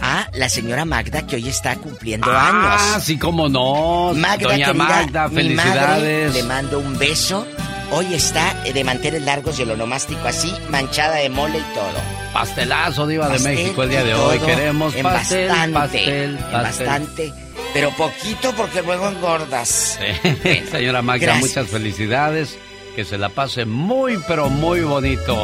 a 0.00 0.28
la 0.34 0.48
señora 0.48 0.84
Magda 0.84 1.26
que 1.26 1.36
hoy 1.36 1.48
está 1.48 1.76
cumpliendo 1.76 2.26
Ah, 2.30 2.88
años. 2.94 3.04
sí, 3.04 3.16
cómo 3.18 3.48
no. 3.48 4.12
Magda, 4.14 4.48
Doña 4.48 4.66
querida, 4.66 4.72
Magda, 4.84 5.28
mi 5.28 5.34
madre, 5.50 5.70
felicidades. 5.70 6.34
le 6.34 6.42
mando 6.42 6.78
un 6.80 6.98
beso. 6.98 7.46
Hoy 7.94 8.14
está 8.14 8.54
de 8.64 8.84
mantener 8.84 9.20
largos 9.22 9.58
y 9.58 9.62
el 9.62 9.70
onomástico 9.70 10.26
así, 10.26 10.50
manchada 10.70 11.16
de 11.16 11.28
mole 11.28 11.58
y 11.58 11.74
todo. 11.74 12.00
Pastelazo, 12.32 13.06
Diva 13.06 13.28
de 13.28 13.38
México, 13.40 13.82
el 13.82 13.90
día 13.90 14.02
de 14.02 14.14
hoy. 14.14 14.38
Queremos 14.38 14.94
en 14.96 15.02
pastel, 15.02 15.48
bastante, 15.48 15.74
pastel, 15.74 16.30
en 16.30 16.36
pastel. 16.38 16.86
bastante, 16.86 17.32
pero 17.72 17.90
poquito 17.92 18.52
porque 18.56 18.82
luego 18.82 19.08
engordas. 19.08 19.98
Sí. 19.98 20.62
Señora 20.70 21.02
Magda, 21.02 21.26
Gracias. 21.26 21.48
muchas 21.48 21.66
felicidades. 21.68 22.58
Que 22.94 23.06
se 23.06 23.16
la 23.16 23.30
pase 23.30 23.64
muy, 23.64 24.18
pero 24.28 24.50
muy 24.50 24.80
bonito. 24.82 25.34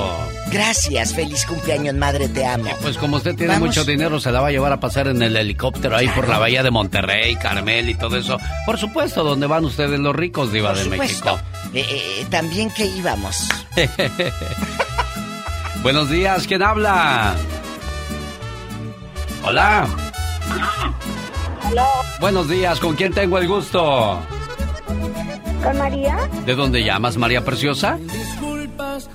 Gracias, 0.53 1.15
feliz 1.15 1.47
cumpleaños, 1.47 1.95
madre, 1.95 2.29
te 2.29 2.45
amo. 2.45 2.69
Pues 2.83 2.99
como 2.99 3.17
usted 3.17 3.35
tiene 3.37 3.55
Vamos. 3.55 3.69
mucho 3.69 3.87
dinero, 3.87 4.21
se 4.21 4.31
la 4.31 4.43
va 4.43 4.49
a 4.49 4.51
llevar 4.51 4.71
a 4.71 4.81
pasar 4.81 5.09
en 5.09 5.23
el 5.23 5.35
helicóptero 5.35 5.97
ahí 5.97 6.09
por 6.09 6.29
la 6.29 6.37
bahía 6.39 6.63
de 6.63 6.71
Monterrey, 6.71 7.37
Carmel 7.37 7.89
y 7.89 7.95
todo 7.95 8.19
eso. 8.19 8.37
Por 8.67 8.77
supuesto, 8.77 9.25
donde 9.25 9.47
van 9.47 9.65
ustedes 9.65 9.99
los 9.99 10.15
ricos, 10.15 10.53
Diva 10.53 10.75
Por 10.75 10.79
de 10.79 10.85
supuesto. 10.85 11.41
México. 11.73 11.75
Eh, 11.75 11.87
eh, 12.21 12.27
también 12.29 12.71
que 12.71 12.85
íbamos. 12.85 13.49
Buenos 15.83 16.11
días, 16.11 16.47
¿quién 16.47 16.63
habla? 16.63 17.35
Hola. 19.43 19.89
Buenos 22.21 22.49
días, 22.49 22.81
¿con 22.81 22.97
quién 22.97 23.13
tengo 23.13 23.39
el 23.39 23.49
gusto? 23.49 24.21
¿Con 25.63 25.79
María? 25.79 26.17
¿De 26.47 26.55
dónde 26.55 26.83
llamas, 26.83 27.17
María 27.17 27.45
Preciosa? 27.45 27.99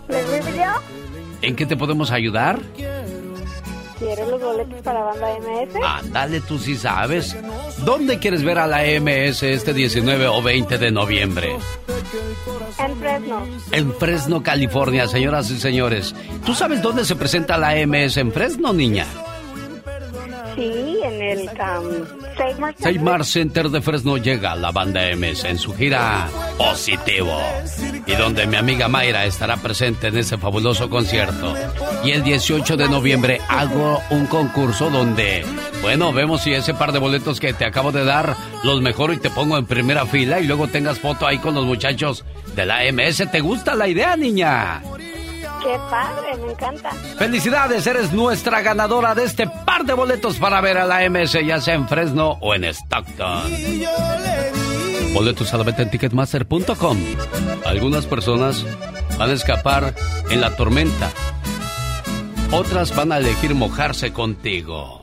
¿De 0.07 0.23
Riverdale? 0.23 0.80
¿En 1.41 1.55
qué 1.55 1.65
te 1.65 1.75
podemos 1.75 2.11
ayudar? 2.11 2.59
quiero 4.03 4.30
los 4.30 4.41
boletos 4.41 4.81
para 4.81 5.03
banda 5.03 5.27
MS. 5.39 5.75
Ándale, 5.84 6.41
tú 6.41 6.57
sí 6.57 6.75
sabes. 6.75 7.35
¿Dónde 7.85 8.19
quieres 8.19 8.43
ver 8.43 8.59
a 8.59 8.67
la 8.67 8.84
MS 8.84 9.43
este 9.43 9.73
19 9.73 10.27
o 10.27 10.41
20 10.41 10.77
de 10.77 10.91
noviembre? 10.91 11.55
En 12.80 12.97
Fresno. 12.97 13.47
En 13.71 13.93
Fresno, 13.93 14.43
California, 14.43 15.07
señoras 15.07 15.49
y 15.51 15.59
señores. 15.59 16.15
¿Tú 16.45 16.53
sabes 16.53 16.81
dónde 16.81 17.05
se 17.05 17.15
presenta 17.15 17.57
la 17.57 17.75
MS 17.85 18.17
en 18.17 18.31
Fresno, 18.31 18.73
niña? 18.73 19.05
Sí, 20.55 20.99
en 21.03 21.21
el 21.21 21.49
um, 21.49 22.23
Seymour 22.77 23.26
Center. 23.26 23.43
Center 23.43 23.69
de 23.69 23.81
Fresno 23.81 24.18
llega 24.18 24.55
la 24.55 24.72
banda 24.72 25.01
MS 25.15 25.43
en 25.45 25.57
su 25.57 25.73
gira 25.73 26.27
Positivo. 26.57 27.38
Y 28.05 28.14
donde 28.14 28.47
mi 28.47 28.57
amiga 28.57 28.88
Mayra 28.88 29.26
estará 29.26 29.57
presente 29.57 30.07
en 30.07 30.18
ese 30.18 30.38
fabuloso 30.38 30.89
concierto. 30.89 31.53
Y 32.03 32.11
el 32.11 32.23
18 32.23 32.77
de 32.77 32.89
noviembre 32.89 33.41
hago 33.47 34.01
un 34.10 34.26
concurso 34.27 34.89
donde, 34.89 35.45
bueno, 35.81 36.14
vemos 36.14 36.41
si 36.41 36.53
ese 36.53 36.73
par 36.73 36.91
de 36.91 36.99
boletos 36.99 37.39
que 37.39 37.53
te 37.53 37.65
acabo 37.65 37.91
de 37.91 38.05
dar 38.05 38.35
los 38.64 38.81
mejoro 38.81 39.14
y 39.14 39.18
te 39.18 39.30
pongo 39.30 39.57
en 39.57 39.65
primera 39.65 40.05
fila 40.05 40.39
y 40.39 40.47
luego 40.47 40.68
tengas 40.68 40.99
foto 40.99 41.27
ahí 41.27 41.38
con 41.39 41.55
los 41.55 41.65
muchachos 41.65 42.26
de 42.55 42.65
la 42.65 42.81
MS. 42.91 43.31
¿Te 43.31 43.41
gusta 43.41 43.76
la 43.76 43.88
idea, 43.88 44.15
niña? 44.15 44.81
Qué 45.64 45.80
padre, 45.90 46.38
me 46.45 46.52
encanta. 46.52 46.91
Felicidades, 47.18 47.88
eres 47.88 48.11
nuestra 48.11 48.61
ganadora 48.61 49.15
de 49.15 49.23
este 49.23 49.48
par 49.48 49.85
de 49.85 49.94
boletos 49.94 50.38
para 50.38 50.60
ver 50.61 50.77
a 50.77 50.85
la 50.85 51.10
MS, 51.10 51.45
ya 51.45 51.61
sea 51.61 51.76
en 51.76 51.88
Fresno 51.88 52.38
o 52.41 52.53
en 52.53 52.65
Stockton. 52.65 53.52
Boletos 55.14 55.53
a 55.53 55.57
la 55.57 55.64
venta 55.64 55.84
en 55.84 55.91
ticketmaster.com. 55.91 56.98
Algunas 57.65 58.06
personas 58.06 58.65
van 59.18 59.30
a 59.30 59.34
escapar 59.34 59.94
en 60.30 60.41
la 60.41 60.56
tormenta. 60.56 61.11
Otras 62.52 62.95
van 62.95 63.11
a 63.11 63.18
elegir 63.18 63.56
mojarse 63.56 64.11
contigo. 64.11 65.02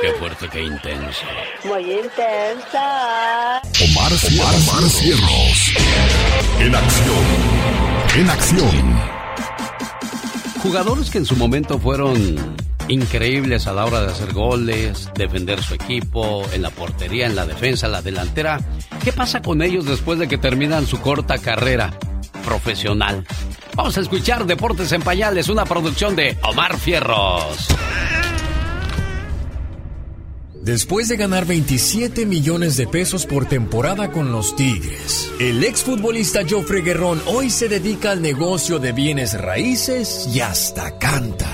Qué 0.00 0.12
fuerte, 0.18 0.48
qué 0.50 0.62
intenso. 0.62 1.22
Muy 1.64 1.92
intensa. 1.92 3.60
Omar, 3.84 4.12
Omar, 4.32 4.54
Omar 4.54 4.88
Cierros. 4.88 5.74
En 6.58 6.74
acción. 6.74 7.24
En 8.16 8.30
acción. 8.30 9.00
Jugadores 10.62 11.10
que 11.10 11.18
en 11.18 11.26
su 11.26 11.36
momento 11.36 11.78
fueron 11.78 12.36
increíbles 12.88 13.66
a 13.66 13.74
la 13.74 13.84
hora 13.84 14.00
de 14.00 14.06
hacer 14.12 14.32
goles, 14.32 15.10
defender 15.14 15.62
su 15.62 15.74
equipo, 15.74 16.44
en 16.52 16.62
la 16.62 16.70
portería, 16.70 17.26
en 17.26 17.36
la 17.36 17.44
defensa, 17.44 17.86
la 17.86 18.00
delantera. 18.00 18.58
¿Qué 19.04 19.12
pasa 19.12 19.42
con 19.42 19.60
ellos 19.60 19.84
después 19.84 20.18
de 20.18 20.28
que 20.28 20.38
terminan 20.38 20.86
su 20.86 20.98
corta 21.00 21.36
carrera 21.36 21.92
profesional? 22.44 23.26
Vamos 23.74 23.98
a 23.98 24.00
escuchar 24.00 24.46
Deportes 24.46 24.92
en 24.92 25.02
Pañales, 25.02 25.48
una 25.50 25.66
producción 25.66 26.16
de 26.16 26.38
Omar 26.42 26.78
Fierros. 26.78 27.68
Después 30.70 31.08
de 31.08 31.16
ganar 31.16 31.46
27 31.46 32.26
millones 32.26 32.76
de 32.76 32.86
pesos 32.86 33.26
por 33.26 33.44
temporada 33.44 34.12
con 34.12 34.30
los 34.30 34.54
Tigres, 34.54 35.28
el 35.40 35.64
exfutbolista 35.64 36.42
Joffre 36.48 36.82
Guerrón 36.82 37.20
hoy 37.26 37.50
se 37.50 37.68
dedica 37.68 38.12
al 38.12 38.22
negocio 38.22 38.78
de 38.78 38.92
bienes 38.92 39.36
raíces 39.36 40.28
y 40.32 40.38
hasta 40.38 40.96
canta. 40.96 41.52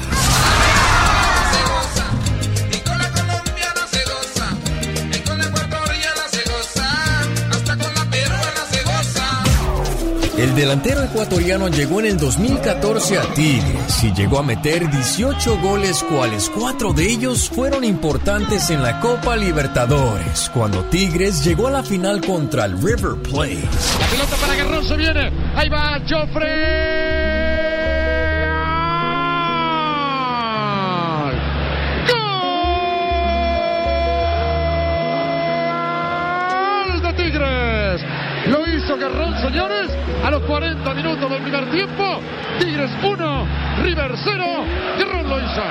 Delantero 10.57 11.05
ecuatoriano 11.05 11.69
llegó 11.69 12.01
en 12.01 12.07
el 12.07 12.17
2014 12.17 13.19
a 13.19 13.35
Tigres 13.35 14.03
y 14.03 14.13
llegó 14.15 14.39
a 14.39 14.43
meter 14.43 14.91
18 14.91 15.61
goles, 15.61 16.03
cuales 16.03 16.51
cuatro 16.51 16.95
de 16.95 17.05
ellos 17.11 17.51
fueron 17.51 17.85
importantes 17.85 18.71
en 18.71 18.83
la 18.83 18.99
Copa 19.01 19.37
Libertadores, 19.37 20.51
cuando 20.55 20.83
Tigres 20.85 21.45
llegó 21.45 21.67
a 21.69 21.73
la 21.73 21.83
final 21.83 22.23
contra 22.23 22.65
el 22.65 22.73
River 22.81 23.17
Plate. 23.23 23.69
La 24.01 24.07
pelota 24.07 24.37
para 24.41 24.55
Guerrón 24.55 24.85
se 24.85 24.97
viene. 24.97 25.31
Ahí 25.55 25.69
va 25.69 26.01
Joffre. 26.09 26.47
¡Gol 36.93 37.03
de 37.03 37.13
Tigres! 37.23 38.01
Lo 38.49 38.67
hizo 38.67 38.97
Guerrón, 38.97 39.35
señores, 39.43 39.91
a 40.27 40.31
los 40.31 40.43
40 40.43 40.95
minutos 40.95 41.31
del 41.31 41.41
primer 41.41 41.71
tiempo. 41.71 42.21
Tigres 42.59 42.91
1, 43.01 43.49
River 43.85 44.13
0. 44.25 44.45
Guerrón 44.99 45.29
lo 45.29 45.39
hizo. 45.39 45.63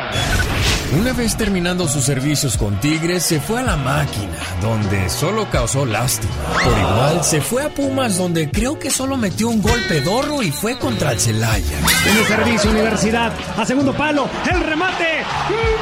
Una 0.97 1.11
vez 1.11 1.35
terminando 1.35 1.89
sus 1.89 2.05
servicios 2.05 2.55
con 2.55 2.79
Tigres, 2.79 3.23
se 3.23 3.41
fue 3.41 3.59
a 3.59 3.63
la 3.63 3.75
máquina, 3.75 4.37
donde 4.61 5.09
solo 5.09 5.49
causó 5.51 5.85
lástima. 5.85 6.33
Por 6.63 6.77
igual, 6.77 7.23
se 7.25 7.41
fue 7.41 7.63
a 7.63 7.69
Pumas, 7.69 8.17
donde 8.17 8.49
creo 8.49 8.79
que 8.79 8.89
solo 8.89 9.17
metió 9.17 9.49
un 9.49 9.61
gol 9.61 9.79
pedorro 9.89 10.41
y 10.41 10.51
fue 10.51 10.77
contra 10.77 11.11
el 11.11 11.19
Celaya. 11.19 11.77
En 12.09 12.17
el 12.17 12.23
servicio 12.23 12.71
Universidad, 12.71 13.33
a 13.57 13.65
segundo 13.65 13.93
palo, 13.93 14.29
el 14.49 14.61
remate. 14.61 15.25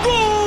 ¡Gol 0.03 0.42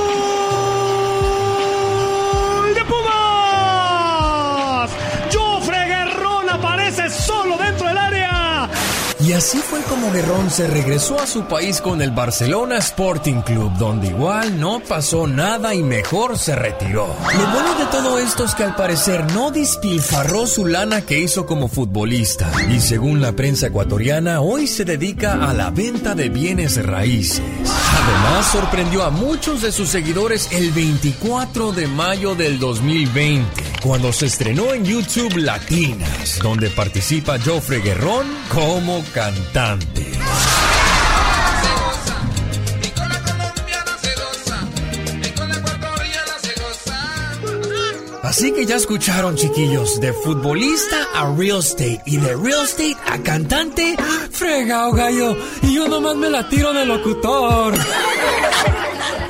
Y 9.27 9.33
así 9.33 9.59
fue 9.59 9.83
como 9.83 10.13
Guerrón 10.13 10.53
se 10.53 10.69
regresó 10.69 11.19
a 11.19 11.27
su 11.27 11.49
país 11.49 11.81
con 11.81 12.01
el 12.01 12.13
Barcelona 12.13 12.79
Sporting 12.79 13.41
Club, 13.41 13.73
donde 13.77 14.07
igual 14.07 14.61
no 14.61 14.79
pasó 14.79 15.27
nada 15.27 15.75
y 15.75 15.83
mejor 15.83 16.39
se 16.39 16.55
retiró. 16.55 17.09
Lo 17.09 17.47
bueno 17.51 17.75
de 17.77 17.87
todo 17.87 18.21
esto 18.21 18.45
es 18.45 18.55
que 18.55 18.63
al 18.63 18.77
parecer 18.77 19.33
no 19.33 19.51
despilfarró 19.51 20.47
su 20.47 20.65
lana 20.65 21.01
que 21.01 21.19
hizo 21.19 21.45
como 21.45 21.67
futbolista. 21.67 22.53
Y 22.71 22.79
según 22.79 23.21
la 23.21 23.33
prensa 23.33 23.67
ecuatoriana, 23.67 24.43
hoy 24.43 24.69
se 24.69 24.85
dedica 24.85 25.45
a 25.45 25.53
la 25.53 25.71
venta 25.71 26.15
de 26.15 26.29
bienes 26.29 26.81
raíces. 26.87 27.43
Además, 28.05 28.47
sorprendió 28.53 29.03
a 29.03 29.11
muchos 29.11 29.61
de 29.61 29.73
sus 29.73 29.89
seguidores 29.89 30.49
el 30.53 30.71
24 30.71 31.73
de 31.73 31.89
mayo 31.89 32.37
del 32.37 32.61
2020, 32.61 33.45
cuando 33.83 34.13
se 34.13 34.27
estrenó 34.27 34.73
en 34.73 34.85
YouTube 34.85 35.37
Latinas, 35.39 36.39
donde 36.41 36.71
participa 36.71 37.39
Joffre 37.45 37.81
Guerrón 37.81 38.27
como 38.55 39.03
cantante. 39.17 40.05
Así 48.23 48.53
que 48.53 48.67
ya 48.67 48.77
escucharon, 48.77 49.35
chiquillos, 49.37 50.01
de 50.03 50.13
futbolista 50.13 50.97
a 51.15 51.35
real 51.35 51.61
estate 51.61 52.03
y 52.05 52.19
de 52.19 52.37
real 52.37 52.65
estate 52.65 52.95
a 53.11 53.17
cantante, 53.23 53.97
fregao 54.31 54.93
gallo, 54.93 55.35
y 55.63 55.75
yo 55.75 55.89
nomás 55.89 56.17
me 56.17 56.29
la 56.29 56.47
tiro 56.51 56.75
de 56.75 56.85
locutor. 56.85 57.73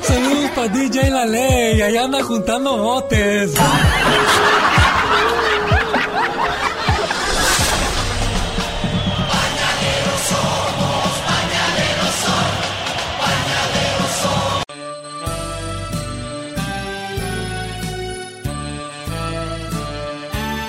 Saludos 0.01 0.51
para 0.53 0.67
DJ 0.67 1.11
La 1.11 1.25
Ley, 1.25 1.81
allá 1.81 2.03
anda 2.03 2.21
juntando 2.23 2.75
botes. 2.75 3.53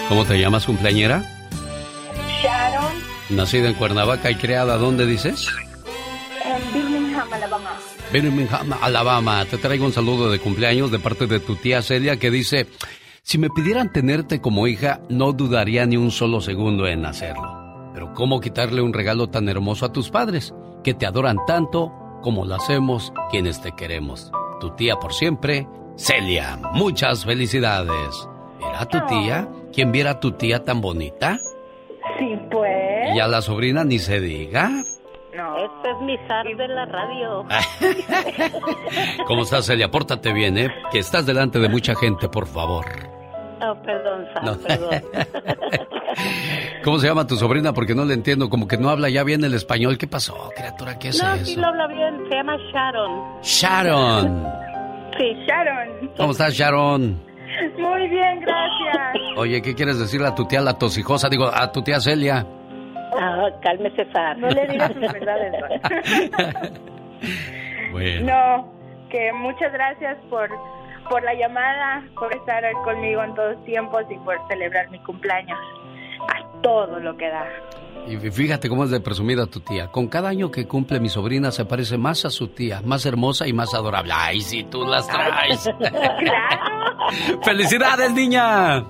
¿Cómo 0.08 0.24
te 0.24 0.38
llamas, 0.38 0.64
cumpleañera? 0.66 1.22
Sharon, 2.42 2.92
Nacida 3.30 3.68
en 3.68 3.74
Cuernavaca 3.74 4.30
y 4.30 4.36
creada, 4.36 4.76
¿dónde 4.78 5.06
dices? 5.06 5.48
en 6.44 6.72
Birmingham, 6.72 7.28
Alabama. 7.32 7.70
Birmingham, 8.12 8.72
Alabama. 8.80 9.44
Te 9.44 9.58
traigo 9.58 9.84
un 9.84 9.92
saludo 9.92 10.30
de 10.30 10.38
cumpleaños 10.38 10.90
de 10.90 10.98
parte 10.98 11.26
de 11.26 11.40
tu 11.40 11.56
tía 11.56 11.82
Celia 11.82 12.16
que 12.18 12.30
dice, 12.30 12.66
si 13.22 13.36
me 13.36 13.50
pidieran 13.50 13.92
tenerte 13.92 14.40
como 14.40 14.66
hija, 14.66 15.00
no 15.10 15.32
dudaría 15.32 15.84
ni 15.84 15.96
un 15.96 16.10
solo 16.10 16.40
segundo 16.40 16.86
en 16.86 17.04
hacerlo. 17.04 17.90
Pero 17.92 18.14
¿cómo 18.14 18.40
quitarle 18.40 18.80
un 18.80 18.94
regalo 18.94 19.28
tan 19.28 19.48
hermoso 19.48 19.84
a 19.84 19.92
tus 19.92 20.08
padres, 20.10 20.54
que 20.82 20.94
te 20.94 21.04
adoran 21.06 21.36
tanto 21.46 21.92
como 22.22 22.46
lo 22.46 22.54
hacemos 22.54 23.12
quienes 23.30 23.60
te 23.60 23.72
queremos? 23.72 24.30
Tu 24.60 24.70
tía 24.70 24.96
por 24.96 25.12
siempre, 25.12 25.68
Celia. 25.96 26.58
Muchas 26.72 27.24
felicidades. 27.24 28.26
¿Era 28.60 28.86
tu 28.86 28.98
tía? 29.06 29.48
¿Quién 29.78 29.92
viera 29.92 30.10
a 30.10 30.18
tu 30.18 30.32
tía 30.32 30.64
tan 30.64 30.80
bonita? 30.80 31.38
Sí, 32.18 32.36
pues. 32.50 33.14
Y 33.14 33.20
a 33.20 33.28
la 33.28 33.40
sobrina 33.40 33.84
ni 33.84 34.00
se 34.00 34.18
diga. 34.18 34.68
No. 35.36 35.56
Este 35.56 35.90
es 35.92 36.00
mi 36.00 36.16
zar 36.26 36.44
de 36.48 36.66
la 36.66 36.84
radio. 36.86 37.46
¿Cómo 39.28 39.42
estás, 39.42 39.66
Celia? 39.66 39.88
Pórtate 39.88 40.32
bien, 40.32 40.58
¿eh? 40.58 40.74
Que 40.90 40.98
estás 40.98 41.26
delante 41.26 41.60
de 41.60 41.68
mucha 41.68 41.94
gente, 41.94 42.28
por 42.28 42.48
favor. 42.48 42.86
Oh, 43.62 43.80
perdón, 43.84 44.26
zar, 44.34 44.42
No. 44.42 44.58
perdón. 44.58 45.00
¿Cómo 46.82 46.98
se 46.98 47.06
llama 47.06 47.24
tu 47.28 47.36
sobrina? 47.36 47.72
Porque 47.72 47.94
no 47.94 48.04
le 48.04 48.14
entiendo, 48.14 48.50
como 48.50 48.66
que 48.66 48.78
no 48.78 48.90
habla 48.90 49.08
ya 49.10 49.22
bien 49.22 49.44
el 49.44 49.54
español. 49.54 49.96
¿Qué 49.96 50.08
pasó, 50.08 50.50
criatura? 50.56 50.98
¿Qué 50.98 51.10
es 51.10 51.22
no, 51.22 51.34
eso? 51.34 51.44
sí 51.44 51.54
lo 51.54 51.68
habla 51.68 51.86
bien. 51.86 52.24
Se 52.28 52.34
llama 52.34 52.56
Sharon. 52.72 53.42
Sharon. 53.44 54.44
Sí, 55.16 55.34
Sharon. 55.46 56.10
¿Cómo 56.16 56.32
estás, 56.32 56.52
Sharon? 56.52 57.27
Muy 57.78 58.08
bien, 58.08 58.40
gracias. 58.40 59.14
Oye, 59.36 59.62
¿qué 59.62 59.74
quieres 59.74 59.98
decirle 59.98 60.28
a 60.28 60.34
tu 60.34 60.46
tía 60.46 60.60
la 60.60 60.74
tosijosa? 60.78 61.28
Digo, 61.28 61.50
a 61.52 61.70
tu 61.72 61.82
tía 61.82 62.00
Celia. 62.00 62.46
Ah, 63.18 63.48
cálmese, 63.62 64.06
Sar. 64.12 64.38
No 64.38 64.48
le 64.48 64.66
digas 64.66 64.92
sus 64.92 65.12
verdades. 65.12 65.52
Bueno. 67.90 68.26
No, 68.26 68.72
que 69.08 69.32
muchas 69.32 69.72
gracias 69.72 70.18
por, 70.28 70.50
por 71.08 71.22
la 71.22 71.32
llamada, 71.32 72.02
por 72.18 72.32
estar 72.34 72.62
conmigo 72.84 73.22
en 73.24 73.34
todos 73.34 73.64
tiempos 73.64 74.04
y 74.10 74.14
por 74.18 74.36
celebrar 74.48 74.90
mi 74.90 74.98
cumpleaños. 75.00 75.58
A 76.28 76.60
todo 76.60 77.00
lo 77.00 77.16
que 77.16 77.28
da. 77.28 77.46
Y 78.06 78.30
fíjate 78.30 78.68
cómo 78.68 78.84
es 78.84 78.90
de 78.90 79.00
presumida 79.00 79.46
tu 79.46 79.60
tía. 79.60 79.88
Con 79.88 80.08
cada 80.08 80.28
año 80.28 80.50
que 80.50 80.66
cumple 80.66 81.00
mi 81.00 81.08
sobrina 81.08 81.50
se 81.50 81.64
parece 81.64 81.98
más 81.98 82.24
a 82.24 82.30
su 82.30 82.48
tía, 82.48 82.80
más 82.84 83.04
hermosa 83.06 83.46
y 83.46 83.52
más 83.52 83.74
adorable. 83.74 84.12
Ay, 84.14 84.40
si 84.40 84.64
tú 84.64 84.84
las 84.84 85.06
traes. 85.06 85.68
¡Felicidades, 87.42 88.12
niña! 88.12 88.84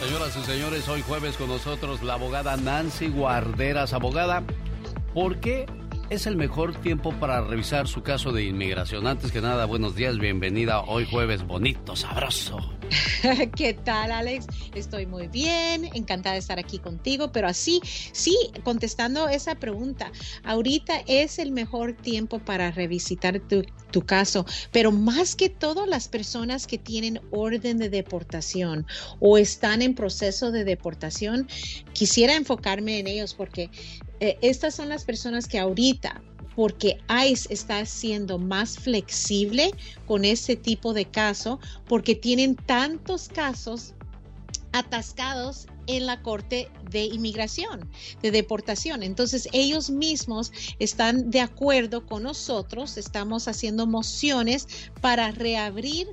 Señoras 0.00 0.36
y 0.36 0.44
señores, 0.44 0.88
hoy 0.88 1.02
jueves 1.02 1.36
con 1.36 1.48
nosotros 1.48 2.02
la 2.02 2.14
abogada 2.14 2.56
Nancy 2.56 3.08
Guarderas. 3.08 3.92
Abogada, 3.92 4.42
¿por 5.14 5.38
qué 5.38 5.66
es 6.12 6.26
el 6.26 6.36
mejor 6.36 6.78
tiempo 6.82 7.10
para 7.18 7.40
revisar 7.40 7.88
su 7.88 8.02
caso 8.02 8.32
de 8.32 8.44
inmigración? 8.44 9.06
Antes 9.06 9.32
que 9.32 9.40
nada, 9.40 9.64
buenos 9.64 9.94
días, 9.94 10.18
bienvenida 10.18 10.82
hoy 10.82 11.06
jueves 11.10 11.42
bonito, 11.42 11.96
sabroso. 11.96 12.58
¿Qué 13.56 13.72
tal, 13.72 14.12
Alex? 14.12 14.46
Estoy 14.74 15.06
muy 15.06 15.28
bien, 15.28 15.88
encantada 15.94 16.34
de 16.34 16.40
estar 16.40 16.58
aquí 16.58 16.78
contigo, 16.78 17.32
pero 17.32 17.48
así, 17.48 17.80
sí, 18.12 18.36
contestando 18.62 19.26
esa 19.30 19.54
pregunta, 19.54 20.12
ahorita 20.44 21.02
es 21.06 21.38
el 21.38 21.50
mejor 21.50 21.94
tiempo 21.94 22.40
para 22.40 22.70
revisitar 22.70 23.40
tu, 23.40 23.64
tu 23.90 24.02
caso, 24.02 24.44
pero 24.70 24.92
más 24.92 25.34
que 25.34 25.48
todo 25.48 25.86
las 25.86 26.08
personas 26.08 26.66
que 26.66 26.76
tienen 26.76 27.22
orden 27.30 27.78
de 27.78 27.88
deportación 27.88 28.86
o 29.18 29.38
están 29.38 29.80
en 29.80 29.94
proceso 29.94 30.50
de 30.50 30.64
deportación, 30.64 31.48
quisiera 31.94 32.34
enfocarme 32.34 32.98
en 32.98 33.06
ellos 33.06 33.32
porque 33.32 33.70
eh, 34.22 34.38
estas 34.40 34.76
son 34.76 34.88
las 34.88 35.04
personas 35.04 35.48
que 35.48 35.58
ahorita 35.58 36.22
porque 36.54 37.00
ICE 37.08 37.52
está 37.52 37.84
siendo 37.84 38.38
más 38.38 38.78
flexible 38.78 39.72
con 40.06 40.24
este 40.24 40.54
tipo 40.54 40.92
de 40.92 41.06
caso, 41.06 41.58
porque 41.88 42.14
tienen 42.14 42.54
tantos 42.54 43.28
casos 43.28 43.94
atascados 44.70 45.66
en 45.88 46.06
la 46.06 46.22
Corte 46.22 46.70
de 46.88 47.06
Inmigración, 47.06 47.90
de 48.22 48.30
deportación. 48.30 49.02
Entonces, 49.02 49.48
ellos 49.52 49.90
mismos 49.90 50.52
están 50.78 51.32
de 51.32 51.40
acuerdo 51.40 52.06
con 52.06 52.22
nosotros, 52.22 52.98
estamos 52.98 53.48
haciendo 53.48 53.88
mociones 53.88 54.68
para 55.00 55.32
reabrir 55.32 56.06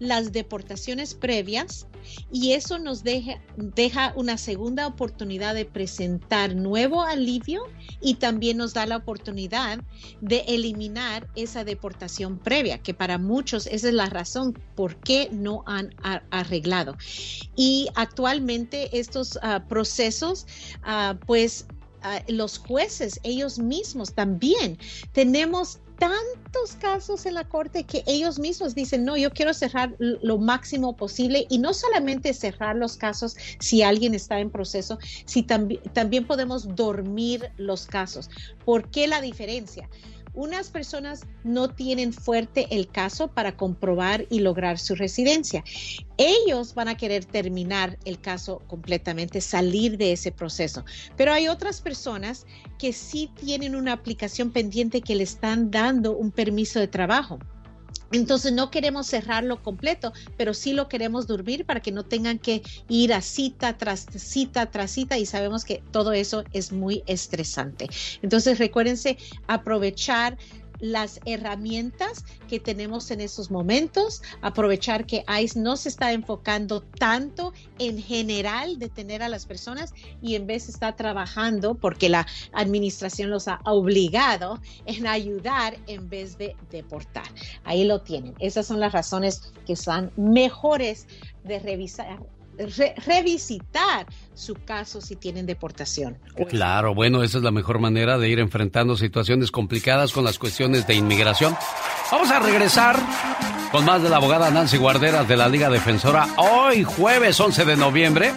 las 0.00 0.32
deportaciones 0.32 1.14
previas 1.14 1.86
y 2.30 2.52
eso 2.52 2.78
nos 2.78 3.02
deja, 3.02 3.40
deja 3.56 4.12
una 4.16 4.38
segunda 4.38 4.86
oportunidad 4.86 5.54
de 5.54 5.64
presentar 5.64 6.54
nuevo 6.54 7.02
alivio 7.02 7.64
y 8.00 8.14
también 8.14 8.56
nos 8.56 8.74
da 8.74 8.86
la 8.86 8.96
oportunidad 8.96 9.80
de 10.20 10.44
eliminar 10.48 11.28
esa 11.34 11.64
deportación 11.64 12.38
previa, 12.38 12.78
que 12.78 12.94
para 12.94 13.18
muchos 13.18 13.66
esa 13.66 13.88
es 13.88 13.94
la 13.94 14.06
razón 14.06 14.58
por 14.74 14.96
qué 14.96 15.28
no 15.32 15.62
han 15.66 15.94
arreglado. 16.30 16.96
Y 17.56 17.88
actualmente 17.94 18.98
estos 18.98 19.38
ah, 19.42 19.64
procesos, 19.68 20.46
ah, 20.82 21.18
pues 21.26 21.66
ah, 22.02 22.22
los 22.28 22.58
jueces, 22.58 23.20
ellos 23.22 23.58
mismos 23.58 24.12
también, 24.14 24.78
tenemos 25.12 25.78
tantos 26.02 26.74
casos 26.80 27.26
en 27.26 27.34
la 27.34 27.44
corte 27.44 27.84
que 27.84 28.02
ellos 28.08 28.40
mismos 28.40 28.74
dicen, 28.74 29.04
no, 29.04 29.16
yo 29.16 29.30
quiero 29.30 29.54
cerrar 29.54 29.94
lo 29.98 30.38
máximo 30.38 30.96
posible 30.96 31.46
y 31.48 31.58
no 31.58 31.72
solamente 31.72 32.34
cerrar 32.34 32.74
los 32.74 32.96
casos 32.96 33.36
si 33.60 33.82
alguien 33.82 34.12
está 34.12 34.40
en 34.40 34.50
proceso, 34.50 34.98
si 35.26 35.44
tambi- 35.44 35.80
también 35.92 36.26
podemos 36.26 36.74
dormir 36.74 37.50
los 37.56 37.86
casos. 37.86 38.30
¿Por 38.64 38.90
qué 38.90 39.06
la 39.06 39.20
diferencia? 39.20 39.88
Unas 40.34 40.70
personas 40.70 41.26
no 41.44 41.68
tienen 41.68 42.12
fuerte 42.12 42.66
el 42.70 42.88
caso 42.88 43.28
para 43.28 43.56
comprobar 43.56 44.26
y 44.30 44.40
lograr 44.40 44.78
su 44.78 44.94
residencia. 44.94 45.62
Ellos 46.16 46.74
van 46.74 46.88
a 46.88 46.96
querer 46.96 47.26
terminar 47.26 47.98
el 48.06 48.18
caso 48.18 48.62
completamente, 48.66 49.42
salir 49.42 49.98
de 49.98 50.12
ese 50.12 50.32
proceso. 50.32 50.84
Pero 51.16 51.32
hay 51.32 51.48
otras 51.48 51.82
personas 51.82 52.46
que 52.78 52.94
sí 52.94 53.30
tienen 53.34 53.74
una 53.74 53.92
aplicación 53.92 54.52
pendiente 54.52 55.02
que 55.02 55.16
le 55.16 55.24
están 55.24 55.70
dando 55.70 56.16
un 56.16 56.30
permiso 56.30 56.80
de 56.80 56.88
trabajo. 56.88 57.38
Entonces 58.12 58.52
no 58.52 58.70
queremos 58.70 59.06
cerrarlo 59.06 59.62
completo, 59.62 60.12
pero 60.36 60.54
sí 60.54 60.72
lo 60.72 60.88
queremos 60.88 61.26
dormir 61.26 61.64
para 61.64 61.80
que 61.80 61.92
no 61.92 62.04
tengan 62.04 62.38
que 62.38 62.62
ir 62.88 63.12
a 63.12 63.22
cita 63.22 63.78
tras 63.78 64.06
cita 64.14 64.66
tras 64.66 64.90
cita 64.90 65.18
y 65.18 65.26
sabemos 65.26 65.64
que 65.64 65.82
todo 65.90 66.12
eso 66.12 66.44
es 66.52 66.72
muy 66.72 67.02
estresante. 67.06 67.88
Entonces 68.22 68.58
recuérdense 68.58 69.16
aprovechar 69.46 70.36
las 70.82 71.20
herramientas 71.24 72.24
que 72.48 72.60
tenemos 72.60 73.10
en 73.12 73.20
estos 73.20 73.50
momentos, 73.50 74.20
aprovechar 74.42 75.06
que 75.06 75.24
ICE 75.40 75.60
no 75.60 75.76
se 75.76 75.88
está 75.88 76.12
enfocando 76.12 76.82
tanto 76.82 77.54
en 77.78 78.02
general 78.02 78.78
detener 78.78 79.22
a 79.22 79.28
las 79.28 79.46
personas 79.46 79.94
y 80.20 80.34
en 80.34 80.46
vez 80.46 80.68
está 80.68 80.96
trabajando 80.96 81.76
porque 81.76 82.08
la 82.08 82.26
administración 82.52 83.30
los 83.30 83.46
ha 83.46 83.60
obligado 83.64 84.60
en 84.84 85.06
ayudar 85.06 85.78
en 85.86 86.10
vez 86.10 86.36
de 86.36 86.56
deportar. 86.70 87.28
Ahí 87.62 87.84
lo 87.84 88.00
tienen. 88.00 88.34
Esas 88.40 88.66
son 88.66 88.80
las 88.80 88.92
razones 88.92 89.52
que 89.64 89.76
son 89.76 90.10
mejores 90.16 91.06
de 91.44 91.58
revisar, 91.60 92.18
re- 92.58 92.94
revisitar 93.06 94.06
su 94.34 94.54
caso 94.54 95.00
si 95.00 95.16
tienen 95.16 95.46
deportación. 95.46 96.18
Claro, 96.48 96.94
bueno, 96.94 97.22
esa 97.22 97.38
es 97.38 97.44
la 97.44 97.50
mejor 97.50 97.78
manera 97.78 98.18
de 98.18 98.28
ir 98.28 98.38
enfrentando 98.38 98.96
situaciones 98.96 99.50
complicadas 99.50 100.12
con 100.12 100.24
las 100.24 100.38
cuestiones 100.38 100.86
de 100.86 100.94
inmigración. 100.94 101.56
Vamos 102.10 102.30
a 102.30 102.40
regresar 102.40 102.96
con 103.70 103.84
más 103.84 104.02
de 104.02 104.08
la 104.10 104.16
abogada 104.16 104.50
Nancy 104.50 104.76
Guarderas 104.76 105.26
de 105.28 105.36
la 105.36 105.48
Liga 105.48 105.70
Defensora 105.70 106.28
hoy 106.36 106.84
jueves 106.84 107.38
11 107.40 107.64
de 107.64 107.76
noviembre, 107.76 108.32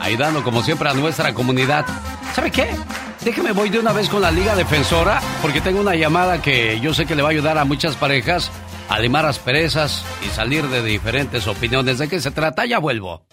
ayudando 0.00 0.42
como 0.44 0.62
siempre 0.62 0.88
a 0.88 0.94
nuestra 0.94 1.34
comunidad. 1.34 1.84
¿Sabe 2.34 2.50
qué? 2.50 2.70
Déjeme 3.24 3.50
voy 3.52 3.70
de 3.70 3.80
una 3.80 3.92
vez 3.92 4.08
con 4.08 4.22
la 4.22 4.30
Liga 4.30 4.54
Defensora 4.54 5.20
porque 5.42 5.60
tengo 5.60 5.80
una 5.80 5.96
llamada 5.96 6.40
que 6.40 6.78
yo 6.80 6.94
sé 6.94 7.06
que 7.06 7.16
le 7.16 7.22
va 7.22 7.30
a 7.30 7.32
ayudar 7.32 7.58
a 7.58 7.64
muchas 7.64 7.96
parejas 7.96 8.52
a 8.88 9.00
limar 9.00 9.26
asperezas 9.26 10.04
y 10.24 10.28
salir 10.28 10.64
de 10.68 10.80
diferentes 10.84 11.48
opiniones. 11.48 11.98
¿De 11.98 12.06
qué 12.08 12.20
se 12.20 12.30
trata? 12.30 12.64
Ya 12.66 12.78
vuelvo. 12.78 13.26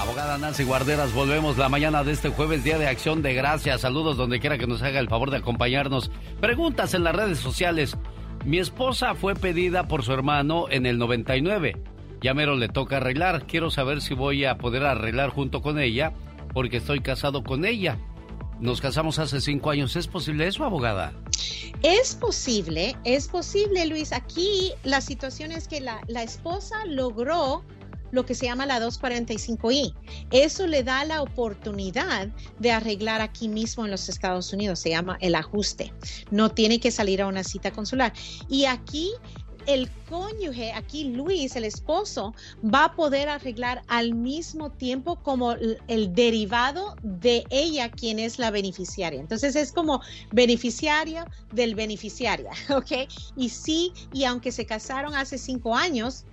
Abogada 0.00 0.38
Nancy 0.38 0.64
Guarderas, 0.64 1.12
volvemos 1.12 1.58
la 1.58 1.68
mañana 1.68 2.02
de 2.02 2.12
este 2.12 2.30
jueves, 2.30 2.64
Día 2.64 2.78
de 2.78 2.88
Acción 2.88 3.20
de 3.20 3.34
Gracias. 3.34 3.82
Saludos 3.82 4.16
donde 4.16 4.40
quiera 4.40 4.56
que 4.56 4.66
nos 4.66 4.80
haga 4.80 4.98
el 4.98 5.10
favor 5.10 5.30
de 5.30 5.36
acompañarnos. 5.36 6.10
Preguntas 6.40 6.94
en 6.94 7.04
las 7.04 7.14
redes 7.14 7.38
sociales. 7.38 7.98
Mi 8.46 8.58
esposa 8.58 9.14
fue 9.14 9.34
pedida 9.34 9.88
por 9.88 10.02
su 10.02 10.14
hermano 10.14 10.70
en 10.70 10.86
el 10.86 10.96
99. 10.96 11.76
Ya 12.22 12.32
mero 12.32 12.56
le 12.56 12.70
toca 12.70 12.96
arreglar. 12.96 13.46
Quiero 13.46 13.70
saber 13.70 14.00
si 14.00 14.14
voy 14.14 14.46
a 14.46 14.56
poder 14.56 14.84
arreglar 14.84 15.28
junto 15.28 15.60
con 15.60 15.78
ella 15.78 16.14
porque 16.54 16.78
estoy 16.78 17.00
casado 17.00 17.44
con 17.44 17.66
ella. 17.66 17.98
Nos 18.58 18.80
casamos 18.80 19.18
hace 19.18 19.38
cinco 19.42 19.68
años. 19.68 19.96
¿Es 19.96 20.06
posible 20.06 20.46
eso, 20.46 20.64
abogada? 20.64 21.12
Es 21.82 22.14
posible, 22.14 22.96
es 23.04 23.28
posible, 23.28 23.84
Luis. 23.84 24.14
Aquí 24.14 24.72
la 24.82 25.02
situación 25.02 25.52
es 25.52 25.68
que 25.68 25.82
la, 25.82 26.00
la 26.08 26.22
esposa 26.22 26.86
logró 26.86 27.64
lo 28.10 28.24
que 28.26 28.34
se 28.34 28.46
llama 28.46 28.66
la 28.66 28.80
245i. 28.80 29.94
Eso 30.30 30.66
le 30.66 30.82
da 30.82 31.04
la 31.04 31.22
oportunidad 31.22 32.28
de 32.58 32.72
arreglar 32.72 33.20
aquí 33.20 33.48
mismo 33.48 33.84
en 33.84 33.90
los 33.90 34.08
Estados 34.08 34.52
Unidos. 34.52 34.80
Se 34.80 34.90
llama 34.90 35.18
el 35.20 35.34
ajuste. 35.34 35.92
No 36.30 36.50
tiene 36.50 36.80
que 36.80 36.90
salir 36.90 37.22
a 37.22 37.26
una 37.26 37.44
cita 37.44 37.70
consular. 37.70 38.12
Y 38.48 38.64
aquí 38.64 39.10
el 39.66 39.90
cónyuge, 40.08 40.72
aquí 40.72 41.04
Luis, 41.04 41.54
el 41.56 41.64
esposo, 41.64 42.34
va 42.62 42.84
a 42.86 42.92
poder 42.94 43.28
arreglar 43.28 43.82
al 43.88 44.14
mismo 44.14 44.70
tiempo 44.70 45.16
como 45.22 45.52
el, 45.52 46.14
derivado 46.14 46.96
de 47.02 47.44
ella, 47.50 47.90
quien 47.90 48.18
es 48.18 48.38
la 48.38 48.50
beneficiaria. 48.50 49.20
Entonces 49.20 49.56
es 49.56 49.72
como 49.72 50.00
beneficiario 50.32 51.24
del 51.52 51.74
beneficiaria, 51.74 52.50
¿ok? 52.70 53.08
Y 53.36 53.48
sí, 53.48 53.92
y 54.12 54.24
aunque 54.24 54.52
se 54.52 54.66
casaron 54.66 55.14
hace 55.14 55.38
cinco 55.38 55.76
años, 55.76 56.24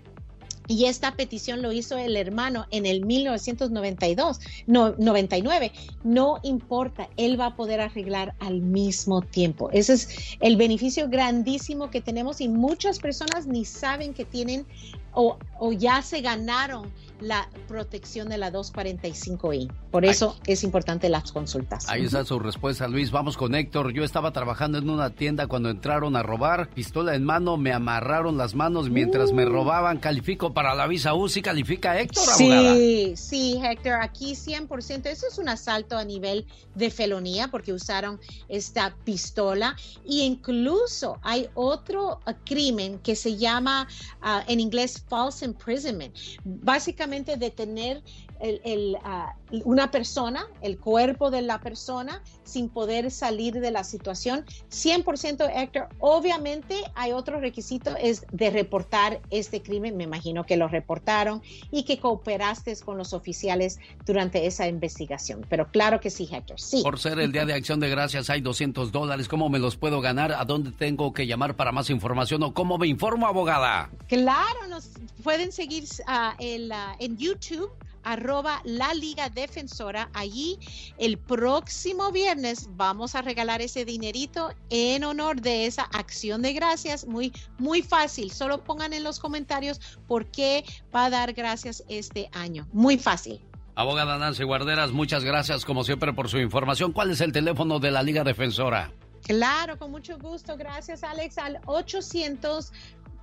y 0.68 0.86
esta 0.86 1.16
petición 1.16 1.62
lo 1.62 1.72
hizo 1.72 1.98
el 1.98 2.18
hermano 2.18 2.66
en 2.72 2.86
el 2.86 3.06
1992, 3.06 4.40
no, 4.68 4.94
99. 4.98 5.72
No 6.04 6.40
importa, 6.44 7.10
él 7.18 7.40
va 7.40 7.48
a 7.48 7.56
poder 7.56 7.80
arreglar 7.80 8.36
al 8.40 8.62
mismo 8.62 9.22
tiempo. 9.22 9.70
Ese 9.72 9.94
es 9.94 10.38
el 10.40 10.58
beneficio 10.58 11.08
grandísimo 11.10 11.90
que 11.90 12.02
tenemos 12.02 12.42
y 12.42 12.50
muchas 12.50 13.00
personas 13.00 13.48
ni 13.48 13.66
saben 13.66 14.14
que 14.14 14.26
tienen 14.26 14.66
o, 15.14 15.38
o 15.60 15.72
ya 15.72 16.02
se 16.02 16.22
ganaron 16.22 16.92
la 17.20 17.50
protección 17.68 18.30
de 18.30 18.38
la 18.38 18.52
245i. 18.52 19.72
Por 19.92 20.06
eso 20.06 20.38
es 20.46 20.64
importante 20.64 21.10
las 21.10 21.32
consultas. 21.32 21.90
Ahí 21.90 22.06
está 22.06 22.24
su 22.24 22.40
respuesta, 22.40 22.88
Luis. 22.88 23.12
Vamos 23.12 23.38
con 23.38 23.56
Héctor. 23.56 23.94
Yo 23.94 24.04
estaba 24.04 24.32
trabajando 24.32 24.78
en 24.78 24.90
una 24.90 25.10
tienda 25.10 25.48
cuando 25.48 25.70
entraron 25.70 26.16
a 26.16 26.24
robar, 26.24 26.70
pistola 26.70 27.16
en 27.16 27.24
mano, 27.24 27.58
me 27.58 27.74
amarraron 27.74 28.38
las 28.38 28.54
manos 28.54 28.90
mientras 28.90 29.32
me 29.32 29.46
robaban. 29.46 29.98
¿Califico 29.98 30.54
para 30.54 30.76
la 30.76 30.88
visa 30.88 31.14
U? 31.14 31.30
¿Sí 31.30 31.42
califica 31.42 32.00
Héctor, 32.00 32.30
abogada? 32.30 32.76
Sí, 32.76 33.14
sí, 33.16 33.62
Héctor, 33.64 33.94
aquí 34.02 34.34
100%. 34.34 35.08
Eso 35.08 35.28
es 35.28 35.38
un 35.38 35.50
asalto 35.50 35.98
a 35.98 36.04
nivel 36.04 36.46
de 36.76 36.92
felonía 36.92 37.50
porque 37.50 37.74
usaron 37.74 38.20
esta 38.50 38.96
pistola. 39.04 39.76
Y 40.06 40.22
incluso 40.22 41.18
hay 41.24 41.48
otro 41.56 42.20
uh, 42.28 42.32
crimen 42.46 43.00
que 43.00 43.16
se 43.16 43.38
llama 43.38 43.88
uh, 44.22 44.52
en 44.52 44.60
inglés 44.60 45.04
false 45.08 45.44
imprisonment. 45.44 46.16
Básicamente 46.44 47.07
detener 47.38 48.02
el, 48.40 48.62
el, 48.64 48.98
ah, 49.04 49.36
una 49.64 49.92
persona, 49.92 50.46
el 50.62 50.78
cuerpo 50.78 51.32
de 51.32 51.42
la 51.42 51.60
persona, 51.60 52.22
sin 52.44 52.70
poder 52.70 53.12
salir 53.12 53.54
de 53.54 53.72
la 53.72 53.84
situación. 53.84 54.46
100% 54.70 55.50
Héctor, 55.54 55.90
obviamente 56.00 56.76
hay 56.96 57.12
otro 57.12 57.40
requisito, 57.40 57.96
es 57.98 58.26
de 58.32 58.50
reportar 58.50 59.22
este 59.30 59.62
crimen, 59.62 59.98
me 59.98 60.04
imagino 60.04 60.46
que 60.46 60.58
lo 60.58 60.68
reportaron 60.68 61.42
y 61.72 61.84
que 61.84 62.00
cooperaste 62.00 62.76
con 62.84 62.98
los 62.98 63.14
oficiales 63.14 63.80
durante 64.06 64.46
esa 64.46 64.68
investigación. 64.68 65.46
Pero 65.50 65.70
claro 65.72 66.00
que 66.00 66.10
sí, 66.10 66.28
Héctor, 66.32 66.60
sí. 66.60 66.82
Por 66.84 67.00
ser 67.00 67.20
el 67.20 67.32
Día 67.32 67.46
de 67.46 67.54
Acción 67.54 67.80
de 67.80 67.90
Gracias 67.90 68.30
hay 68.30 68.42
200 68.42 68.92
dólares, 68.92 69.28
¿cómo 69.28 69.50
me 69.50 69.60
los 69.60 69.78
puedo 69.78 70.02
ganar? 70.02 70.34
¿A 70.34 70.44
dónde 70.46 70.72
tengo 70.72 71.14
que 71.14 71.26
llamar 71.26 71.56
para 71.56 71.72
más 71.72 71.90
información 71.90 72.44
o 72.44 72.54
cómo 72.54 72.78
me 72.78 72.88
informo, 72.88 73.28
abogada? 73.28 73.90
Claro, 74.08 74.68
nos 74.70 74.90
pueden 75.24 75.52
seguir 75.52 75.86
ah, 76.08 76.36
el, 76.40 76.72
ah, 76.72 76.96
en 77.00 77.18
YouTube 77.18 77.72
arroba 78.12 78.62
la 78.64 78.94
Liga 78.94 79.30
Defensora. 79.30 80.10
Allí 80.14 80.58
el 80.98 81.18
próximo 81.18 82.12
viernes 82.12 82.70
vamos 82.72 83.16
a 83.16 83.22
regalar 83.22 83.62
ese 83.62 83.86
dinerito 83.86 84.52
en 84.70 85.04
honor 85.04 85.42
de 85.42 85.66
esa 85.66 85.84
acción 85.84 86.42
de 86.42 86.54
gracias. 86.54 87.06
Muy, 87.06 87.34
muy 87.58 87.82
fácil. 87.82 88.32
Solo 88.32 88.64
pongan 88.64 88.94
en 88.94 89.04
los 89.04 89.20
comentarios 89.20 89.80
por 90.08 90.26
qué 90.28 90.64
va 90.96 91.06
a 91.06 91.10
dar 91.10 91.34
gracias 91.34 91.84
este 91.90 92.30
año. 92.32 92.68
Muy 92.72 92.98
fácil. 92.98 93.42
Abogada 93.76 94.18
Nancy 94.18 94.44
Guarderas, 94.44 94.92
muchas 94.92 95.24
gracias 95.24 95.64
como 95.64 95.84
siempre 95.84 96.12
por 96.14 96.30
su 96.30 96.40
información. 96.40 96.94
¿Cuál 96.94 97.12
es 97.12 97.22
el 97.22 97.32
teléfono 97.32 97.80
de 97.80 97.92
la 97.92 98.02
Liga 98.02 98.24
Defensora? 98.24 98.92
Claro, 99.28 99.78
con 99.78 99.92
mucho 99.92 100.18
gusto. 100.18 100.56
Gracias, 100.56 101.04
Alex. 101.04 101.38
Al 101.38 101.60
800 101.66 102.72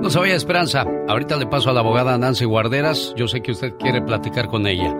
No 0.01 0.09
se 0.09 0.19
vaya 0.19 0.35
Esperanza. 0.35 0.85
Ahorita 1.09 1.35
le 1.35 1.47
paso 1.47 1.71
a 1.71 1.73
la 1.73 1.81
abogada 1.81 2.17
Nancy 2.17 2.45
Guarderas. 2.45 3.13
Yo 3.17 3.27
sé 3.27 3.41
que 3.41 3.51
usted 3.51 3.73
quiere 3.77 4.01
platicar 4.01 4.47
con 4.47 4.65
ella. 4.65 4.95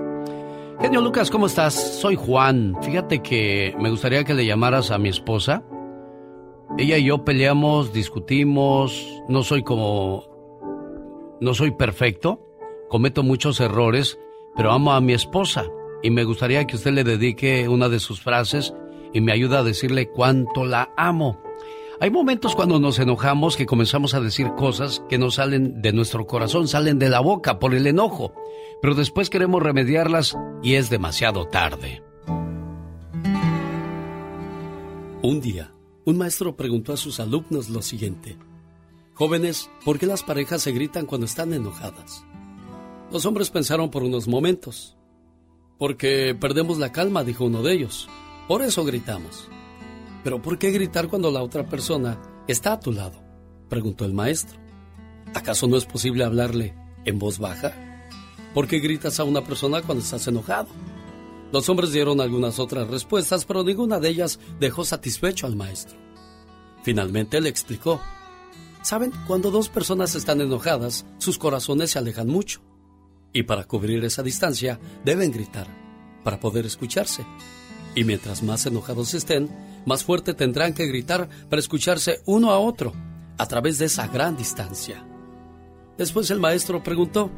Genio 0.82 1.02
Lucas, 1.02 1.30
¿cómo 1.30 1.46
estás? 1.46 1.74
Soy 1.74 2.16
Juan. 2.16 2.76
Fíjate 2.82 3.22
que 3.22 3.76
me 3.80 3.90
gustaría 3.90 4.24
que 4.24 4.34
le 4.34 4.46
llamaras 4.46 4.92
a 4.92 4.98
mi 4.98 5.10
esposa. 5.10 5.64
Ella 6.78 6.98
y 6.98 7.06
yo 7.06 7.24
peleamos, 7.24 7.94
discutimos, 7.94 9.24
no 9.30 9.44
soy 9.44 9.64
como... 9.64 10.32
No 11.40 11.54
soy 11.54 11.72
perfecto, 11.72 12.42
cometo 12.90 13.22
muchos 13.22 13.60
errores, 13.60 14.18
pero 14.56 14.72
amo 14.72 14.94
a 14.94 15.02
mi 15.02 15.14
esposa 15.14 15.66
y 16.02 16.10
me 16.10 16.24
gustaría 16.24 16.66
que 16.66 16.76
usted 16.76 16.92
le 16.92 17.04
dedique 17.04 17.68
una 17.68 17.90
de 17.90 18.00
sus 18.00 18.22
frases 18.22 18.74
y 19.14 19.22
me 19.22 19.34
ayude 19.34 19.58
a 19.58 19.64
decirle 19.64 20.10
cuánto 20.10 20.66
la 20.66 20.94
amo. 20.96 21.43
Hay 22.04 22.12
momentos 22.12 22.54
cuando 22.54 22.82
nos 22.82 23.00
enojamos 23.00 23.56
que 23.56 23.66
comenzamos 23.66 24.14
a 24.14 24.20
decir 24.20 24.52
cosas 24.56 25.02
que 25.08 25.18
no 25.18 25.32
salen 25.32 25.82
de 25.82 25.94
nuestro 25.94 26.28
corazón, 26.28 26.68
salen 26.68 27.00
de 27.00 27.10
la 27.10 27.22
boca 27.22 27.60
por 27.60 27.74
el 27.74 27.88
enojo 27.88 28.34
pero 28.84 28.96
después 28.96 29.30
queremos 29.30 29.64
remediarlas 29.64 30.38
y 30.62 30.74
es 30.74 30.90
demasiado 30.90 31.48
tarde. 31.48 32.04
Un 35.22 35.40
día, 35.40 35.74
un 36.04 36.18
maestro 36.18 36.58
preguntó 36.58 36.92
a 36.92 36.98
sus 36.98 37.22
alumnos 37.22 37.70
lo 37.70 37.82
siguiente. 37.82 38.38
Jóvenes, 39.14 39.70
¿por 39.86 40.00
qué 40.00 40.06
las 40.06 40.22
parejas 40.22 40.64
se 40.64 40.74
gritan 40.74 41.06
cuando 41.06 41.24
están 41.24 41.54
enojadas? 41.54 42.26
Los 43.10 43.26
hombres 43.26 43.52
pensaron 43.52 43.90
por 43.90 44.04
unos 44.04 44.28
momentos. 44.28 44.98
Porque 45.80 46.36
perdemos 46.38 46.78
la 46.78 46.92
calma, 46.92 47.24
dijo 47.24 47.46
uno 47.46 47.64
de 47.64 47.72
ellos. 47.72 48.10
Por 48.50 48.64
eso 48.64 48.84
gritamos. 48.84 49.48
Pero 50.24 50.42
¿por 50.42 50.58
qué 50.58 50.72
gritar 50.72 51.08
cuando 51.08 51.32
la 51.32 51.44
otra 51.44 51.68
persona 51.68 52.22
está 52.48 52.74
a 52.74 52.80
tu 52.80 52.92
lado? 52.92 53.22
preguntó 53.70 54.06
el 54.06 54.14
maestro. 54.14 54.60
¿Acaso 55.34 55.68
no 55.68 55.78
es 55.78 55.86
posible 55.86 56.24
hablarle 56.24 56.76
en 57.06 57.20
voz 57.20 57.40
baja? 57.40 57.74
¿Por 58.54 58.68
qué 58.68 58.80
gritas 58.80 59.20
a 59.20 59.24
una 59.24 59.44
persona 59.44 59.82
cuando 59.82 60.04
estás 60.04 60.28
enojado? 60.28 60.68
Los 61.52 61.70
hombres 61.70 61.92
dieron 61.92 62.22
algunas 62.22 62.60
otras 62.60 62.88
respuestas, 62.88 63.46
pero 63.46 63.64
ninguna 63.64 64.00
de 64.00 64.10
ellas 64.10 64.40
dejó 64.60 64.86
satisfecho 64.86 65.48
al 65.48 65.56
maestro. 65.56 65.98
Finalmente 66.84 67.42
le 67.42 67.50
explicó. 67.50 68.02
Saben, 68.82 69.12
cuando 69.28 69.52
dos 69.52 69.70
personas 69.70 70.16
están 70.16 70.42
enojadas, 70.42 71.06
sus 71.18 71.38
corazones 71.38 71.92
se 71.92 72.00
alejan 72.00 72.28
mucho. 72.28 72.62
Y 73.32 73.44
para 73.44 73.64
cubrir 73.64 74.04
esa 74.04 74.22
distancia, 74.22 74.80
deben 75.04 75.32
gritar, 75.32 75.68
para 76.24 76.40
poder 76.40 76.66
escucharse. 76.66 77.26
Y 77.96 78.04
mientras 78.04 78.44
más 78.44 78.66
enojados 78.66 79.14
estén, 79.14 79.50
más 79.86 80.04
fuerte 80.04 80.34
tendrán 80.34 80.74
que 80.74 80.88
gritar 80.88 81.30
para 81.50 81.60
escucharse 81.60 82.22
uno 82.26 82.52
a 82.52 82.60
otro, 82.60 82.94
a 83.38 83.48
través 83.48 83.78
de 83.80 83.86
esa 83.86 84.08
gran 84.08 84.38
distancia. 84.38 85.06
Después 85.98 86.32
el 86.32 86.40
maestro 86.40 86.84
preguntó, 86.84 87.30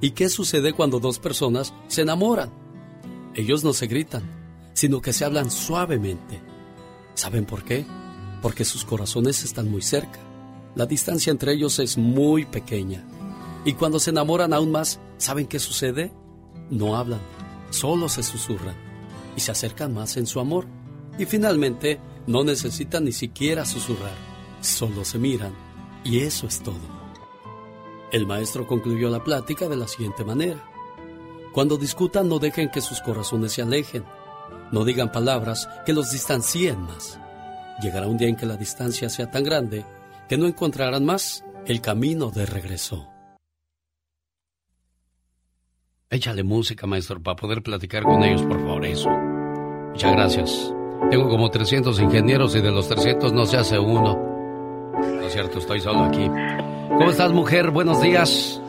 ¿Y 0.00 0.10
qué 0.10 0.28
sucede 0.28 0.72
cuando 0.74 1.00
dos 1.00 1.18
personas 1.18 1.72
se 1.88 2.02
enamoran? 2.02 2.50
Ellos 3.34 3.64
no 3.64 3.72
se 3.72 3.86
gritan, 3.86 4.22
sino 4.74 5.00
que 5.00 5.12
se 5.12 5.24
hablan 5.24 5.50
suavemente. 5.50 6.42
¿Saben 7.14 7.46
por 7.46 7.64
qué? 7.64 7.86
Porque 8.42 8.64
sus 8.64 8.84
corazones 8.84 9.42
están 9.42 9.70
muy 9.70 9.80
cerca. 9.80 10.20
La 10.74 10.84
distancia 10.84 11.30
entre 11.30 11.52
ellos 11.52 11.78
es 11.78 11.96
muy 11.96 12.44
pequeña. 12.44 13.04
Y 13.64 13.72
cuando 13.72 13.98
se 13.98 14.10
enamoran 14.10 14.52
aún 14.52 14.70
más, 14.70 15.00
¿saben 15.16 15.46
qué 15.46 15.58
sucede? 15.58 16.12
No 16.70 16.96
hablan, 16.96 17.20
solo 17.70 18.08
se 18.10 18.22
susurran 18.22 18.76
y 19.34 19.40
se 19.40 19.52
acercan 19.52 19.94
más 19.94 20.18
en 20.18 20.26
su 20.26 20.40
amor. 20.40 20.66
Y 21.18 21.24
finalmente, 21.24 22.00
no 22.26 22.44
necesitan 22.44 23.04
ni 23.04 23.12
siquiera 23.12 23.64
susurrar, 23.64 24.16
solo 24.60 25.04
se 25.04 25.18
miran. 25.18 25.54
Y 26.04 26.20
eso 26.20 26.46
es 26.46 26.62
todo. 26.62 26.96
El 28.12 28.26
maestro 28.26 28.66
concluyó 28.66 29.10
la 29.10 29.24
plática 29.24 29.68
de 29.68 29.76
la 29.76 29.88
siguiente 29.88 30.24
manera. 30.24 30.62
Cuando 31.52 31.76
discutan 31.76 32.28
no 32.28 32.38
dejen 32.38 32.70
que 32.70 32.80
sus 32.80 33.00
corazones 33.00 33.52
se 33.52 33.62
alejen. 33.62 34.04
No 34.72 34.84
digan 34.84 35.10
palabras 35.10 35.68
que 35.84 35.92
los 35.92 36.10
distancien 36.10 36.80
más. 36.82 37.18
Llegará 37.80 38.06
un 38.06 38.16
día 38.16 38.28
en 38.28 38.36
que 38.36 38.46
la 38.46 38.56
distancia 38.56 39.08
sea 39.08 39.30
tan 39.30 39.42
grande 39.42 39.84
que 40.28 40.36
no 40.36 40.46
encontrarán 40.46 41.04
más 41.04 41.44
el 41.66 41.80
camino 41.80 42.30
de 42.30 42.46
regreso. 42.46 43.08
Échale 46.08 46.44
música, 46.44 46.86
maestro, 46.86 47.20
para 47.22 47.36
poder 47.36 47.62
platicar 47.62 48.04
con 48.04 48.22
ellos, 48.22 48.42
por 48.42 48.60
favor, 48.60 48.84
eso. 48.84 49.10
Muchas 49.10 50.12
gracias. 50.12 50.72
Tengo 51.10 51.28
como 51.28 51.50
300 51.50 52.00
ingenieros 52.00 52.56
y 52.56 52.60
de 52.60 52.70
los 52.70 52.88
300 52.88 53.32
no 53.32 53.46
se 53.46 53.56
hace 53.56 53.78
uno. 53.78 54.16
No 54.92 55.26
es 55.26 55.32
cierto, 55.32 55.58
estoy 55.58 55.80
solo 55.80 56.00
aquí. 56.00 56.28
¿Cómo 56.88 57.10
estás, 57.10 57.32
mujer? 57.32 57.70
Buenos 57.70 58.00
días. 58.02 58.60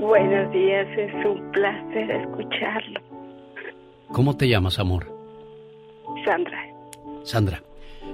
Buenos 0.00 0.52
días, 0.52 0.86
es 0.96 1.14
un 1.26 1.50
placer 1.50 2.10
escucharlo. 2.10 3.00
¿Cómo 4.12 4.36
te 4.36 4.48
llamas, 4.48 4.78
amor? 4.78 5.12
Sandra. 6.24 6.58
Sandra, 7.24 7.62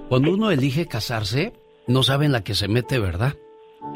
cuando 0.08 0.32
uno 0.32 0.50
elige 0.50 0.86
casarse, 0.86 1.52
no 1.86 2.02
sabe 2.02 2.26
en 2.26 2.32
la 2.32 2.42
que 2.42 2.54
se 2.54 2.68
mete, 2.68 2.98
¿verdad? 2.98 3.34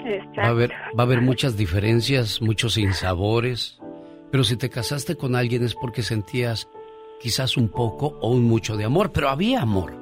Exacto. 0.04 0.40
Va 0.40 0.46
a 0.46 0.50
haber, 0.50 0.70
va 0.70 1.02
a 1.02 1.02
haber 1.02 1.22
muchas 1.22 1.56
diferencias, 1.56 2.42
muchos 2.42 2.74
sinsabores. 2.74 3.78
Pero 4.30 4.44
si 4.44 4.56
te 4.56 4.68
casaste 4.68 5.16
con 5.16 5.36
alguien 5.36 5.64
es 5.64 5.74
porque 5.74 6.02
sentías 6.02 6.68
quizás 7.24 7.56
un 7.56 7.70
poco 7.70 8.18
o 8.20 8.28
un 8.28 8.44
mucho 8.44 8.76
de 8.76 8.84
amor, 8.84 9.10
pero 9.10 9.30
había 9.30 9.62
amor. 9.62 9.96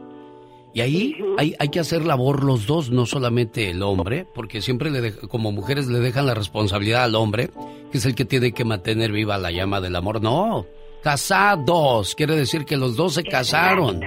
Y 0.74 0.80
ahí 0.80 1.14
hay, 1.38 1.54
hay, 1.56 1.68
que 1.68 1.78
hacer 1.78 2.04
labor 2.04 2.42
los 2.42 2.66
dos, 2.66 2.90
no 2.90 3.06
solamente 3.06 3.70
el 3.70 3.80
hombre, 3.82 4.26
porque 4.34 4.60
siempre 4.60 4.90
le 4.90 5.12
como 5.12 5.52
mujeres 5.52 5.86
le 5.86 6.00
dejan 6.00 6.26
la 6.26 6.34
responsabilidad 6.34 7.04
al 7.04 7.14
hombre, 7.14 7.50
que 7.92 7.98
es 7.98 8.06
el 8.06 8.16
que 8.16 8.24
tiene 8.24 8.50
que 8.50 8.64
mantener 8.64 9.12
viva 9.12 9.38
la 9.38 9.52
llama 9.52 9.80
del 9.80 9.94
amor. 9.94 10.20
No, 10.20 10.66
Casados, 11.02 12.16
quiere 12.16 12.34
decir 12.34 12.64
que 12.64 12.76
los 12.76 12.96
dos 12.96 13.14
se 13.14 13.22
casaron. 13.22 14.00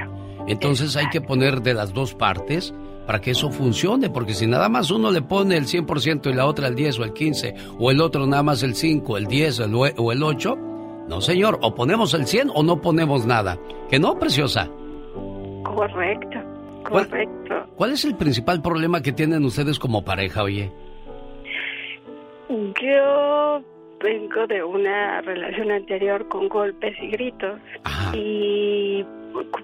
Entonces 0.48 0.98
hay 0.98 1.08
que 1.10 1.22
poner 1.22 1.62
de 1.62 1.74
las 1.74 1.94
dos 1.94 2.14
partes 2.16 2.74
para 3.08 3.22
que 3.22 3.32
eso 3.32 3.50
funcione, 3.52 4.10
porque 4.10 4.34
si 4.34 4.46
nada 4.46 4.68
más 4.68 4.92
uno 4.92 5.12
le 5.12 5.22
pone 5.22 5.56
el 5.56 5.68
100% 5.68 6.30
y 6.30 6.34
la 6.34 6.46
otra 6.46 6.68
el 6.68 6.76
10 6.76 7.00
o 7.00 7.04
el 7.06 7.14
15, 7.14 7.56
o 7.80 7.92
el 7.92 8.02
otro 8.02 8.28
nada 8.28 8.44
más 8.44 8.64
el 8.64 8.76
5, 8.76 9.18
el 9.18 9.28
10 9.28 9.60
el 9.60 9.72
nue- 9.72 9.94
o 9.98 10.12
el 10.12 10.22
8, 10.24 10.58
no 11.08 11.22
señor, 11.22 11.60
o 11.62 11.74
ponemos 11.76 12.14
el 12.14 12.26
100 12.28 12.50
o 12.54 12.64
no 12.64 12.82
ponemos 12.82 13.26
nada. 13.26 13.58
Que 13.90 14.00
no, 14.00 14.18
preciosa. 14.20 14.70
Correcto, 15.64 16.40
¿Cuál- 16.90 17.08
correcto. 17.10 17.56
¿Cuál 17.76 17.92
es 17.92 18.06
el 18.06 18.16
principal 18.16 18.62
problema 18.62 19.02
que 19.02 19.12
tienen 19.12 19.44
ustedes 19.46 19.78
como 19.80 20.04
pareja, 20.06 20.44
oye? 20.44 20.72
Yo 22.50 23.62
vengo 24.02 24.48
de 24.48 24.64
una 24.64 25.22
relación 25.22 25.72
anterior 25.72 26.28
con 26.28 26.48
golpes 26.48 26.96
y 27.02 27.08
gritos. 27.10 27.60
Y 28.14 29.04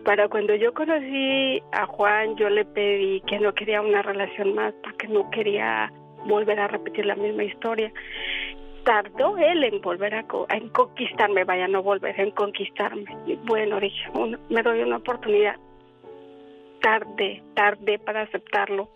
para 0.03 0.27
cuando 0.27 0.55
yo 0.55 0.73
conocí 0.73 1.61
a 1.72 1.85
Juan, 1.85 2.35
yo 2.38 2.49
le 2.49 2.65
pedí 2.65 3.22
que 3.22 3.39
no 3.39 3.53
quería 3.53 3.81
una 3.81 4.01
relación 4.01 4.55
más 4.55 4.73
porque 4.84 5.07
no 5.07 5.30
quería 5.30 5.91
volver 6.27 6.59
a 6.59 6.68
repetir 6.68 7.05
la 7.05 7.15
misma 7.15 7.43
historia. 7.43 7.91
Tardó 8.83 9.37
él 9.37 9.63
en 9.63 9.79
volver 9.81 10.15
a, 10.15 10.23
co- 10.27 10.47
en 10.49 10.69
conquistarme, 10.69 11.43
vaya, 11.43 11.67
no 11.67 11.83
volver, 11.83 12.19
en 12.19 12.31
conquistarme. 12.31 13.15
Y 13.27 13.35
bueno, 13.35 13.79
dije, 13.79 14.09
"Un- 14.13 14.39
me 14.49 14.63
doy 14.63 14.81
una 14.81 14.97
oportunidad. 14.97 15.55
Tardé, 16.81 17.43
tardé 17.53 17.99
para 17.99 18.21
aceptarlo, 18.23 18.89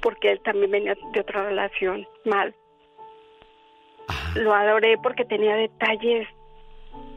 porque 0.00 0.30
él 0.30 0.40
también 0.40 0.70
venía 0.70 0.96
de 1.12 1.20
otra 1.20 1.44
relación 1.44 2.06
mal. 2.24 2.54
Lo 4.36 4.54
adoré 4.54 4.96
porque 5.02 5.24
tenía 5.24 5.56
detalles 5.56 6.28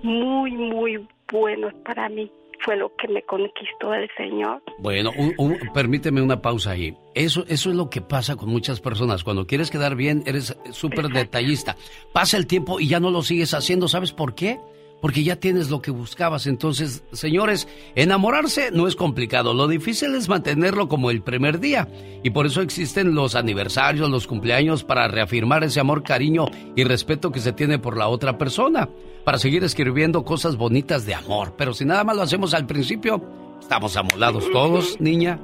muy, 0.01 0.51
muy 0.53 1.07
buenos 1.31 1.73
para 1.85 2.09
mí. 2.09 2.31
Fue 2.65 2.75
lo 2.75 2.93
que 2.95 3.07
me 3.07 3.21
conquistó 3.23 3.93
el 3.93 4.09
Señor. 4.17 4.61
Bueno, 4.79 5.11
un- 5.17 5.33
un- 5.37 5.57
permíteme 5.73 6.21
una 6.21 6.41
pausa 6.41 6.71
ahí. 6.71 6.95
Eso, 7.15 7.45
eso 7.47 7.69
es 7.69 7.75
lo 7.75 7.89
que 7.89 8.01
pasa 8.01 8.35
con 8.35 8.49
muchas 8.49 8.79
personas. 8.81 9.23
Cuando 9.23 9.47
quieres 9.47 9.71
quedar 9.71 9.95
bien, 9.95 10.23
eres 10.25 10.57
súper 10.71 11.07
detallista. 11.07 11.75
Pasa 12.13 12.37
el 12.37 12.47
tiempo 12.47 12.79
y 12.79 12.87
ya 12.87 12.99
no 12.99 13.11
lo 13.11 13.21
sigues 13.21 13.53
haciendo. 13.53 13.87
¿Sabes 13.87 14.11
por 14.11 14.35
qué? 14.35 14.59
Porque 15.01 15.23
ya 15.23 15.37
tienes 15.37 15.69
lo 15.69 15.81
que 15.81 15.91
buscabas. 15.91 16.47
Entonces, 16.47 17.03
señores, 17.11 17.67
enamorarse 17.95 18.71
no 18.71 18.87
es 18.87 18.95
complicado. 18.95 19.53
Lo 19.53 19.67
difícil 19.67 20.13
es 20.15 20.27
mantenerlo 20.27 20.87
como 20.87 21.09
el 21.11 21.21
primer 21.21 21.59
día. 21.59 21.87
Y 22.23 22.31
por 22.31 22.45
eso 22.45 22.61
existen 22.61 23.15
los 23.15 23.35
aniversarios, 23.35 24.09
los 24.09 24.27
cumpleaños, 24.27 24.83
para 24.83 25.07
reafirmar 25.07 25.63
ese 25.63 25.79
amor, 25.79 26.03
cariño 26.03 26.45
y 26.75 26.83
respeto 26.83 27.31
que 27.31 27.39
se 27.39 27.53
tiene 27.53 27.79
por 27.79 27.97
la 27.97 28.07
otra 28.07 28.37
persona. 28.37 28.89
Para 29.23 29.37
seguir 29.37 29.63
escribiendo 29.63 30.23
cosas 30.23 30.57
bonitas 30.57 31.05
de 31.05 31.15
amor. 31.15 31.53
Pero 31.57 31.73
si 31.73 31.85
nada 31.85 32.03
más 32.03 32.15
lo 32.15 32.23
hacemos 32.23 32.53
al 32.53 32.65
principio, 32.65 33.23
estamos 33.59 33.95
amolados 33.95 34.49
todos, 34.51 34.99
niña. 34.99 35.39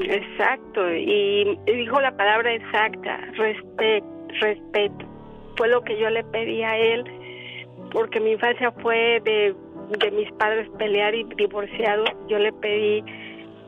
Exacto, 0.00 0.80
y 0.94 1.58
dijo 1.66 2.00
la 2.00 2.16
palabra 2.16 2.54
exacta, 2.54 3.18
respeto, 3.36 4.06
respeto. 4.40 5.06
Fue 5.56 5.68
lo 5.68 5.82
que 5.82 5.98
yo 6.00 6.08
le 6.10 6.24
pedí 6.24 6.62
a 6.62 6.76
él, 6.76 7.04
porque 7.92 8.20
mi 8.20 8.32
infancia 8.32 8.72
fue 8.82 9.20
de, 9.24 9.54
mis 10.12 10.30
padres 10.32 10.68
pelear 10.78 11.14
y 11.14 11.24
divorciados. 11.36 12.08
Yo 12.28 12.38
le 12.38 12.52
pedí 12.52 13.04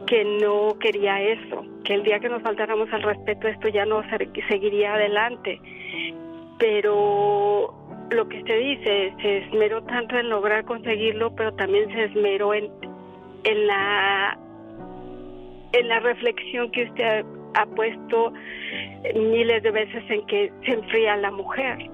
que 0.06 0.24
no 0.42 0.76
quería 0.80 1.20
eso, 1.22 1.64
que 1.84 1.94
el 1.94 2.02
día 2.02 2.18
que 2.20 2.28
nos 2.28 2.42
faltáramos 2.42 2.92
al 2.92 3.02
respeto 3.02 3.48
esto 3.48 3.68
ya 3.68 3.84
no 3.86 4.02
se- 4.10 4.28
seguiría 4.48 4.94
adelante. 4.94 5.60
Pero 6.59 7.74
lo 8.10 8.28
que 8.28 8.38
usted 8.38 8.59
dice, 8.60 9.12
se 9.20 9.38
esmeró 9.38 9.82
tanto 9.84 10.16
en 10.18 10.28
lograr 10.30 10.64
conseguirlo, 10.64 11.34
pero 11.34 11.52
también 11.55 11.88
se 11.92 12.05
esmeró 12.05 12.55
en, 12.55 12.70
en 13.44 13.66
la 13.66 14.38
en 15.72 15.88
la 15.88 15.98
reflexión 15.98 16.70
que 16.70 16.84
usted 16.84 17.24
ha 17.55 17.66
puesto 17.66 18.32
miles 19.16 19.60
de 19.64 19.70
veces 19.72 20.05
en 20.09 20.24
que 20.26 20.52
se 20.64 20.72
enfría 20.72 21.16
la 21.16 21.32
mujer. 21.32 21.90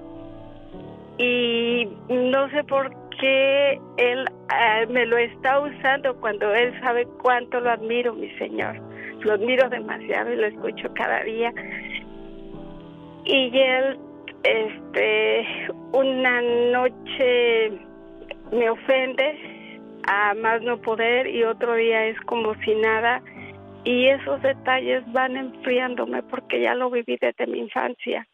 Y 1.17 1.87
no 2.09 2.49
sé 2.49 2.63
por 2.63 2.89
qué 3.19 3.79
él 3.97 4.25
eh, 4.53 4.87
me 4.89 5.05
lo 5.05 5.17
está 5.17 5.59
usando 5.59 6.15
cuando 6.19 6.53
él 6.53 6.73
sabe 6.81 7.05
cuánto 7.21 7.59
lo 7.59 7.69
admiro, 7.71 8.13
mi 8.13 8.29
señor. 8.37 8.79
Lo 9.21 9.33
admiro 9.33 9.69
demasiado 9.69 10.33
y 10.33 10.37
lo 10.37 10.47
escucho 10.47 10.91
cada 10.95 11.23
día. 11.23 11.53
Y 13.25 13.51
él, 13.57 13.99
este, 14.43 15.47
una 15.93 16.41
noche 16.41 17.71
me 18.51 18.69
ofende 18.69 19.61
a 20.07 20.33
más 20.33 20.61
no 20.63 20.81
poder 20.81 21.27
y 21.27 21.43
otro 21.43 21.75
día 21.75 22.07
es 22.07 22.19
como 22.21 22.55
si 22.63 22.73
nada 22.75 23.21
y 23.83 24.07
esos 24.07 24.41
detalles 24.41 25.03
van 25.11 25.37
enfriándome 25.37 26.23
porque 26.23 26.61
ya 26.61 26.75
lo 26.75 26.89
viví 26.89 27.17
desde 27.19 27.47
mi 27.47 27.59
infancia 27.59 28.27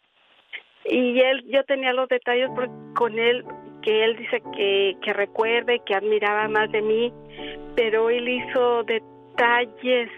y 0.86 1.20
él 1.20 1.44
yo 1.48 1.64
tenía 1.66 1.94
los 1.94 2.08
detalles 2.10 2.50
por- 2.52 2.70
con 2.96 3.18
él 3.20 3.44
que 3.82 4.04
él 4.04 4.16
dice 4.18 4.42
que, 4.56 4.96
que 5.02 5.14
recuerde 5.14 5.82
que 5.86 5.94
admiraba 5.96 6.48
más 6.48 6.72
de 6.72 6.82
mí 6.82 7.14
pero 7.76 8.10
él 8.10 8.28
hizo 8.28 8.84
detalles 8.84 10.10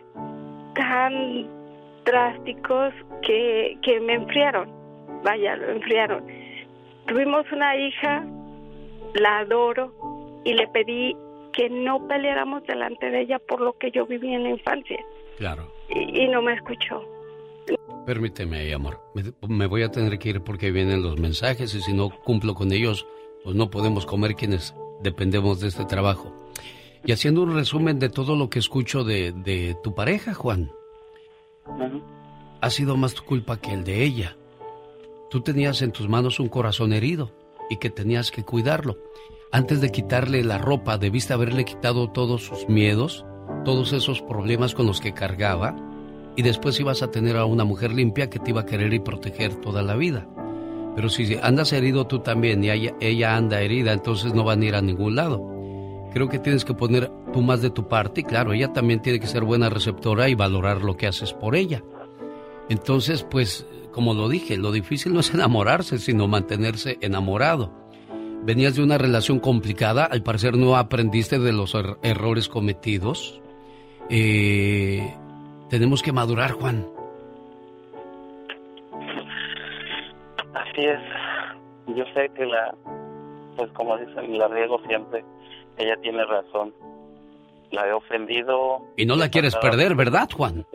tan 0.75 1.47
drásticos 2.05 2.93
que, 3.21 3.77
que 3.81 3.99
me 3.99 4.13
enfriaron 4.13 4.69
vaya 5.23 5.55
lo 5.55 5.69
enfriaron 5.71 6.25
tuvimos 7.07 7.45
una 7.51 7.75
hija 7.75 8.25
la 9.15 9.39
adoro 9.39 9.91
y 10.45 10.53
le 10.53 10.67
pedí 10.67 11.15
que 11.53 11.69
no 11.69 12.07
peleáramos 12.07 12.63
delante 12.67 13.09
de 13.09 13.21
ella 13.21 13.39
por 13.39 13.59
lo 13.59 13.73
que 13.73 13.91
yo 13.91 14.05
viví 14.05 14.33
en 14.33 14.43
la 14.43 14.49
infancia 14.51 15.03
Claro. 15.37 15.63
y, 15.89 16.23
y 16.23 16.27
no 16.27 16.41
me 16.41 16.53
escuchó. 16.53 17.03
Permíteme 18.05 18.73
amor. 18.73 19.01
Me, 19.13 19.23
me 19.47 19.65
voy 19.67 19.83
a 19.83 19.91
tener 19.91 20.17
que 20.17 20.29
ir 20.29 20.41
porque 20.41 20.71
vienen 20.71 21.03
los 21.03 21.19
mensajes 21.19 21.73
y 21.75 21.81
si 21.81 21.93
no 21.93 22.09
cumplo 22.09 22.55
con 22.55 22.71
ellos, 22.71 23.05
pues 23.43 23.55
no 23.55 23.69
podemos 23.69 24.05
comer 24.05 24.35
quienes 24.35 24.73
dependemos 25.01 25.59
de 25.59 25.67
este 25.67 25.85
trabajo. 25.85 26.33
Y 27.05 27.11
haciendo 27.11 27.43
un 27.43 27.53
resumen 27.53 27.99
de 27.99 28.09
todo 28.09 28.35
lo 28.35 28.49
que 28.49 28.59
escucho 28.59 29.03
de, 29.03 29.31
de 29.31 29.77
tu 29.83 29.95
pareja, 29.95 30.33
Juan, 30.33 30.71
ha 32.61 32.69
sido 32.69 32.97
más 32.97 33.13
tu 33.13 33.23
culpa 33.23 33.57
que 33.57 33.73
el 33.73 33.83
de 33.83 34.03
ella. 34.03 34.35
Tú 35.29 35.41
tenías 35.41 35.81
en 35.81 35.91
tus 35.91 36.09
manos 36.09 36.39
un 36.39 36.49
corazón 36.49 36.91
herido 36.91 37.31
y 37.69 37.77
que 37.77 37.89
tenías 37.89 38.31
que 38.31 38.43
cuidarlo. 38.43 38.97
Antes 39.51 39.81
de 39.81 39.91
quitarle 39.91 40.43
la 40.43 40.57
ropa, 40.57 40.97
debiste 40.97 41.33
haberle 41.33 41.65
quitado 41.65 42.09
todos 42.09 42.43
sus 42.43 42.67
miedos, 42.67 43.25
todos 43.63 43.93
esos 43.93 44.21
problemas 44.21 44.75
con 44.75 44.85
los 44.85 44.99
que 45.01 45.13
cargaba, 45.13 45.75
y 46.39 46.41
después 46.41 46.79
ibas 46.79 47.03
a 47.03 47.11
tener 47.11 47.35
a 47.35 47.43
una 47.43 47.65
mujer 47.65 47.91
limpia 47.91 48.29
que 48.29 48.39
te 48.39 48.51
iba 48.51 48.61
a 48.61 48.65
querer 48.65 48.93
y 48.93 48.99
proteger 48.99 49.55
toda 49.55 49.81
la 49.81 49.97
vida. 49.97 50.25
Pero 50.95 51.09
si 51.09 51.35
andas 51.43 51.73
herido 51.73 52.07
tú 52.07 52.19
también 52.19 52.63
y 52.63 52.69
ella, 52.69 53.35
anda 53.35 53.59
herida, 53.59 53.91
entonces 53.91 54.33
no 54.33 54.45
van 54.45 54.61
a 54.61 54.65
ir 54.65 54.75
a 54.75 54.81
ningún 54.81 55.17
lado. 55.17 55.45
Creo 56.13 56.29
que 56.29 56.39
tienes 56.39 56.63
que 56.63 56.73
poner 56.73 57.11
tú 57.33 57.41
más 57.41 57.61
de 57.61 57.71
tu 57.71 57.89
parte 57.89 58.21
y 58.21 58.23
claro, 58.23 58.53
ella 58.53 58.71
también 58.71 59.01
tiene 59.01 59.19
que 59.19 59.27
ser 59.27 59.43
buena 59.43 59.69
receptora 59.69 60.29
y 60.29 60.35
valorar 60.35 60.81
lo 60.81 60.95
que 60.95 61.07
haces 61.07 61.33
por 61.33 61.57
ella. 61.57 61.83
Entonces, 62.69 63.23
pues, 63.29 63.65
como 63.91 64.13
lo 64.13 64.29
dije, 64.29 64.55
lo 64.55 64.71
difícil 64.71 65.13
no 65.13 65.19
es 65.19 65.33
enamorarse, 65.33 65.99
sino 65.99 66.29
mantenerse 66.29 66.99
enamorado. 67.01 67.73
Venías 68.45 68.75
de 68.75 68.83
una 68.83 68.97
relación 68.97 69.39
complicada, 69.41 70.05
al 70.05 70.23
parecer 70.23 70.55
no 70.55 70.77
aprendiste 70.77 71.37
de 71.37 71.51
los 71.51 71.75
er- 71.75 71.97
errores 72.01 72.47
cometidos. 72.47 73.41
Eh, 74.09 75.13
tenemos 75.69 76.01
que 76.01 76.11
madurar, 76.11 76.51
Juan. 76.51 76.85
Así 80.53 80.85
es. 80.85 80.99
Yo 81.87 82.03
sé 82.13 82.29
que 82.35 82.45
la, 82.45 82.75
pues 83.55 83.71
como 83.71 83.97
dicen, 83.97 84.37
la 84.37 84.47
riego 84.47 84.79
siempre. 84.87 85.23
Ella 85.77 85.95
tiene 86.01 86.25
razón. 86.25 86.73
La 87.71 87.87
he 87.87 87.93
ofendido. 87.93 88.81
Y 88.97 89.05
no 89.05 89.15
la 89.15 89.29
quieres 89.29 89.55
perder, 89.55 89.95
¿verdad, 89.95 90.27
Juan? 90.35 90.65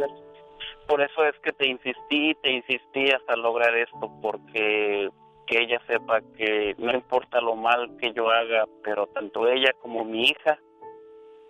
Por 0.87 1.01
eso 1.01 1.25
es 1.25 1.35
que 1.43 1.53
te 1.53 1.67
insistí, 1.67 2.35
te 2.43 2.53
insistí 2.53 3.11
hasta 3.11 3.37
lograr 3.37 3.75
esto, 3.77 4.11
porque 4.23 5.09
que 5.47 5.63
ella 5.63 5.81
sepa 5.87 6.21
que 6.37 6.75
no 6.79 6.93
importa 6.93 7.41
lo 7.41 7.55
mal 7.57 7.97
que 7.99 8.13
yo 8.13 8.31
haga, 8.31 8.65
pero 8.83 9.07
tanto 9.09 9.47
ella 9.49 9.73
como 9.81 10.05
mi 10.05 10.25
hija 10.25 10.59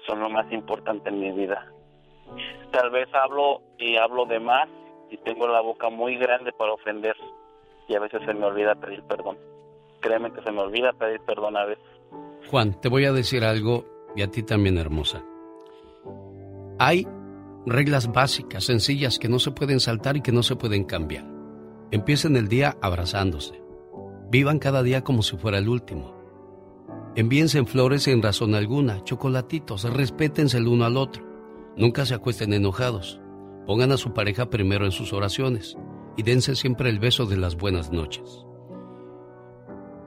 son 0.06 0.20
lo 0.20 0.28
más 0.28 0.50
importante 0.52 1.10
en 1.10 1.20
mi 1.20 1.32
vida. 1.32 1.73
Tal 2.72 2.90
vez 2.90 3.08
hablo 3.14 3.62
y 3.78 3.96
hablo 3.96 4.26
de 4.26 4.40
más 4.40 4.68
y 5.10 5.16
tengo 5.18 5.46
la 5.46 5.60
boca 5.60 5.90
muy 5.90 6.16
grande 6.16 6.52
para 6.52 6.72
ofender 6.72 7.16
y 7.88 7.94
a 7.94 8.00
veces 8.00 8.22
se 8.24 8.34
me 8.34 8.46
olvida 8.46 8.74
pedir 8.74 9.02
perdón. 9.04 9.38
Créeme 10.00 10.32
que 10.32 10.42
se 10.42 10.50
me 10.50 10.60
olvida 10.60 10.92
pedir 10.92 11.20
perdón 11.20 11.56
a 11.56 11.64
veces. 11.64 11.84
Juan, 12.50 12.80
te 12.80 12.88
voy 12.88 13.04
a 13.04 13.12
decir 13.12 13.44
algo 13.44 13.84
y 14.16 14.22
a 14.22 14.30
ti 14.30 14.42
también, 14.42 14.78
hermosa. 14.78 15.22
Hay 16.78 17.06
reglas 17.66 18.12
básicas, 18.12 18.64
sencillas, 18.64 19.18
que 19.18 19.28
no 19.28 19.38
se 19.38 19.52
pueden 19.52 19.80
saltar 19.80 20.16
y 20.16 20.22
que 20.22 20.32
no 20.32 20.42
se 20.42 20.56
pueden 20.56 20.84
cambiar. 20.84 21.24
Empiecen 21.90 22.36
el 22.36 22.48
día 22.48 22.76
abrazándose. 22.82 23.62
Vivan 24.30 24.58
cada 24.58 24.82
día 24.82 25.04
como 25.04 25.22
si 25.22 25.36
fuera 25.36 25.58
el 25.58 25.68
último. 25.68 26.14
Envíense 27.14 27.58
en 27.58 27.66
flores 27.66 28.02
sin 28.02 28.22
razón 28.22 28.54
alguna, 28.54 29.04
chocolatitos, 29.04 29.84
respétense 29.84 30.58
el 30.58 30.66
uno 30.66 30.84
al 30.84 30.96
otro. 30.96 31.33
Nunca 31.76 32.06
se 32.06 32.14
acuesten 32.14 32.52
enojados. 32.52 33.20
Pongan 33.66 33.92
a 33.92 33.96
su 33.96 34.12
pareja 34.12 34.50
primero 34.50 34.84
en 34.84 34.92
sus 34.92 35.12
oraciones 35.12 35.76
y 36.16 36.22
dense 36.22 36.54
siempre 36.54 36.90
el 36.90 36.98
beso 36.98 37.26
de 37.26 37.36
las 37.36 37.56
buenas 37.56 37.90
noches. 37.90 38.44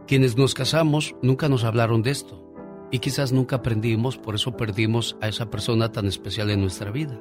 Quienes 0.08 0.38
nos 0.38 0.54
casamos 0.54 1.16
nunca 1.22 1.50
nos 1.50 1.64
hablaron 1.64 2.02
de 2.02 2.12
esto 2.12 2.48
y 2.92 3.00
quizás 3.00 3.34
nunca 3.34 3.58
aprendimos, 3.58 4.18
por 4.18 4.36
eso 4.36 4.56
perdimos 4.56 5.18
a 5.22 5.28
esa 5.28 5.50
persona 5.50 5.92
tan 5.92 6.06
especial 6.06 6.50
en 6.50 6.62
nuestra 6.62 6.92
vida. 6.92 7.20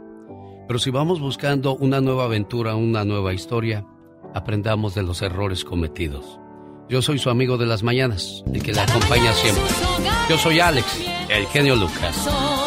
Pero 0.69 0.79
si 0.79 0.91
vamos 0.91 1.21
buscando 1.21 1.77
una 1.77 2.01
nueva 2.01 2.25
aventura, 2.25 2.77
una 2.77 3.05
nueva 3.05 3.33
historia, 3.33 3.85
aprendamos 4.35 4.95
de 4.95 5.03
los 5.03 5.23
errores 5.23 5.65
cometidos. 5.65 6.39
Yo 6.89 7.03
soy 7.03 7.19
su 7.19 7.31
amigo 7.31 7.57
de 7.57 7.67
las 7.67 7.83
mañanas, 7.83 8.45
el 8.53 8.63
que 8.63 8.73
la 8.73 8.85
acompaña 8.85 9.33
siempre. 9.33 9.65
Yo 10.31 10.39
soy 10.39 10.61
Alex, 10.61 10.87
el 11.29 11.47
genio 11.47 11.75
Lucas. 11.75 12.66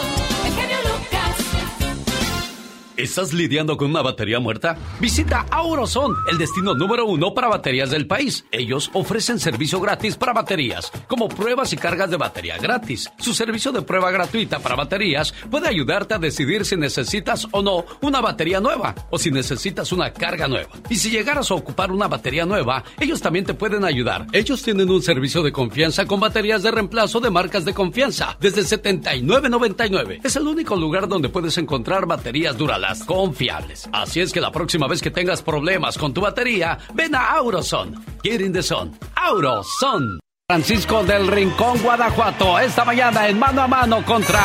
¿Estás 2.99 3.31
lidiando 3.31 3.77
con 3.77 3.91
una 3.91 4.01
batería 4.01 4.41
muerta? 4.41 4.77
Visita 4.99 5.45
Auroson, 5.51 6.17
el 6.29 6.37
destino 6.37 6.73
número 6.73 7.05
uno 7.05 7.33
para 7.33 7.47
baterías 7.47 7.91
del 7.91 8.07
país. 8.07 8.43
Ellos 8.51 8.91
ofrecen 8.91 9.39
servicio 9.39 9.79
gratis 9.79 10.17
para 10.17 10.33
baterías, 10.33 10.91
como 11.07 11.29
pruebas 11.29 11.71
y 11.71 11.77
cargas 11.77 12.09
de 12.09 12.17
batería 12.17 12.57
gratis. 12.57 13.09
Su 13.17 13.33
servicio 13.33 13.71
de 13.71 13.83
prueba 13.83 14.11
gratuita 14.11 14.59
para 14.59 14.75
baterías 14.75 15.33
puede 15.49 15.69
ayudarte 15.69 16.15
a 16.15 16.19
decidir 16.19 16.65
si 16.65 16.75
necesitas 16.75 17.47
o 17.51 17.61
no 17.61 17.85
una 18.01 18.19
batería 18.19 18.59
nueva 18.59 18.93
o 19.09 19.17
si 19.17 19.31
necesitas 19.31 19.93
una 19.93 20.11
carga 20.11 20.49
nueva. 20.49 20.71
Y 20.89 20.97
si 20.97 21.09
llegaras 21.09 21.51
a 21.51 21.55
ocupar 21.55 21.93
una 21.93 22.09
batería 22.09 22.45
nueva, 22.45 22.83
ellos 22.99 23.21
también 23.21 23.45
te 23.45 23.53
pueden 23.53 23.85
ayudar. 23.85 24.27
Ellos 24.33 24.61
tienen 24.61 24.89
un 24.89 25.01
servicio 25.01 25.41
de 25.41 25.53
confianza 25.53 26.05
con 26.05 26.19
baterías 26.19 26.63
de 26.63 26.71
reemplazo 26.71 27.21
de 27.21 27.29
marcas 27.29 27.63
de 27.63 27.73
confianza 27.73 28.35
desde 28.41 28.63
79.99. 28.63 30.19
Es 30.21 30.35
el 30.35 30.45
único 30.45 30.75
lugar 30.75 31.07
donde 31.07 31.29
puedes 31.29 31.57
encontrar 31.57 32.05
baterías 32.05 32.57
confiables. 32.97 33.87
Así 33.93 34.19
es 34.19 34.33
que 34.33 34.41
la 34.41 34.51
próxima 34.51 34.87
vez 34.87 35.01
que 35.01 35.11
tengas 35.11 35.41
problemas 35.41 35.97
con 35.97 36.13
tu 36.13 36.21
batería, 36.21 36.77
ven 36.93 37.15
a 37.15 37.31
Auroson. 37.31 38.03
Get 38.23 38.41
in 38.41 38.53
the 38.53 38.63
sun. 38.63 38.97
Auroson. 39.15 40.19
Francisco 40.47 41.03
del 41.03 41.27
Rincón, 41.27 41.77
Guanajuato, 41.83 42.57
esta 42.57 42.83
mañana 42.83 43.27
en 43.27 43.37
mano 43.37 43.61
a 43.61 43.67
mano 43.67 44.03
contra 44.03 44.41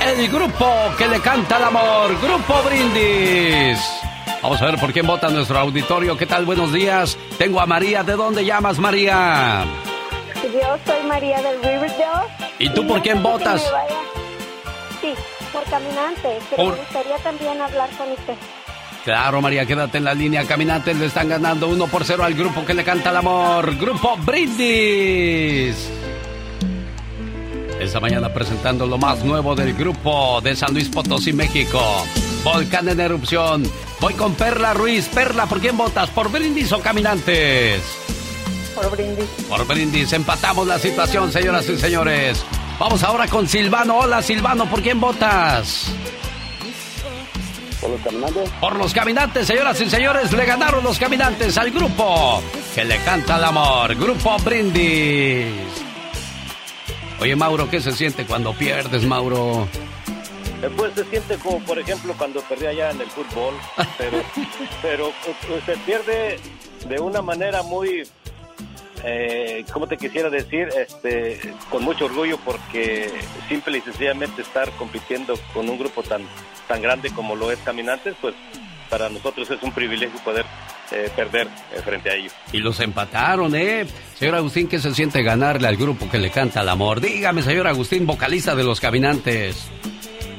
el 0.00 0.26
grupo 0.28 0.66
que 0.96 1.06
le 1.06 1.20
canta 1.20 1.58
el 1.58 1.64
amor, 1.64 2.18
Grupo 2.20 2.62
Brindis. 2.64 3.78
Vamos 4.42 4.60
a 4.60 4.66
ver 4.66 4.80
por 4.80 4.92
quién 4.92 5.06
vota 5.06 5.28
nuestro 5.28 5.58
auditorio. 5.58 6.16
¿Qué 6.16 6.26
tal? 6.26 6.44
Buenos 6.44 6.72
días. 6.72 7.16
Tengo 7.38 7.60
a 7.60 7.66
María. 7.66 8.02
¿De 8.02 8.14
dónde 8.14 8.44
llamas, 8.44 8.78
María? 8.78 9.64
Yo 10.42 10.78
soy 10.84 11.06
María 11.06 11.40
del 11.40 11.62
Riverdale. 11.62 12.26
¿Y 12.58 12.68
tú 12.70 12.86
por 12.86 13.00
quién 13.02 13.22
que 13.22 14.21
por 15.52 15.64
caminante, 15.64 16.38
pero 16.50 16.64
Por- 16.64 16.72
me 16.74 16.80
gustaría 16.80 17.16
también 17.18 17.60
hablar 17.60 17.90
con 17.96 18.10
usted. 18.12 18.34
Claro, 19.04 19.40
María, 19.40 19.66
quédate 19.66 19.98
en 19.98 20.04
la 20.04 20.14
línea. 20.14 20.44
Caminantes 20.46 20.96
le 20.96 21.06
están 21.06 21.28
ganando 21.28 21.66
1 21.68 21.86
por 21.88 22.04
0 22.04 22.22
al 22.24 22.34
grupo 22.34 22.64
que 22.64 22.72
le 22.72 22.84
canta 22.84 23.10
el 23.10 23.16
amor. 23.16 23.74
Grupo 23.76 24.16
Brindis. 24.18 25.88
Esta 27.80 27.98
mañana 27.98 28.32
presentando 28.32 28.86
lo 28.86 28.96
más 28.96 29.24
nuevo 29.24 29.56
del 29.56 29.74
grupo 29.74 30.40
de 30.40 30.54
San 30.54 30.72
Luis 30.72 30.88
Potosí, 30.88 31.32
México. 31.32 31.80
Volcán 32.44 32.88
en 32.88 33.00
erupción. 33.00 33.64
Voy 34.00 34.14
con 34.14 34.34
Perla 34.34 34.72
Ruiz. 34.72 35.08
Perla, 35.08 35.46
¿por 35.46 35.58
quién 35.60 35.76
votas? 35.76 36.08
¿Por 36.10 36.30
Brindis 36.30 36.70
o 36.72 36.80
Caminantes? 36.80 37.82
Por 38.76 38.88
brindis. 38.90 39.26
Por 39.48 39.66
Brindis. 39.66 40.12
Empatamos 40.12 40.66
la 40.66 40.78
situación, 40.78 41.30
señoras 41.32 41.68
y 41.68 41.76
señores. 41.76 42.44
Vamos 42.82 43.04
ahora 43.04 43.28
con 43.28 43.46
Silvano. 43.46 43.98
Hola, 43.98 44.20
Silvano, 44.20 44.68
¿por 44.68 44.82
quién 44.82 44.98
votas? 44.98 45.86
¿Por 47.80 47.90
los 47.90 48.00
caminantes? 48.00 48.50
Por 48.60 48.76
los 48.76 48.92
caminantes, 48.92 49.46
señoras 49.46 49.80
y 49.80 49.88
señores, 49.88 50.32
le 50.32 50.44
ganaron 50.44 50.82
los 50.82 50.98
caminantes 50.98 51.56
al 51.58 51.70
grupo 51.70 52.42
que 52.74 52.84
le 52.84 52.98
canta 53.04 53.36
el 53.36 53.44
amor, 53.44 53.94
Grupo 53.94 54.36
Brindis. 54.38 55.46
Oye, 57.20 57.36
Mauro, 57.36 57.70
¿qué 57.70 57.80
se 57.80 57.92
siente 57.92 58.26
cuando 58.26 58.52
pierdes, 58.52 59.04
Mauro? 59.04 59.68
Eh, 60.60 60.68
Pues 60.76 60.92
se 60.96 61.04
siente 61.04 61.36
como, 61.36 61.60
por 61.60 61.78
ejemplo, 61.78 62.12
cuando 62.18 62.40
perdí 62.40 62.66
allá 62.66 62.90
en 62.90 63.00
el 63.00 63.10
fútbol, 63.10 63.54
pero, 63.96 64.18
pero 64.82 65.06
eh, 65.06 65.62
se 65.64 65.76
pierde 65.86 66.40
de 66.88 66.98
una 66.98 67.22
manera 67.22 67.62
muy, 67.62 68.02
eh, 69.04 69.64
¿cómo 69.72 69.86
te 69.86 69.96
quisiera 69.96 70.30
decir? 70.30 70.68
Este, 70.76 71.40
con 71.70 71.82
mucho 71.82 72.06
orgullo 72.06 72.38
porque 72.44 73.10
simple 73.48 73.78
y 73.78 73.80
sencillamente 73.80 74.42
estar 74.42 74.70
compitiendo 74.72 75.34
con 75.52 75.68
un 75.68 75.78
grupo 75.78 76.02
tan, 76.02 76.22
tan 76.68 76.80
grande 76.82 77.10
como 77.10 77.34
lo 77.34 77.50
es 77.50 77.58
Caminantes, 77.60 78.14
pues 78.20 78.34
para 78.88 79.08
nosotros 79.08 79.50
es 79.50 79.62
un 79.62 79.72
privilegio 79.72 80.18
poder 80.20 80.44
eh, 80.90 81.10
perder 81.16 81.48
eh, 81.72 81.80
frente 81.82 82.10
a 82.10 82.14
ellos. 82.14 82.32
Y 82.52 82.58
los 82.58 82.78
empataron, 82.80 83.54
¿eh? 83.54 83.86
Señor 84.18 84.34
Agustín, 84.34 84.68
¿qué 84.68 84.78
se 84.78 84.94
siente 84.94 85.22
ganarle 85.22 85.66
al 85.66 85.76
grupo 85.76 86.10
que 86.10 86.18
le 86.18 86.30
canta 86.30 86.60
el 86.60 86.68
amor? 86.68 87.00
Dígame, 87.00 87.42
señor 87.42 87.66
Agustín, 87.66 88.06
vocalista 88.06 88.54
de 88.54 88.64
los 88.64 88.80
caminantes. 88.80 89.70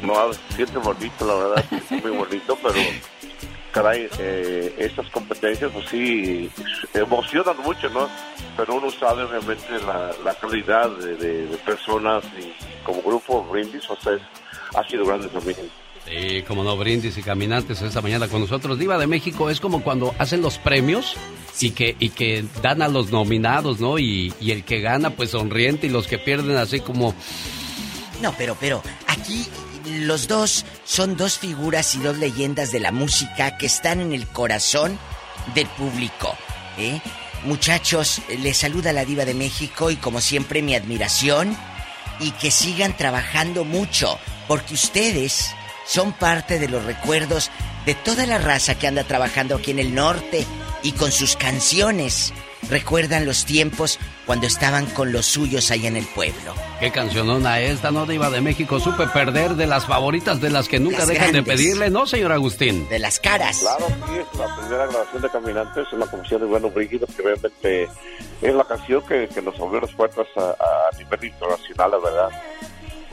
No, 0.04 0.14
siente 0.56 0.78
bonito, 0.78 1.26
la 1.26 1.34
verdad, 1.34 1.66
muy 1.90 2.12
bonito, 2.12 2.58
pero 2.62 2.76
caray, 3.74 4.08
eh, 4.20 4.74
estas 4.78 5.08
competencias 5.10 5.70
pues 5.74 5.86
sí 5.90 6.50
emocionan 6.94 7.58
mucho, 7.64 7.90
¿no? 7.90 8.08
Pero 8.56 8.76
uno 8.76 8.90
sabe 8.92 9.24
obviamente 9.24 9.68
la, 9.86 10.12
la 10.24 10.34
calidad 10.36 10.90
de, 10.92 11.16
de- 11.16 11.48
de 11.48 11.58
personas 11.58 12.24
y 12.40 12.54
como 12.86 13.02
grupo 13.02 13.44
Brindis, 13.52 13.90
o 13.90 13.98
sea, 14.00 14.14
es- 14.14 14.22
ha 14.76 14.88
sido 14.88 15.06
grande 15.06 15.28
también. 15.28 15.58
Sí, 16.06 16.44
como 16.46 16.64
no, 16.66 16.76
brindis 16.76 17.18
y 17.18 17.24
caminantes 17.24 17.82
esta 17.82 18.02
mañana 18.02 18.28
con 18.28 18.42
nosotros. 18.42 18.78
Diva 18.78 18.98
de 18.98 19.08
México 19.08 19.50
es 19.50 19.62
como 19.62 19.82
cuando 19.84 20.14
hacen 20.20 20.42
los 20.42 20.58
premios 20.58 21.16
y 21.62 21.72
que, 21.72 21.96
y 21.98 22.10
que 22.10 22.44
dan 22.62 22.82
a 22.82 22.90
los 22.90 23.10
nominados, 23.12 23.80
¿no? 23.80 23.98
Y, 23.98 24.34
y 24.42 24.52
el 24.52 24.66
que 24.66 24.82
gana, 24.82 25.12
pues 25.12 25.30
sonriente, 25.30 25.88
y 25.88 25.90
los 25.90 26.08
que 26.08 26.18
pierden 26.18 26.58
así 26.58 26.82
como... 26.82 27.16
No, 28.22 28.34
pero, 28.38 28.58
pero, 28.60 28.84
aquí 29.08 29.46
los 29.86 30.28
dos 30.28 30.66
son 30.86 31.18
dos 31.18 31.38
figuras 31.38 31.96
y 31.96 32.00
dos 32.00 32.18
leyendas 32.18 32.72
de 32.72 32.80
la 32.80 32.92
música 32.92 33.58
que 33.58 33.66
están 33.66 34.00
en 34.02 34.14
el 34.14 34.28
corazón 34.28 34.98
del 35.56 35.68
público. 35.68 36.36
¿eh? 36.78 37.02
Muchachos, 37.44 38.22
les 38.40 38.58
saluda 38.58 38.94
la 38.94 39.06
diva 39.06 39.26
de 39.26 39.34
México 39.34 39.92
y 39.92 39.96
como 39.98 40.22
siempre 40.22 40.62
mi 40.62 40.76
admiración 40.76 41.58
y 42.20 42.32
que 42.32 42.52
sigan 42.52 42.96
trabajando 42.96 43.66
mucho, 43.66 44.18
porque 44.48 44.74
ustedes 44.76 45.52
son 45.86 46.14
parte 46.14 46.60
de 46.60 46.70
los 46.70 46.86
recuerdos 46.86 47.52
de 47.86 47.96
toda 47.96 48.26
la 48.26 48.38
raza 48.38 48.76
que 48.76 48.88
anda 48.88 49.04
trabajando 49.04 49.56
aquí 49.56 49.72
en 49.72 49.80
el 49.80 49.94
norte 49.94 50.46
y 50.84 50.94
con 50.94 51.12
sus 51.12 51.36
canciones. 51.36 52.34
Recuerdan 52.70 53.26
los 53.26 53.46
tiempos 53.46 54.00
cuando 54.26 54.48
estaban 54.48 54.86
con 54.88 55.12
los 55.12 55.26
suyos 55.26 55.70
allá 55.72 55.88
en 55.90 55.98
el 55.98 56.06
pueblo. 56.06 56.54
Qué 56.80 56.92
cancionona 56.92 57.60
esta, 57.60 57.92
¿no? 57.92 58.06
Diva 58.06 58.30
de 58.30 58.42
México. 58.42 58.80
Supe 58.80 59.08
perder 59.08 59.56
de 59.56 59.68
las 59.68 59.86
favoritas 59.86 60.42
de 60.42 60.50
las 60.50 60.68
que 60.68 60.80
nunca 60.80 61.00
Las 61.00 61.08
dejan 61.10 61.32
grandes. 61.32 61.46
de 61.46 61.52
pedirle, 61.52 61.90
¿no, 61.90 62.06
señor 62.06 62.32
Agustín? 62.32 62.88
De 62.90 63.00
las 63.00 63.20
caras. 63.20 63.60
Claro, 63.60 63.88
sí, 64.08 64.14
es 64.20 64.40
la 64.40 64.56
primera 64.56 64.86
grabación 64.88 65.22
de 65.22 65.30
Caminantes, 65.30 65.88
una 65.94 66.06
composición 66.08 66.42
de 66.42 66.48
Bueno 66.48 66.70
Brígido, 66.70 67.06
que 67.08 67.22
realmente 67.22 67.88
es 68.42 68.54
la 68.56 68.64
canción 68.64 69.02
que, 69.06 69.28
que 69.34 69.42
nos 69.42 69.60
abrió 69.60 69.82
las 69.82 69.92
puertas 69.92 70.28
a, 70.38 70.42
a 70.42 70.98
nivel 70.98 71.24
internacional, 71.26 71.92
la 71.92 71.98
verdad. 71.98 72.30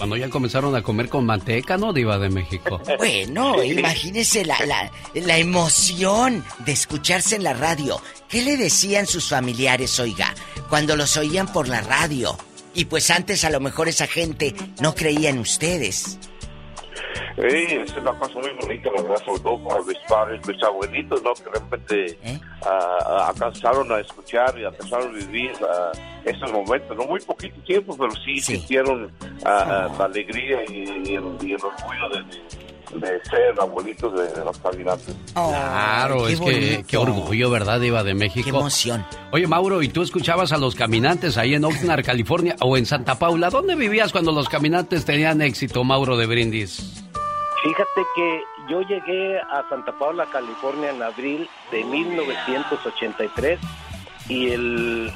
Cuando 0.00 0.16
ya 0.16 0.30
comenzaron 0.30 0.74
a 0.74 0.82
comer 0.82 1.10
con 1.10 1.26
manteca, 1.26 1.76
¿no, 1.76 1.92
Diva 1.92 2.18
de 2.18 2.30
México? 2.30 2.80
Bueno, 2.98 3.62
imagínese 3.62 4.46
la, 4.46 4.58
la, 4.64 4.90
la 5.12 5.36
emoción 5.36 6.42
de 6.64 6.72
escucharse 6.72 7.36
en 7.36 7.42
la 7.42 7.52
radio. 7.52 8.00
¿Qué 8.26 8.40
le 8.40 8.56
decían 8.56 9.06
sus 9.06 9.28
familiares, 9.28 10.00
oiga, 10.00 10.34
cuando 10.70 10.96
los 10.96 11.18
oían 11.18 11.52
por 11.52 11.68
la 11.68 11.82
radio? 11.82 12.34
Y 12.72 12.86
pues 12.86 13.10
antes 13.10 13.44
a 13.44 13.50
lo 13.50 13.60
mejor 13.60 13.88
esa 13.88 14.06
gente 14.06 14.54
no 14.80 14.94
creía 14.94 15.28
en 15.28 15.38
ustedes. 15.38 16.18
Sí, 17.36 17.66
es 17.70 17.96
una 17.96 18.12
cosa 18.18 18.34
muy 18.38 18.50
bonita, 18.60 18.90
la 18.94 19.02
verdad, 19.02 19.24
sobre 19.24 19.40
todo 19.40 19.64
para 19.64 19.82
mis 19.82 19.98
padres, 20.08 20.46
mis 20.46 20.62
abuelitos, 20.62 21.22
¿no? 21.22 21.32
Que 21.34 21.44
de 21.44 21.50
repente 21.50 22.18
ah, 22.62 22.98
ah, 23.06 23.28
alcanzaron 23.28 23.90
a 23.92 24.00
escuchar 24.00 24.58
y 24.58 24.64
alcanzaron 24.64 25.08
a 25.08 25.18
vivir 25.18 25.52
ah, 25.62 25.92
esos 26.24 26.52
momentos, 26.52 26.96
no 26.96 27.04
muy 27.04 27.20
poquito 27.20 27.60
tiempo, 27.62 27.96
pero 27.96 28.12
sí, 28.24 28.40
sintieron 28.40 29.10
ah, 29.44 29.88
ah, 29.88 29.94
la 29.98 30.04
alegría 30.04 30.62
y, 30.68 30.84
y 31.04 31.14
el, 31.14 31.24
y 31.40 31.52
el 31.52 31.60
orgullo 31.64 32.08
de, 32.10 32.22
de 32.22 32.69
ser 32.98 33.60
abuelitos 33.60 34.12
de, 34.14 34.32
de 34.32 34.44
los 34.44 34.58
caminantes. 34.58 35.14
Claro, 35.32 36.26
qué 36.26 36.32
es 36.32 36.40
que 36.40 36.84
qué 36.86 36.96
orgullo, 36.96 37.50
¿verdad, 37.50 37.80
Diva 37.80 38.02
de 38.02 38.14
México? 38.14 38.50
Qué 38.50 38.50
emoción. 38.50 39.04
Oye, 39.32 39.46
Mauro, 39.46 39.82
¿y 39.82 39.88
tú 39.88 40.02
escuchabas 40.02 40.52
a 40.52 40.58
los 40.58 40.74
caminantes 40.74 41.36
ahí 41.38 41.54
en 41.54 41.64
Oxnard, 41.64 42.04
California 42.04 42.56
o 42.60 42.76
en 42.76 42.86
Santa 42.86 43.18
Paula? 43.18 43.50
¿Dónde 43.50 43.74
vivías 43.76 44.12
cuando 44.12 44.32
los 44.32 44.48
caminantes 44.48 45.04
tenían 45.04 45.40
éxito, 45.42 45.84
Mauro 45.84 46.16
de 46.16 46.26
Brindis? 46.26 47.04
Fíjate 47.62 48.02
que 48.14 48.42
yo 48.68 48.80
llegué 48.82 49.38
a 49.38 49.64
Santa 49.68 49.92
Paula, 49.92 50.26
California 50.26 50.90
en 50.90 51.02
abril 51.02 51.48
de 51.70 51.84
1983 51.84 53.60
y 54.28 54.50
el 54.50 55.12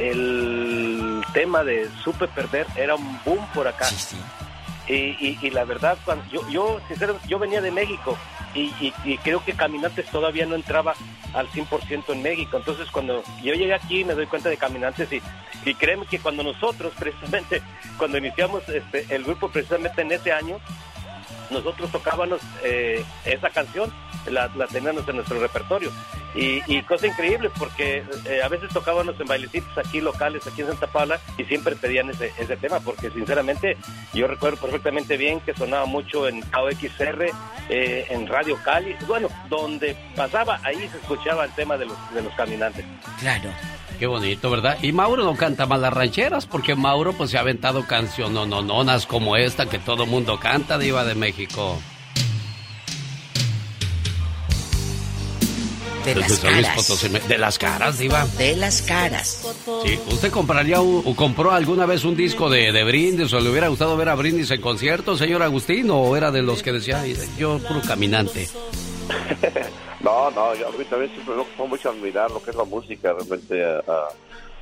el 0.00 1.22
tema 1.34 1.62
de 1.62 1.90
Supe 2.02 2.26
Perder 2.28 2.66
era 2.74 2.94
un 2.94 3.20
boom 3.24 3.46
por 3.54 3.68
acá. 3.68 3.86
Y, 4.92 5.50
la 5.50 5.64
verdad, 5.64 5.96
yo, 6.32 6.48
yo 6.48 6.80
sinceramente, 6.88 7.28
yo 7.28 7.38
venía 7.38 7.60
de 7.60 7.70
México 7.70 8.18
y 8.54 9.18
creo 9.22 9.44
que 9.44 9.52
Caminantes 9.52 10.06
todavía 10.06 10.46
no 10.46 10.56
entraba 10.56 10.94
al 11.34 11.48
100% 11.48 12.04
en 12.08 12.22
México. 12.22 12.56
Entonces, 12.56 12.90
cuando 12.90 13.22
yo 13.42 13.54
llegué 13.54 13.74
aquí, 13.74 14.04
me 14.04 14.14
doy 14.14 14.26
cuenta 14.26 14.48
de 14.48 14.56
Caminantes 14.56 15.12
y, 15.12 15.22
y 15.64 15.74
créeme 15.74 16.06
que 16.06 16.18
cuando 16.18 16.42
nosotros, 16.42 16.92
precisamente, 16.98 17.62
cuando 17.96 18.18
iniciamos 18.18 18.68
este, 18.68 19.06
el 19.14 19.24
grupo, 19.24 19.48
precisamente 19.48 20.02
en 20.02 20.12
ese 20.12 20.32
año, 20.32 20.58
nosotros 21.50 21.90
tocábamos 21.90 22.40
eh, 22.62 23.04
esa 23.24 23.50
canción, 23.50 23.92
la, 24.26 24.50
la 24.54 24.66
teníamos 24.66 25.08
en 25.08 25.16
nuestro 25.16 25.40
repertorio. 25.40 25.90
Y, 26.34 26.62
y 26.72 26.82
cosa 26.82 27.08
increíble, 27.08 27.50
porque 27.58 28.04
eh, 28.26 28.40
a 28.42 28.48
veces 28.48 28.72
tocábamos 28.72 29.18
en 29.18 29.26
bailecitos 29.26 29.76
aquí 29.76 30.00
locales, 30.00 30.46
aquí 30.46 30.60
en 30.60 30.68
Santa 30.68 30.86
Paula, 30.86 31.18
y 31.36 31.44
siempre 31.44 31.74
pedían 31.74 32.08
ese, 32.10 32.32
ese 32.38 32.56
tema, 32.56 32.78
porque 32.80 33.10
sinceramente 33.10 33.76
yo 34.14 34.28
recuerdo 34.28 34.58
perfectamente 34.58 35.16
bien 35.16 35.40
que 35.40 35.54
sonaba 35.54 35.86
mucho 35.86 36.28
en 36.28 36.40
KOXR, 36.42 37.30
eh, 37.68 38.06
en 38.10 38.28
Radio 38.28 38.56
Cali, 38.62 38.94
bueno, 39.08 39.28
donde 39.48 39.96
pasaba, 40.14 40.60
ahí 40.62 40.88
se 40.88 40.98
escuchaba 40.98 41.44
el 41.44 41.52
tema 41.52 41.76
de 41.76 41.86
los, 41.86 42.14
de 42.14 42.22
los 42.22 42.32
caminantes. 42.34 42.84
Claro. 43.18 43.50
Qué 43.98 44.06
bonito, 44.06 44.50
¿verdad? 44.50 44.78
Y 44.82 44.92
Mauro 44.92 45.24
no 45.24 45.36
canta 45.36 45.66
mal 45.66 45.82
las 45.82 45.92
rancheras, 45.92 46.46
porque 46.46 46.74
Mauro 46.74 47.12
pues 47.12 47.30
se 47.30 47.36
ha 47.36 47.40
aventado 47.40 47.86
canciones 47.86 48.46
no 48.48 48.62
como 49.06 49.36
esta 49.36 49.66
que 49.66 49.78
todo 49.78 50.06
mundo 50.06 50.40
canta, 50.40 50.78
Diva 50.78 51.04
de 51.04 51.14
México. 51.14 51.78
De 56.04 56.14
Desde 56.14 56.30
las 56.30 56.40
caras. 56.40 57.28
De 57.28 57.36
las 57.38 57.58
caras, 57.58 57.98
Diva. 57.98 58.26
De 58.38 58.56
las 58.56 58.80
caras. 58.80 59.46
Sí, 59.84 59.98
¿usted 60.10 60.30
compraría 60.30 60.80
un- 60.80 61.02
o 61.04 61.14
compró 61.14 61.50
alguna 61.52 61.84
vez 61.84 62.04
un 62.04 62.16
disco 62.16 62.48
de, 62.48 62.72
de 62.72 62.84
Brindis 62.84 63.30
o 63.34 63.40
le 63.40 63.50
hubiera 63.50 63.68
gustado 63.68 63.98
ver 63.98 64.08
a 64.08 64.14
Brindis 64.14 64.50
en 64.50 64.62
concierto, 64.62 65.18
señor 65.18 65.42
Agustín? 65.42 65.90
¿O 65.90 66.16
era 66.16 66.30
de 66.30 66.40
los 66.40 66.62
que 66.62 66.72
decía, 66.72 67.00
"Ay, 67.02 67.14
yo 67.38 67.58
puro 67.58 67.82
caminante? 67.82 68.48
No, 70.00 70.30
no, 70.30 70.54
yo 70.54 70.68
a 70.68 70.72
mí 70.72 70.84
también 70.84 71.12
siempre 71.12 71.34
me 71.34 71.42
gusta 71.42 71.64
mucho 71.64 71.90
admirar 71.90 72.30
lo 72.30 72.42
que 72.42 72.50
es 72.50 72.56
la 72.56 72.64
música, 72.64 73.12
realmente. 73.12 73.64
ah, 73.86 74.08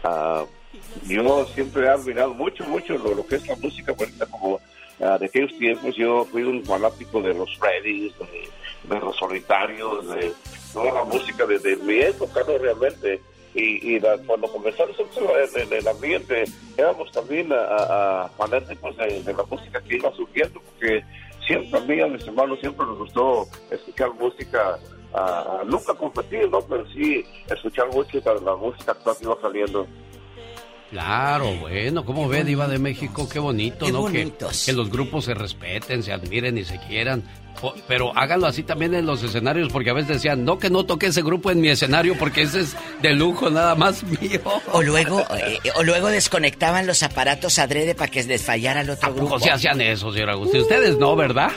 ah, 0.04 0.44
yo 1.06 1.22
siempre 1.54 1.84
he 1.86 1.88
admirado 1.88 2.34
mucho, 2.34 2.64
mucho 2.64 2.98
lo, 2.98 3.24
que 3.26 3.36
es 3.36 3.46
la 3.46 3.56
música, 3.56 3.94
ejemplo, 4.08 4.26
como 4.30 4.60
ah, 5.00 5.16
de 5.18 5.26
aquellos 5.26 5.56
tiempos 5.58 5.94
yo 5.96 6.24
fui 6.26 6.42
un 6.42 6.64
fanático 6.64 7.22
de 7.22 7.34
los 7.34 7.56
Freddys, 7.56 8.12
de, 8.18 8.98
los 8.98 9.16
solitarios, 9.16 10.08
de 10.08 10.32
toda 10.72 10.92
la 10.92 11.04
música 11.04 11.46
de, 11.46 11.58
de 11.58 11.76
mi 11.76 11.98
época, 12.00 12.40
¿no? 12.46 12.58
Realmente. 12.58 13.20
Y, 13.54 13.96
y 13.96 14.00
cuando 14.26 14.46
comenzamos 14.52 14.94
en, 14.98 15.62
en 15.62 15.72
el 15.72 15.88
ambiente, 15.88 16.44
éramos 16.76 17.10
también 17.12 17.50
a, 17.52 17.56
a- 17.56 18.24
a 18.24 18.28
fanáticos 18.30 18.96
de, 18.98 19.22
de 19.22 19.32
la 19.32 19.42
música 19.44 19.80
que 19.80 19.96
iba 19.96 20.12
surgiendo, 20.14 20.60
porque 20.60 21.02
siempre 21.46 21.78
a 21.78 21.82
mí, 21.82 22.00
a 22.00 22.06
mis 22.06 22.24
hermanos, 22.26 22.60
siempre 22.60 22.84
nos 22.86 22.98
gustó 22.98 23.46
escuchar 23.70 24.12
música, 24.14 24.78
ah, 25.14 25.62
nunca 25.66 25.94
competir, 25.94 26.50
¿no? 26.50 26.60
Pero 26.60 26.86
sí 26.88 27.24
escuchar 27.48 27.88
música, 27.92 28.34
la 28.34 28.56
música 28.56 28.92
actual 28.92 29.16
que 29.16 29.24
iba 29.24 29.40
saliendo. 29.40 29.86
Claro, 30.90 31.54
bueno, 31.56 32.04
¿cómo 32.04 32.28
ve, 32.28 32.44
Diva 32.44 32.66
de 32.66 32.78
México? 32.78 33.28
Qué 33.28 33.38
bonito, 33.38 33.84
Qué 33.86 33.92
¿no? 33.92 34.06
Que, 34.06 34.72
los 34.72 34.90
grupos 34.90 35.26
se 35.26 35.34
respeten, 35.34 36.02
se 36.02 36.12
admiren 36.12 36.56
y 36.56 36.64
se 36.64 36.78
quieran. 36.78 37.22
O- 37.60 37.74
pero 37.88 38.16
háganlo 38.16 38.46
así 38.46 38.62
también 38.62 38.94
en 38.94 39.04
los 39.04 39.22
escenarios, 39.22 39.70
porque 39.72 39.90
a 39.90 39.92
veces 39.92 40.08
decían, 40.08 40.44
no, 40.44 40.58
que 40.58 40.70
no 40.70 40.84
toque 40.86 41.06
ese 41.06 41.22
grupo 41.22 41.50
en 41.50 41.60
mi 41.60 41.68
escenario, 41.68 42.16
porque 42.16 42.42
ese 42.42 42.60
es 42.60 42.76
de 43.02 43.12
lujo 43.12 43.50
nada 43.50 43.74
más 43.74 44.02
mío. 44.04 44.40
O 44.72 44.80
luego, 44.80 45.20
eh, 45.36 45.58
o 45.74 45.82
luego 45.82 46.06
desconectaban 46.08 46.86
los 46.86 47.02
aparatos 47.02 47.58
adrede 47.58 47.94
para 47.94 48.10
que 48.10 48.22
desfallara 48.22 48.80
el 48.82 48.90
otro 48.90 49.12
grupo. 49.12 49.34
O 49.34 49.40
se 49.40 49.50
hacían 49.50 49.80
eso, 49.80 50.12
señor 50.12 50.30
Agustín. 50.30 50.60
Ustedes 50.62 50.96
no, 50.98 51.16
¿verdad? 51.16 51.50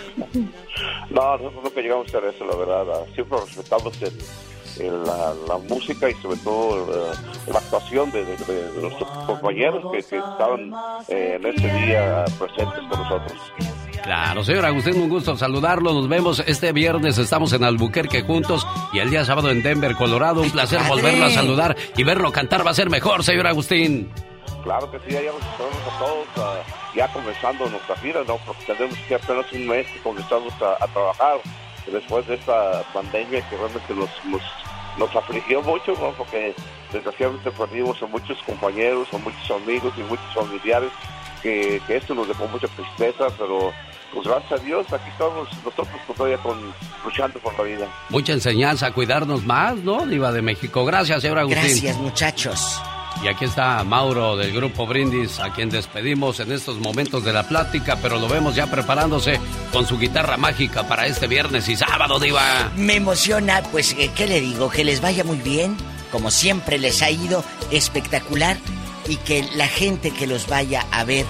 No, 1.10 1.38
nosotros 1.38 1.64
nunca 1.64 1.82
llegamos 1.82 2.08
a 2.14 2.18
hacer 2.18 2.34
eso, 2.36 2.46
la 2.46 2.56
verdad. 2.56 2.84
Siempre 3.14 3.38
respetamos 3.46 4.02
el- 4.02 4.12
la, 4.80 5.34
la 5.48 5.58
música 5.70 6.10
y 6.10 6.14
sobre 6.16 6.38
todo 6.38 7.12
eh, 7.12 7.14
la 7.48 7.60
actuación 7.60 8.12
de, 8.12 8.26
de- 8.26 8.38
de- 8.38 8.72
de 8.72 8.82
nuestros 8.82 9.10
compañeros 9.26 9.84
que, 9.92 9.98
que 10.04 10.18
estaban 10.18 10.74
eh, 11.08 11.38
en 11.40 11.46
ese 11.46 11.68
día 11.86 12.26
presentes 12.40 12.80
con 12.90 13.00
nosotros. 13.02 13.34
Claro, 14.04 14.44
señor 14.44 14.66
Agustín, 14.66 15.00
un 15.00 15.10
gusto 15.10 15.38
saludarlo. 15.38 15.94
Nos 15.94 16.08
vemos 16.10 16.44
este 16.48 16.72
viernes. 16.72 17.18
Estamos 17.20 17.54
en 17.54 17.64
Albuquerque 17.64 18.24
juntos 18.24 18.66
y 18.94 19.00
el 19.00 19.12
día 19.12 19.24
sábado 19.26 19.52
en 19.52 19.62
Denver, 19.62 19.96
Colorado. 19.96 20.42
Un 20.42 20.50
placer 20.50 20.80
padre! 20.80 20.90
volverlo 20.92 21.26
a 21.26 21.30
saludar 21.30 21.76
y 21.96 22.04
verlo 22.04 22.32
cantar 22.32 22.66
va 22.66 22.72
a 22.72 22.74
ser 22.74 22.90
mejor, 22.90 23.24
señor 23.24 23.46
Agustín. 23.48 24.12
Claro 24.64 24.90
que 24.92 24.98
sí, 25.00 25.06
ya 25.14 25.22
los 25.22 25.36
esperamos 25.42 25.78
a 25.88 26.00
todos, 26.00 26.58
ya 26.96 27.08
comenzando 27.14 27.70
nuestra 27.70 27.96
gira, 27.98 28.22
¿no? 28.28 28.38
Porque 28.46 28.64
tenemos 28.74 28.98
que 29.08 29.16
apenas 29.16 29.52
un 29.54 29.68
mes 29.68 29.88
que 29.88 30.00
comenzamos 30.02 30.54
a, 30.62 30.84
a 30.84 30.88
trabajar 30.88 31.38
después 31.88 32.28
de 32.28 32.36
esta 32.36 32.84
pandemia 32.94 33.48
que 33.50 33.58
realmente 33.58 33.94
nos, 33.94 34.10
nos, 34.26 34.42
nos 34.98 35.16
afligió 35.16 35.62
mucho, 35.62 35.94
¿no? 36.00 36.12
Porque 36.12 36.54
desgraciadamente 36.92 37.52
perdimos 37.52 38.02
a 38.04 38.08
muchos 38.08 38.38
compañeros, 38.44 39.08
a 39.14 39.18
muchos 39.18 39.52
amigos 39.52 39.94
y 39.98 40.02
muchos 40.02 40.34
familiares, 40.34 40.92
que, 41.42 41.82
que 41.88 41.98
esto 41.98 42.14
nos 42.14 42.28
dejó 42.28 42.48
mucha 42.48 42.68
tristeza, 42.68 43.28
pero 43.38 43.72
pues 44.14 44.28
gracias 44.28 44.60
a 44.60 44.64
Dios 44.64 44.86
aquí 44.92 45.10
estamos 45.10 45.48
nosotros 45.64 45.88
todavía 46.16 46.38
con, 46.38 46.58
luchando 47.04 47.40
por 47.40 47.58
la 47.58 47.64
vida. 47.64 47.88
Mucha 48.10 48.34
enseñanza 48.34 48.92
cuidarnos 48.92 49.44
más, 49.46 49.78
¿no? 49.78 50.06
Diva 50.06 50.32
de 50.32 50.42
México. 50.42 50.86
Gracias, 50.86 51.22
señor 51.22 51.40
Agustín. 51.40 51.64
Gracias, 51.64 51.98
muchachos. 51.98 52.82
Y 53.24 53.28
aquí 53.28 53.46
está 53.46 53.84
Mauro 53.84 54.36
del 54.36 54.52
grupo 54.52 54.88
Brindis, 54.88 55.40
a 55.40 55.54
quien 55.54 55.70
despedimos 55.70 56.40
en 56.40 56.52
estos 56.52 56.78
momentos 56.80 57.24
de 57.24 57.32
la 57.32 57.44
plática, 57.48 57.96
pero 58.02 58.18
lo 58.20 58.28
vemos 58.28 58.56
ya 58.56 58.66
preparándose 58.66 59.40
con 59.72 59.86
su 59.86 60.00
guitarra 60.00 60.38
mágica 60.38 60.88
para 60.88 61.06
este 61.06 61.28
viernes 61.28 61.68
y 61.70 61.76
sábado, 61.76 62.20
Diva. 62.20 62.72
Me 62.76 62.96
emociona, 62.96 63.62
pues, 63.72 63.96
eh, 64.00 64.10
¿qué 64.16 64.26
le 64.26 64.42
digo? 64.42 64.72
Que 64.72 64.84
les 64.84 65.02
vaya 65.02 65.24
muy 65.24 65.38
bien, 65.38 65.78
como 66.12 66.32
siempre 66.32 66.80
les 66.80 67.04
ha 67.04 67.12
ido 67.12 67.44
espectacular 67.70 68.58
y 69.08 69.18
que 69.18 69.48
la 69.56 69.68
gente 69.68 70.10
que 70.10 70.26
los 70.26 70.48
vaya 70.48 70.88
a 70.92 71.04
ver 71.04 71.28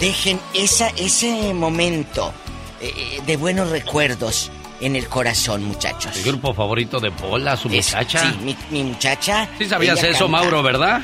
dejen 0.00 0.40
esa, 0.54 0.88
ese 0.96 1.54
momento 1.54 2.32
eh, 2.80 2.92
eh, 2.96 3.20
de 3.24 3.36
buenos 3.36 3.70
recuerdos 3.70 4.50
en 4.80 4.96
el 4.96 5.06
corazón, 5.08 5.62
muchachos. 5.62 6.16
El 6.16 6.24
grupo 6.24 6.54
favorito 6.54 6.98
de 6.98 7.12
Pola, 7.12 7.56
su 7.56 7.68
Es- 7.68 7.94
muchacha. 7.94 8.32
sí, 8.32 8.38
mi, 8.42 8.56
mi 8.70 8.82
muchacha. 8.82 9.48
Sí 9.58 9.66
sabías 9.66 9.98
eso, 10.02 10.24
canta. 10.24 10.26
Mauro, 10.28 10.62
¿verdad? 10.64 11.02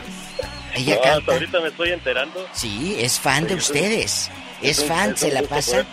Ella 0.76 0.94
No, 0.96 1.00
canta. 1.02 1.18
hasta 1.18 1.32
ahorita 1.32 1.60
me 1.60 1.68
estoy 1.68 1.90
enterando. 1.90 2.46
Sí, 2.52 2.96
es 2.98 3.18
fan 3.18 3.46
de 3.46 3.54
ustedes. 3.54 4.30
Es 4.62 4.78
es 4.78 4.78
un- 4.80 4.88
fan, 4.88 5.10
es 5.12 5.20
se 5.20 5.32
la 5.32 5.42
pasa. 5.42 5.84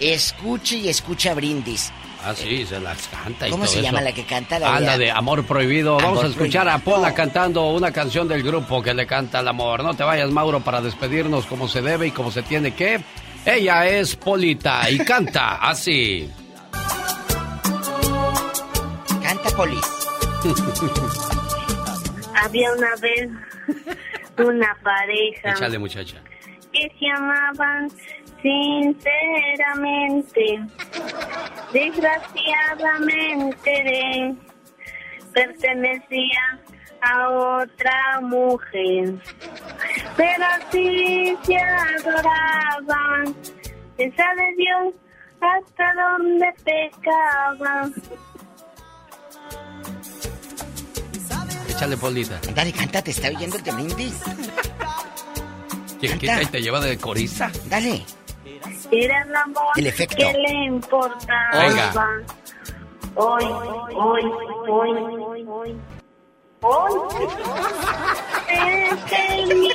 Escuche 0.00 0.76
y 0.76 0.88
escucha 0.88 1.34
brindis. 1.34 1.92
Ah, 2.24 2.34
sí, 2.34 2.66
se 2.66 2.80
las 2.80 3.06
canta 3.06 3.46
y 3.46 3.50
¿Cómo 3.52 3.64
todo 3.64 3.74
se 3.74 3.82
llama 3.82 3.98
eso. 3.98 4.04
la 4.08 4.12
que 4.14 4.24
canta? 4.24 4.58
La 4.58 4.74
Ah, 4.74 4.80
de- 4.80 4.86
la 4.86 4.98
de 4.98 5.10
Amor 5.12 5.44
Prohibido. 5.46 5.96
Vamos 5.98 6.24
a 6.24 6.26
escuchar 6.26 6.68
a. 6.68 6.78
Pola 6.78 7.14
cantando 7.14 7.68
una 7.68 7.92
canción 7.92 8.26
del 8.26 8.42
grupo 8.42 8.82
que 8.82 8.92
le 8.94 9.06
canta 9.06 9.38
al 9.38 9.48
amor. 9.48 9.84
No 9.84 9.94
te 9.94 10.02
vayas, 10.02 10.28
Mauro, 10.30 10.60
para 10.60 10.80
despedirnos 10.80 11.46
como 11.46 11.68
se 11.68 11.82
debe 11.82 12.08
y 12.08 12.10
como 12.10 12.30
se 12.32 12.42
tiene 12.42 12.74
que. 12.74 13.00
Ella 13.44 13.86
es 13.86 14.16
Polita 14.16 14.90
y 14.90 14.98
canta 14.98 15.56
así. 15.56 16.28
Canta 19.22 19.50
Polis. 19.56 19.80
Había 22.42 22.72
una 22.72 22.94
vez 23.00 23.28
una 24.38 24.74
pareja 24.82 25.50
Échale, 25.50 25.78
muchacha. 25.78 26.20
que 26.72 26.90
se 26.98 27.06
amaban 27.16 27.88
sinceramente. 28.42 30.60
Desgraciadamente 31.72 33.70
de- 33.70 34.34
pertenecía 35.32 36.58
a 37.02 37.28
otra 37.30 38.20
mujer. 38.22 39.14
Pero 40.16 40.44
sí 40.70 41.36
se 41.42 41.56
adoraban. 41.56 43.34
Se 43.96 44.12
sabe 44.12 44.54
Dios 44.56 44.94
hasta 45.40 45.92
dónde 45.94 46.52
pecaban. 46.64 47.92
Échale, 51.76 51.96
Polita. 51.98 52.40
Dale, 52.54 52.72
canta, 52.72 53.02
te 53.02 53.10
está 53.10 53.28
oyendo 53.28 53.56
el 53.58 53.62
de 53.62 53.70
brindis. 53.72 54.22
¿Quién 56.00 56.18
quita 56.18 56.42
y 56.42 56.46
te 56.46 56.62
lleva 56.62 56.80
de 56.80 56.96
corista? 56.96 57.50
Dale. 57.68 58.02
Era 58.90 59.22
el 59.22 59.36
amor 59.36 59.62
El 59.76 59.86
efecto. 59.86 60.16
que 60.16 60.32
le 60.32 60.64
importaba. 60.64 61.58
Venga. 61.58 61.92
Hoy, 63.16 63.44
hoy, 63.44 63.94
hoy, 63.94 64.24
hoy, 64.68 65.44
hoy. 65.46 65.76
Hoy. 66.62 66.92
Este 68.48 69.54
niño. 69.54 69.74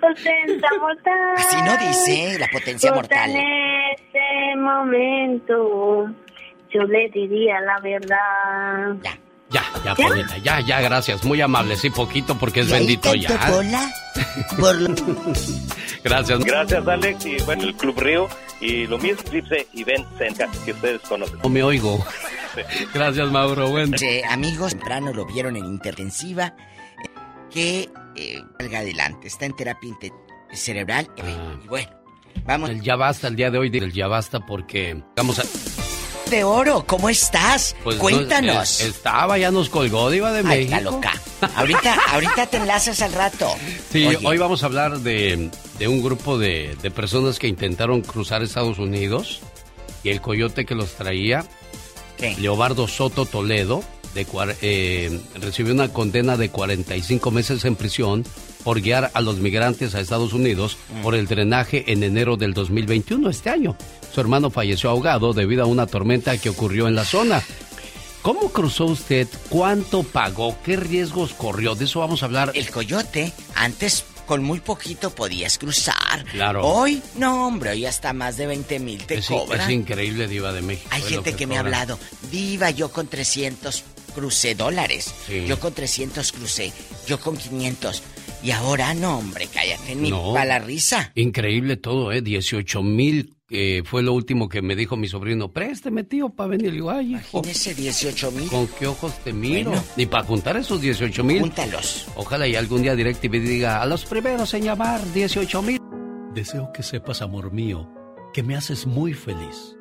Potencia 0.00 0.70
mortal. 0.80 1.34
Así 1.36 1.56
no 1.62 1.76
dice 1.78 2.38
la 2.38 2.48
potencia 2.48 2.92
mortal. 2.92 3.30
En 3.30 3.40
este 3.96 4.56
momento. 4.56 6.06
Yo 6.72 6.82
le 6.84 7.08
diría 7.10 7.60
la 7.62 7.80
verdad. 7.80 8.94
Ya, 9.02 9.18
ya, 9.50 9.94
Polita, 9.94 10.36
ya, 10.38 10.60
ya, 10.60 10.80
gracias. 10.80 11.24
Muy 11.24 11.40
amable, 11.40 11.76
sí, 11.76 11.90
poquito 11.90 12.36
porque 12.38 12.60
es 12.60 12.68
¿Y 12.68 12.72
ahí 12.72 12.78
bendito 12.80 13.10
tanto 13.10 13.28
ya. 13.28 13.46
Pola? 13.48 13.92
Por 14.58 14.74
lo- 14.80 14.94
Gracias. 16.04 16.38
Gracias, 16.40 16.88
Alex, 16.88 17.26
y 17.26 17.36
bueno, 17.42 17.64
el 17.64 17.74
Club 17.74 17.98
Río, 18.00 18.28
y 18.60 18.86
lo 18.86 18.96
mismo, 18.98 19.20
Eclipse 19.20 19.68
y 19.74 19.84
Ben 19.84 20.06
Senka, 20.16 20.48
que 20.64 20.72
ustedes 20.72 21.00
conocen. 21.02 21.38
No 21.42 21.48
me 21.48 21.62
oigo. 21.62 22.02
Gracias, 22.94 23.30
Mauro. 23.30 23.68
Bueno. 23.70 23.96
Eh, 24.00 24.22
amigos, 24.28 24.70
temprano 24.70 25.12
lo 25.12 25.26
vieron 25.26 25.56
en 25.56 25.64
intensiva. 25.66 26.54
Que 27.50 27.90
eh, 28.16 28.40
salga 28.58 28.78
adelante. 28.78 29.26
Está 29.28 29.44
en 29.46 29.54
terapia 29.56 29.94
cerebral. 30.52 31.10
eh, 31.16 31.36
y 31.64 31.66
bueno, 31.68 31.90
vamos. 32.44 32.70
El 32.70 32.80
ya 32.80 32.96
basta 32.96 33.28
el 33.28 33.36
día 33.36 33.50
de 33.50 33.58
hoy, 33.58 33.70
el 33.72 33.92
ya 33.92 34.06
basta 34.06 34.40
porque 34.40 35.02
vamos 35.16 35.38
a... 35.38 35.42
De 36.30 36.44
oro, 36.44 36.84
¿cómo 36.86 37.08
estás? 37.08 37.74
Pues, 37.82 37.96
no, 37.96 38.02
Cuéntanos. 38.02 38.80
eh, 38.80 38.86
estaba, 38.86 39.36
ya 39.36 39.50
nos 39.50 39.68
colgó, 39.68 40.08
Diva 40.10 40.32
de 40.32 40.38
Ay, 40.38 40.44
México. 40.68 40.76
está 40.76 40.80
loca. 40.80 41.12
Ahorita, 41.56 41.98
ahorita 42.12 42.46
te 42.46 42.56
enlazas 42.58 43.02
al 43.02 43.12
rato. 43.12 43.48
Sí, 43.90 44.06
Oye, 44.06 44.18
hoy 44.24 44.38
vamos 44.38 44.62
a 44.62 44.66
hablar 44.66 45.00
de, 45.00 45.50
de 45.78 45.88
un 45.88 46.02
grupo 46.02 46.38
de, 46.38 46.76
de 46.82 46.90
personas 46.92 47.38
que 47.40 47.48
intentaron 47.48 48.02
cruzar 48.02 48.42
Estados 48.42 48.78
Unidos 48.78 49.40
y 50.04 50.10
el 50.10 50.20
coyote 50.20 50.64
que 50.64 50.74
los 50.76 50.92
traía, 50.92 51.44
Leobardo 52.38 52.86
Soto 52.86 53.24
Toledo, 53.26 53.82
de, 54.14 54.26
eh, 54.62 55.20
recibió 55.40 55.72
una 55.74 55.92
condena 55.92 56.36
de 56.36 56.50
45 56.50 57.30
meses 57.32 57.64
en 57.64 57.74
prisión 57.76 58.24
por 58.62 58.80
guiar 58.80 59.10
a 59.14 59.20
los 59.20 59.38
migrantes 59.38 59.94
a 59.94 60.00
Estados 60.00 60.32
Unidos 60.32 60.76
por 61.02 61.14
el 61.14 61.26
drenaje 61.26 61.90
en 61.92 62.02
enero 62.02 62.36
del 62.36 62.52
2021, 62.54 63.30
este 63.30 63.50
año. 63.50 63.76
Su 64.12 64.20
hermano 64.20 64.50
falleció 64.50 64.90
ahogado 64.90 65.32
debido 65.32 65.62
a 65.62 65.66
una 65.66 65.86
tormenta 65.86 66.36
que 66.38 66.48
ocurrió 66.50 66.88
en 66.88 66.94
la 66.94 67.04
zona. 67.04 67.42
¿Cómo 68.22 68.50
cruzó 68.50 68.84
usted? 68.86 69.26
¿Cuánto 69.48 70.02
pagó? 70.02 70.56
¿Qué 70.64 70.76
riesgos 70.76 71.32
corrió? 71.32 71.74
De 71.74 71.86
eso 71.86 72.00
vamos 72.00 72.22
a 72.22 72.26
hablar. 72.26 72.52
El 72.54 72.70
coyote, 72.70 73.32
antes 73.54 74.04
con 74.26 74.42
muy 74.44 74.60
poquito 74.60 75.10
podías 75.10 75.56
cruzar. 75.58 76.24
Claro. 76.30 76.64
Hoy, 76.66 77.02
no, 77.16 77.46
hombre, 77.46 77.70
hoy 77.70 77.86
hasta 77.86 78.12
más 78.12 78.36
de 78.36 78.46
20 78.46 78.78
mil 78.78 79.04
te 79.04 79.14
Es, 79.18 79.26
cobran. 79.26 79.62
es 79.62 79.70
increíble, 79.70 80.28
Diva 80.28 80.52
de 80.52 80.60
México. 80.62 80.88
Hay 80.92 81.02
gente 81.02 81.34
que, 81.34 81.46
me 81.46 81.56
ha 81.56 81.60
hablado. 81.60 81.98
Diva, 82.30 82.70
yo 82.70 82.90
con 82.92 83.08
300 83.08 83.82
crucé 84.14 84.54
dólares. 84.54 85.12
Sí. 85.26 85.46
Yo 85.48 85.58
con 85.58 85.72
300 85.72 86.30
crucé. 86.32 86.72
Yo 87.06 87.18
con 87.20 87.36
500. 87.36 88.02
Y 88.42 88.50
ahora 88.52 88.92
no, 88.94 89.18
hombre, 89.18 89.48
cállate, 89.52 89.94
ni 89.94 90.10
No. 90.10 90.32
para 90.34 90.44
la 90.44 90.58
risa. 90.58 91.10
Increíble 91.14 91.76
todo, 91.76 92.12
¿eh? 92.12 92.20
18 92.22 92.82
mil 92.82 93.34
eh, 93.52 93.82
fue 93.84 94.04
lo 94.04 94.12
último 94.12 94.48
que 94.48 94.62
me 94.62 94.76
dijo 94.76 94.96
mi 94.96 95.08
sobrino. 95.08 95.52
Présteme, 95.52 96.04
tío, 96.04 96.28
para 96.28 96.50
venir. 96.50 96.70
Digo, 96.70 96.88
ay, 96.88 97.16
hijo, 97.16 97.38
Imagínese 97.38 97.74
18 97.74 98.30
mil. 98.30 98.48
¿con 98.48 98.68
qué 98.68 98.86
ojos 98.86 99.18
te 99.24 99.32
miro? 99.32 99.70
Bueno. 99.70 99.84
Ni 99.96 100.06
para 100.06 100.24
juntar 100.24 100.56
esos 100.56 100.80
18 100.80 101.24
mil. 101.24 101.40
Júntalos. 101.40 102.06
Ojalá 102.14 102.46
y 102.46 102.54
algún 102.54 102.82
día 102.82 102.94
DirecTV 102.94 103.40
diga, 103.40 103.82
a 103.82 103.86
los 103.86 104.04
primeros 104.04 104.54
en 104.54 104.62
llamar, 104.62 105.00
18 105.12 105.62
mil. 105.62 105.80
Deseo 106.32 106.70
que 106.72 106.84
sepas, 106.84 107.22
amor 107.22 107.52
mío, 107.52 107.90
que 108.32 108.44
me 108.44 108.54
haces 108.54 108.86
muy 108.86 109.14
feliz. 109.14 109.76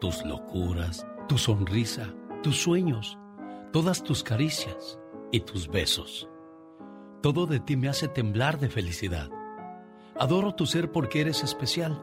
Tus 0.00 0.24
locuras, 0.24 1.06
tu 1.28 1.36
sonrisa, 1.36 2.14
tus 2.42 2.56
sueños, 2.56 3.18
todas 3.74 4.02
tus 4.02 4.22
caricias 4.22 4.98
y 5.32 5.40
tus 5.40 5.68
besos. 5.68 6.30
Todo 7.22 7.46
de 7.46 7.60
ti 7.60 7.76
me 7.76 7.90
hace 7.90 8.08
temblar 8.08 8.58
de 8.58 8.70
felicidad. 8.70 9.28
Adoro 10.18 10.54
tu 10.54 10.64
ser 10.64 10.90
porque 10.90 11.20
eres 11.20 11.42
especial 11.42 12.02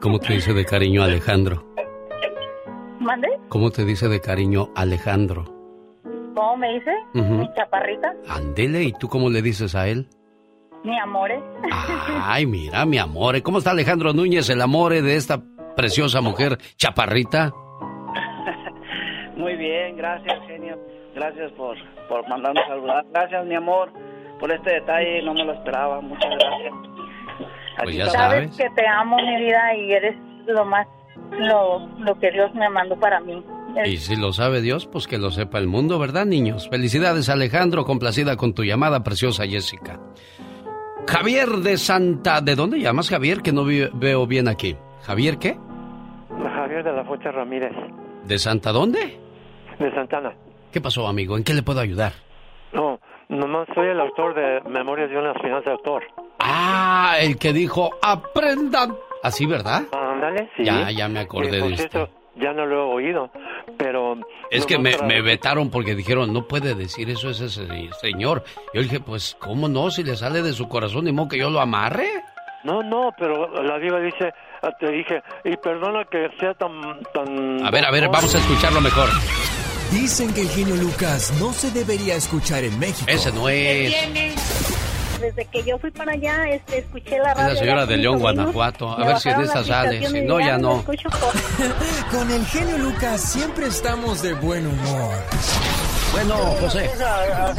¿Cómo 0.00 0.18
te 0.18 0.32
dice 0.34 0.52
de 0.54 0.64
cariño 0.64 1.02
Alejandro? 1.02 1.62
¿Mande? 3.00 3.28
¿Cómo 3.48 3.70
te 3.70 3.84
dice 3.84 4.08
de 4.08 4.20
cariño 4.20 4.68
Alejandro? 4.74 5.44
¿Cómo 6.34 6.56
me 6.56 6.72
dice? 6.74 6.92
Ujú. 7.14 7.34
Mi 7.34 7.48
chaparrita, 7.54 8.12
Andele, 8.28 8.82
¿y 8.84 8.92
tú 8.92 9.08
cómo 9.08 9.28
le 9.30 9.42
dices 9.42 9.74
a 9.74 9.88
él? 9.88 10.06
mi 10.82 10.98
amore. 10.98 11.38
Ay, 12.24 12.46
mira, 12.46 12.86
mi 12.86 12.96
amor. 12.96 13.42
¿Cómo 13.42 13.58
está 13.58 13.72
Alejandro 13.72 14.14
Núñez, 14.14 14.48
el 14.48 14.62
amore 14.62 15.02
de 15.02 15.16
esta 15.16 15.42
preciosa 15.76 16.22
mujer 16.22 16.56
chaparrita? 16.76 17.52
Muy 19.36 19.56
bien, 19.56 19.96
gracias, 19.98 20.38
genio. 20.46 20.78
Gracias 21.14 21.52
por, 21.52 21.76
por 22.08 22.26
mandarnos 22.30 22.64
a 22.64 22.68
saludar. 22.68 23.04
Gracias, 23.12 23.44
mi 23.44 23.54
amor, 23.56 23.92
por 24.38 24.50
este 24.50 24.72
detalle. 24.72 25.20
No 25.22 25.34
me 25.34 25.44
lo 25.44 25.52
esperaba. 25.52 26.00
Muchas 26.00 26.30
gracias. 26.30 26.72
Pues 27.82 27.96
ya 27.96 28.06
Sabes 28.06 28.50
sabes. 28.50 28.56
que 28.56 28.70
te 28.80 28.86
amo, 28.86 29.16
mi 29.16 29.36
vida, 29.44 29.74
y 29.76 29.92
eres 29.92 30.16
lo 30.46 30.64
más, 30.64 30.86
lo, 31.38 31.86
lo 31.98 32.18
que 32.18 32.30
Dios 32.30 32.54
me 32.54 32.68
mandó 32.68 32.96
para 32.98 33.20
mí. 33.20 33.42
Y 33.84 33.98
si 33.98 34.16
lo 34.16 34.32
sabe 34.32 34.60
Dios, 34.62 34.86
pues 34.86 35.06
que 35.06 35.16
lo 35.18 35.30
sepa 35.30 35.58
el 35.58 35.68
mundo, 35.68 35.98
¿verdad, 35.98 36.26
niños? 36.26 36.68
Felicidades, 36.68 37.28
Alejandro, 37.28 37.84
complacida 37.84 38.36
con 38.36 38.52
tu 38.52 38.64
llamada, 38.64 39.04
preciosa 39.04 39.46
Jessica. 39.46 40.00
Javier 41.08 41.48
de 41.48 41.76
Santa... 41.78 42.40
¿De 42.40 42.54
dónde 42.56 42.80
llamas, 42.80 43.08
Javier? 43.08 43.42
Que 43.42 43.52
no 43.52 43.64
vi- 43.64 43.88
veo 43.94 44.26
bien 44.26 44.48
aquí. 44.48 44.76
¿Javier 45.02 45.38
qué? 45.38 45.56
Javier 46.54 46.84
de 46.84 46.92
la 46.92 47.04
Fuente 47.04 47.30
Ramírez, 47.32 47.72
¿De 48.26 48.38
Santa 48.38 48.70
dónde? 48.72 49.18
de 49.78 49.90
Santana. 49.94 50.32
¿Qué 50.72 50.80
pasó, 50.80 51.08
amigo? 51.08 51.36
¿En 51.36 51.42
qué 51.44 51.54
le 51.54 51.62
puedo 51.62 51.80
ayudar? 51.80 52.12
No, 53.40 53.46
nomás 53.46 53.68
soy 53.74 53.88
el 53.88 54.00
autor 54.00 54.34
de 54.34 54.60
Memorias 54.68 55.08
de 55.10 55.18
una 55.18 55.32
Finanzas 55.34 55.64
de 55.64 55.70
Autor. 55.72 56.04
Ah, 56.40 57.16
el 57.20 57.38
que 57.38 57.52
dijo, 57.52 57.90
aprendan. 58.02 58.94
Así, 59.22 59.46
¿verdad? 59.46 59.82
Ándale, 59.92 60.50
sí. 60.56 60.64
Ya, 60.64 60.90
ya 60.90 61.08
me 61.08 61.20
acordé 61.20 61.58
Eh, 61.58 61.62
de 61.62 61.72
usted. 61.72 61.90
cierto, 61.90 62.10
ya 62.36 62.52
no 62.52 62.66
lo 62.66 62.76
he 62.76 62.94
oído, 62.94 63.30
pero... 63.78 64.16
Es 64.50 64.66
que 64.66 64.78
me, 64.78 64.92
para- 64.92 65.06
me 65.06 65.22
vetaron 65.22 65.70
porque 65.70 65.94
dijeron, 65.94 66.32
no 66.32 66.46
puede 66.46 66.74
decir 66.74 67.08
eso 67.10 67.30
ese 67.30 67.48
se- 67.48 67.66
señor. 68.00 68.44
Yo 68.74 68.82
dije, 68.82 69.00
pues, 69.00 69.36
¿cómo 69.40 69.68
no? 69.68 69.90
Si 69.90 70.02
le 70.02 70.16
sale 70.16 70.42
de 70.42 70.52
su 70.52 70.68
corazón, 70.68 71.04
ni 71.04 71.12
modo 71.12 71.28
que 71.28 71.38
yo 71.38 71.48
lo 71.50 71.60
amarre. 71.60 72.08
No, 72.64 72.82
no, 72.82 73.10
pero 73.18 73.62
la 73.62 73.78
diva 73.78 74.00
dice, 74.00 74.32
ah, 74.62 74.70
te 74.78 74.90
dije, 74.90 75.22
y 75.44 75.56
perdona 75.56 76.04
que 76.04 76.28
sea 76.38 76.52
tan... 76.54 77.00
tan 77.14 77.64
A 77.66 77.70
ver, 77.70 77.84
a 77.86 77.90
ver, 77.90 78.04
vamos 78.08 78.34
a 78.34 78.38
escucharlo 78.38 78.80
mejor. 78.82 79.08
Dicen 79.92 80.32
que 80.32 80.42
el 80.42 80.48
genio 80.50 80.76
Lucas 80.76 81.32
no 81.40 81.52
se 81.52 81.70
debería 81.70 82.14
escuchar 82.14 82.62
en 82.64 82.78
México. 82.78 83.06
Ese 83.10 83.32
no 83.32 83.48
es. 83.48 83.92
Desde 85.20 85.44
que 85.46 85.62
yo 85.64 85.78
fui 85.78 85.90
para 85.90 86.12
allá, 86.12 86.48
este, 86.48 86.78
escuché 86.78 87.18
la 87.18 87.32
Es 87.32 87.36
radio. 87.36 87.54
la 87.54 87.60
señora 87.60 87.86
de 87.86 87.96
León. 87.96 88.18
Guanajuato. 88.20 88.88
A 88.90 89.04
ver 89.04 89.18
si 89.18 89.28
esta 89.28 89.42
la 89.42 89.64
sale. 89.64 90.06
Si 90.06 90.20
no, 90.22 90.40
ya 90.40 90.56
no. 90.58 90.82
Con 92.10 92.30
el 92.30 92.46
genio 92.46 92.78
Lucas 92.78 93.20
siempre 93.20 93.66
estamos 93.66 94.22
de 94.22 94.32
buen 94.34 94.66
humor. 94.66 95.14
Bueno, 96.12 96.36
José. 96.60 96.90
Ah, 97.04 97.52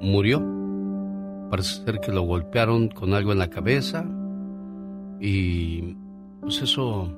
murió. 0.00 0.42
Parece 1.50 1.84
ser 1.84 2.00
que 2.00 2.12
lo 2.12 2.22
golpearon 2.22 2.88
con 2.88 3.14
algo 3.14 3.32
en 3.32 3.38
la 3.38 3.50
cabeza 3.50 4.04
y 5.20 5.96
pues 6.40 6.62
eso 6.62 7.12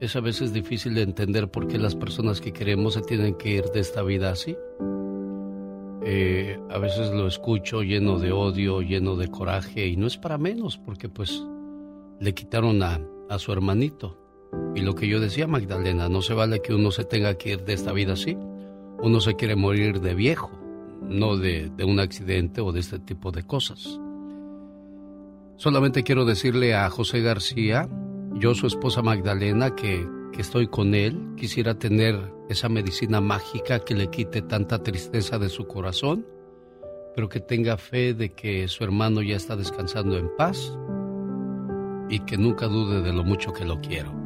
es 0.00 0.16
a 0.16 0.20
veces 0.20 0.52
difícil 0.52 0.94
de 0.94 1.02
entender 1.02 1.50
por 1.50 1.66
qué 1.68 1.78
las 1.78 1.94
personas 1.94 2.40
que 2.40 2.52
queremos 2.52 2.94
se 2.94 3.02
tienen 3.02 3.34
que 3.34 3.50
ir 3.50 3.64
de 3.66 3.80
esta 3.80 4.02
vida 4.02 4.30
así. 4.30 4.56
Eh, 6.04 6.58
a 6.70 6.78
veces 6.78 7.10
lo 7.12 7.26
escucho 7.26 7.82
lleno 7.82 8.18
de 8.18 8.32
odio, 8.32 8.80
lleno 8.80 9.16
de 9.16 9.28
coraje 9.28 9.86
y 9.86 9.96
no 9.96 10.06
es 10.06 10.16
para 10.16 10.38
menos 10.38 10.78
porque 10.78 11.08
pues 11.08 11.42
le 12.20 12.34
quitaron 12.34 12.82
a, 12.82 13.00
a 13.28 13.38
su 13.38 13.52
hermanito. 13.52 14.25
Y 14.74 14.80
lo 14.80 14.94
que 14.94 15.08
yo 15.08 15.20
decía 15.20 15.46
Magdalena, 15.46 16.08
no 16.08 16.22
se 16.22 16.34
vale 16.34 16.60
que 16.60 16.74
uno 16.74 16.90
se 16.90 17.04
tenga 17.04 17.34
que 17.34 17.52
ir 17.52 17.64
de 17.64 17.72
esta 17.72 17.92
vida 17.92 18.12
así. 18.12 18.36
Uno 19.02 19.20
se 19.20 19.34
quiere 19.34 19.56
morir 19.56 20.00
de 20.00 20.14
viejo, 20.14 20.50
no 21.02 21.36
de, 21.36 21.70
de 21.76 21.84
un 21.84 22.00
accidente 22.00 22.60
o 22.60 22.72
de 22.72 22.80
este 22.80 22.98
tipo 22.98 23.32
de 23.32 23.42
cosas. 23.42 24.00
Solamente 25.56 26.02
quiero 26.02 26.26
decirle 26.26 26.74
a 26.74 26.90
José 26.90 27.22
García, 27.22 27.88
yo 28.34 28.54
su 28.54 28.66
esposa 28.66 29.00
Magdalena, 29.00 29.74
que, 29.74 30.06
que 30.32 30.42
estoy 30.42 30.66
con 30.66 30.94
él, 30.94 31.30
quisiera 31.36 31.78
tener 31.78 32.34
esa 32.50 32.68
medicina 32.68 33.22
mágica 33.22 33.80
que 33.80 33.94
le 33.94 34.08
quite 34.08 34.42
tanta 34.42 34.82
tristeza 34.82 35.38
de 35.38 35.48
su 35.48 35.66
corazón, 35.66 36.26
pero 37.14 37.30
que 37.30 37.40
tenga 37.40 37.78
fe 37.78 38.12
de 38.12 38.34
que 38.34 38.68
su 38.68 38.84
hermano 38.84 39.22
ya 39.22 39.36
está 39.36 39.56
descansando 39.56 40.18
en 40.18 40.28
paz 40.36 40.76
y 42.10 42.20
que 42.20 42.36
nunca 42.36 42.66
dude 42.66 43.00
de 43.00 43.14
lo 43.14 43.24
mucho 43.24 43.54
que 43.54 43.64
lo 43.64 43.80
quiero. 43.80 44.25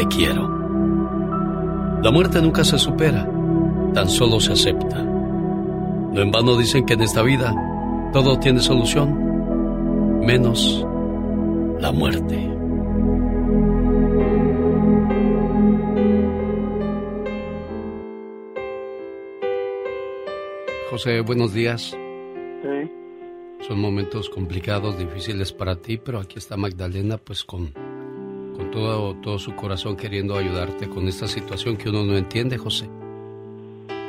te 0.00 0.06
quiero. 0.08 0.48
La 2.02 2.10
muerte 2.10 2.40
nunca 2.40 2.64
se 2.64 2.78
supera, 2.78 3.28
tan 3.92 4.08
solo 4.08 4.40
se 4.40 4.52
acepta. 4.54 5.02
No 5.02 6.22
en 6.22 6.30
vano 6.30 6.56
dicen 6.56 6.86
que 6.86 6.94
en 6.94 7.02
esta 7.02 7.22
vida 7.22 7.54
todo 8.10 8.38
tiene 8.38 8.60
solución, 8.60 10.20
menos 10.20 10.86
la 11.80 11.92
muerte. 11.92 12.48
José, 20.90 21.20
buenos 21.20 21.52
días. 21.52 21.94
Sí. 22.62 23.66
Son 23.68 23.78
momentos 23.78 24.30
complicados, 24.30 24.98
difíciles 24.98 25.52
para 25.52 25.76
ti, 25.76 25.98
pero 25.98 26.20
aquí 26.20 26.38
está 26.38 26.56
Magdalena, 26.56 27.18
pues 27.18 27.44
con, 27.44 27.74
con 28.60 28.70
todo, 28.70 29.14
todo 29.22 29.38
su 29.38 29.54
corazón 29.56 29.96
queriendo 29.96 30.36
ayudarte 30.36 30.86
con 30.86 31.08
esta 31.08 31.26
situación 31.26 31.78
que 31.78 31.88
uno 31.88 32.04
no 32.04 32.14
entiende, 32.14 32.58
José. 32.58 32.90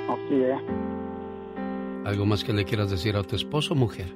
Así 0.10 0.44
es. 0.44 0.60
¿Algo 2.06 2.26
más 2.26 2.44
que 2.44 2.52
le 2.52 2.66
quieras 2.66 2.92
decir 2.92 3.16
a 3.16 3.24
tu 3.24 3.38
esposo, 3.38 3.76
mujer? 3.76 4.08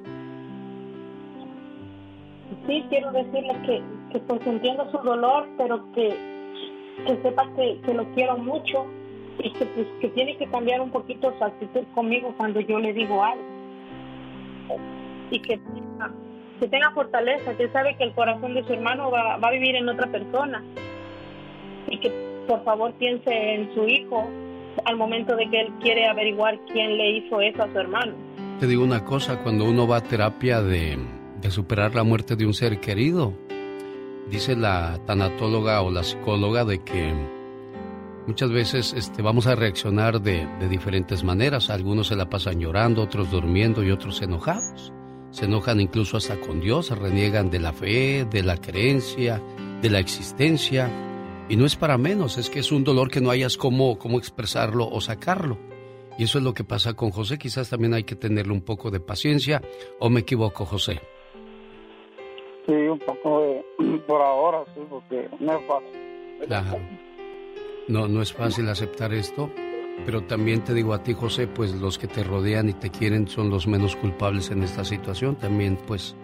Sí, 2.66 2.84
quiero 2.90 3.12
decirle 3.12 3.54
que, 3.64 3.82
que 4.12 4.18
pues 4.26 4.46
entiendo 4.46 4.90
su 4.90 4.98
dolor, 4.98 5.48
pero 5.56 5.90
que, 5.92 6.14
que 7.06 7.22
sepa 7.22 7.48
que, 7.56 7.80
que 7.82 7.94
lo 7.94 8.04
quiero 8.12 8.36
mucho 8.36 8.84
y 9.38 9.50
que, 9.52 9.64
pues, 9.64 9.86
que 10.02 10.08
tiene 10.08 10.36
que 10.36 10.46
cambiar 10.48 10.82
un 10.82 10.90
poquito 10.90 11.32
su 11.38 11.44
actitud 11.44 11.84
conmigo 11.94 12.34
cuando 12.36 12.60
yo 12.60 12.78
le 12.78 12.92
digo 12.92 13.24
algo. 13.24 13.42
Y 15.30 15.40
que, 15.40 15.58
que 16.58 16.68
tenga 16.68 16.90
fortaleza, 16.92 17.56
que 17.56 17.68
sabe 17.70 17.96
que 17.96 18.04
el 18.04 18.14
corazón 18.14 18.54
de 18.54 18.64
su 18.64 18.72
hermano 18.72 19.10
va, 19.10 19.34
a 19.34 19.50
vivir 19.50 19.76
en 19.76 19.88
otra 19.88 20.06
persona. 20.10 20.62
Y 21.88 21.98
que 21.98 22.10
por 22.48 22.64
favor 22.64 22.92
piense 22.94 23.30
en 23.30 23.74
su 23.74 23.86
hijo 23.86 24.28
al 24.84 24.96
momento 24.96 25.36
de 25.36 25.48
que 25.50 25.60
él 25.60 25.72
quiere 25.80 26.06
averiguar 26.06 26.58
quién 26.72 26.96
le 26.96 27.18
hizo 27.18 27.40
eso 27.40 27.62
a 27.62 27.72
su 27.72 27.78
hermano. 27.78 28.14
Te 28.60 28.66
digo 28.66 28.84
una 28.84 29.04
cosa, 29.04 29.42
cuando 29.42 29.64
uno 29.64 29.86
va 29.86 29.98
a 29.98 30.02
terapia 30.02 30.62
de, 30.62 30.98
de 31.40 31.50
superar 31.50 31.94
la 31.94 32.04
muerte 32.04 32.36
de 32.36 32.46
un 32.46 32.54
ser 32.54 32.80
querido, 32.80 33.34
dice 34.30 34.56
la 34.56 34.98
tanatóloga 35.06 35.82
o 35.82 35.90
la 35.90 36.02
psicóloga 36.02 36.64
de 36.64 36.82
que 36.82 37.12
muchas 38.26 38.50
veces 38.50 38.94
este, 38.94 39.22
vamos 39.22 39.46
a 39.46 39.54
reaccionar 39.54 40.20
de, 40.20 40.46
de 40.58 40.68
diferentes 40.68 41.22
maneras. 41.22 41.70
Algunos 41.70 42.08
se 42.08 42.16
la 42.16 42.28
pasan 42.28 42.60
llorando, 42.60 43.02
otros 43.02 43.30
durmiendo 43.30 43.82
y 43.82 43.90
otros 43.90 44.22
enojados. 44.22 44.92
Se 45.36 45.44
enojan 45.44 45.82
incluso 45.82 46.16
hasta 46.16 46.40
con 46.40 46.60
Dios, 46.60 46.86
se 46.86 46.94
reniegan 46.94 47.50
de 47.50 47.58
la 47.58 47.74
fe, 47.74 48.24
de 48.24 48.42
la 48.42 48.56
creencia, 48.56 49.42
de 49.82 49.90
la 49.90 49.98
existencia. 49.98 50.88
Y 51.50 51.56
no 51.56 51.66
es 51.66 51.76
para 51.76 51.98
menos, 51.98 52.38
es 52.38 52.48
que 52.48 52.60
es 52.60 52.72
un 52.72 52.84
dolor 52.84 53.10
que 53.10 53.20
no 53.20 53.28
hayas 53.28 53.58
cómo, 53.58 53.98
cómo 53.98 54.16
expresarlo 54.16 54.88
o 54.88 54.98
sacarlo. 55.02 55.58
Y 56.18 56.24
eso 56.24 56.38
es 56.38 56.44
lo 56.44 56.54
que 56.54 56.64
pasa 56.64 56.94
con 56.94 57.10
José. 57.10 57.36
Quizás 57.36 57.68
también 57.68 57.92
hay 57.92 58.04
que 58.04 58.16
tenerle 58.16 58.54
un 58.54 58.62
poco 58.62 58.90
de 58.90 58.98
paciencia. 58.98 59.60
¿O 59.98 60.08
me 60.08 60.20
equivoco, 60.20 60.64
José? 60.64 61.02
Sí, 62.64 62.72
un 62.72 62.98
poco 62.98 63.42
de, 63.42 63.62
por 64.06 64.22
ahora, 64.22 64.64
sí, 64.74 64.80
porque 64.88 65.28
no 65.38 65.52
es 65.52 65.66
fácil. 65.66 66.46
Claro. 66.46 66.78
No, 67.88 68.08
no 68.08 68.22
es 68.22 68.32
fácil 68.32 68.70
aceptar 68.70 69.12
esto. 69.12 69.50
Pero 70.04 70.22
también 70.22 70.62
te 70.62 70.74
digo 70.74 70.94
a 70.94 71.02
ti, 71.02 71.14
José, 71.14 71.46
pues 71.46 71.74
los 71.74 71.98
que 71.98 72.06
te 72.06 72.22
rodean 72.22 72.68
y 72.68 72.74
te 72.74 72.90
quieren 72.90 73.26
son 73.26 73.50
los 73.50 73.66
menos 73.66 73.96
culpables 73.96 74.50
en 74.50 74.62
esta 74.62 74.84
situación. 74.84 75.36
También, 75.36 75.78
pues, 75.86 76.14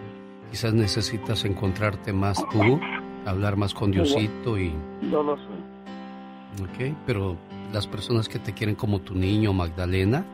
quizás 0.50 0.74
necesitas 0.74 1.44
encontrarte 1.44 2.12
más 2.12 2.44
tú, 2.50 2.80
hablar 3.26 3.56
más 3.56 3.74
con 3.74 3.90
Diosito 3.90 4.58
y... 4.58 4.72
Yo 5.10 5.22
lo 5.22 5.36
sé. 5.36 6.62
Ok, 6.62 6.94
pero 7.06 7.36
las 7.72 7.86
personas 7.86 8.28
que 8.28 8.38
te 8.38 8.52
quieren 8.52 8.74
como 8.76 9.00
tu 9.00 9.14
niño, 9.14 9.52
Magdalena, 9.52 10.24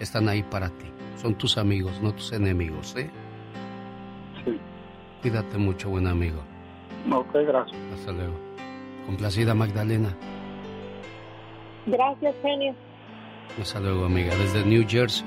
están 0.00 0.28
ahí 0.28 0.42
para 0.42 0.68
ti. 0.68 0.86
Son 1.16 1.34
tus 1.34 1.56
amigos, 1.56 2.00
no 2.02 2.12
tus 2.12 2.32
enemigos, 2.32 2.94
¿eh? 2.96 3.10
Sí. 4.44 4.58
Cuídate 5.22 5.56
mucho, 5.56 5.88
buen 5.90 6.06
amigo. 6.06 6.42
Ok, 7.10 7.32
gracias. 7.46 7.80
Hasta 7.94 8.12
luego. 8.12 8.34
Complacida, 9.06 9.54
Magdalena. 9.54 10.14
Gracias, 11.86 12.34
genio. 12.42 12.74
Hasta 13.60 13.80
luego, 13.80 14.04
amiga. 14.04 14.34
Desde 14.36 14.64
New 14.64 14.84
Jersey. 14.88 15.24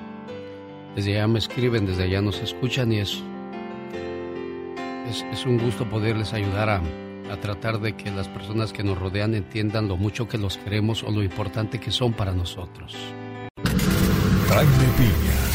Desde 0.96 1.16
allá 1.16 1.28
me 1.28 1.40
escriben, 1.40 1.86
desde 1.86 2.04
allá 2.04 2.22
nos 2.22 2.40
escuchan 2.40 2.92
y 2.92 3.00
es, 3.00 3.24
es, 5.10 5.26
es 5.32 5.46
un 5.46 5.58
gusto 5.58 5.90
poderles 5.90 6.34
ayudar 6.34 6.70
a, 6.70 6.82
a 7.32 7.38
tratar 7.38 7.80
de 7.80 7.94
que 7.94 8.12
las 8.12 8.28
personas 8.28 8.74
que 8.74 8.84
nos 8.84 8.98
rodean 8.98 9.34
entiendan 9.34 9.88
lo 9.88 9.96
mucho 9.96 10.28
que 10.28 10.38
los 10.38 10.58
queremos 10.58 11.04
o 11.04 11.12
lo 11.12 11.24
importante 11.24 11.80
que 11.80 11.92
son 11.92 12.12
para 12.12 12.34
nosotros. 12.34 12.98
Jaime 14.50 14.86
Piña, 14.98 15.51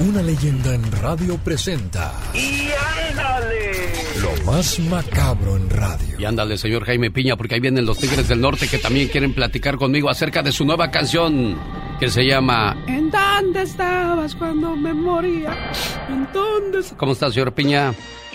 Una 0.00 0.22
leyenda 0.22 0.74
en 0.74 0.90
radio 0.90 1.38
presenta. 1.38 2.12
¡Y 2.34 2.68
ándale! 3.10 3.92
Lo 4.20 4.44
más 4.44 4.78
macabro 4.80 5.56
en 5.56 5.70
radio. 5.70 6.18
Y 6.18 6.24
ándale, 6.24 6.58
señor 6.58 6.84
Jaime 6.84 7.10
Piña, 7.12 7.36
porque 7.36 7.54
ahí 7.54 7.60
vienen 7.60 7.86
los 7.86 7.98
Tigres 7.98 8.26
del 8.28 8.40
Norte 8.40 8.66
que 8.68 8.78
también 8.78 9.08
quieren 9.08 9.32
platicar 9.34 9.76
conmigo 9.76 10.10
acerca 10.10 10.42
de 10.42 10.50
su 10.50 10.64
nueva 10.64 10.90
canción 10.90 11.56
que 12.00 12.10
se 12.10 12.24
llama 12.26 12.76
¿En 12.88 13.08
dónde 13.10 13.62
estabas 13.62 14.34
cuando 14.34 14.74
me 14.76 14.92
moría? 14.92 15.56
¿En 16.08 16.28
dónde? 16.32 16.80
est-?" 16.80 16.96
¿Cómo 16.96 17.12
está, 17.12 17.30
señor 17.30 17.52
Piña? 17.54 17.92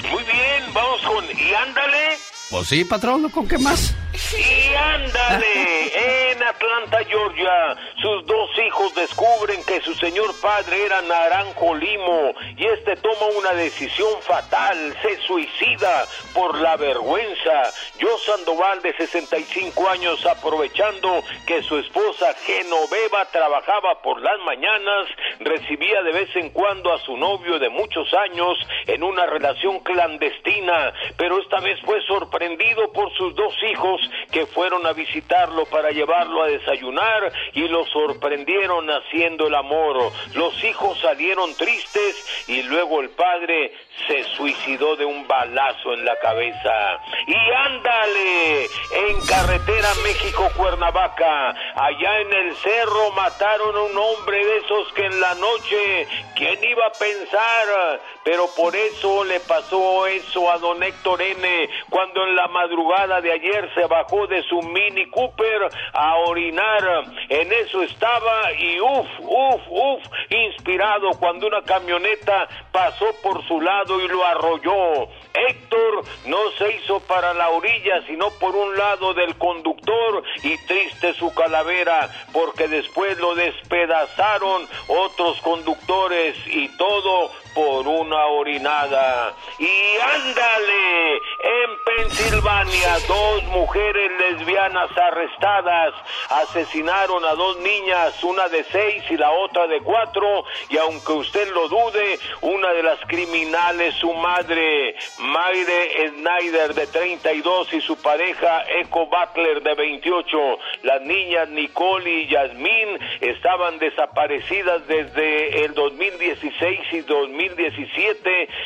Muy 0.09 0.23
bien, 0.23 0.73
vamos 0.73 1.01
con 1.05 1.25
¡Y 1.25 1.53
ándale! 1.53 2.17
Pues 2.49 2.67
sí, 2.67 2.85
patrón, 2.85 3.29
¿con 3.29 3.47
qué 3.47 3.57
más? 3.57 3.93
Y 4.37 4.75
ándale, 4.75 6.31
en 6.31 6.43
Atlanta, 6.43 6.99
Georgia, 7.07 7.75
sus 8.01 8.25
dos 8.25 8.49
hijos 8.59 8.93
descubren 8.93 9.63
que 9.65 9.81
su 9.81 9.95
señor 9.95 10.39
padre 10.39 10.85
era 10.85 11.01
Naranjo 11.01 11.73
Limo 11.73 12.33
y 12.55 12.65
este 12.65 12.95
toma 12.97 13.25
una 13.37 13.53
decisión 13.53 14.21
fatal, 14.21 14.95
se 15.01 15.17
suicida 15.21 16.05
por 16.33 16.59
la 16.59 16.75
vergüenza. 16.77 17.71
Yo 17.97 18.17
Sandoval, 18.19 18.81
de 18.81 18.93
65 18.97 19.89
años, 19.89 20.23
aprovechando 20.25 21.23
que 21.47 21.63
su 21.63 21.77
esposa 21.77 22.33
Genoveva 22.45 23.25
trabajaba 23.31 24.01
por 24.01 24.21
las 24.21 24.39
mañanas, 24.41 25.07
recibía 25.39 26.03
de 26.03 26.11
vez 26.11 26.35
en 26.35 26.49
cuando 26.51 26.93
a 26.93 26.99
su 26.99 27.17
novio 27.17 27.57
de 27.57 27.69
muchos 27.69 28.13
años 28.13 28.57
en 28.85 29.03
una 29.03 29.25
relación 29.25 29.79
clandestina, 29.79 30.93
pero 31.17 31.41
esta 31.41 31.59
vez 31.61 31.79
fue 31.81 32.01
sorprendido 32.05 32.91
por 32.91 33.11
sus 33.13 33.33
dos 33.35 33.53
hijos 33.71 34.01
que 34.31 34.45
fueron 34.45 34.85
a 34.85 34.93
visitarlo 34.93 35.65
para 35.65 35.91
llevarlo 35.91 36.43
a 36.43 36.47
desayunar 36.47 37.31
y 37.53 37.67
lo 37.67 37.85
sorprendieron 37.85 38.89
haciendo 38.89 39.47
el 39.47 39.55
amor. 39.55 40.11
Los 40.35 40.63
hijos 40.63 40.99
salieron 40.99 41.55
tristes 41.55 42.45
y 42.47 42.63
luego 42.63 43.01
el 43.01 43.09
padre 43.09 43.73
se 44.07 44.23
suicidó 44.35 44.95
de 44.95 45.05
un 45.05 45.27
balazo 45.27 45.93
en 45.93 46.05
la 46.05 46.17
cabeza. 46.19 46.99
Y 47.27 47.35
ándale, 47.35 48.65
en 48.65 49.21
carretera 49.27 49.89
México-Cuernavaca, 50.03 51.49
allá 51.75 52.19
en 52.21 52.33
el 52.33 52.55
cerro 52.57 53.11
mataron 53.11 53.75
a 53.75 53.81
un 53.81 53.97
hombre 53.97 54.45
de 54.45 54.57
esos 54.57 54.93
que 54.93 55.05
en 55.05 55.19
la 55.19 55.35
noche, 55.35 56.07
¿quién 56.35 56.63
iba 56.63 56.85
a 56.85 56.91
pensar? 56.91 57.99
Pero 58.23 58.45
por 58.55 58.75
eso 58.75 59.23
le 59.23 59.39
pasó 59.41 60.05
eso 60.07 60.51
a 60.51 60.57
don 60.57 60.81
Héctor 60.83 61.21
N. 61.21 61.69
cuando 61.89 62.23
en 62.23 62.35
la 62.35 62.47
madrugada 62.47 63.21
de 63.21 63.31
ayer 63.31 63.69
se 63.73 63.85
bajó 63.85 64.27
de 64.27 64.43
su 64.43 64.61
Mini 64.61 65.09
Cooper 65.09 65.69
a 65.93 66.15
orinar. 66.17 67.03
En 67.29 67.51
eso 67.51 67.81
estaba 67.83 68.53
y 68.53 68.79
uf, 68.79 69.07
uf, 69.19 69.61
uf, 69.69 70.03
inspirado 70.29 71.11
cuando 71.19 71.47
una 71.47 71.61
camioneta 71.63 72.47
pasó 72.71 73.07
por 73.23 73.43
su 73.47 73.59
lado 73.61 73.88
y 73.97 74.07
lo 74.07 74.25
arrolló. 74.25 75.07
Héctor 75.33 76.03
no 76.25 76.37
se 76.57 76.75
hizo 76.75 76.99
para 77.01 77.33
la 77.33 77.49
orilla, 77.49 78.05
sino 78.07 78.29
por 78.39 78.55
un 78.55 78.75
lado 78.75 79.13
del 79.13 79.35
conductor 79.37 80.23
y 80.43 80.57
triste 80.65 81.13
su 81.13 81.33
calavera, 81.33 82.09
porque 82.33 82.67
después 82.67 83.17
lo 83.19 83.35
despedazaron 83.35 84.67
otros 84.87 85.39
conductores 85.41 86.35
y 86.47 86.67
todo 86.77 87.31
por 87.59 87.85
una 87.85 88.25
orinada. 88.27 89.33
Y 89.57 89.97
ándale, 90.15 91.15
en 91.17 91.83
Pensilvania, 91.83 92.99
dos 93.05 93.43
mujeres 93.47 94.11
lesbianas 94.17 94.89
arrestadas 94.97 95.93
asesinaron 96.29 97.25
a 97.25 97.33
dos 97.35 97.57
niñas, 97.59 98.23
una 98.23 98.47
de 98.47 98.63
seis 98.71 99.03
y 99.09 99.17
la 99.17 99.31
otra 99.31 99.67
de 99.67 99.81
cuatro, 99.81 100.45
y 100.69 100.77
aunque 100.77 101.11
usted 101.11 101.53
lo 101.53 101.67
dude, 101.67 102.19
una 102.41 102.71
de 102.71 102.83
las 102.83 102.99
criminales, 103.07 103.93
su 103.95 104.13
madre, 104.13 104.95
Mayre 105.19 106.11
Snyder, 106.11 106.73
de 106.73 106.87
32, 106.87 107.73
y 107.73 107.81
su 107.81 108.01
pareja, 108.01 108.63
Echo 108.69 109.05
Butler, 109.07 109.61
de 109.63 109.73
28. 109.73 110.37
Las 110.83 111.01
niñas 111.01 111.49
Nicole 111.49 112.09
y 112.09 112.27
Yasmín 112.27 112.99
estaban 113.19 113.79
desaparecidas 113.79 114.87
desde 114.87 115.65
el 115.65 115.73
2016 115.73 116.79
y 116.93 117.01
2017 117.01 117.48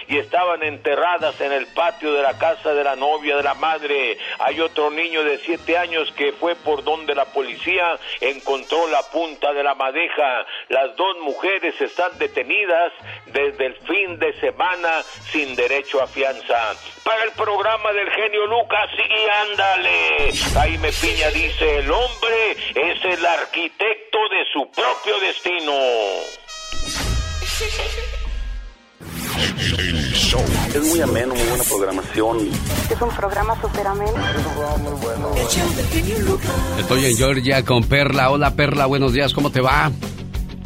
y 0.08 0.18
estaban 0.18 0.64
enterradas 0.64 1.40
en 1.42 1.52
el 1.52 1.68
patio 1.68 2.14
de 2.14 2.22
la 2.22 2.38
casa 2.38 2.74
de 2.74 2.84
la 2.84 2.96
novia 2.96 3.38
de 3.38 3.44
la 3.44 3.54
madre. 3.54 4.18
Hay 4.40 4.60
otro 4.60 4.90
niño 4.92 5.24
de 5.24 5.38
7 5.40 5.78
años 5.78 6.12
que 6.16 6.34
fue 6.34 6.56
por 6.56 6.84
donde 6.84 7.16
la 7.16 7.26
policía 7.26 7.98
encontró 8.22 8.88
la 8.88 9.02
punta 9.04 9.54
de 9.54 9.64
la 9.64 9.76
madeja. 9.76 10.46
Las 10.70 10.96
dos 10.96 11.18
mujeres 11.20 11.80
están 11.80 12.18
detenidas 12.18 12.92
desde 13.28 13.66
el 13.68 13.76
fin 13.76 14.20
de 14.20 14.34
semana 14.40 15.04
sin 15.32 15.56
derecho 15.56 16.02
a 16.02 16.08
fianza. 16.08 16.74
Para 17.04 17.24
el 17.24 17.32
programa 17.32 17.92
del 17.94 18.10
genio 18.12 18.46
Lucas, 18.48 18.90
sí, 18.96 19.04
ándale. 19.50 20.32
Jaime 20.54 20.92
Piña 21.02 21.30
dice, 21.30 21.80
el 21.80 21.92
hombre 21.92 22.52
es 22.76 23.06
el 23.06 23.26
arquitecto 23.26 24.20
de 24.30 24.46
su 24.52 24.70
propio 24.72 25.20
destino. 25.20 25.74
Es 30.74 30.88
muy 30.88 31.02
ameno, 31.02 31.34
muy 31.34 31.44
buena 31.48 31.64
programación. 31.64 32.38
Es 32.90 33.02
un 33.02 33.10
programa 33.10 33.60
súper 33.62 33.88
ameno. 33.88 34.14
Estoy 36.80 37.06
en 37.06 37.18
Georgia 37.18 37.64
con 37.64 37.84
Perla. 37.84 38.32
Hola 38.32 38.56
Perla, 38.56 38.86
buenos 38.86 39.14
días, 39.14 39.34
¿cómo 39.34 39.52
te 39.52 39.62
va? 39.62 39.92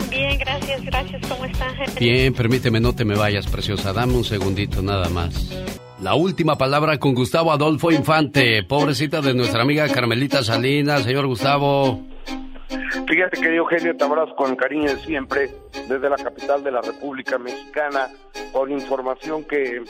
Bien, 0.09 0.37
gracias, 0.39 0.83
gracias. 0.85 1.21
¿Cómo 1.27 1.45
está, 1.45 1.69
gente? 1.75 1.99
Bien, 1.99 2.33
permíteme, 2.33 2.79
no 2.79 2.93
te 2.95 3.05
me 3.05 3.15
vayas, 3.15 3.47
preciosa. 3.47 3.93
Dame 3.93 4.13
un 4.13 4.23
segundito 4.23 4.81
nada 4.81 5.09
más. 5.09 5.49
La 6.01 6.13
última 6.13 6.57
palabra 6.57 6.99
con 6.99 7.15
Gustavo 7.15 7.51
Adolfo 7.51 7.91
Infante, 7.91 8.63
pobrecita 8.63 9.21
de 9.21 9.33
nuestra 9.33 9.63
amiga 9.63 9.87
Carmelita 9.89 10.43
Salinas. 10.43 11.03
Señor 11.03 11.27
Gustavo, 11.27 12.01
Fíjate, 12.69 13.39
querido 13.39 13.64
Eugenio, 13.64 13.95
te 13.95 14.03
abrazo 14.03 14.35
con 14.35 14.56
cariño 14.56 14.89
de 14.89 14.99
siempre 14.99 15.49
desde 15.88 16.10
la 16.10 16.18
capital 16.18 16.64
de 16.64 16.72
la 16.72 16.81
República 16.81 17.38
Mexicana 17.38 18.10
por 18.52 18.69
información 18.69 19.45
que, 19.45 19.84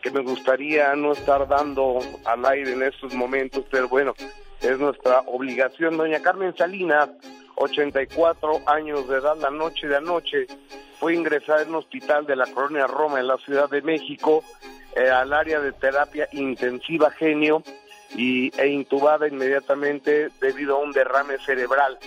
que 0.00 0.10
me 0.10 0.20
gustaría 0.20 0.94
no 0.94 1.12
estar 1.12 1.48
dando 1.48 1.98
al 2.24 2.44
aire 2.46 2.72
en 2.72 2.82
estos 2.84 3.14
momentos, 3.14 3.64
pero 3.70 3.88
bueno, 3.88 4.14
es 4.60 4.78
nuestra 4.78 5.20
obligación. 5.26 5.96
Doña 5.96 6.20
Carmen 6.20 6.56
Salinas, 6.56 7.10
84 7.56 8.62
años 8.66 9.08
de 9.08 9.18
edad, 9.18 9.36
la 9.38 9.50
noche 9.50 9.88
de 9.88 9.96
anoche, 9.96 10.46
fue 11.00 11.14
ingresada 11.14 11.62
en 11.62 11.70
un 11.70 11.76
hospital 11.76 12.26
de 12.26 12.36
la 12.36 12.46
colonia 12.46 12.86
Roma 12.86 13.18
en 13.18 13.26
la 13.26 13.36
Ciudad 13.38 13.68
de 13.68 13.82
México 13.82 14.44
eh, 14.96 15.10
al 15.10 15.32
área 15.32 15.60
de 15.60 15.72
terapia 15.72 16.28
intensiva 16.32 17.10
genio 17.10 17.62
y, 18.14 18.50
e 18.60 18.68
intubada 18.68 19.28
inmediatamente 19.28 20.30
debido 20.40 20.76
a 20.76 20.80
un 20.80 20.92
derrame 20.92 21.38
cerebral. 21.44 21.98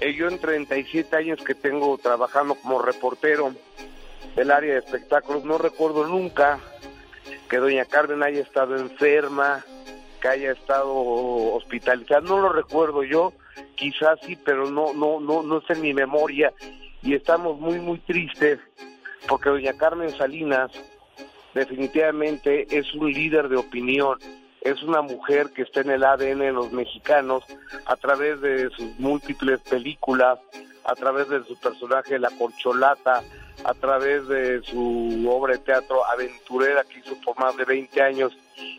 Eh, 0.00 0.14
yo 0.14 0.28
en 0.28 0.38
37 0.38 1.16
años 1.16 1.40
que 1.44 1.54
tengo 1.54 1.96
trabajando 1.98 2.54
como 2.54 2.80
reportero 2.80 3.54
del 4.36 4.50
área 4.50 4.74
de 4.74 4.78
espectáculos, 4.78 5.44
no 5.44 5.58
recuerdo 5.58 6.06
nunca 6.06 6.60
que 7.48 7.56
doña 7.58 7.84
Carmen 7.84 8.22
haya 8.22 8.40
estado 8.40 8.76
enferma, 8.76 9.64
que 10.20 10.28
haya 10.28 10.52
estado 10.52 10.94
hospitalizada, 10.94 12.20
no 12.20 12.40
lo 12.40 12.50
recuerdo 12.50 13.02
yo, 13.02 13.32
quizás 13.74 14.20
sí, 14.24 14.36
pero 14.36 14.70
no, 14.70 14.92
no, 14.92 15.18
no, 15.18 15.42
no 15.42 15.58
está 15.58 15.72
en 15.72 15.80
mi 15.80 15.92
memoria. 15.92 16.52
Y 17.02 17.14
estamos 17.14 17.58
muy, 17.58 17.80
muy 17.80 17.98
tristes 17.98 18.60
porque 19.26 19.48
doña 19.48 19.72
Carmen 19.76 20.10
Salinas 20.16 20.70
definitivamente 21.54 22.66
es 22.70 22.94
un 22.94 23.12
líder 23.12 23.48
de 23.48 23.56
opinión, 23.56 24.18
es 24.60 24.82
una 24.82 25.02
mujer 25.02 25.50
que 25.50 25.62
está 25.62 25.80
en 25.80 25.90
el 25.90 26.04
ADN 26.04 26.40
de 26.40 26.52
los 26.52 26.72
mexicanos 26.72 27.44
a 27.86 27.96
través 27.96 28.40
de 28.40 28.70
sus 28.70 28.98
múltiples 28.98 29.60
películas, 29.60 30.38
a 30.84 30.94
través 30.94 31.28
de 31.28 31.42
su 31.44 31.58
personaje 31.58 32.18
La 32.18 32.30
Corcholata, 32.30 33.22
a 33.64 33.74
través 33.74 34.26
de 34.28 34.62
su 34.62 35.26
obra 35.30 35.54
de 35.54 35.60
teatro 35.60 36.04
aventurera 36.06 36.84
que 36.84 37.00
hizo 37.00 37.16
por 37.24 37.38
más 37.38 37.56
de 37.56 37.64
20 37.64 38.02
años 38.02 38.32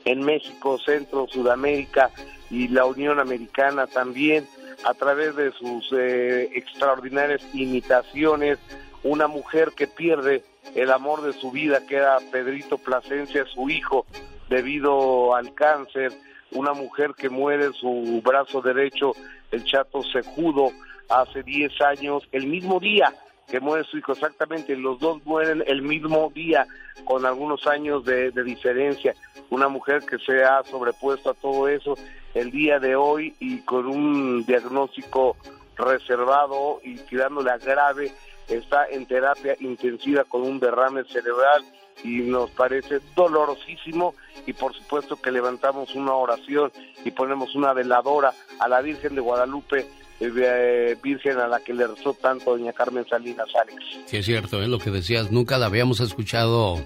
en 0.06 0.22
México, 0.22 0.78
Centro, 0.80 1.28
Sudamérica 1.28 2.12
y 2.50 2.68
la 2.68 2.86
Unión 2.86 3.20
Americana 3.20 3.88
también, 3.88 4.48
a 4.84 4.94
través 4.94 5.36
de 5.36 5.52
sus 5.52 5.92
eh, 5.94 6.50
extraordinarias 6.56 7.42
imitaciones, 7.54 8.58
una 9.04 9.28
mujer 9.28 9.72
que 9.76 9.88
pierde 9.88 10.44
el 10.76 10.92
amor 10.92 11.22
de 11.22 11.34
su 11.34 11.52
vida, 11.52 11.86
que 11.88 11.96
era 11.96 12.18
Pedrito 12.32 12.78
Plasencia, 12.78 13.46
su 13.46 13.70
hijo, 13.70 14.06
debido 14.52 15.34
al 15.34 15.54
cáncer, 15.54 16.12
una 16.52 16.74
mujer 16.74 17.14
que 17.18 17.30
muere 17.30 17.72
su 17.72 18.22
brazo 18.24 18.62
derecho, 18.62 19.14
el 19.50 19.64
chato 19.64 20.04
Sejudo, 20.04 20.72
hace 21.10 21.42
10 21.42 21.82
años, 21.82 22.28
el 22.34 22.48
mismo 22.48 22.80
día 22.80 23.14
que 23.50 23.62
muere 23.62 23.86
su 23.86 23.98
hijo, 23.98 24.12
exactamente, 24.12 24.76
los 24.76 25.00
dos 25.00 25.26
mueren 25.26 25.64
el 25.68 25.82
mismo 25.82 26.32
día, 26.36 26.68
con 27.06 27.26
algunos 27.26 27.66
años 27.66 28.06
de, 28.06 28.32
de 28.32 28.44
diferencia. 28.44 29.14
Una 29.50 29.68
mujer 29.68 30.04
que 30.06 30.18
se 30.20 30.44
ha 30.44 30.64
sobrepuesto 30.64 31.32
a 31.32 31.34
todo 31.34 31.68
eso 31.68 31.96
el 32.34 32.52
día 32.52 32.80
de 32.80 32.96
hoy 32.96 33.34
y 33.40 33.60
con 33.62 33.88
un 33.88 34.46
diagnóstico 34.46 35.36
reservado 35.76 36.80
y 36.84 36.96
tirándole 36.96 37.52
grave, 37.58 38.12
está 38.48 38.86
en 38.90 39.06
terapia 39.06 39.56
intensiva 39.60 40.26
con 40.26 40.42
un 40.44 40.60
derrame 40.60 41.04
cerebral 41.06 41.64
y 42.04 42.20
nos 42.22 42.50
parece 42.52 43.00
dolorosísimo 43.16 44.16
y 44.46 44.54
por 44.54 44.74
supuesto 44.74 45.16
que 45.22 45.32
levantamos 45.32 45.96
una 45.96 46.14
oración 46.14 46.72
y 47.06 47.12
ponemos 47.12 47.56
una 47.56 47.74
veladora 47.74 48.34
a 48.60 48.68
la 48.68 48.82
Virgen 48.82 49.16
de 49.16 49.22
Guadalupe, 49.22 49.88
eh, 50.20 50.98
Virgen 51.02 51.40
a 51.40 51.48
la 51.48 51.60
que 51.60 51.74
le 51.74 51.88
rezó 51.88 52.14
tanto 52.14 52.52
doña 52.58 52.74
Carmen 52.74 53.06
Salinas 53.08 53.50
Alex. 53.56 53.84
Sí, 54.06 54.18
es 54.18 54.26
cierto, 54.26 54.62
es 54.62 54.70
lo 54.70 54.80
que 54.80 54.92
decías, 54.92 55.32
nunca 55.32 55.58
la 55.58 55.68
habíamos 55.68 56.00
escuchado 56.00 56.78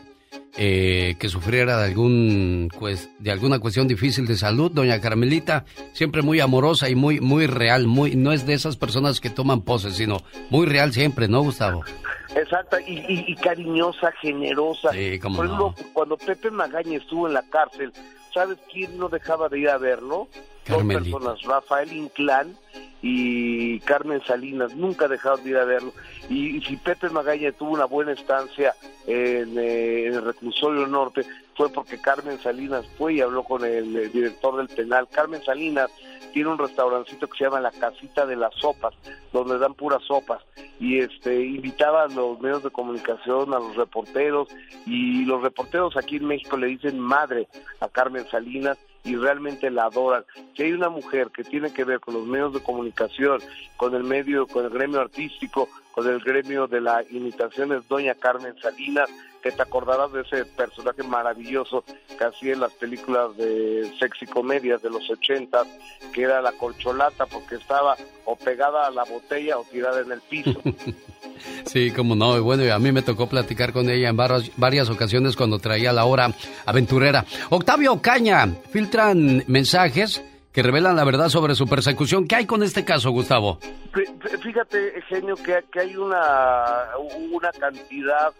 eh, 0.58 1.16
que 1.20 1.28
sufriera 1.28 1.78
de 1.80 1.86
algún 1.86 2.70
pues, 2.80 3.10
de 3.20 3.32
alguna 3.32 3.60
cuestión 3.60 3.90
difícil 3.90 4.26
de 4.26 4.38
salud, 4.38 4.72
doña 4.72 5.02
Carmelita, 5.02 5.66
siempre 5.92 6.22
muy 6.22 6.40
amorosa 6.40 6.90
y 6.90 6.96
muy 6.96 7.20
muy 7.20 7.46
real, 7.46 7.88
muy 7.88 8.16
no 8.16 8.32
es 8.32 8.46
de 8.46 8.54
esas 8.54 8.78
personas 8.78 9.20
que 9.20 9.30
toman 9.30 9.64
poses, 9.64 9.96
sino 9.96 10.22
muy 10.50 10.66
real 10.66 10.94
siempre, 10.94 11.28
¿no, 11.28 11.42
Gustavo? 11.42 11.84
Exacta, 12.36 12.82
y, 12.82 12.94
y- 13.08 13.26
y 13.28 13.36
cariñosa, 13.36 14.12
generosa. 14.14 14.92
Sí, 14.92 15.20
cómo 15.20 15.38
Por 15.38 15.46
no. 15.48 15.54
ejemplo, 15.70 15.86
cuando 15.94 16.18
Pepe 16.18 16.50
Magaña 16.52 16.98
estuvo 16.98 17.28
en 17.28 17.34
la 17.34 17.44
cárcel, 17.44 17.92
¿sabes 18.34 18.58
quién 18.72 18.98
no 18.98 19.10
dejaba 19.10 19.50
de 19.50 19.60
ir 19.60 19.70
a 19.70 19.78
verlo? 19.78 20.28
Carmelita. 20.64 21.10
Dos 21.12 21.22
personas, 21.22 21.42
Rafael 21.44 21.94
Inclán 21.94 22.58
y 23.02 23.80
Carmen 23.82 24.22
Salinas, 24.26 24.74
nunca 24.76 25.08
dejaron 25.08 25.44
de 25.44 25.52
ir 25.52 25.58
a 25.58 25.66
verlo. 25.66 25.94
Y, 26.28 26.58
y 26.58 26.62
si 26.64 26.76
Pepe 26.78 27.10
Magaña 27.10 27.52
tuvo 27.52 27.72
una 27.72 27.86
buena 27.86 28.14
estancia 28.14 28.74
en, 29.06 29.58
eh, 29.60 30.08
en 30.08 30.14
el 30.16 30.26
reclusorio 30.26 30.88
norte, 30.88 31.22
fue 31.56 31.70
porque 31.70 32.02
Carmen 32.02 32.40
Salinas 32.40 32.86
fue 32.98 33.14
y 33.14 33.22
habló 33.22 33.44
con 33.44 33.64
el, 33.64 33.96
eh, 33.96 34.10
director 34.10 34.58
del 34.58 34.68
penal. 34.76 35.08
Carmen 35.12 35.44
Salinas 35.44 35.92
tiene 36.36 36.50
un 36.50 36.58
restaurancito 36.58 37.30
que 37.30 37.38
se 37.38 37.46
llama 37.46 37.62
La 37.62 37.72
Casita 37.72 38.26
de 38.26 38.36
las 38.36 38.54
Sopas, 38.56 38.94
donde 39.32 39.58
dan 39.58 39.74
puras 39.74 40.04
sopas. 40.04 40.44
Y 40.82 41.00
este 41.00 41.46
invitaba 41.46 42.04
a 42.04 42.08
los 42.10 42.42
medios 42.42 42.62
de 42.62 42.72
comunicación, 42.72 43.54
a 43.54 43.60
los 43.60 43.78
reporteros, 43.78 44.50
y 44.86 45.24
los 45.24 45.42
reporteros 45.42 45.96
aquí 45.96 46.18
en 46.18 46.26
México 46.26 46.58
le 46.58 46.68
dicen 46.68 47.00
madre 47.00 47.48
a 47.80 47.88
Carmen 47.88 48.28
Salinas 48.30 48.78
y 49.06 49.16
realmente 49.16 49.72
la 49.72 49.86
adoran. 49.86 50.26
Si 50.58 50.64
hay 50.64 50.74
una 50.74 50.90
mujer 50.90 51.30
que 51.30 51.46
tiene 51.46 51.72
que 51.72 51.86
ver 51.86 52.02
con 52.02 52.16
los 52.16 52.26
medios 52.26 52.52
de 52.52 52.62
comunicación, 52.62 53.40
con 53.78 53.96
el 53.96 54.04
medio, 54.04 54.46
con 54.46 54.66
el 54.66 54.72
gremio 54.72 55.00
artístico, 55.00 55.70
con 55.94 56.06
el 56.10 56.20
gremio 56.20 56.68
de 56.68 56.82
la 56.82 57.02
imitación 57.12 57.72
es 57.72 57.88
doña 57.88 58.14
Carmen 58.14 58.56
Salinas, 58.62 59.10
que 59.46 59.52
te 59.52 59.62
acordarás 59.62 60.12
de 60.12 60.22
ese 60.22 60.44
personaje 60.44 61.04
maravilloso 61.04 61.84
que 62.18 62.24
hacía 62.24 62.54
en 62.54 62.62
las 62.62 62.74
películas 62.74 63.38
de 63.38 63.94
sexy 64.00 64.26
comedias 64.26 64.82
de 64.82 64.90
los 64.90 65.08
80, 65.08 65.64
que 66.12 66.24
era 66.24 66.42
la 66.42 66.52
corcholata 66.54 67.28
porque 67.28 67.54
estaba 67.54 67.96
o 68.26 68.36
pegada 68.36 68.88
a 68.88 68.90
la 68.90 69.04
botella 69.04 69.60
o 69.60 69.64
tirada 69.72 70.02
en 70.02 70.12
el 70.12 70.22
piso. 70.22 70.60
Sí, 71.66 71.92
como 71.92 72.16
no. 72.16 72.38
Y 72.38 72.40
bueno, 72.40 72.64
y 72.64 72.70
a 72.70 72.80
mí 72.80 72.92
me 72.92 73.02
tocó 73.02 73.28
platicar 73.28 73.74
con 73.74 73.90
ella 73.90 74.10
en 74.10 74.16
varias, 74.18 74.50
varias 74.58 74.90
ocasiones 74.90 75.36
cuando 75.36 75.60
traía 75.60 75.92
la 75.92 76.06
hora 76.06 76.32
aventurera. 76.66 77.26
Octavio 77.50 78.02
Caña, 78.02 78.48
filtran 78.72 79.44
mensajes 79.48 80.24
que 80.54 80.64
revelan 80.64 80.96
la 80.96 81.04
verdad 81.04 81.28
sobre 81.30 81.54
su 81.54 81.68
persecución. 81.68 82.28
¿Qué 82.28 82.36
hay 82.38 82.46
con 82.46 82.64
este 82.64 82.86
caso, 82.86 83.12
Gustavo? 83.12 83.60
Fí- 83.94 84.06
fí- 84.20 84.40
Fíjate, 84.42 85.02
genio, 85.10 85.36
que, 85.36 85.64
que 85.72 85.80
hay 85.82 85.96
una, 85.98 86.86
una 87.32 87.52
cantidad 87.52 88.32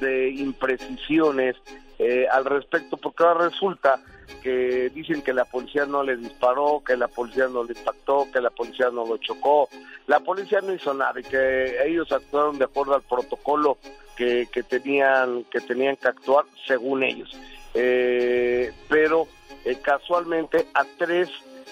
de 0.00 0.30
imprecisiones 0.30 1.56
eh, 1.98 2.26
al 2.30 2.44
respecto, 2.44 2.96
porque 2.96 3.22
ahora 3.22 3.48
resulta 3.48 4.00
que 4.42 4.90
dicen 4.90 5.22
que 5.22 5.32
la 5.32 5.44
policía 5.44 5.86
no 5.86 6.02
le 6.02 6.16
disparó, 6.16 6.82
que 6.84 6.96
la 6.96 7.08
policía 7.08 7.46
no 7.48 7.64
le 7.64 7.72
impactó, 7.72 8.26
que 8.32 8.40
la 8.40 8.50
policía 8.50 8.90
no 8.90 9.06
lo 9.06 9.16
chocó. 9.18 9.68
La 10.06 10.20
policía 10.20 10.60
no 10.60 10.74
hizo 10.74 10.92
nada 10.92 11.18
y 11.18 11.22
que 11.22 11.86
ellos 11.86 12.10
actuaron 12.12 12.58
de 12.58 12.64
acuerdo 12.64 12.94
al 12.94 13.02
protocolo 13.02 13.78
que, 14.16 14.46
que 14.52 14.62
tenían 14.62 15.44
que 15.44 15.60
tenían 15.60 15.96
que 15.96 16.08
actuar 16.08 16.44
según 16.66 17.02
ellos. 17.02 17.30
Eh, 17.74 18.72
pero 18.88 19.26
eh, 19.64 19.78
casualmente 19.82 20.66
a 20.74 20.84
tres 20.98 21.30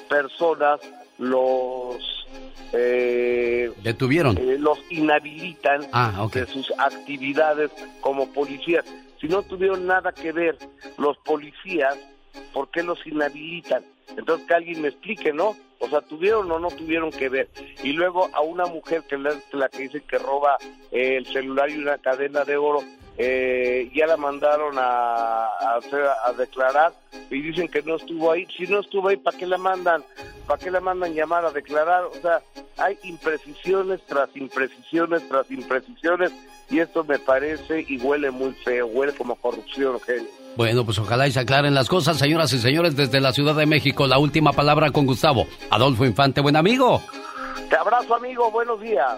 personas 0.09 0.81
los 1.19 2.27
eh, 2.73 3.71
¿Detuvieron? 3.83 4.37
eh, 4.39 4.57
los 4.59 4.79
inhabilitan 4.91 5.87
Ah, 5.93 6.27
de 6.33 6.47
sus 6.47 6.73
actividades 6.79 7.71
como 8.01 8.33
policías. 8.33 8.85
Si 9.21 9.29
no 9.29 9.43
tuvieron 9.43 9.87
nada 9.87 10.13
que 10.13 10.33
ver 10.33 10.57
los 10.99 11.17
policías, 11.19 11.97
¿por 12.53 12.71
qué 12.71 12.83
los 12.83 13.07
inhabilitan? 13.07 13.85
Entonces 14.17 14.47
que 14.47 14.55
alguien 14.55 14.83
me 14.83 14.89
explique, 14.89 15.33
¿no? 15.33 15.55
O 15.79 15.89
sea, 15.89 16.01
tuvieron 16.01 16.51
o 16.51 16.59
no 16.59 16.69
tuvieron 16.69 17.11
que 17.11 17.29
ver. 17.29 17.49
Y 17.83 17.93
luego 17.93 18.29
a 18.33 18.41
una 18.41 18.67
mujer 18.67 19.03
que 19.09 19.17
es 19.17 19.21
la, 19.21 19.35
la 19.53 19.69
que 19.69 19.83
dice 19.83 20.01
que 20.03 20.19
roba 20.19 20.57
eh, 20.91 21.17
el 21.17 21.27
celular 21.27 21.71
y 21.71 21.77
una 21.79 21.99
cadena 21.99 22.45
de 22.45 22.57
oro, 22.57 22.83
eh, 23.19 23.91
ya 23.95 24.07
la 24.07 24.17
mandaron 24.17 24.79
a, 24.79 25.45
a, 25.47 25.77
hacer- 25.77 26.09
a 26.27 26.33
declarar 26.33 26.93
y 27.31 27.41
dicen 27.43 27.69
que 27.69 27.83
no 27.83 27.97
estuvo 27.97 28.31
ahí. 28.33 28.47
Si 28.57 28.67
no 28.67 28.81
estuvo 28.81 29.09
ahí, 29.09 29.17
¿para 29.17 29.37
qué 29.37 29.47
la 29.47 29.59
mandan? 29.59 30.03
¿Para 30.47 30.59
qué 30.63 30.71
la 30.71 30.81
mandan 30.81 31.15
llamar 31.15 31.45
a 31.45 31.51
declarar? 31.51 32.05
O 32.05 32.15
sea, 32.21 32.41
hay 32.79 32.99
imprecisiones 33.05 34.01
tras 34.07 34.29
imprecisiones 34.35 35.29
tras 35.29 35.51
imprecisiones 35.51 36.33
y 36.71 36.81
esto 36.81 37.05
me 37.05 37.19
parece 37.19 37.85
y 37.87 37.99
huele 37.99 38.31
muy 38.31 38.53
feo, 38.65 38.87
huele 38.87 39.13
como 39.13 39.37
corrupción. 39.37 39.99
Bueno, 40.57 40.85
pues 40.85 40.99
ojalá 40.99 41.27
y 41.27 41.33
se 41.33 41.41
aclaren 41.41 41.75
las 41.75 41.89
cosas, 41.89 42.19
señoras 42.19 42.53
y 42.53 42.59
señores, 42.59 42.97
desde 42.97 43.21
la 43.21 43.33
Ciudad 43.33 43.55
de 43.55 43.67
México. 43.67 44.07
La 44.07 44.19
última 44.19 44.53
palabra 44.53 44.91
con 44.91 45.07
Gustavo. 45.07 45.47
Adolfo 45.71 46.05
Infante, 46.05 46.41
buen 46.41 46.57
amigo. 46.57 47.03
Te 47.71 47.77
abrazo, 47.77 48.15
amigo, 48.15 48.51
buenos 48.51 48.81
días. 48.81 49.17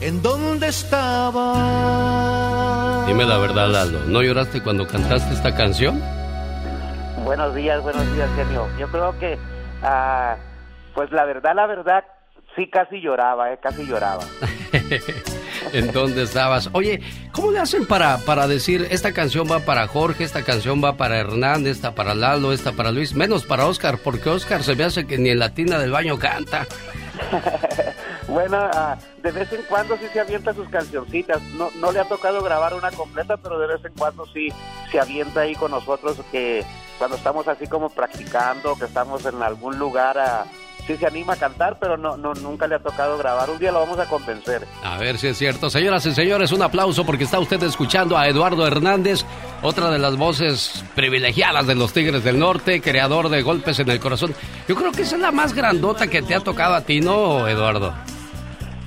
¿En 0.00 0.22
dónde 0.22 0.68
estaba? 0.68 1.54
Dime 3.06 3.24
la 3.24 3.38
verdad, 3.38 3.68
Lalo. 3.68 4.00
¿No 4.06 4.22
lloraste 4.22 4.62
cuando 4.62 4.86
cantaste 4.86 5.34
esta 5.34 5.54
canción? 5.54 6.00
Buenos 7.24 7.54
días, 7.54 7.82
buenos 7.82 8.10
días, 8.14 8.30
genio. 8.36 8.68
Yo 8.78 8.88
creo 8.88 9.18
que, 9.18 9.38
ah, 9.82 10.36
pues 10.94 11.10
la 11.10 11.24
verdad, 11.24 11.54
la 11.54 11.66
verdad, 11.66 12.04
sí 12.56 12.68
casi 12.68 13.00
lloraba, 13.00 13.52
eh, 13.52 13.58
casi 13.62 13.86
lloraba. 13.86 14.24
¿En 15.72 15.92
dónde 15.92 16.22
estabas? 16.22 16.70
Oye, 16.72 17.00
¿cómo 17.32 17.52
le 17.52 17.58
hacen 17.58 17.86
para, 17.86 18.18
para 18.18 18.46
decir 18.46 18.86
esta 18.90 19.12
canción 19.12 19.46
va 19.50 19.60
para 19.60 19.86
Jorge, 19.86 20.24
esta 20.24 20.42
canción 20.42 20.82
va 20.82 20.96
para 20.96 21.18
Hernández, 21.18 21.76
esta 21.76 21.94
para 21.94 22.14
Lalo, 22.14 22.52
esta 22.52 22.72
para 22.72 22.90
Luis? 22.90 23.14
Menos 23.14 23.44
para 23.44 23.66
Oscar, 23.66 23.98
porque 24.02 24.30
Oscar 24.30 24.62
se 24.62 24.76
me 24.76 24.84
hace 24.84 25.06
que 25.06 25.18
ni 25.18 25.30
en 25.30 25.38
la 25.38 25.54
tina 25.54 25.78
del 25.78 25.90
baño 25.90 26.18
canta. 26.18 26.66
Bueno, 28.28 28.58
ah, 28.58 28.98
de 29.22 29.32
vez 29.32 29.50
en 29.52 29.62
cuando 29.62 29.96
sí 29.96 30.04
se 30.12 30.20
avienta 30.20 30.52
sus 30.52 30.68
cancioncitas. 30.68 31.42
No, 31.54 31.70
no 31.76 31.90
le 31.92 32.00
ha 32.00 32.04
tocado 32.04 32.42
grabar 32.42 32.74
una 32.74 32.90
completa, 32.90 33.38
pero 33.38 33.58
de 33.58 33.66
vez 33.66 33.84
en 33.84 33.92
cuando 33.94 34.26
sí 34.26 34.48
se 34.92 35.00
avienta 35.00 35.40
ahí 35.40 35.54
con 35.54 35.70
nosotros, 35.70 36.18
que 36.30 36.64
cuando 36.98 37.16
estamos 37.16 37.48
así 37.48 37.66
como 37.66 37.88
practicando, 37.88 38.76
que 38.76 38.84
estamos 38.84 39.24
en 39.24 39.42
algún 39.42 39.78
lugar, 39.78 40.18
ah, 40.18 40.44
sí 40.86 40.96
se 40.98 41.06
anima 41.06 41.32
a 41.32 41.36
cantar, 41.36 41.78
pero 41.80 41.96
no, 41.96 42.18
no, 42.18 42.34
nunca 42.34 42.66
le 42.66 42.74
ha 42.74 42.80
tocado 42.80 43.16
grabar. 43.16 43.48
Un 43.48 43.58
día 43.58 43.72
lo 43.72 43.80
vamos 43.80 43.98
a 43.98 44.06
convencer. 44.06 44.66
A 44.84 44.98
ver 44.98 45.16
si 45.16 45.28
es 45.28 45.38
cierto. 45.38 45.70
Señoras 45.70 46.04
y 46.04 46.12
señores, 46.12 46.52
un 46.52 46.60
aplauso 46.60 47.06
porque 47.06 47.24
está 47.24 47.38
usted 47.38 47.62
escuchando 47.62 48.18
a 48.18 48.28
Eduardo 48.28 48.66
Hernández, 48.66 49.24
otra 49.62 49.90
de 49.90 49.98
las 49.98 50.16
voces 50.16 50.84
privilegiadas 50.94 51.66
de 51.66 51.74
los 51.74 51.94
Tigres 51.94 52.24
del 52.24 52.38
Norte, 52.38 52.82
creador 52.82 53.30
de 53.30 53.40
Golpes 53.40 53.78
en 53.78 53.88
el 53.88 54.00
Corazón. 54.00 54.34
Yo 54.68 54.74
creo 54.74 54.92
que 54.92 55.02
esa 55.02 55.16
es 55.16 55.22
la 55.22 55.32
más 55.32 55.54
grandota 55.54 56.08
que 56.08 56.20
te 56.20 56.34
ha 56.34 56.40
tocado 56.40 56.74
a 56.74 56.82
ti, 56.82 57.00
¿no, 57.00 57.48
Eduardo? 57.48 57.94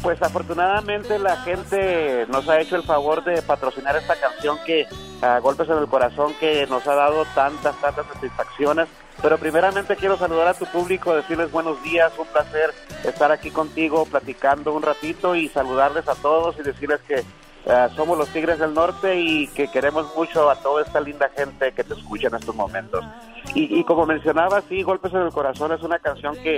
Pues 0.02 0.20
afortunadamente 0.22 1.20
la 1.20 1.38
gente 1.38 2.26
nos 2.28 2.50
ha 2.50 2.60
hecho 2.60 2.76
el 2.76 2.84
favor 2.84 3.24
de 3.24 3.42
patrocinar 3.44 3.96
esta 3.96 4.16
canción 4.16 4.58
que 4.66 4.88
a 5.22 5.38
golpes 5.40 5.70
en 5.70 5.78
el 5.78 5.88
corazón 5.88 6.34
que 6.40 6.66
nos 6.66 6.88
ha 6.88 6.96
dado 6.96 7.24
tantas, 7.36 7.80
tantas 7.80 8.08
satisfacciones. 8.08 8.88
Pero 9.22 9.38
primeramente 9.38 9.96
quiero 9.96 10.18
saludar 10.18 10.48
a 10.48 10.54
tu 10.56 10.66
público, 10.66 11.14
decirles 11.14 11.52
buenos 11.52 11.82
días, 11.84 12.12
un 12.18 12.26
placer 12.26 12.74
estar 13.04 13.32
aquí 13.32 13.52
contigo 13.52 14.06
platicando 14.06 14.74
un 14.74 14.82
ratito 14.82 15.36
y 15.36 15.48
saludarles 15.50 16.08
a 16.08 16.16
todos 16.16 16.58
y 16.58 16.64
decirles 16.64 17.02
que 17.08 17.24
eh, 17.66 17.88
somos 17.96 18.18
los 18.18 18.30
Tigres 18.30 18.58
del 18.60 18.74
Norte 18.74 19.20
y 19.20 19.48
que 19.48 19.68
queremos 19.68 20.16
mucho 20.16 20.50
a 20.50 20.56
toda 20.56 20.82
esta 20.82 21.00
linda 21.00 21.30
gente 21.36 21.72
que 21.74 21.84
te 21.84 21.94
escucha 21.94 22.28
en 22.28 22.36
estos 22.36 22.56
momentos. 22.56 23.04
Y, 23.54 23.80
y 23.80 23.84
como 23.84 24.06
mencionaba, 24.06 24.62
sí, 24.68 24.82
Golpes 24.82 25.14
en 25.14 25.22
el 25.22 25.32
Corazón 25.32 25.72
es 25.72 25.82
una 25.84 26.00
canción 26.00 26.36
que, 26.42 26.58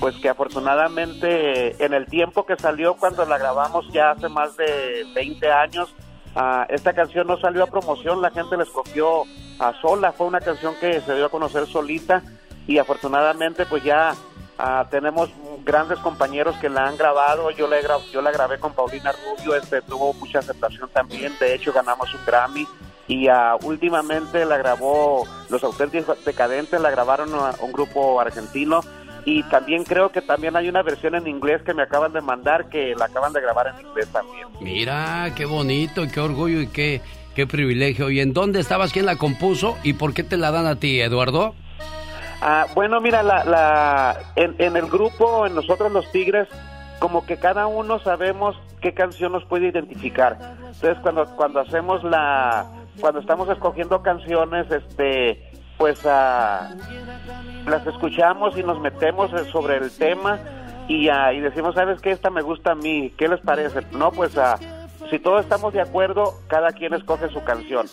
pues 0.00 0.16
que 0.16 0.28
afortunadamente 0.28 1.84
en 1.84 1.92
el 1.92 2.06
tiempo 2.06 2.46
que 2.46 2.56
salió 2.56 2.94
cuando 2.94 3.24
la 3.26 3.38
grabamos 3.38 3.86
ya 3.92 4.12
hace 4.12 4.28
más 4.28 4.56
de 4.56 5.04
20 5.14 5.50
años, 5.50 5.94
ah, 6.34 6.66
esta 6.70 6.94
canción 6.94 7.26
no 7.26 7.38
salió 7.38 7.64
a 7.64 7.66
promoción, 7.66 8.22
la 8.22 8.30
gente 8.30 8.56
la 8.56 8.62
escogió 8.62 9.24
a 9.58 9.74
sola, 9.80 10.12
fue 10.12 10.26
una 10.26 10.40
canción 10.40 10.74
que 10.80 11.00
se 11.00 11.14
dio 11.14 11.26
a 11.26 11.30
conocer 11.30 11.66
solita 11.66 12.22
y 12.66 12.78
afortunadamente 12.78 13.66
pues 13.66 13.82
ya 13.82 14.14
ah, 14.58 14.86
tenemos 14.90 15.30
grandes 15.64 15.98
compañeros 16.00 16.56
que 16.58 16.68
la 16.68 16.86
han 16.86 16.96
grabado, 16.96 17.50
yo 17.52 17.66
la, 17.68 17.78
he 17.78 17.82
gra- 17.82 18.02
yo 18.12 18.20
la 18.22 18.30
grabé 18.32 18.58
con 18.58 18.72
Paulina 18.72 19.12
Rubio, 19.12 19.54
este 19.56 19.80
tuvo 19.82 20.12
mucha 20.14 20.38
aceptación 20.40 20.88
también, 20.92 21.32
de 21.40 21.54
hecho 21.54 21.72
ganamos 21.72 22.12
un 22.14 22.20
Grammy 22.26 22.66
y 23.06 23.28
ah, 23.28 23.56
últimamente 23.62 24.44
la 24.44 24.56
grabó 24.58 25.26
Los 25.48 25.64
Auténticos 25.64 26.24
Decadentes, 26.24 26.80
la 26.80 26.90
grabaron 26.90 27.30
un 27.60 27.72
grupo 27.72 28.20
argentino 28.20 28.80
y 29.24 29.42
también 29.44 29.84
creo 29.84 30.10
que 30.10 30.22
también 30.22 30.56
hay 30.56 30.68
una 30.68 30.82
versión 30.82 31.14
en 31.14 31.26
inglés 31.26 31.62
que 31.62 31.74
me 31.74 31.82
acaban 31.82 32.12
de 32.12 32.20
mandar 32.20 32.68
que 32.70 32.94
la 32.96 33.06
acaban 33.06 33.32
de 33.32 33.40
grabar 33.42 33.74
en 33.78 33.86
inglés 33.86 34.08
también. 34.12 34.46
Mira, 34.60 35.32
qué 35.36 35.44
bonito, 35.44 36.02
qué 36.12 36.20
orgullo 36.20 36.60
y 36.62 36.68
qué, 36.68 37.02
qué 37.34 37.46
privilegio. 37.46 38.08
¿Y 38.10 38.20
en 38.20 38.32
dónde 38.32 38.60
estabas? 38.60 38.90
¿Quién 38.92 39.04
la 39.06 39.16
compuso? 39.16 39.76
¿Y 39.82 39.94
por 39.94 40.14
qué 40.14 40.22
te 40.22 40.36
la 40.38 40.50
dan 40.50 40.66
a 40.66 40.76
ti, 40.76 41.00
Eduardo? 41.00 41.54
Ah, 42.40 42.66
bueno, 42.74 43.00
mira, 43.00 43.22
la, 43.22 43.44
la, 43.44 44.16
en, 44.36 44.54
en 44.58 44.76
el 44.76 44.86
grupo, 44.86 45.46
en 45.46 45.54
nosotros 45.54 45.90
los 45.90 46.10
Tigres, 46.12 46.48
como 47.00 47.26
que 47.26 47.36
cada 47.36 47.66
uno 47.66 47.98
sabemos 48.00 48.56
qué 48.80 48.94
canción 48.94 49.32
nos 49.32 49.44
puede 49.44 49.68
identificar. 49.68 50.36
Entonces, 50.58 50.98
cuando, 51.02 51.26
cuando 51.36 51.60
hacemos 51.60 52.02
la, 52.04 52.66
cuando 53.00 53.20
estamos 53.20 53.48
escogiendo 53.48 54.02
canciones, 54.02 54.70
este, 54.70 55.50
pues 55.76 56.00
ah, 56.06 56.70
las 57.66 57.86
escuchamos 57.86 58.56
y 58.56 58.62
nos 58.62 58.80
metemos 58.80 59.32
eh, 59.32 59.44
sobre 59.50 59.76
el 59.76 59.90
tema 59.90 60.38
y, 60.88 61.08
ah, 61.08 61.32
y 61.32 61.40
decimos, 61.40 61.74
¿sabes 61.74 62.00
qué? 62.00 62.10
Esta 62.10 62.30
me 62.30 62.42
gusta 62.42 62.72
a 62.72 62.74
mí, 62.74 63.12
¿qué 63.16 63.28
les 63.28 63.40
parece? 63.40 63.82
No, 63.92 64.10
pues 64.10 64.36
ah, 64.38 64.58
si 65.10 65.18
todos 65.18 65.42
estamos 65.42 65.72
de 65.72 65.80
acuerdo, 65.80 66.34
cada 66.48 66.70
quien 66.70 66.94
escoge 66.94 67.28
su 67.30 67.42
canción. 67.42 67.86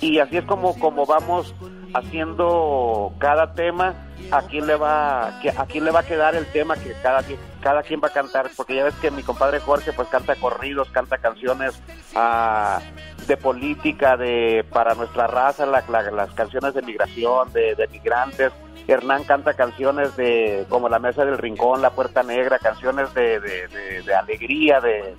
Y 0.00 0.18
así 0.18 0.38
es 0.38 0.44
como, 0.44 0.78
como 0.78 1.06
vamos 1.06 1.54
haciendo 1.94 3.12
cada 3.18 3.54
tema, 3.54 3.94
a 4.30 4.42
quién 4.42 4.66
le 4.66 4.76
va, 4.76 5.28
a 5.28 5.66
quién 5.68 5.84
le 5.84 5.90
va 5.90 6.00
a 6.00 6.04
quedar 6.06 6.34
el 6.34 6.46
tema 6.46 6.76
que 6.76 6.92
cada, 7.02 7.22
cada 7.60 7.82
quien 7.82 8.00
va 8.02 8.08
a 8.08 8.12
cantar, 8.12 8.50
porque 8.56 8.74
ya 8.76 8.84
ves 8.84 8.94
que 8.96 9.10
mi 9.10 9.22
compadre 9.22 9.60
Jorge 9.60 9.92
pues 9.92 10.08
canta 10.08 10.36
corridos, 10.36 10.88
canta 10.90 11.18
canciones 11.18 11.80
ah, 12.14 12.80
de 13.26 13.36
política, 13.36 14.16
de 14.16 14.64
para 14.72 14.94
nuestra 14.94 15.26
raza, 15.26 15.66
la- 15.66 15.84
la- 15.88 16.10
las 16.10 16.30
canciones 16.32 16.74
de 16.74 16.82
migración, 16.82 17.52
de, 17.52 17.74
de 17.74 17.88
migrantes. 17.88 18.52
Hernán 18.88 19.22
canta 19.24 19.54
canciones 19.54 20.16
de 20.16 20.64
como 20.68 20.88
La 20.88 20.98
Mesa 20.98 21.24
del 21.24 21.38
Rincón, 21.38 21.80
La 21.82 21.90
Puerta 21.90 22.22
Negra, 22.22 22.58
canciones 22.58 23.12
de, 23.14 23.38
de, 23.38 23.68
de- 23.68 24.02
de 24.02 24.14
alegría, 24.14 24.80
de, 24.80 25.14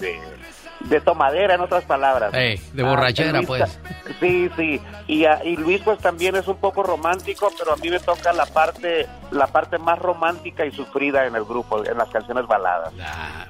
de, 0.83 0.89
de 0.89 1.01
tomadera, 1.01 1.55
en 1.55 1.61
otras 1.61 1.83
palabras. 1.85 2.33
Ey, 2.33 2.59
de 2.73 2.83
Ah, 2.83 2.89
borrachera, 2.89 3.31
Luis 3.33 3.47
pues. 3.47 3.79
Sí, 4.19 4.49
sí. 4.55 4.81
Y, 5.07 5.25
ah, 5.25 5.39
y 5.43 5.55
Luis 5.55 5.81
pues 5.83 5.99
también 5.99 6.35
es 6.35 6.47
un 6.47 6.57
poco 6.57 6.83
romántico, 6.83 7.51
pero 7.57 7.73
a 7.73 7.75
mí 7.77 7.89
me 7.89 7.99
toca 7.99 8.33
la 8.33 8.45
parte 8.45 9.07
la 9.31 9.47
parte 9.47 9.77
más 9.77 9.97
romántica 9.99 10.65
y 10.65 10.71
sufrida 10.71 11.25
en 11.25 11.35
el 11.35 11.43
grupo, 11.45 11.83
en 11.85 11.97
las 11.97 12.09
canciones 12.09 12.45
baladas. 12.47 12.93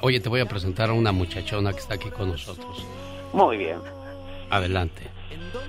Oye, 0.01 0.19
te 0.19 0.29
voy 0.29 0.41
a 0.41 0.45
presentar 0.45 0.89
a 0.89 0.93
una 0.93 1.11
muchachona 1.11 1.73
que 1.73 1.79
está 1.79 1.95
aquí 1.95 2.09
con 2.09 2.29
nosotros. 2.29 2.85
Muy 3.33 3.57
bien. 3.57 3.79
Adelante. 4.49 5.01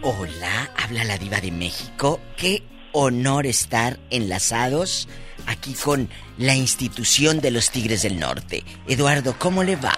Hola, 0.03 0.71
habla 0.83 1.05
la 1.05 1.19
diva 1.19 1.41
de 1.41 1.51
México. 1.51 2.21
Qué 2.37 2.63
honor 2.93 3.47
estar 3.47 3.99
enlazados 4.11 5.09
aquí 5.47 5.75
con 5.75 6.09
la 6.39 6.55
institución 6.55 7.41
de 7.41 7.51
los 7.51 7.71
Tigres 7.71 8.03
del 8.03 8.19
Norte. 8.19 8.65
Eduardo, 8.87 9.35
¿cómo 9.39 9.63
le 9.65 9.77
va? 9.77 9.93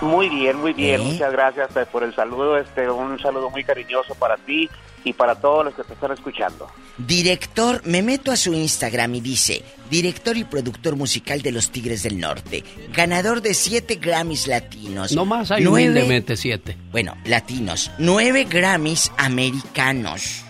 Muy 0.00 0.28
bien, 0.28 0.56
muy 0.58 0.72
bien. 0.72 1.00
¿Eh? 1.00 1.04
Muchas 1.04 1.32
gracias 1.32 1.70
por 1.90 2.02
el 2.04 2.14
saludo, 2.14 2.58
este 2.58 2.88
un 2.90 3.18
saludo 3.18 3.50
muy 3.50 3.64
cariñoso 3.64 4.14
para 4.14 4.36
ti 4.36 4.68
y 5.04 5.12
para 5.12 5.34
todos 5.36 5.64
los 5.64 5.74
que 5.74 5.84
te 5.84 5.92
están 5.94 6.12
escuchando. 6.12 6.68
Director, 6.98 7.80
me 7.84 8.02
meto 8.02 8.30
a 8.32 8.36
su 8.36 8.52
Instagram 8.52 9.14
y 9.14 9.20
dice, 9.20 9.62
director 9.88 10.36
y 10.36 10.44
productor 10.44 10.96
musical 10.96 11.42
de 11.42 11.52
los 11.52 11.70
Tigres 11.70 12.02
del 12.02 12.18
Norte, 12.18 12.64
ganador 12.92 13.40
de 13.40 13.54
siete 13.54 13.96
Grammys 13.96 14.46
latinos. 14.48 15.12
No 15.12 15.24
más, 15.24 15.50
hay 15.50 15.62
nueve- 15.64 15.88
humildemente 15.90 16.36
siete. 16.36 16.76
Bueno, 16.90 17.16
latinos, 17.24 17.90
nueve 17.98 18.44
Grammys 18.44 19.12
americanos 19.16 20.42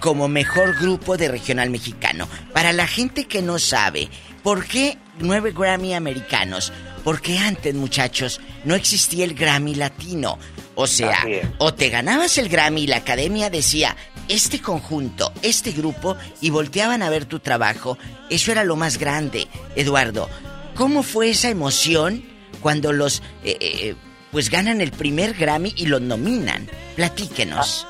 como 0.00 0.28
mejor 0.28 0.78
grupo 0.78 1.16
de 1.16 1.28
regional 1.28 1.70
mexicano. 1.70 2.28
Para 2.52 2.72
la 2.72 2.86
gente 2.86 3.24
que 3.24 3.40
no 3.42 3.58
sabe, 3.58 4.08
¿por 4.42 4.66
qué 4.66 4.98
nueve 5.18 5.52
Grammy 5.56 5.94
americanos? 5.94 6.72
Porque 7.04 7.38
antes, 7.38 7.74
muchachos, 7.74 8.40
no 8.64 8.74
existía 8.74 9.24
el 9.24 9.34
Grammy 9.34 9.74
latino. 9.74 10.38
O 10.74 10.86
sea, 10.86 11.18
o 11.58 11.72
te 11.74 11.88
ganabas 11.90 12.36
el 12.38 12.48
Grammy 12.48 12.82
y 12.82 12.86
la 12.88 12.96
academia 12.96 13.50
decía, 13.50 13.94
este 14.28 14.60
conjunto, 14.60 15.32
este 15.42 15.70
grupo, 15.72 16.16
y 16.40 16.50
volteaban 16.50 17.02
a 17.02 17.10
ver 17.10 17.26
tu 17.26 17.38
trabajo. 17.38 17.96
Eso 18.30 18.50
era 18.50 18.64
lo 18.64 18.74
más 18.74 18.98
grande. 18.98 19.46
Eduardo, 19.76 20.28
¿cómo 20.74 21.02
fue 21.02 21.30
esa 21.30 21.50
emoción 21.50 22.24
cuando 22.60 22.92
los, 22.92 23.22
eh, 23.44 23.56
eh, 23.60 23.94
pues 24.32 24.50
ganan 24.50 24.80
el 24.80 24.90
primer 24.90 25.34
Grammy 25.34 25.74
y 25.76 25.86
los 25.86 26.00
nominan? 26.00 26.68
Platíquenos. 26.96 27.86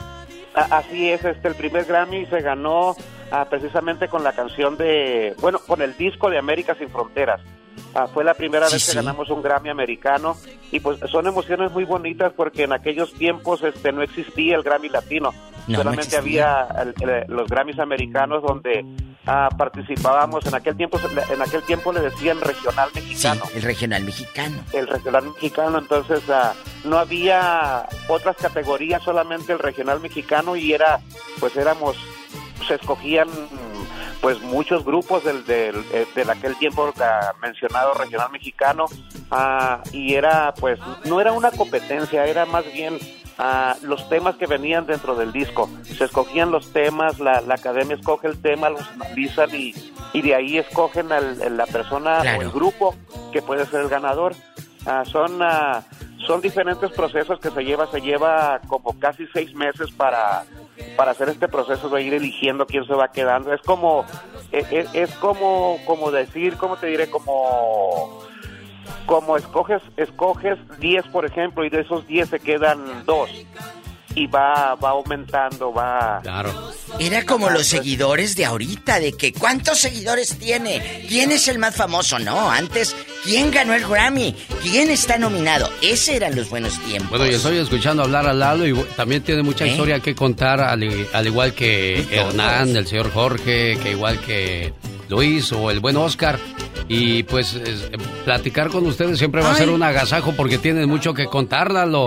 A- 0.55 0.79
Así 0.79 1.09
es, 1.11 1.25
este 1.25 1.49
el 1.49 1.55
primer 1.55 1.85
Grammy 1.87 2.27
se 2.27 2.41
ganó 2.43 2.97
ah, 3.35 3.47
precisamente 3.49 4.09
con 4.09 4.23
la 4.23 4.33
canción 4.33 4.77
de, 4.77 5.35
bueno, 5.41 5.59
con 5.59 5.83
el 5.83 5.97
disco 5.97 6.31
de 6.31 6.39
América 6.39 6.75
sin 6.79 6.89
Fronteras. 6.91 7.41
Ah, 7.95 8.07
fue 8.13 8.23
la 8.25 8.35
primera 8.35 8.67
Sí, 8.69 8.75
vez 8.75 8.85
que 8.87 8.91
sí. 8.93 8.97
ganamos 8.97 9.31
un 9.31 9.43
Grammy 9.43 9.69
americano 9.69 10.37
y 10.71 10.79
pues 10.81 10.99
son 11.11 11.27
emociones 11.27 11.73
muy 11.73 11.85
bonitas 11.85 12.33
porque 12.37 12.65
en 12.65 12.73
aquellos 12.73 13.13
tiempos 13.15 13.63
este 13.63 13.91
no 13.93 14.03
existía 14.03 14.57
el 14.57 14.63
Grammy 14.63 14.89
latino. 14.89 15.31
No, 15.67 15.79
no 15.79 15.85
Solamente 15.85 16.17
había 16.17 16.67
el- 16.83 16.95
el- 17.09 17.25
los 17.29 17.49
Grammys 17.49 17.79
americanos 17.79 18.43
donde 18.43 18.85
ah, 19.27 19.49
participábamos. 19.57 20.45
En 20.47 20.55
aquel 20.55 20.77
tiempo 20.77 21.01
en 21.33 21.43
aquel 21.43 21.63
tiempo 21.63 21.93
le 21.93 22.01
decían 22.01 22.41
regional 22.41 22.91
Sí, 22.93 23.01
mexicano 23.01 23.43
el 23.55 23.63
regional 23.63 24.03
mexicano. 24.05 24.57
el 24.73 24.87
regional 24.87 25.25
mexicano, 25.25 25.79
entonces 25.79 26.21
ah, 26.31 26.53
no 26.85 26.99
había 26.99 27.87
otras 28.09 28.37
categorías, 28.37 29.03
solamente 29.03 29.53
el 29.53 29.59
regional 29.59 30.01
mexicano 30.01 30.55
y 30.57 30.73
era, 30.75 31.01
pues 31.41 31.57
éramos, 31.57 31.97
se 32.67 32.75
escogían 32.75 33.29
pues 34.21 34.41
muchos 34.41 34.85
grupos 34.85 35.23
del, 35.25 35.45
del, 35.45 35.85
eh, 35.93 36.07
de 36.15 36.23
aquel 36.33 36.57
tiempo 36.57 36.93
mencionado 37.43 37.93
regional 37.95 38.31
mexicano 38.31 38.87
ah, 39.31 39.83
y 39.93 40.15
era 40.15 40.55
pues 40.55 40.79
no 41.05 41.21
era 41.21 41.33
una 41.33 41.51
competencia, 41.51 42.25
era 42.25 42.47
más 42.47 42.65
bien 42.73 42.99
ah, 43.39 43.77
los 43.83 44.09
temas 44.09 44.37
que 44.37 44.47
venían 44.47 44.87
dentro 44.87 45.15
del 45.15 45.31
disco. 45.33 45.69
Se 45.85 46.05
escogían 46.05 46.51
los 46.51 46.73
temas, 46.73 47.19
la, 47.21 47.43
la 47.43 47.55
academia 47.57 47.97
escoge 47.97 48.29
el 48.29 48.41
tema, 48.41 48.71
los 48.71 48.89
analizan 48.89 49.55
y, 49.55 49.75
y 50.15 50.23
de 50.23 50.35
ahí 50.35 50.57
escogen 50.57 51.13
al- 51.13 51.43
a 51.43 51.49
la 51.51 51.67
persona 51.67 52.21
Claro. 52.23 52.39
o 52.39 52.43
el 52.43 52.51
grupo 52.51 52.95
que 53.33 53.43
puede 53.43 53.67
ser 53.67 53.81
el 53.83 53.89
ganador. 53.89 54.35
Ah, 54.87 55.03
son 55.07 55.39
son 56.27 56.41
diferentes 56.41 56.91
procesos 56.93 57.39
que 57.41 57.51
se 57.51 57.63
lleva 57.65 57.87
se 57.91 58.01
lleva 58.01 58.61
como 58.69 58.99
casi 58.99 59.27
seis 59.33 59.55
meses 59.55 59.91
para 59.93 60.45
para 60.97 61.13
hacer 61.13 61.29
este 61.29 61.49
proceso 61.49 61.89
de 61.89 62.03
ir 62.03 62.15
eligiendo 62.15 62.67
quién 62.67 62.85
se 62.87 62.95
va 62.95 63.09
quedando. 63.13 63.53
Es 63.53 63.61
como 63.63 64.05
es, 64.53 64.67
es- 64.73 64.95
es 64.95 65.11
como 65.17 65.79
como 65.87 66.11
decir 66.11 66.57
cómo 66.57 66.77
te 66.77 66.87
diré 66.89 67.09
como 67.11 68.23
como 69.07 69.37
escoges 69.37 69.83
escoges 69.97 70.59
10 70.79 71.07
por 71.09 71.25
ejemplo 71.27 71.65
y 71.65 71.71
de 71.71 71.81
esos 71.83 72.07
10 72.07 72.29
se 72.29 72.41
quedan 72.41 73.05
dos 73.05 73.29
y 74.15 74.27
va 74.27 74.75
va 74.77 74.91
aumentando 74.91 75.73
va 75.73 76.21
Claro. 76.23 76.73
Era 76.99 77.25
como 77.25 77.51
los 77.51 77.67
seguidores 77.67 78.37
de 78.37 78.45
ahorita, 78.45 79.01
de 79.01 79.13
que 79.13 79.33
¿cuántos 79.33 79.79
seguidores 79.81 80.39
tiene? 80.39 81.05
¿Quién 81.09 81.33
es 81.33 81.49
el 81.49 81.59
más 81.59 81.75
famoso? 81.75 82.19
No, 82.19 82.51
antes, 82.51 82.95
¿quién 83.25 83.51
ganó 83.51 83.75
el 83.75 83.87
Grammy? 83.87 84.35
¿Quién 84.63 84.91
está 84.91 85.19
nominado? 85.19 85.69
Ese 85.83 86.15
eran 86.17 86.37
los 86.37 86.49
buenos 86.51 86.79
tiempos. 86.81 87.11
Bueno, 87.11 87.27
yo 87.27 87.37
estoy 87.37 87.59
escuchando 87.59 88.03
hablar 88.05 88.27
a 88.29 88.33
Lalo 88.33 88.67
y 88.67 88.75
también 88.97 89.23
tiene 89.23 89.43
mucha 89.43 89.65
¿Eh? 89.65 89.69
historia 89.71 89.99
que 90.01 90.15
contar, 90.15 90.61
al, 90.61 91.07
al 91.13 91.27
igual 91.27 91.53
que 91.55 92.07
Hernán, 92.11 92.77
el 92.77 92.87
señor 92.87 93.13
Jorge, 93.13 93.77
que 93.83 93.91
igual 93.93 94.21
que 94.21 94.73
Luis 95.09 95.51
o 95.53 95.71
el 95.71 95.81
buen 95.81 95.97
Oscar. 95.97 96.39
Y 96.87 97.23
pues 97.25 97.55
es- 97.55 97.89
platicar 98.25 98.69
con 98.69 98.87
ustedes 98.87 99.19
siempre 99.19 99.43
va 99.43 99.53
a 99.53 99.57
ser 99.57 99.71
un 99.71 99.83
agasajo 99.83 100.33
porque 100.37 100.59
tienen 100.59 100.89
mucho 100.89 101.15
que 101.15 101.27
contar, 101.27 101.73
Lalo. 101.73 102.07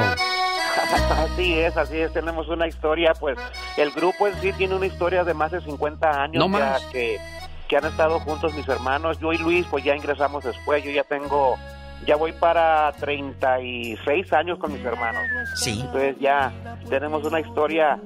Así 1.12 1.60
es, 1.60 1.76
así 1.78 1.98
es, 1.98 2.14
tenemos 2.14 2.48
una 2.50 2.68
historia, 2.68 3.14
pues 3.20 3.38
el 3.78 3.92
grupo 3.92 4.28
en 4.28 4.36
sí 4.42 4.54
tiene 4.54 4.76
una 4.76 4.86
historia 4.86 5.24
de 5.24 5.34
más 5.34 5.52
de 5.52 5.62
50 5.62 6.24
años 6.24 6.48
No 6.48 6.58
ya 6.58 6.66
más. 6.72 6.82
que, 6.86 7.20
que 7.68 7.78
han 7.78 7.86
estado 7.86 8.20
juntos 8.20 8.54
mis 8.54 8.68
hermanos, 8.68 9.20
yo 9.20 9.34
y 9.34 9.38
Luis 9.38 9.66
pues 9.70 9.84
ya 9.84 9.96
ingresamos 9.96 10.44
después, 10.44 10.84
yo 10.84 10.92
ya 10.92 11.04
tengo, 11.04 11.58
ya 12.06 12.16
voy 12.16 12.32
para 12.32 12.92
36 12.94 14.34
años 14.34 14.58
con 14.60 14.74
mis 14.74 14.84
hermanos. 14.84 15.24
Sí. 15.56 15.82
Entonces 15.82 16.16
ya 16.20 16.52
tenemos 16.90 17.24
una 17.26 17.40
historia 17.40 18.00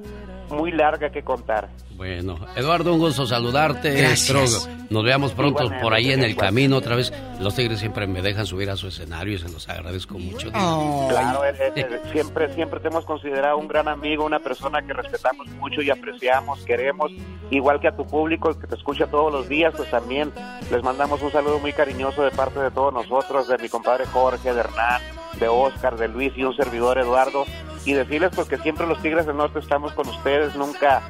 muy 0.52 0.72
larga 0.72 1.12
que 1.12 1.24
contar. 1.24 1.70
Bueno, 1.96 2.40
Eduardo, 2.56 2.94
un 2.94 3.00
gusto 3.00 3.26
saludarte. 3.26 3.92
Gracias. 3.92 4.70
Nos 4.90 5.04
veamos 5.04 5.32
pronto 5.32 5.64
Igualmente, 5.64 5.84
por 5.84 5.94
ahí 5.94 6.12
en 6.12 6.24
el 6.24 6.36
camino 6.36 6.78
otra 6.78 6.96
vez. 6.96 7.14
Los 7.40 7.56
Tigres 7.56 7.80
siempre 7.80 8.08
me 8.08 8.22
dejan 8.22 8.46
subir 8.46 8.70
a 8.70 8.76
su 8.76 8.88
escenario 8.88 9.36
y 9.36 9.38
se 9.38 9.50
los 9.50 9.70
agradezco 9.70 10.20
mucho. 10.20 10.52
Claro, 10.52 11.46
eh, 11.46 11.54
eh, 11.60 11.74
eh, 11.76 12.02
siempre, 12.12 12.54
siempre 12.54 12.80
te 12.80 12.90
hemos 12.90 13.06
considerado 13.06 13.58
un 13.58 13.68
gran 13.68 13.88
amigo, 13.88 14.26
una 14.26 14.40
persona 14.40 14.82
que 14.82 14.94
respetamos 14.94 15.48
mucho 15.60 15.82
y 15.82 15.90
apreciamos, 15.90 16.66
queremos, 16.66 17.12
igual 17.52 17.80
que 17.80 17.88
a 17.88 17.96
tu 17.96 18.06
público 18.06 18.50
el 18.50 18.58
que 18.58 18.68
te 18.68 18.76
escucha 18.76 19.08
todos 19.08 19.32
los 19.32 19.48
días, 19.48 19.74
pues 19.78 19.90
también 19.90 20.34
les 20.70 20.84
mandamos 20.84 21.22
un 21.22 21.32
saludo 21.32 21.60
muy 21.60 21.72
cariñoso 21.72 22.24
de 22.24 22.32
parte 22.32 22.60
de 22.60 22.72
todos 22.72 22.94
nosotros, 22.94 23.48
de 23.48 23.58
mi 23.60 23.70
compadre 23.70 24.06
Jorge, 24.08 24.54
de 24.54 24.60
Hernán, 24.60 25.02
de 25.42 25.50
Oscar, 25.50 25.98
de 25.98 26.08
Luis 26.08 26.32
y 26.38 26.46
un 26.46 26.56
servidor 26.56 26.98
Eduardo, 26.98 27.46
y 27.84 27.92
decirles 27.92 28.32
pues 28.34 28.48
que 28.48 28.58
siempre 28.60 28.88
los 28.88 29.02
Tigres 29.02 29.26
del 29.26 29.36
Norte 29.36 29.60
estamos 29.60 29.92
con 29.92 30.08
ustedes, 30.08 30.56
nunca 30.56 31.02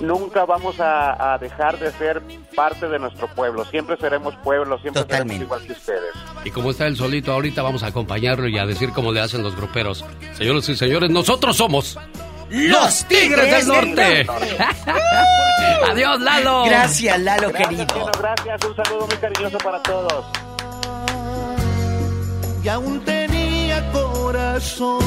nunca 0.00 0.44
vamos 0.44 0.80
a, 0.80 1.34
a 1.34 1.38
dejar 1.38 1.78
de 1.78 1.90
ser 1.92 2.22
parte 2.54 2.88
de 2.88 2.98
nuestro 2.98 3.26
pueblo. 3.28 3.64
Siempre 3.64 3.96
seremos 3.98 4.34
pueblo, 4.36 4.78
siempre 4.78 5.04
seremos 5.08 5.36
igual 5.36 5.66
que 5.66 5.72
ustedes. 5.72 6.14
Y 6.44 6.50
como 6.50 6.70
está 6.70 6.86
él 6.86 6.96
solito, 6.96 7.32
ahorita 7.32 7.62
vamos 7.62 7.82
a 7.82 7.88
acompañarlo 7.88 8.48
y 8.48 8.58
a 8.58 8.66
decir 8.66 8.90
cómo 8.90 9.12
le 9.12 9.20
hacen 9.20 9.42
los 9.42 9.56
gruperos. 9.56 10.04
Señoras 10.34 10.68
y 10.68 10.76
señores, 10.76 11.10
nosotros 11.10 11.56
somos 11.56 11.98
los 12.50 13.04
Tigres 13.06 13.50
del 13.50 13.66
Norte. 13.66 14.26
Adiós, 15.90 16.20
Lalo. 16.20 16.64
Gracias, 16.64 17.20
Lalo, 17.20 17.48
Gracias, 17.48 17.68
querido. 17.68 17.86
Chino, 17.86 18.10
gracias. 18.18 18.60
Un 18.64 18.76
saludo 18.76 19.06
muy 19.06 19.16
cariñoso 19.16 19.58
para 19.58 19.82
todos. 19.82 20.24
y 22.62 22.68
aún 22.68 23.00
corazón. 24.30 25.00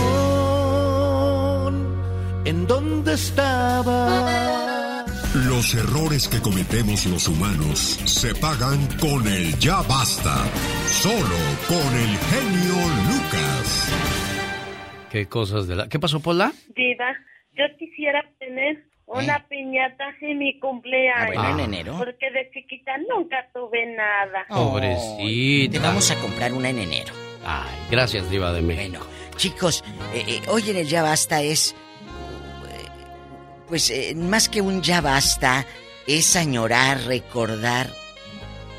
¿En 2.46 2.68
dónde 2.68 3.14
estaba? 3.14 5.06
Los 5.48 5.74
errores 5.76 6.28
que 6.28 6.42
cometemos 6.42 7.06
los 7.06 7.30
humanos 7.30 7.80
se 8.06 8.36
pagan 8.36 8.86
con 9.00 9.26
el 9.28 9.58
ya 9.60 9.82
basta. 9.84 10.44
Solo 10.88 11.40
con 11.68 11.96
el 11.96 12.18
genio 12.32 12.76
Lucas. 13.08 13.90
Qué 15.10 15.28
cosas 15.28 15.68
de 15.68 15.76
la... 15.76 15.88
¿Qué 15.88 16.00
pasó, 16.00 16.20
Pola? 16.20 16.52
Diva, 16.76 17.14
yo 17.54 17.64
quisiera 17.80 18.24
tener 18.40 18.84
una 19.06 19.48
piñata 19.48 20.06
en 20.22 20.38
mi 20.38 20.60
cumpleaños. 20.60 21.38
Ah, 21.38 21.54
bueno, 21.54 21.64
en 21.64 21.74
enero. 21.74 21.96
Porque 21.98 22.30
de 22.30 22.52
chiquita 22.52 22.92
nunca 23.10 23.48
tuve 23.54 23.86
nada. 23.96 24.46
Pobrecita. 24.50 25.72
Te 25.72 25.80
vamos 25.80 26.12
a 26.12 26.16
comprar 26.20 26.52
una 26.54 26.70
en 26.70 26.80
enero. 26.80 27.14
Ay, 27.46 27.88
gracias, 27.92 28.30
Diva 28.30 28.54
de 28.54 28.62
México. 28.62 29.06
Chicos, 29.36 29.84
eh, 30.14 30.24
eh, 30.28 30.42
hoy 30.48 30.70
en 30.70 30.78
el 30.78 30.88
Ya 30.88 31.04
Basta 31.04 31.42
es. 31.42 31.76
Pues 33.68 33.90
eh, 33.90 34.14
más 34.16 34.50
que 34.50 34.62
un 34.62 34.82
Ya 34.82 35.02
Basta, 35.02 35.66
es 36.06 36.36
añorar, 36.36 37.02
recordar 37.06 37.90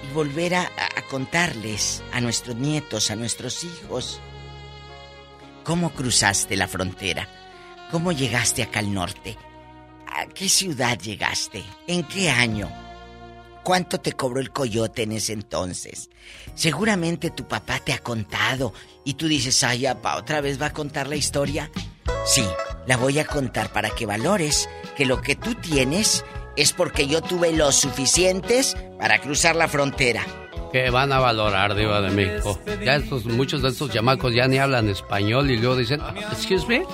y 0.08 0.14
volver 0.14 0.54
a, 0.54 0.62
a 0.62 1.02
contarles 1.10 2.02
a 2.12 2.20
nuestros 2.20 2.56
nietos, 2.56 3.10
a 3.10 3.16
nuestros 3.16 3.64
hijos, 3.64 4.20
cómo 5.64 5.90
cruzaste 5.90 6.56
la 6.56 6.68
frontera, 6.68 7.28
cómo 7.90 8.12
llegaste 8.12 8.62
acá 8.62 8.80
al 8.80 8.92
norte, 8.92 9.36
a 10.06 10.26
qué 10.26 10.48
ciudad 10.48 10.98
llegaste, 10.98 11.64
en 11.86 12.04
qué 12.04 12.30
año. 12.30 12.83
¿Cuánto 13.64 13.98
te 13.98 14.12
cobró 14.12 14.40
el 14.40 14.50
coyote 14.50 15.04
en 15.04 15.12
ese 15.12 15.32
entonces? 15.32 16.10
Seguramente 16.54 17.30
tu 17.30 17.48
papá 17.48 17.80
te 17.80 17.94
ha 17.94 17.98
contado 17.98 18.74
y 19.04 19.14
tú 19.14 19.26
dices, 19.26 19.64
ay, 19.64 19.86
¿otra 19.86 20.42
vez 20.42 20.60
va 20.60 20.66
a 20.66 20.72
contar 20.74 21.08
la 21.08 21.16
historia? 21.16 21.70
Sí, 22.26 22.44
la 22.86 22.98
voy 22.98 23.18
a 23.18 23.24
contar 23.24 23.72
para 23.72 23.88
que 23.88 24.04
valores 24.04 24.68
que 24.96 25.06
lo 25.06 25.22
que 25.22 25.34
tú 25.34 25.54
tienes 25.54 26.26
es 26.56 26.74
porque 26.74 27.06
yo 27.06 27.22
tuve 27.22 27.52
los 27.52 27.74
suficientes 27.74 28.76
para 28.98 29.18
cruzar 29.20 29.56
la 29.56 29.66
frontera. 29.66 30.22
Que 30.70 30.90
van 30.90 31.12
a 31.12 31.18
valorar, 31.20 31.74
Diva 31.74 32.02
de. 32.02 32.42
Ya 32.84 32.96
estos, 32.96 33.24
muchos 33.24 33.62
de 33.62 33.70
estos 33.70 33.90
chamacos 33.90 34.34
ya 34.34 34.46
ni 34.46 34.58
hablan 34.58 34.88
español 34.90 35.50
y 35.50 35.56
luego 35.56 35.76
dicen, 35.76 36.00
"Ah, 36.02 36.14
excuse 36.32 36.66
me. 36.66 36.84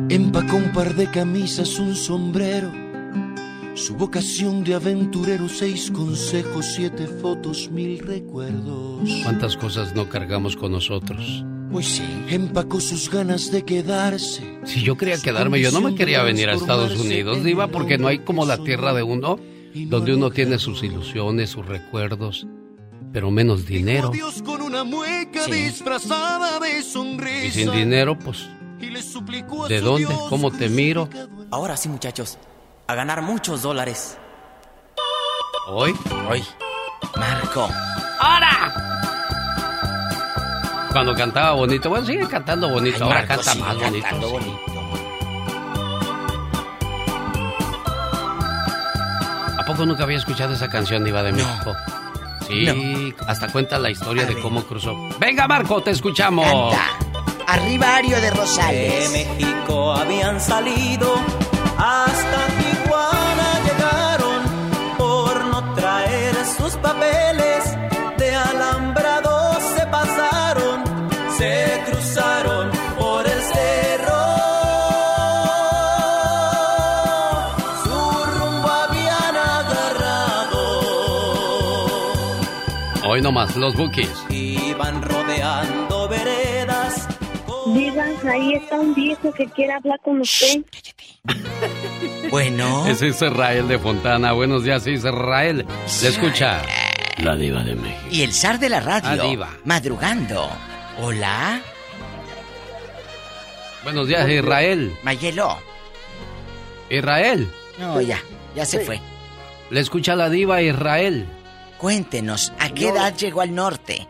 Empacó 0.09 0.55
un 0.55 0.71
par 0.71 0.95
de 0.95 1.07
camisas, 1.11 1.77
un 1.79 1.95
sombrero. 1.95 2.71
Su 3.75 3.95
vocación 3.95 4.63
de 4.63 4.73
aventurero, 4.73 5.47
seis 5.49 5.91
consejos, 5.91 6.65
siete 6.75 7.05
fotos, 7.05 7.69
mil 7.69 7.99
recuerdos. 7.99 9.07
¿Cuántas 9.23 9.55
cosas 9.57 9.93
no 9.93 10.09
cargamos 10.09 10.55
con 10.55 10.71
nosotros? 10.71 11.43
Pues 11.71 11.85
sí. 11.85 12.03
Empacó 12.29 12.79
sus 12.79 13.09
ganas 13.09 13.51
de 13.51 13.63
quedarse. 13.63 14.59
Si 14.63 14.81
yo 14.81 14.97
quería 14.97 15.21
quedarme, 15.21 15.59
yo 15.59 15.71
no 15.71 15.81
me 15.81 15.95
quería 15.95 16.23
venir 16.23 16.49
a 16.49 16.53
Estados 16.53 16.97
Unidos, 16.97 17.43
Diva, 17.43 17.67
porque 17.67 17.97
no 17.97 18.07
hay 18.07 18.19
como 18.19 18.45
la 18.45 18.57
tierra 18.63 18.93
de 18.93 19.03
uno, 19.03 19.37
donde 19.75 20.15
uno 20.15 20.31
tiene 20.31 20.57
sus 20.57 20.81
ilusiones, 20.81 21.49
sus 21.49 21.65
recuerdos, 21.65 22.47
pero 23.13 23.31
menos 23.31 23.65
dinero. 23.65 24.09
Dios 24.09 24.41
con 24.43 24.61
una 24.61 24.83
mueca 24.83 25.45
disfrazada 25.45 26.59
de 26.59 26.81
sonrisa. 26.83 27.45
Y 27.47 27.51
sin 27.51 27.71
dinero, 27.71 28.17
pues, 28.17 28.47
Y 28.79 28.87
le 28.87 29.01
suplicó 29.01 29.65
a 29.65 29.67
¿de 29.67 29.79
su 29.79 29.85
dónde? 29.85 30.07
Dios 30.07 30.21
¿Cómo 30.29 30.51
te 30.51 30.69
miro? 30.69 31.09
Ahora 31.51 31.77
sí, 31.77 31.89
muchachos, 31.89 32.37
a 32.87 32.95
ganar 32.95 33.21
muchos 33.21 33.61
dólares. 33.61 34.17
¿Hoy? 35.69 35.93
Hoy. 36.29 36.43
Marco. 37.17 37.69
¡Ahora! 38.19 38.73
Cuando 40.91 41.13
cantaba 41.15 41.51
bonito, 41.53 41.89
bueno, 41.89 42.05
sigue 42.05 42.27
cantando 42.27 42.69
bonito, 42.69 42.97
Ay, 42.97 43.01
ahora 43.03 43.15
Marco, 43.19 43.27
canta 43.35 43.51
sigue 43.51 43.63
más 43.65 43.75
bonito. 43.77 44.01
cantando 44.07 44.27
sí. 44.27 44.33
bonito. 44.33 44.61
¿A 49.59 49.63
poco 49.65 49.85
nunca 49.85 50.03
había 50.03 50.17
escuchado 50.17 50.53
esa 50.53 50.69
canción, 50.69 51.03
Diva 51.03 51.21
de 51.23 51.33
México? 51.33 51.75
Sí, 52.47 53.13
hasta 53.27 53.51
cuenta 53.51 53.77
la 53.77 53.89
historia 53.89 54.25
de 54.25 54.39
cómo 54.39 54.63
cruzó. 54.63 54.95
Venga, 55.19 55.47
Marco, 55.47 55.81
te 55.81 55.91
escuchamos. 55.91 56.75
Arriba 57.47 57.95
Ario 57.95 58.19
de 58.21 58.29
Rosales. 58.31 59.11
De 59.11 59.25
México 59.25 59.93
habían 59.93 60.39
salido, 60.39 61.15
hasta 61.77 62.56
nomás, 83.27 83.57
los 83.57 83.75
bookies. 83.75 84.09
Iban 84.29 85.01
rodeando 85.01 86.07
veredas. 86.07 87.09
Diva, 87.73 88.05
ahí 88.31 88.53
está 88.53 88.79
un 88.79 88.95
viejo 88.95 89.33
que 89.33 89.45
quiere 89.47 89.73
hablar 89.73 89.99
con 90.01 90.21
usted. 90.21 90.61
Bueno. 92.29 92.85
Ese 92.87 93.07
es 93.07 93.21
Israel 93.21 93.69
de 93.69 93.79
Fontana. 93.79 94.33
Buenos 94.33 94.63
días, 94.63 94.85
Israel. 94.85 95.65
Le 96.01 96.07
escucha 96.09 96.61
la 97.17 97.35
Diva 97.37 97.63
de 97.63 97.73
México. 97.73 98.07
Y 98.11 98.21
el 98.23 98.33
zar 98.33 98.59
de 98.59 98.67
la 98.67 98.81
radio. 98.81 99.23
Diva. 99.23 99.49
Madrugando. 99.63 100.49
Hola. 101.01 101.61
Buenos 103.83 104.09
días, 104.09 104.29
Israel. 104.29 104.93
Mayelo. 105.03 105.57
Israel. 106.89 107.49
No, 107.79 108.01
ya. 108.01 108.19
Ya 108.55 108.65
se 108.65 108.81
fue. 108.81 108.99
Le 109.69 109.79
escucha 109.79 110.13
la 110.15 110.29
Diva 110.29 110.61
Israel. 110.61 111.25
Cuéntenos, 111.77 112.51
¿a 112.59 112.69
qué 112.69 112.85
No. 112.87 112.95
edad 112.95 113.15
llegó 113.17 113.41
al 113.41 113.53
norte? 113.53 114.07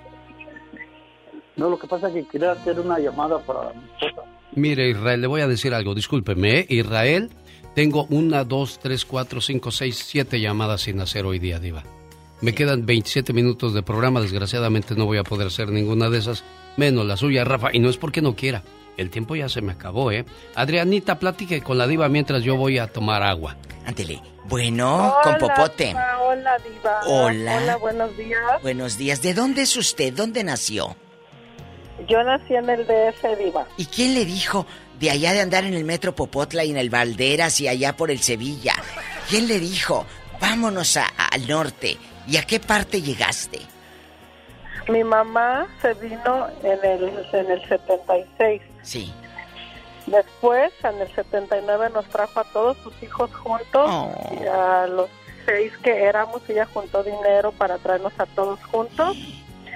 No, 1.56 1.70
lo 1.70 1.80
que 1.80 1.88
pasa 1.88 2.08
es 2.10 2.14
que 2.14 2.28
quería 2.28 2.52
hacer 2.52 2.80
una 2.80 3.00
llamada 3.00 3.40
para 3.40 3.74
mi 3.74 3.82
esposa. 4.08 4.28
Mire, 4.54 4.90
Israel, 4.90 5.22
le 5.22 5.28
voy 5.28 5.42
a 5.42 5.48
decir 5.48 5.74
algo, 5.74 5.94
discúlpeme, 5.96 6.60
¿eh? 6.60 6.66
Israel, 6.70 7.30
tengo 7.76 8.06
una, 8.10 8.44
dos, 8.44 8.80
tres, 8.80 9.06
cuatro, 9.06 9.42
cinco, 9.42 9.72
seis, 9.72 9.98
siete 10.06 10.40
llamadas 10.40 10.82
sin 10.82 11.00
hacer 11.00 11.26
hoy 11.26 11.40
día, 11.40 11.60
Diva. 11.60 11.84
Me 12.42 12.54
quedan 12.54 12.86
27 12.86 13.34
minutos 13.34 13.74
de 13.74 13.82
programa, 13.82 14.22
desgraciadamente 14.22 14.94
no 14.96 15.06
voy 15.06 15.18
a 15.18 15.24
poder 15.24 15.48
hacer 15.48 15.70
ninguna 15.70 16.10
de 16.10 16.20
esas, 16.20 16.44
menos 16.78 17.06
la 17.08 17.18
suya, 17.18 17.44
Rafa, 17.44 17.70
y 17.74 17.80
no 17.80 17.90
es 17.90 17.98
porque 17.98 18.22
no 18.22 18.36
quiera. 18.36 18.64
El 18.98 19.10
tiempo 19.12 19.36
ya 19.36 19.48
se 19.48 19.62
me 19.62 19.72
acabó, 19.74 20.12
¿eh? 20.12 20.26
Adrianita, 20.56 21.20
platique 21.20 21.62
con 21.62 21.78
la 21.78 21.86
diva 21.88 22.10
mientras 22.10 22.44
yo 22.44 22.56
voy 22.56 22.80
a 22.80 22.88
tomar 22.88 23.22
agua. 23.24 23.56
Ándele. 23.86 24.22
Bueno, 24.46 25.16
con 25.24 25.36
Hola, 25.36 25.40
popote. 25.56 25.86
Diva, 25.88 26.20
hola, 26.22 26.58
Diva. 26.58 27.00
Hola. 27.06 27.58
Hola, 27.58 27.76
buenos 27.78 28.18
días. 28.18 28.62
Buenos 28.64 28.98
días. 28.98 29.22
¿De 29.22 29.34
dónde 29.34 29.62
es 29.62 29.78
usted? 29.78 30.14
¿Dónde 30.14 30.44
nació? 30.44 30.96
Yo 32.08 32.24
nací 32.24 32.56
en 32.56 32.70
el 32.70 32.86
DF, 32.88 33.38
Diva. 33.38 33.66
¿Y 33.78 33.86
quién 33.86 34.14
le 34.14 34.26
dijo 34.26 34.66
de 35.00 35.12
allá 35.12 35.34
de 35.34 35.42
andar 35.42 35.64
en 35.66 35.74
el 35.74 35.84
metro 35.84 36.16
Popotla 36.16 36.64
y 36.66 36.72
en 36.72 36.78
el 36.78 36.90
Valderas 36.90 37.60
y 37.62 37.68
allá 37.68 37.96
por 37.96 38.10
el 38.12 38.20
Sevilla? 38.20 38.74
¿Quién 39.30 39.48
le 39.48 39.60
dijo, 39.60 40.06
vámonos 40.42 40.98
a- 40.98 41.08
al 41.32 41.48
norte? 41.48 41.98
¿Y 42.28 42.38
a 42.38 42.44
qué 42.44 42.60
parte 42.60 43.02
llegaste? 43.02 43.60
Mi 44.90 45.04
mamá 45.04 45.68
se 45.82 45.94
vino 45.96 46.48
en 46.64 46.80
el, 46.84 47.04
en 47.34 47.52
el 47.52 47.68
76. 47.68 48.62
Sí. 48.88 49.14
Después, 50.06 50.72
en 50.84 51.02
el 51.02 51.14
79, 51.14 51.90
nos 51.94 52.06
trajo 52.06 52.40
a 52.40 52.46
todos 52.46 52.78
sus 52.78 52.94
hijos 53.04 53.30
juntos. 53.36 53.92
Y 54.40 54.46
a 54.48 54.88
los 54.88 55.10
seis 55.46 55.74
que 55.84 56.04
éramos, 56.06 56.42
ella 56.50 56.66
juntó 56.74 57.04
dinero 57.04 57.52
para 57.52 57.78
traernos 57.78 58.14
a 58.18 58.26
todos 58.28 58.64
juntos. 58.72 59.18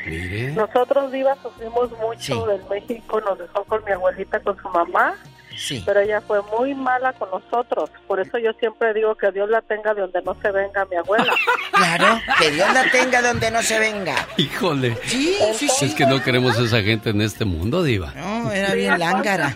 Mire. 0.06 0.54
Nosotros, 0.54 1.12
Diva, 1.12 1.36
sufrimos 1.44 1.92
mucho 2.00 2.46
del 2.46 2.64
México. 2.70 3.20
Nos 3.20 3.38
dejó 3.38 3.66
con 3.66 3.84
mi 3.84 3.92
abuelita, 3.92 4.40
con 4.40 4.58
su 4.62 4.70
mamá. 4.70 5.16
Sí. 5.62 5.84
Pero 5.86 6.00
ella 6.00 6.22
fue 6.22 6.42
muy 6.58 6.74
mala 6.74 7.14
con 7.14 7.30
nosotros. 7.30 7.92
Por 8.08 8.20
eso 8.20 8.40
yo 8.40 8.52
siempre 8.54 8.96
digo 8.96 9.14
que 9.16 9.32
Dios 9.32 9.48
la 9.48 9.62
tenga 9.62 9.94
de 9.94 10.02
donde 10.02 10.22
no 10.24 10.36
se 10.42 10.52
venga 10.52 10.86
mi 10.86 10.96
abuela. 10.96 11.34
Claro, 11.72 12.22
que 12.38 12.52
Dios 12.52 12.72
la 12.74 12.92
tenga 12.92 13.22
donde 13.24 13.50
no 13.50 13.62
se 13.64 13.80
venga. 13.80 14.28
Híjole. 14.38 14.96
Sí, 15.04 15.36
sí, 15.54 15.68
sí. 15.68 15.86
Es 15.86 15.96
que 15.96 16.06
no 16.06 16.22
queremos 16.22 16.58
a 16.60 16.64
esa 16.64 16.82
gente 16.84 17.10
en 17.10 17.22
este 17.22 17.44
mundo, 17.44 17.82
Diva. 17.82 18.14
No, 18.16 18.52
era 18.52 18.76
bien 18.76 19.00
lángara. 19.00 19.52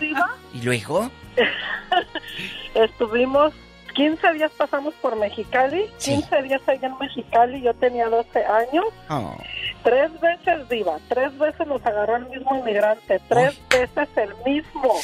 ¿Y 0.52 0.62
luego? 0.62 1.08
Estuvimos 2.74 3.52
15 3.96 4.32
días 4.34 4.52
pasamos 4.56 4.92
por 5.00 5.16
Mexicali, 5.16 5.86
15 6.04 6.42
días 6.42 6.60
allá 6.66 6.88
en 6.88 6.98
Mexicali, 6.98 7.62
yo 7.62 7.72
tenía 7.74 8.08
12 8.08 8.44
años. 8.44 8.84
Oh. 9.08 9.34
Tres 9.82 10.10
veces 10.20 10.68
diva, 10.68 10.98
tres 11.08 11.36
veces 11.38 11.66
nos 11.66 11.84
agarró 11.86 12.16
el 12.16 12.26
mismo 12.26 12.56
inmigrante, 12.56 13.20
tres 13.28 13.58
veces 13.70 14.08
el 14.16 14.34
mismo. 14.44 14.94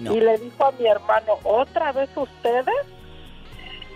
No. 0.00 0.14
Y 0.14 0.20
le 0.20 0.38
dijo 0.38 0.64
a 0.64 0.72
mi 0.72 0.86
hermano, 0.86 1.38
¿otra 1.44 1.92
vez 1.92 2.10
ustedes? 2.14 2.86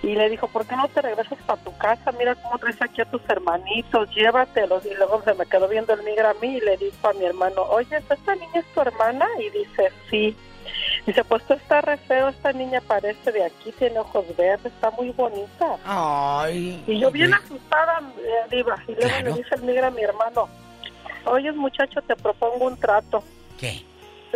Y 0.03 0.15
le 0.15 0.29
dijo, 0.29 0.49
¿por 0.49 0.67
qué 0.67 0.77
no 0.77 0.87
te 0.89 1.01
regresas 1.01 1.39
para 1.47 1.63
tu 1.63 1.75
casa? 1.79 2.13
Mira 2.13 2.35
cómo 2.35 2.59
traes 2.59 2.81
aquí 2.83 3.01
a 3.01 3.07
tus 3.07 3.23
hermanitos, 3.27 4.15
llévatelos. 4.15 4.85
Y 4.85 4.95
luego 4.95 5.23
se 5.23 5.33
me 5.33 5.47
quedó 5.47 5.67
viendo 5.67 5.95
el 5.95 6.03
migra 6.03 6.31
a 6.31 6.35
mí 6.35 6.59
y 6.59 6.61
le 6.61 6.77
dijo 6.77 7.09
a 7.09 7.15
mi 7.15 7.25
hermano, 7.25 7.63
oye, 7.63 7.97
¿esta 7.97 8.35
niña 8.35 8.61
es 8.61 8.67
tu 8.75 8.83
hermana? 8.83 9.27
Y 9.39 9.49
dice, 9.59 9.93
sí. 10.11 10.37
Dice, 11.07 11.25
pues 11.25 11.43
tú 11.45 11.55
estás 11.55 11.85
re 11.85 11.97
feo, 11.97 12.29
esta 12.29 12.53
niña 12.53 12.83
parece 12.87 13.33
de 13.33 13.45
aquí, 13.45 13.73
tiene 13.79 13.99
ojos 13.99 14.25
verdes, 14.37 14.73
está 14.73 14.91
muy 14.91 15.11
bonita. 15.11 15.79
Ay. 15.85 16.83
Y 16.87 16.99
yo 16.99 17.11
bien 17.11 17.33
asustada, 17.33 18.03
eh, 18.19 18.49
diva. 18.51 18.77
Y 18.87 18.95
luego 18.95 19.21
le 19.23 19.33
dice 19.33 19.55
el 19.55 19.63
migra 19.63 19.87
a 19.87 19.91
mi 19.91 20.03
hermano, 20.03 20.49
oye 21.25 21.51
muchacho, 21.53 22.03
te 22.03 22.15
propongo 22.17 22.67
un 22.67 22.77
trato. 22.77 23.25
¿Qué? 23.59 23.85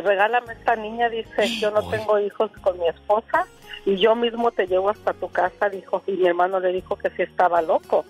Regálame 0.02 0.52
esta 0.52 0.76
niña, 0.76 1.08
dice, 1.08 1.48
yo 1.60 1.70
no 1.70 1.88
tengo 1.90 2.18
hijos 2.18 2.50
con 2.60 2.78
mi 2.78 2.88
esposa 2.88 3.46
y 3.86 3.96
yo 3.96 4.14
mismo 4.14 4.50
te 4.50 4.66
llevo 4.66 4.90
hasta 4.90 5.12
tu 5.14 5.28
casa, 5.30 5.68
dijo. 5.68 6.02
Y 6.06 6.12
mi 6.12 6.26
hermano 6.26 6.60
le 6.60 6.72
dijo 6.72 6.96
que 6.96 7.10
sí 7.10 7.22
estaba 7.22 7.62
loco. 7.62 8.04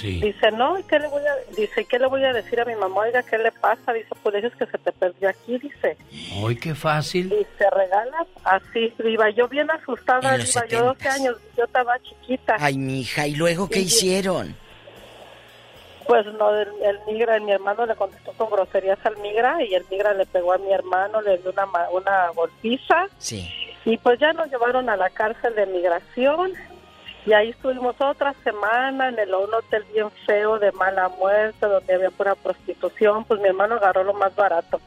Dice, 0.00 0.52
no, 0.52 0.78
¿y 0.78 0.84
qué 0.84 1.00
le 1.00 1.08
voy 1.08 1.22
a, 1.22 1.34
dice, 1.56 1.84
¿qué 1.86 1.98
le 1.98 2.06
voy 2.06 2.22
a 2.24 2.32
decir 2.32 2.60
a 2.60 2.64
mi 2.64 2.76
mamá? 2.76 3.00
Oiga, 3.00 3.20
¿qué 3.24 3.36
le 3.36 3.50
pasa? 3.50 3.92
Dice, 3.92 4.06
pues 4.22 4.36
dices 4.36 4.52
que 4.56 4.66
se 4.66 4.78
te 4.78 4.92
perdió 4.92 5.28
aquí, 5.28 5.58
dice. 5.58 5.96
¡Ay, 6.46 6.54
qué 6.54 6.72
fácil! 6.72 7.32
Y 7.32 7.44
se 7.58 7.68
regala 7.68 8.24
así, 8.44 8.94
viva. 9.02 9.28
Yo 9.30 9.48
bien 9.48 9.68
asustada, 9.72 10.36
viva. 10.36 10.66
Yo 10.68 10.84
12 10.84 11.08
años, 11.08 11.36
yo 11.58 11.64
estaba 11.64 11.98
chiquita. 11.98 12.56
Ay, 12.60 12.78
mi 12.78 13.00
hija, 13.00 13.26
¿y 13.26 13.34
luego 13.34 13.68
qué 13.68 13.80
Sí, 13.80 13.88
sí. 13.88 13.96
hicieron? 13.96 14.54
Pues 16.06 16.26
no, 16.26 16.54
el, 16.54 16.68
el 16.82 16.98
migra, 17.06 17.38
mi 17.40 17.52
hermano 17.52 17.86
le 17.86 17.94
contestó 17.94 18.32
con 18.32 18.50
groserías 18.50 18.98
al 19.04 19.16
migra 19.18 19.62
y 19.62 19.74
el 19.74 19.84
migra 19.90 20.12
le 20.14 20.26
pegó 20.26 20.52
a 20.52 20.58
mi 20.58 20.72
hermano, 20.72 21.20
le 21.22 21.38
dio 21.38 21.50
una, 21.52 21.66
una 21.90 22.28
golpiza 22.30 23.06
Sí. 23.18 23.48
y 23.84 23.96
pues 23.98 24.18
ya 24.18 24.32
nos 24.32 24.48
llevaron 24.50 24.88
a 24.88 24.96
la 24.96 25.10
cárcel 25.10 25.54
de 25.54 25.66
migración 25.66 26.52
y 27.24 27.32
ahí 27.32 27.50
estuvimos 27.50 27.94
otra 28.00 28.34
semana 28.42 29.08
en 29.08 29.18
el 29.18 29.32
un 29.32 29.54
hotel 29.54 29.84
bien 29.92 30.10
feo 30.26 30.58
de 30.58 30.72
mala 30.72 31.08
muerte 31.08 31.66
donde 31.66 31.94
había 31.94 32.10
pura 32.10 32.34
prostitución, 32.34 33.24
pues 33.24 33.40
mi 33.40 33.48
hermano 33.48 33.76
agarró 33.76 34.02
lo 34.02 34.12
más 34.14 34.34
barato. 34.34 34.80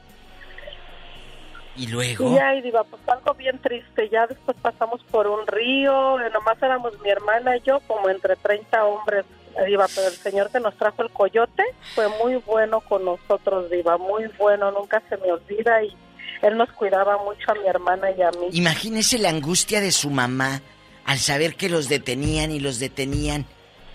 ¿Y 1.78 1.88
luego? 1.88 2.30
Y 2.30 2.58
y 2.58 2.62
diva, 2.62 2.84
pues 2.86 3.02
algo 3.08 3.34
bien 3.34 3.60
triste. 3.60 4.08
Ya 4.10 4.28
después 4.28 4.56
pasamos 4.62 5.04
por 5.12 5.28
un 5.28 5.46
río, 5.46 6.20
eh, 6.22 6.30
nomás 6.32 6.62
éramos 6.62 6.98
mi 7.02 7.10
hermana 7.10 7.58
y 7.58 7.62
yo, 7.62 7.80
como 7.82 8.10
entre 8.10 8.36
30 8.38 8.86
hombres, 8.86 9.26
diva, 9.64 9.86
pero 9.94 10.07
el 10.07 10.14
señor 10.14 10.52
que 10.52 10.60
nos 10.60 10.76
trajo 10.77 11.02
el 11.03 11.11
coyote 11.11 11.64
fue 11.94 12.07
muy 12.23 12.36
bueno 12.45 12.82
con 12.82 13.06
nosotros, 13.06 13.69
diva, 13.69 13.98
muy 13.98 14.26
bueno, 14.38 14.72
nunca 14.72 15.02
se 15.10 15.18
me 15.18 15.32
olvida 15.32 15.84
y 15.84 15.95
él 16.41 16.57
nos 16.57 16.69
cuidaba 16.72 17.18
mucho 17.23 17.52
a 17.52 17.56
mi 17.56 17.68
hermana 17.68 18.11
y 18.11 18.22
a 18.22 18.32
mí. 18.32 18.48
Imagínese 18.52 19.18
la 19.18 19.30
angustia 19.30 19.82
de 19.82 19.91
su 19.91 20.10
mamá 20.10 20.61
al 21.06 21.18
saber 21.18 21.56
que 21.56 21.69
los 21.69 21.88
detenían 21.88 22.52
y 22.52 22.60
los 22.60 22.80
detenían. 22.80 23.45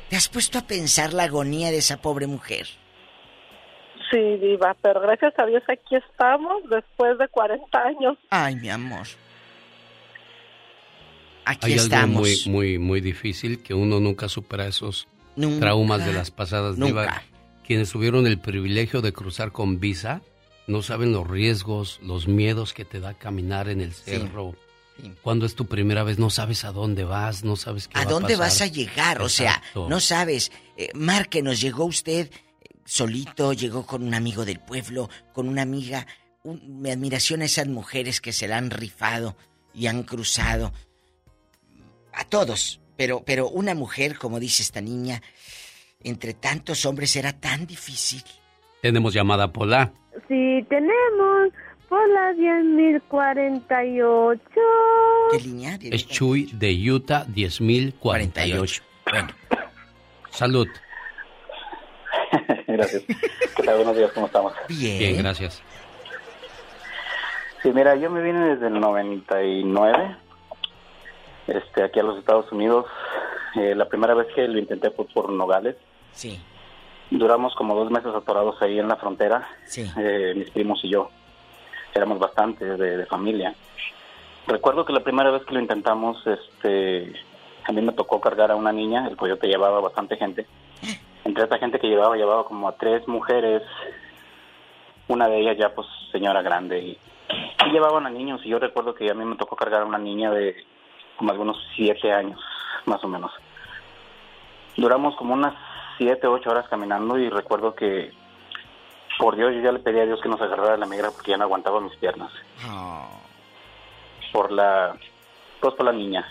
¿Te 0.08 0.16
has 0.16 0.28
puesto 0.28 0.58
a 0.58 0.62
pensar 0.66 1.12
la 1.12 1.24
agonía 1.24 1.70
de 1.70 1.78
esa 1.78 2.00
pobre 2.00 2.26
mujer? 2.26 2.66
Sí, 4.10 4.36
diva, 4.38 4.76
pero 4.82 5.00
gracias 5.00 5.34
a 5.38 5.46
Dios 5.46 5.62
aquí 5.68 5.94
estamos 5.94 6.62
después 6.68 7.16
de 7.18 7.28
40 7.28 7.78
años. 7.78 8.18
Ay, 8.30 8.56
mi 8.56 8.68
amor. 8.68 9.06
Aquí 11.44 11.66
Hay 11.66 11.74
estamos. 11.74 12.28
algo 12.28 12.50
muy, 12.50 12.52
muy, 12.52 12.78
muy 12.78 13.00
difícil 13.00 13.62
que 13.62 13.74
uno 13.74 14.00
nunca 14.00 14.28
supera 14.28 14.66
esos 14.66 15.06
Nunca, 15.40 15.60
traumas 15.60 16.04
de 16.04 16.12
las 16.12 16.30
pasadas 16.30 16.76
nunca. 16.78 17.02
Diva. 17.02 17.22
Quienes 17.66 17.90
tuvieron 17.90 18.26
el 18.26 18.38
privilegio 18.40 19.00
de 19.00 19.12
cruzar 19.12 19.52
con 19.52 19.78
visa 19.80 20.22
no 20.66 20.82
saben 20.82 21.12
los 21.12 21.26
riesgos, 21.28 21.98
los 22.02 22.28
miedos 22.28 22.72
que 22.74 22.84
te 22.84 23.00
da 23.00 23.14
caminar 23.14 23.68
en 23.68 23.80
el 23.80 23.92
cerro. 23.92 24.54
Cuando 25.22 25.46
es 25.46 25.54
tu 25.54 25.66
primera 25.66 26.02
vez, 26.04 26.18
no 26.18 26.28
sabes 26.30 26.64
a 26.64 26.72
dónde 26.72 27.04
vas, 27.04 27.42
no 27.42 27.56
sabes 27.56 27.88
qué 27.88 27.98
¿A 27.98 28.04
va 28.04 28.10
dónde 28.10 28.34
pasar. 28.36 28.46
vas 28.46 28.60
a 28.60 28.66
llegar? 28.66 29.22
O 29.22 29.28
sea, 29.30 29.62
no 29.74 29.98
sabes. 29.98 30.52
Eh, 30.76 30.90
Márquenos, 30.94 31.60
llegó 31.60 31.86
usted 31.86 32.30
eh, 32.30 32.68
solito, 32.84 33.52
llegó 33.54 33.86
con 33.86 34.02
un 34.02 34.12
amigo 34.14 34.44
del 34.44 34.60
pueblo, 34.60 35.08
con 35.32 35.48
una 35.48 35.62
amiga. 35.62 36.06
Un- 36.42 36.80
mi 36.82 36.90
admiración 36.90 37.40
a 37.42 37.46
esas 37.46 37.66
mujeres 37.68 38.20
que 38.20 38.32
se 38.32 38.46
la 38.46 38.58
han 38.58 38.70
rifado 38.70 39.36
y 39.74 39.86
han 39.86 40.02
cruzado. 40.02 40.72
A 42.12 42.24
todos. 42.24 42.79
Pero, 43.00 43.22
pero 43.24 43.48
una 43.48 43.74
mujer, 43.74 44.18
como 44.18 44.38
dice 44.38 44.62
esta 44.62 44.82
niña, 44.82 45.22
entre 46.04 46.34
tantos 46.34 46.84
hombres 46.84 47.16
era 47.16 47.32
tan 47.32 47.66
difícil. 47.66 48.22
Tenemos 48.82 49.14
llamada 49.14 49.50
Pola. 49.50 49.90
Sí, 50.28 50.66
tenemos 50.68 51.48
por 51.88 52.06
la 52.10 52.32
10.048. 52.32 54.38
¿Qué 55.30 55.38
línea? 55.38 55.78
Es 55.80 56.06
Chuy 56.08 56.50
de 56.52 56.92
Utah 56.92 57.24
10048. 57.26 58.82
Bueno. 59.10 59.28
Salud. 60.28 60.68
Gracias. 62.66 63.02
¿Qué 63.56 63.62
tal? 63.62 63.76
Buenos 63.76 63.96
días, 63.96 64.12
¿cómo 64.12 64.26
estamos? 64.26 64.52
Bien, 64.68 65.16
gracias. 65.16 65.62
Sí, 67.62 67.72
mira, 67.72 67.96
yo 67.96 68.10
me 68.10 68.20
vine 68.20 68.56
desde 68.56 68.66
el 68.66 68.78
99, 68.78 70.16
este, 71.50 71.82
aquí 71.82 72.00
a 72.00 72.02
los 72.02 72.18
Estados 72.18 72.50
Unidos. 72.52 72.86
Eh, 73.56 73.74
la 73.74 73.86
primera 73.88 74.14
vez 74.14 74.28
que 74.34 74.46
lo 74.48 74.58
intenté 74.58 74.90
fue 74.90 75.06
por 75.06 75.28
Nogales. 75.30 75.76
Sí. 76.12 76.40
Duramos 77.10 77.54
como 77.56 77.74
dos 77.74 77.90
meses 77.90 78.14
atorados 78.14 78.60
ahí 78.62 78.78
en 78.78 78.88
la 78.88 78.96
frontera, 78.96 79.48
Sí. 79.66 79.84
eh, 79.98 80.32
mis 80.36 80.50
primos 80.50 80.80
y 80.84 80.90
yo. 80.90 81.10
Éramos 81.94 82.18
bastantes 82.20 82.78
de, 82.78 82.96
de 82.98 83.06
familia. 83.06 83.54
Recuerdo 84.46 84.84
que 84.84 84.92
la 84.92 85.00
primera 85.00 85.30
vez 85.30 85.44
que 85.44 85.54
lo 85.54 85.60
intentamos, 85.60 86.24
este, 86.26 87.12
a 87.64 87.72
mí 87.72 87.82
me 87.82 87.92
tocó 87.92 88.20
cargar 88.20 88.50
a 88.52 88.56
una 88.56 88.72
niña, 88.72 89.06
el 89.08 89.16
coyote 89.16 89.48
llevaba 89.48 89.80
bastante 89.80 90.16
gente. 90.16 90.46
Entre 91.24 91.44
esa 91.44 91.58
gente 91.58 91.78
que 91.78 91.88
llevaba, 91.88 92.16
llevaba 92.16 92.44
como 92.44 92.68
a 92.68 92.76
tres 92.76 93.06
mujeres, 93.08 93.62
una 95.08 95.28
de 95.28 95.40
ellas 95.40 95.56
ya 95.58 95.74
pues 95.74 95.86
señora 96.12 96.42
grande 96.42 96.78
y, 96.78 96.98
y 97.66 97.70
llevaban 97.70 98.06
a 98.06 98.10
niños 98.10 98.40
y 98.44 98.48
yo 98.48 98.58
recuerdo 98.58 98.94
que 98.94 99.10
a 99.10 99.14
mí 99.14 99.24
me 99.24 99.36
tocó 99.36 99.56
cargar 99.56 99.82
a 99.82 99.86
una 99.86 99.98
niña 99.98 100.30
de 100.30 100.56
como 101.20 101.32
algunos 101.32 101.58
siete 101.76 102.10
años 102.10 102.40
más 102.86 103.04
o 103.04 103.08
menos 103.08 103.30
duramos 104.74 105.14
como 105.16 105.34
unas 105.34 105.54
siete, 105.98 106.26
ocho 106.26 106.48
horas 106.48 106.66
caminando 106.70 107.18
y 107.18 107.28
recuerdo 107.28 107.74
que 107.74 108.10
por 109.18 109.36
Dios 109.36 109.52
yo 109.54 109.60
ya 109.60 109.70
le 109.70 109.80
pedí 109.80 110.00
a 110.00 110.06
Dios 110.06 110.18
que 110.22 110.30
nos 110.30 110.40
agarrara 110.40 110.78
la 110.78 110.86
migra 110.86 111.10
porque 111.10 111.32
ya 111.32 111.36
no 111.36 111.44
aguantaba 111.44 111.78
mis 111.82 111.94
piernas. 111.96 112.32
Por 114.32 114.50
la, 114.50 114.96
pues 115.60 115.74
por 115.74 115.84
la 115.84 115.92
niña. 115.92 116.26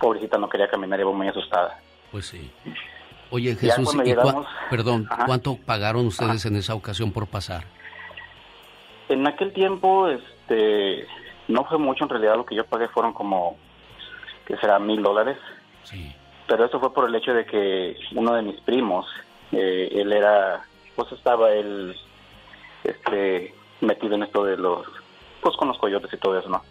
Pobrecita 0.00 0.38
no 0.38 0.48
quería 0.48 0.70
caminar, 0.70 0.98
iba 1.00 1.12
muy 1.12 1.28
asustada. 1.28 1.78
Pues 2.10 2.28
sí. 2.28 2.50
Oye, 3.30 3.54
Jesús, 3.56 3.94
¿y 3.94 3.98
llegamos- 4.04 4.46
perdón, 4.70 5.06
Ajá. 5.10 5.26
¿cuánto 5.26 5.58
pagaron 5.66 6.06
ustedes 6.06 6.46
en 6.46 6.56
esa 6.56 6.74
ocasión 6.74 7.12
por 7.12 7.26
pasar? 7.26 7.64
En 9.10 9.26
aquel 9.26 9.52
tiempo, 9.52 10.08
este, 10.08 11.06
no 11.48 11.66
fue 11.66 11.76
mucho 11.76 12.04
en 12.04 12.08
realidad, 12.10 12.36
lo 12.36 12.46
que 12.46 12.54
yo 12.54 12.64
pagué 12.64 12.88
fueron 12.88 13.12
como, 13.12 13.58
que 14.48 14.56
será 14.56 14.78
mil 14.78 15.02
dólares. 15.02 15.36
Sí. 15.84 16.10
Pero 16.46 16.64
eso 16.64 16.80
fue 16.80 16.92
por 16.94 17.06
el 17.06 17.14
hecho 17.14 17.34
de 17.34 17.44
que 17.44 17.94
uno 18.14 18.34
de 18.34 18.42
mis 18.42 18.58
primos, 18.62 19.06
eh, 19.52 19.90
él 19.92 20.10
era, 20.12 20.64
pues 20.96 21.12
estaba 21.12 21.52
él, 21.52 21.94
este, 22.82 23.54
metido 23.82 24.14
en 24.14 24.22
esto 24.22 24.42
de 24.44 24.56
los, 24.56 24.86
pues 25.42 25.54
con 25.56 25.68
los 25.68 25.78
coyotes 25.78 26.10
y 26.12 26.16
todo 26.16 26.38
eso, 26.38 26.48
¿no? 26.48 26.62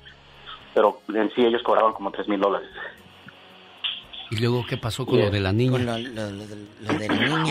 Pero 0.73 1.01
en 1.13 1.31
sí 1.35 1.45
ellos 1.45 1.61
cobraban 1.61 1.93
como 1.93 2.11
tres 2.11 2.27
mil 2.27 2.39
dólares. 2.39 2.69
¿Y 4.31 4.39
luego 4.41 4.65
qué 4.67 4.77
pasó 4.77 5.05
con 5.05 5.19
lo 5.19 5.29
de 5.29 5.39
la 5.39 5.53
niña? 5.53 5.97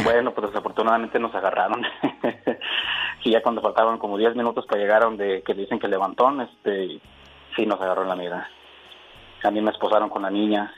Bueno, 0.04 0.34
pues 0.34 0.48
desafortunadamente 0.48 1.18
nos 1.18 1.34
agarraron. 1.34 1.82
y 3.24 3.30
ya 3.30 3.42
cuando 3.42 3.62
faltaban 3.62 3.98
como 3.98 4.18
10 4.18 4.36
minutos 4.36 4.66
para 4.66 4.80
llegar 4.82 5.02
a 5.02 5.06
donde 5.06 5.42
que 5.42 5.54
dicen 5.54 5.78
que 5.78 5.88
levantón, 5.88 6.42
este, 6.42 7.00
sí 7.54 7.64
nos 7.64 7.80
agarró 7.80 8.02
en 8.02 8.08
la 8.08 8.16
mira. 8.16 8.50
A 9.42 9.50
mí 9.50 9.60
me 9.60 9.70
esposaron 9.70 10.08
con 10.08 10.22
la 10.22 10.30
niña. 10.30 10.74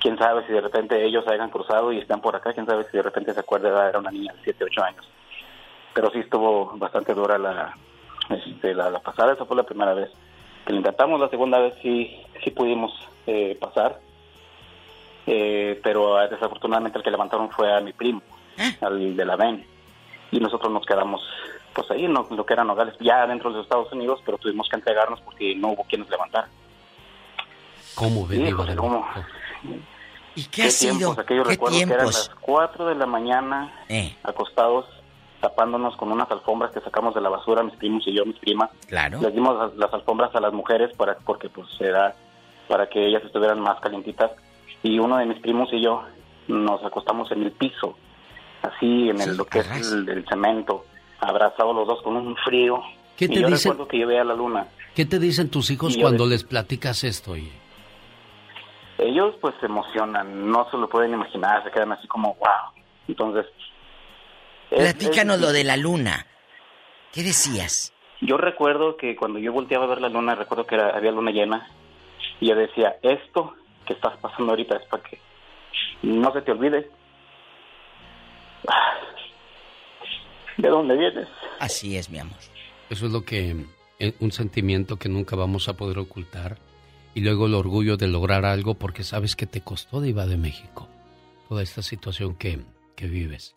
Quién 0.00 0.16
sabe 0.18 0.46
si 0.46 0.52
de 0.52 0.60
repente 0.60 1.04
ellos 1.04 1.26
hayan 1.26 1.50
cruzado 1.50 1.92
y 1.92 1.98
están 1.98 2.20
por 2.20 2.36
acá, 2.36 2.52
quién 2.52 2.66
sabe 2.66 2.84
si 2.84 2.96
de 2.96 3.02
repente 3.02 3.34
se 3.34 3.40
acuerda, 3.40 3.88
era 3.88 3.98
una 3.98 4.10
niña 4.10 4.32
de 4.32 4.42
7, 4.44 4.64
8 4.64 4.84
años. 4.84 5.08
Pero 5.94 6.10
sí 6.10 6.20
estuvo 6.20 6.76
bastante 6.76 7.14
dura 7.14 7.38
la, 7.38 7.74
este, 8.30 8.74
la, 8.74 8.90
la 8.90 9.00
pasada, 9.00 9.32
esa 9.32 9.44
fue 9.44 9.56
la 9.56 9.64
primera 9.64 9.94
vez 9.94 10.10
que 10.68 10.74
lo 10.74 10.80
intentamos, 10.80 11.18
la 11.18 11.30
segunda 11.30 11.58
vez 11.58 11.74
sí, 11.80 12.14
sí 12.44 12.50
pudimos 12.50 12.92
eh, 13.26 13.56
pasar. 13.58 13.98
Eh, 15.26 15.80
pero 15.82 16.20
eh, 16.22 16.28
desafortunadamente 16.28 16.98
el 16.98 17.04
que 17.04 17.10
levantaron 17.10 17.50
fue 17.50 17.74
a 17.74 17.80
mi 17.80 17.94
primo, 17.94 18.20
al 18.82 19.16
de 19.16 19.24
la 19.24 19.36
VEN. 19.36 19.64
Y 20.30 20.40
nosotros 20.40 20.70
nos 20.70 20.84
quedamos 20.84 21.22
pues 21.72 21.90
ahí, 21.90 22.04
en 22.04 22.12
lo, 22.12 22.26
que 22.44 22.52
eran 22.52 22.66
Nogales, 22.66 22.94
ya 23.00 23.26
dentro 23.26 23.50
de 23.50 23.56
los 23.56 23.64
Estados 23.64 23.90
Unidos, 23.92 24.20
pero 24.26 24.36
tuvimos 24.36 24.68
que 24.68 24.76
entregarnos 24.76 25.22
porque 25.22 25.54
no 25.54 25.68
hubo 25.68 25.84
quien 25.84 26.02
nos 26.02 26.10
levantara. 26.10 26.48
¿Cómo 27.98 28.26
ve, 28.26 28.36
Diva 28.36 28.48
Híjole, 28.50 28.70
de 28.72 28.76
cómo- 28.76 29.06
¿Y 30.34 30.44
qué 30.44 30.64
ha 30.64 30.70
sido? 30.70 30.96
tiempos, 30.96 31.18
aquellos 31.18 31.44
¿Qué 31.46 31.54
recuerdo 31.54 31.76
que 31.76 31.82
eran 31.82 31.96
tiempos? 31.98 32.28
las 32.28 32.38
4 32.40 32.86
de 32.86 32.94
la 32.94 33.06
mañana, 33.06 33.72
Eh. 33.88 34.14
acostados, 34.22 34.86
tapándonos 35.40 35.96
con 35.96 36.12
unas 36.12 36.30
alfombras 36.30 36.70
que 36.72 36.80
sacamos 36.80 37.14
de 37.14 37.20
la 37.20 37.28
basura, 37.28 37.62
mis 37.62 37.74
primos 37.76 38.04
y 38.06 38.12
yo, 38.16 38.24
mis 38.24 38.38
primas. 38.38 38.70
Claro. 38.86 39.20
Les 39.20 39.34
dimos 39.34 39.56
las, 39.58 39.76
las 39.76 39.92
alfombras 39.92 40.34
a 40.34 40.40
las 40.40 40.52
mujeres 40.52 40.94
para 40.96 41.16
porque 41.18 41.48
pues 41.48 41.68
era 41.80 42.14
para 42.68 42.88
que 42.88 43.06
ellas 43.06 43.22
estuvieran 43.24 43.60
más 43.60 43.80
calientitas. 43.80 44.30
Y 44.82 44.98
uno 44.98 45.16
de 45.16 45.26
mis 45.26 45.40
primos 45.40 45.68
y 45.72 45.82
yo 45.82 46.02
nos 46.46 46.84
acostamos 46.84 47.30
en 47.32 47.42
el 47.42 47.50
piso, 47.52 47.96
así 48.62 49.10
en 49.10 49.20
el, 49.20 49.36
lo 49.36 49.44
que 49.44 49.58
es 49.60 49.92
el, 49.92 50.08
el 50.08 50.24
cemento, 50.28 50.84
abrazados 51.20 51.74
los 51.74 51.86
dos 51.88 52.02
con 52.02 52.16
un 52.16 52.36
frío. 52.36 52.80
¿Qué 53.16 53.24
y 53.24 53.28
te 53.28 53.40
yo 53.40 53.48
dicen? 53.48 53.72
recuerdo 53.72 53.88
que 53.90 53.98
yo 53.98 54.06
veía 54.06 54.22
la 54.24 54.34
luna. 54.34 54.68
¿Qué 54.94 55.04
te 55.04 55.18
dicen 55.18 55.48
tus 55.50 55.70
hijos 55.70 55.96
Y 55.96 56.00
cuando 56.00 56.24
de- 56.24 56.30
les 56.30 56.44
platicas 56.44 57.02
esto? 57.04 57.32
oye? 57.32 57.50
Ellos 58.98 59.34
pues 59.40 59.54
se 59.60 59.66
emocionan, 59.66 60.50
no 60.50 60.68
se 60.70 60.76
lo 60.76 60.88
pueden 60.88 61.12
imaginar, 61.14 61.62
se 61.64 61.70
quedan 61.70 61.92
así 61.92 62.06
como 62.08 62.34
wow. 62.34 62.82
Entonces, 63.06 63.46
es- 64.70 64.78
Platícanos 64.80 65.36
es- 65.36 65.42
lo 65.42 65.52
de 65.52 65.64
la 65.64 65.76
luna. 65.76 66.26
¿Qué 67.12 67.22
decías? 67.22 67.92
yo 68.20 68.36
recuerdo 68.36 68.96
que 68.96 69.14
cuando 69.14 69.38
yo 69.38 69.52
volteaba 69.52 69.84
a 69.84 69.88
ver 69.88 70.00
la 70.00 70.08
luna, 70.08 70.34
recuerdo 70.34 70.66
que 70.66 70.74
era- 70.74 70.90
había 70.96 71.12
luna 71.12 71.30
llena 71.30 71.68
y 72.40 72.48
yo 72.48 72.56
decía, 72.56 72.96
esto 73.02 73.54
que 73.86 73.92
estás 73.92 74.16
pasando 74.18 74.50
ahorita 74.52 74.76
es 74.76 74.86
para 74.88 75.02
que 75.04 75.20
no 76.02 76.32
se 76.32 76.42
te 76.42 76.50
olvide 76.50 76.90
de 80.56 80.68
dónde 80.68 80.96
vienes. 80.96 81.28
Así 81.60 81.96
es, 81.96 82.10
mi 82.10 82.18
amor. 82.18 82.38
Eso 82.90 83.06
es 83.06 83.12
lo 83.12 83.24
que, 83.24 83.54
eh, 84.00 84.14
un 84.20 84.32
sentimiento 84.32 84.96
que 84.96 85.08
nunca 85.08 85.36
vamos 85.36 85.68
a 85.68 85.74
poder 85.76 85.98
ocultar. 85.98 86.56
Y 87.18 87.20
luego 87.20 87.46
el 87.46 87.54
orgullo 87.54 87.96
de 87.96 88.06
lograr 88.06 88.44
algo 88.44 88.74
porque 88.74 89.02
sabes 89.02 89.34
que 89.34 89.48
te 89.48 89.60
costó 89.60 90.00
Diva 90.00 90.24
de 90.28 90.36
México. 90.36 90.88
Toda 91.48 91.64
esta 91.64 91.82
situación 91.82 92.36
que, 92.36 92.60
que 92.94 93.08
vives. 93.08 93.56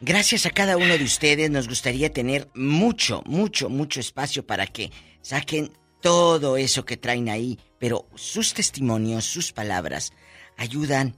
Gracias 0.00 0.46
a 0.46 0.50
cada 0.50 0.78
uno 0.78 0.96
de 0.96 1.04
ustedes 1.04 1.50
nos 1.50 1.68
gustaría 1.68 2.10
tener 2.10 2.48
mucho, 2.54 3.22
mucho, 3.26 3.68
mucho 3.68 4.00
espacio 4.00 4.46
para 4.46 4.66
que 4.66 4.90
saquen 5.20 5.72
todo 6.00 6.56
eso 6.56 6.86
que 6.86 6.96
traen 6.96 7.28
ahí, 7.28 7.58
pero 7.78 8.06
sus 8.14 8.54
testimonios, 8.54 9.26
sus 9.26 9.52
palabras, 9.52 10.14
ayudan 10.56 11.16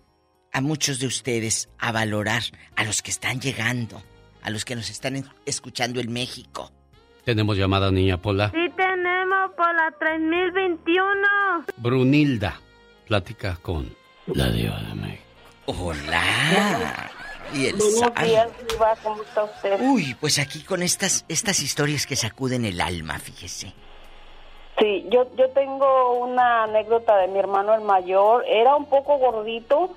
a 0.52 0.60
muchos 0.60 0.98
de 0.98 1.06
ustedes 1.06 1.68
a 1.78 1.92
valorar 1.92 2.42
a 2.74 2.82
los 2.82 3.02
que 3.02 3.12
están 3.12 3.40
llegando, 3.40 4.02
a 4.42 4.50
los 4.50 4.64
que 4.64 4.74
nos 4.74 4.90
están 4.90 5.30
escuchando 5.46 6.00
en 6.00 6.12
México. 6.12 6.72
Tenemos 7.24 7.56
llamada 7.56 7.92
niña 7.92 8.20
Pola. 8.20 8.50
Sí 8.50 8.71
por 9.62 9.74
la 9.76 9.92
3021. 9.96 11.64
Brunilda. 11.76 12.60
Plática 13.06 13.56
con 13.62 13.94
la 14.26 14.48
Diva 14.50 14.80
de 14.80 14.94
México. 14.94 15.22
Hola. 15.66 17.10
Y 17.54 17.66
el 17.66 17.76
Buenos 17.76 18.14
días, 18.24 18.48
Diva, 18.68 18.96
¿cómo 19.04 19.22
está 19.22 19.44
usted? 19.44 19.80
Uy, 19.80 20.16
pues 20.20 20.40
aquí 20.40 20.64
con 20.64 20.82
estas, 20.82 21.24
estas 21.28 21.62
historias 21.62 22.06
que 22.06 22.16
sacuden 22.16 22.64
el 22.64 22.80
alma, 22.80 23.20
fíjese. 23.20 23.72
Sí, 24.80 25.06
yo, 25.10 25.30
yo 25.36 25.48
tengo 25.50 26.14
una 26.14 26.64
anécdota 26.64 27.16
de 27.18 27.28
mi 27.28 27.38
hermano 27.38 27.74
el 27.74 27.82
mayor. 27.82 28.44
Era 28.48 28.74
un 28.74 28.86
poco 28.86 29.18
gordito, 29.18 29.94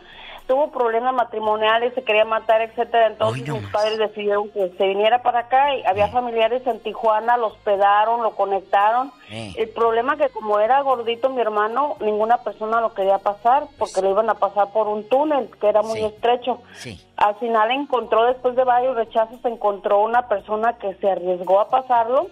tuvo 0.48 0.72
problemas 0.72 1.14
matrimoniales, 1.14 1.94
se 1.94 2.04
quería 2.04 2.26
matar, 2.26 2.62
etcétera. 2.62 3.08
Entonces 3.08 3.48
mis 3.48 3.68
padres 3.70 3.98
decidieron 3.98 4.50
que 4.50 4.70
se 4.78 4.88
viniera 4.88 5.22
para 5.22 5.40
acá 5.40 5.76
y 5.76 5.84
había 5.86 6.08
familiares 6.10 6.66
en 6.68 6.80
Tijuana, 6.80 7.38
lo 7.38 7.48
hospedaron, 7.48 8.22
lo 8.22 8.36
conectaron. 8.36 9.12
El 9.30 9.70
problema 9.70 10.18
que 10.18 10.30
como 10.30 10.60
era 10.60 10.82
gordito 10.82 11.30
mi 11.30 11.42
hermano, 11.42 11.96
ninguna 12.00 12.38
persona 12.38 12.82
lo 12.82 12.94
quería 12.94 13.18
pasar 13.18 13.64
porque 13.78 14.02
lo 14.02 14.12
iban 14.12 14.30
a 14.30 14.36
pasar 14.36 14.72
por 14.72 14.88
un 14.88 15.08
túnel 15.08 15.50
que 15.60 15.68
era 15.68 15.82
muy 15.82 16.04
estrecho. 16.04 16.62
Sí. 16.74 17.00
Al 17.18 17.36
final 17.36 17.72
encontró, 17.72 18.26
después 18.26 18.56
de 18.56 18.64
varios 18.64 18.96
rechazos, 18.96 19.44
encontró 19.46 20.00
una 20.00 20.28
persona 20.28 20.74
que 20.78 20.94
se 20.96 21.10
arriesgó 21.10 21.60
a 21.60 21.70
pasarlo. 21.70 22.28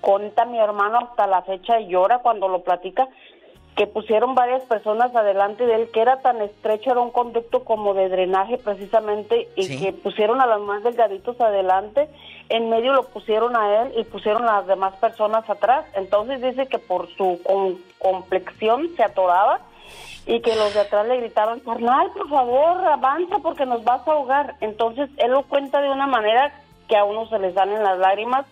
Cuenta 0.00 0.44
mi 0.46 0.58
hermano 0.58 0.98
hasta 0.98 1.26
la 1.26 1.42
fecha 1.42 1.80
y 1.80 1.88
llora 1.88 2.18
cuando 2.18 2.48
lo 2.48 2.62
platica 2.62 3.08
que 3.76 3.86
pusieron 3.86 4.34
varias 4.34 4.62
personas 4.64 5.14
adelante 5.14 5.64
de 5.64 5.74
él, 5.74 5.90
que 5.92 6.00
era 6.02 6.20
tan 6.20 6.40
estrecho, 6.42 6.90
era 6.90 7.00
un 7.00 7.10
conducto 7.10 7.64
como 7.64 7.94
de 7.94 8.08
drenaje 8.08 8.58
precisamente, 8.58 9.48
y 9.56 9.62
Sí. 9.64 9.80
que 9.80 9.92
pusieron 9.92 10.40
a 10.40 10.46
los 10.46 10.60
más 10.62 10.82
delgaditos 10.82 11.40
adelante, 11.40 12.08
en 12.48 12.68
medio 12.68 12.92
lo 12.92 13.04
pusieron 13.04 13.56
a 13.56 13.82
él 13.82 13.92
y 13.96 14.04
pusieron 14.04 14.42
a 14.48 14.56
las 14.56 14.66
demás 14.66 14.94
personas 14.96 15.48
atrás. 15.48 15.86
Entonces 15.94 16.42
dice 16.42 16.66
que 16.66 16.78
por 16.78 17.08
su 17.16 17.40
con- 17.44 17.78
complexión 17.98 18.88
se 18.96 19.04
atoraba 19.04 19.60
y 20.26 20.40
que 20.40 20.54
los 20.56 20.74
de 20.74 20.80
atrás 20.80 21.06
le 21.06 21.16
gritaban, 21.18 21.60
carnal, 21.60 22.10
por 22.12 22.28
favor, 22.28 22.84
avanza 22.84 23.38
porque 23.38 23.66
nos 23.66 23.82
vas 23.84 24.06
a 24.06 24.12
ahogar. 24.12 24.56
Entonces 24.60 25.08
él 25.16 25.30
lo 25.30 25.42
cuenta 25.44 25.80
de 25.80 25.90
una 25.90 26.06
manera 26.06 26.52
que 26.90 26.96
a 26.96 27.04
uno 27.04 27.26
se 27.28 27.38
le 27.38 27.54
salen 27.54 27.82
las 27.82 27.98
lágrimas 27.98 28.44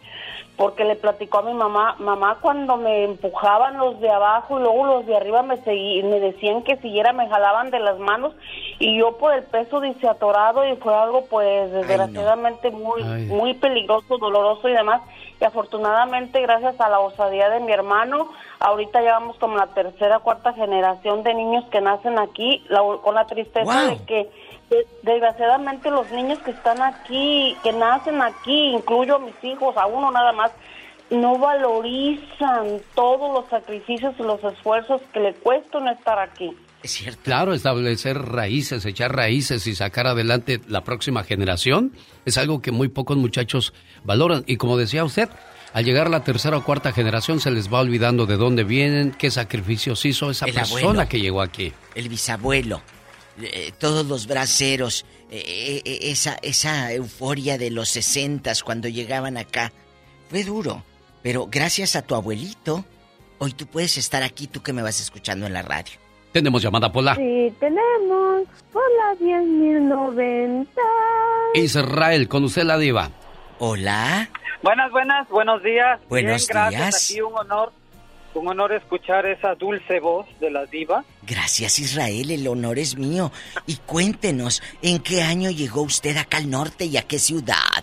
porque 0.57 0.85
le 0.85 0.97
platicó 0.97 1.39
a 1.39 1.43
mi 1.43 1.55
mamá, 1.55 1.97
mamá 1.99 2.39
cuando 2.41 2.77
me 2.77 3.05
empujaban 3.05 3.79
los 3.79 4.01
de 4.01 4.11
abajo 4.11 4.59
y 4.59 4.63
luego 4.63 4.87
los 4.87 5.07
de 5.07 5.17
arriba 5.17 5.43
me 5.43 5.57
seguí, 5.59 6.03
me 6.03 6.19
decían 6.19 6.63
que 6.63 6.77
siguiera, 6.79 7.13
me 7.13 7.29
jalaban 7.29 7.71
de 7.71 7.79
las 7.79 7.99
manos 7.99 8.35
y 8.79 8.99
yo 8.99 9.19
por 9.19 9.35
el 9.35 9.45
peso 9.45 9.81
dice 9.81 10.09
atorado 10.09 10.67
y 10.67 10.75
fue 10.77 10.95
algo 10.95 11.27
pues 11.27 11.71
desgraciadamente 11.71 12.71
muy 12.71 13.03
Ay. 13.03 13.27
muy 13.27 13.55
peligroso, 13.55 14.19
doloroso 14.19 14.69
y 14.69 14.73
demás 14.73 15.03
y 15.41 15.45
afortunadamente 15.45 16.41
gracias 16.43 16.81
a 16.81 16.89
la 16.89 17.01
osadía 17.01 17.49
de 17.51 17.61
mi 17.61 17.73
hermano, 17.73 18.31
ahorita 18.61 19.01
llevamos 19.01 19.37
como 19.39 19.57
la 19.57 19.69
tercera, 19.69 20.19
cuarta 20.19 20.53
generación 20.53 21.23
de 21.23 21.35
niños 21.35 21.65
que 21.71 21.81
nacen 21.81 22.19
aquí, 22.19 22.65
la- 22.69 22.83
con 23.03 23.15
la 23.15 23.27
tristeza 23.27 23.65
de 23.91 24.05
que 24.05 24.31
de- 24.71 24.87
desgraciadamente 25.03 25.91
los 25.91 26.11
niños 26.11 26.39
que 26.41 26.51
están 26.51 26.83
aquí, 26.83 27.57
que 27.63 27.73
nacen 27.73 28.21
aquí, 28.21 28.71
incluyo 28.75 29.17
a 29.17 29.19
mis 29.21 29.43
hijos, 29.45 29.77
a 29.77 29.87
uno 29.87 30.11
nada 30.11 30.33
más, 30.33 30.53
no 31.11 31.39
valorizan 31.39 32.81
todos 32.95 33.33
los 33.33 33.47
sacrificios 33.49 34.15
y 34.19 34.23
los 34.23 34.43
esfuerzos 34.45 35.01
que 35.13 35.21
le 35.21 35.35
cuesta 35.35 35.81
no 35.81 35.91
estar 35.91 36.19
aquí. 36.19 36.55
Es 36.83 36.93
cierto. 36.93 37.21
Claro, 37.25 37.55
establecer 37.55 38.17
raíces, 38.19 38.85
echar 38.85 39.15
raíces 39.15 39.67
y 39.67 39.75
sacar 39.75 40.07
adelante 40.07 40.61
la 40.69 40.85
próxima 40.85 41.25
generación 41.25 41.93
es 42.25 42.39
algo 42.39 42.63
que 42.63 42.71
muy 42.71 42.89
pocos 42.89 43.17
muchachos 43.17 43.73
valoran. 44.05 44.45
Y 44.47 44.57
como 44.59 44.77
decía 44.77 45.05
usted, 45.05 45.29
al 45.73 45.85
llegar 45.85 46.07
a 46.07 46.11
la 46.11 46.23
tercera 46.25 46.57
o 46.57 46.65
cuarta 46.65 46.93
generación 46.93 47.41
se 47.41 47.51
les 47.51 47.73
va 47.73 47.81
olvidando 47.81 48.27
de 48.27 48.37
dónde 48.37 48.63
vienen, 48.65 49.11
qué 49.11 49.31
sacrificios 49.31 50.05
hizo 50.05 50.31
esa 50.31 50.47
El 50.47 50.55
persona 50.55 50.85
abuelo. 50.91 51.09
que 51.09 51.21
llegó 51.21 51.43
aquí. 51.43 51.73
El 51.97 52.09
bisabuelo. 52.09 52.81
eh, 53.43 53.73
todos 53.79 54.07
los 54.07 54.27
braceros, 54.27 55.05
eh, 55.31 55.83
eh, 55.85 55.99
esa, 56.11 56.39
esa 56.43 56.93
euforia 56.93 57.59
de 57.59 57.71
los 57.71 57.89
sesentas 57.89 58.63
cuando 58.63 58.89
llegaban 58.89 59.37
acá. 59.37 59.73
Fue 60.31 60.45
duro, 60.45 60.85
pero 61.23 61.49
gracias 61.51 61.97
a 61.97 62.03
tu 62.03 62.15
abuelito, 62.15 62.85
hoy 63.39 63.53
tú 63.53 63.67
puedes 63.67 63.97
estar 63.99 64.23
aquí, 64.23 64.47
tú 64.47 64.63
que 64.63 64.73
me 64.73 64.83
vas 64.83 65.01
escuchando 65.01 65.47
en 65.47 65.53
la 65.53 65.63
radio. 65.63 65.93
Tenemos 66.39 66.63
llamada 66.63 66.93
Pola. 66.93 67.17
Sí, 67.17 67.53
tenemos 67.59 68.45
por 68.73 68.85
la 68.97 69.19
10.090. 69.19 70.69
Israel, 71.55 72.29
con 72.29 72.45
usted 72.45 72.63
la 72.63 72.79
diva. 72.79 73.11
Hola. 73.59 74.31
Buenas, 74.63 74.93
buenas, 74.93 75.29
buenos 75.31 75.61
días. 75.65 75.99
Buenos 76.09 76.47
Bien, 76.47 76.57
gracias. 76.71 76.81
días. 76.81 77.11
Aquí 77.11 77.21
un 77.23 77.37
honor, 77.37 77.73
un 78.35 78.47
honor 78.47 78.73
escuchar 78.73 79.27
esa 79.27 79.57
dulce 79.57 79.99
voz 79.99 80.27
de 80.39 80.53
la 80.53 80.65
diva. 80.67 81.05
Gracias 81.23 81.81
Israel, 81.81 82.31
el 82.31 82.47
honor 82.47 82.79
es 82.79 82.97
mío. 82.97 83.33
Y 83.67 83.75
cuéntenos, 83.79 84.63
¿en 84.81 85.01
qué 85.01 85.23
año 85.23 85.51
llegó 85.51 85.83
usted 85.83 86.17
acá 86.19 86.37
al 86.37 86.49
norte 86.49 86.85
y 86.85 86.99
a 86.99 87.03
qué 87.03 87.19
ciudad? 87.19 87.83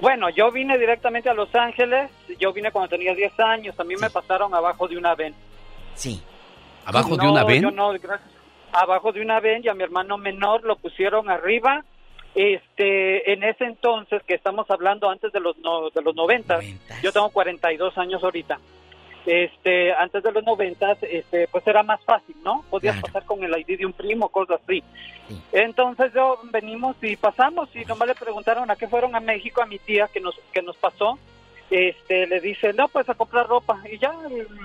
Bueno, 0.00 0.30
yo 0.30 0.50
vine 0.50 0.78
directamente 0.78 1.28
a 1.28 1.34
Los 1.34 1.54
Ángeles. 1.54 2.10
Yo 2.40 2.54
vine 2.54 2.72
cuando 2.72 2.88
tenía 2.88 3.14
10 3.14 3.38
años. 3.40 3.78
A 3.78 3.84
mí 3.84 3.96
me 4.00 4.08
pasaron 4.08 4.54
abajo 4.54 4.88
de 4.88 4.96
una 4.96 5.14
ven. 5.14 5.34
Sí. 5.94 6.22
¿Abajo 6.84 7.16
de 7.16 7.26
una 7.28 7.44
ven? 7.44 7.62
yo 7.62 7.70
no, 7.70 7.90
gracias. 7.92 8.30
Abajo 8.72 9.12
de 9.12 9.20
una 9.20 9.38
ven 9.40 9.62
y 9.64 9.68
a 9.68 9.74
mi 9.74 9.82
hermano 9.82 10.16
menor 10.18 10.64
lo 10.64 10.76
pusieron 10.76 11.28
arriba. 11.30 11.84
Este, 12.34 13.32
en 13.32 13.42
ese 13.44 13.64
entonces 13.64 14.22
que 14.26 14.34
estamos 14.34 14.70
hablando 14.70 15.10
antes 15.10 15.32
de 15.32 15.40
los 15.40 15.56
no- 15.58 15.90
de 15.90 16.00
los 16.00 16.14
90, 16.14 16.58
yo 17.02 17.12
tengo 17.12 17.28
42 17.30 17.96
años 17.98 18.24
ahorita. 18.24 18.58
Este, 19.26 19.92
antes 19.92 20.22
de 20.22 20.32
los 20.32 20.42
90, 20.42 20.96
este, 21.02 21.46
pues 21.48 21.64
era 21.66 21.82
más 21.84 22.02
fácil, 22.04 22.34
¿no? 22.42 22.64
Podías 22.70 22.96
pasar 23.02 23.24
con 23.24 23.44
el 23.44 23.56
ID 23.56 23.78
de 23.78 23.86
un 23.86 23.92
primo, 23.92 24.28
cosas 24.30 24.60
así. 24.64 24.82
Entonces 25.52 26.12
yo 26.14 26.40
venimos 26.50 26.96
y 27.02 27.16
pasamos 27.16 27.68
y 27.76 27.84
nomás 27.84 28.08
le 28.08 28.14
preguntaron 28.14 28.68
a 28.70 28.76
qué 28.76 28.88
fueron 28.88 29.14
a 29.14 29.20
México 29.20 29.62
a 29.62 29.66
mi 29.66 29.78
tía 29.78 30.08
que 30.08 30.20
nos 30.20 30.34
que 30.52 30.62
nos 30.62 30.76
pasó. 30.76 31.18
Este, 31.74 32.26
le 32.26 32.38
dice, 32.40 32.74
no, 32.74 32.86
pues 32.88 33.08
a 33.08 33.14
comprar 33.14 33.46
ropa. 33.48 33.80
Y 33.90 33.96
ya 33.98 34.12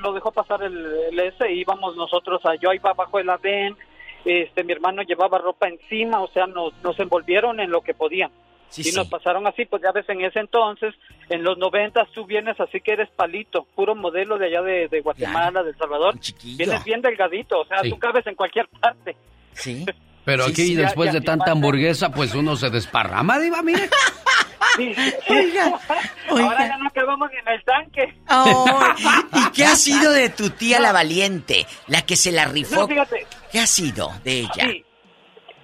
lo 0.03 0.11
dejó 0.11 0.31
pasar 0.31 0.61
el, 0.63 0.75
el 1.17 1.33
y 1.49 1.61
íbamos 1.61 1.95
nosotros 1.95 2.45
a, 2.45 2.55
yo 2.55 2.73
iba 2.73 2.89
abajo 2.89 3.17
de 3.17 3.23
la 3.23 3.37
ven, 3.37 3.77
este, 4.25 4.63
mi 4.65 4.73
hermano 4.73 5.03
llevaba 5.03 5.37
ropa 5.37 5.69
encima, 5.69 6.19
o 6.21 6.27
sea, 6.27 6.47
nos, 6.47 6.73
nos 6.83 6.99
envolvieron 6.99 7.61
en 7.61 7.71
lo 7.71 7.79
que 7.81 7.93
podían. 7.93 8.29
y 8.75 8.91
nos 8.91 9.07
pasaron 9.07 9.47
así, 9.47 9.63
pues 9.65 9.81
ya 9.81 9.93
ves, 9.93 10.03
en 10.09 10.19
ese 10.25 10.39
entonces, 10.41 10.93
en 11.29 11.43
los 11.43 11.57
noventas 11.57 12.09
tú 12.13 12.25
vienes 12.25 12.59
así 12.59 12.81
que 12.81 12.91
eres 12.91 13.09
palito, 13.11 13.65
puro 13.73 13.95
modelo 13.95 14.37
de 14.37 14.47
allá 14.47 14.61
de, 14.61 14.89
de 14.89 14.99
Guatemala, 14.99 15.63
de 15.63 15.69
El 15.69 15.77
Salvador. 15.77 16.15
Vienes 16.57 16.83
bien 16.83 17.01
delgadito, 17.01 17.61
o 17.61 17.65
sea, 17.65 17.79
Sí. 17.83 17.89
tú 17.89 17.97
cabes 17.99 18.27
en 18.27 18.35
cualquier 18.35 18.67
parte. 18.67 19.15
Sí. 19.53 19.85
Pero 20.25 20.43
Sí, 20.43 20.51
aquí 20.51 20.75
ya- 20.75 20.81
después 20.81 21.13
ya 21.13 21.19
de 21.19 21.25
tanta 21.25 21.51
hamburguesa, 21.53 22.11
pues 22.11 22.35
uno 22.35 22.57
se 22.57 22.69
desparrama, 22.69 23.39
diva, 23.39 23.61
mire. 23.61 23.89
Sí, 24.75 24.93
Ahora 26.29 26.67
ya 26.67 26.77
no 26.77 26.87
acabamos 26.87 27.29
en 27.31 27.47
el 27.53 27.63
tanque. 27.63 28.13
Oh, 28.29 28.65
¿Y 29.33 29.51
qué 29.51 29.65
ha 29.65 29.75
sido 29.75 30.11
de 30.11 30.29
tu 30.29 30.49
tía 30.49 30.79
la 30.79 30.91
valiente? 30.91 31.65
La 31.87 32.01
que 32.03 32.15
se 32.15 32.31
la 32.31 32.45
rifó. 32.45 32.75
No, 32.81 32.87
fíjate. 32.87 33.25
¿Qué 33.51 33.59
ha 33.59 33.67
sido 33.67 34.11
de 34.23 34.39
ella? 34.41 34.67
Sí. 34.69 34.83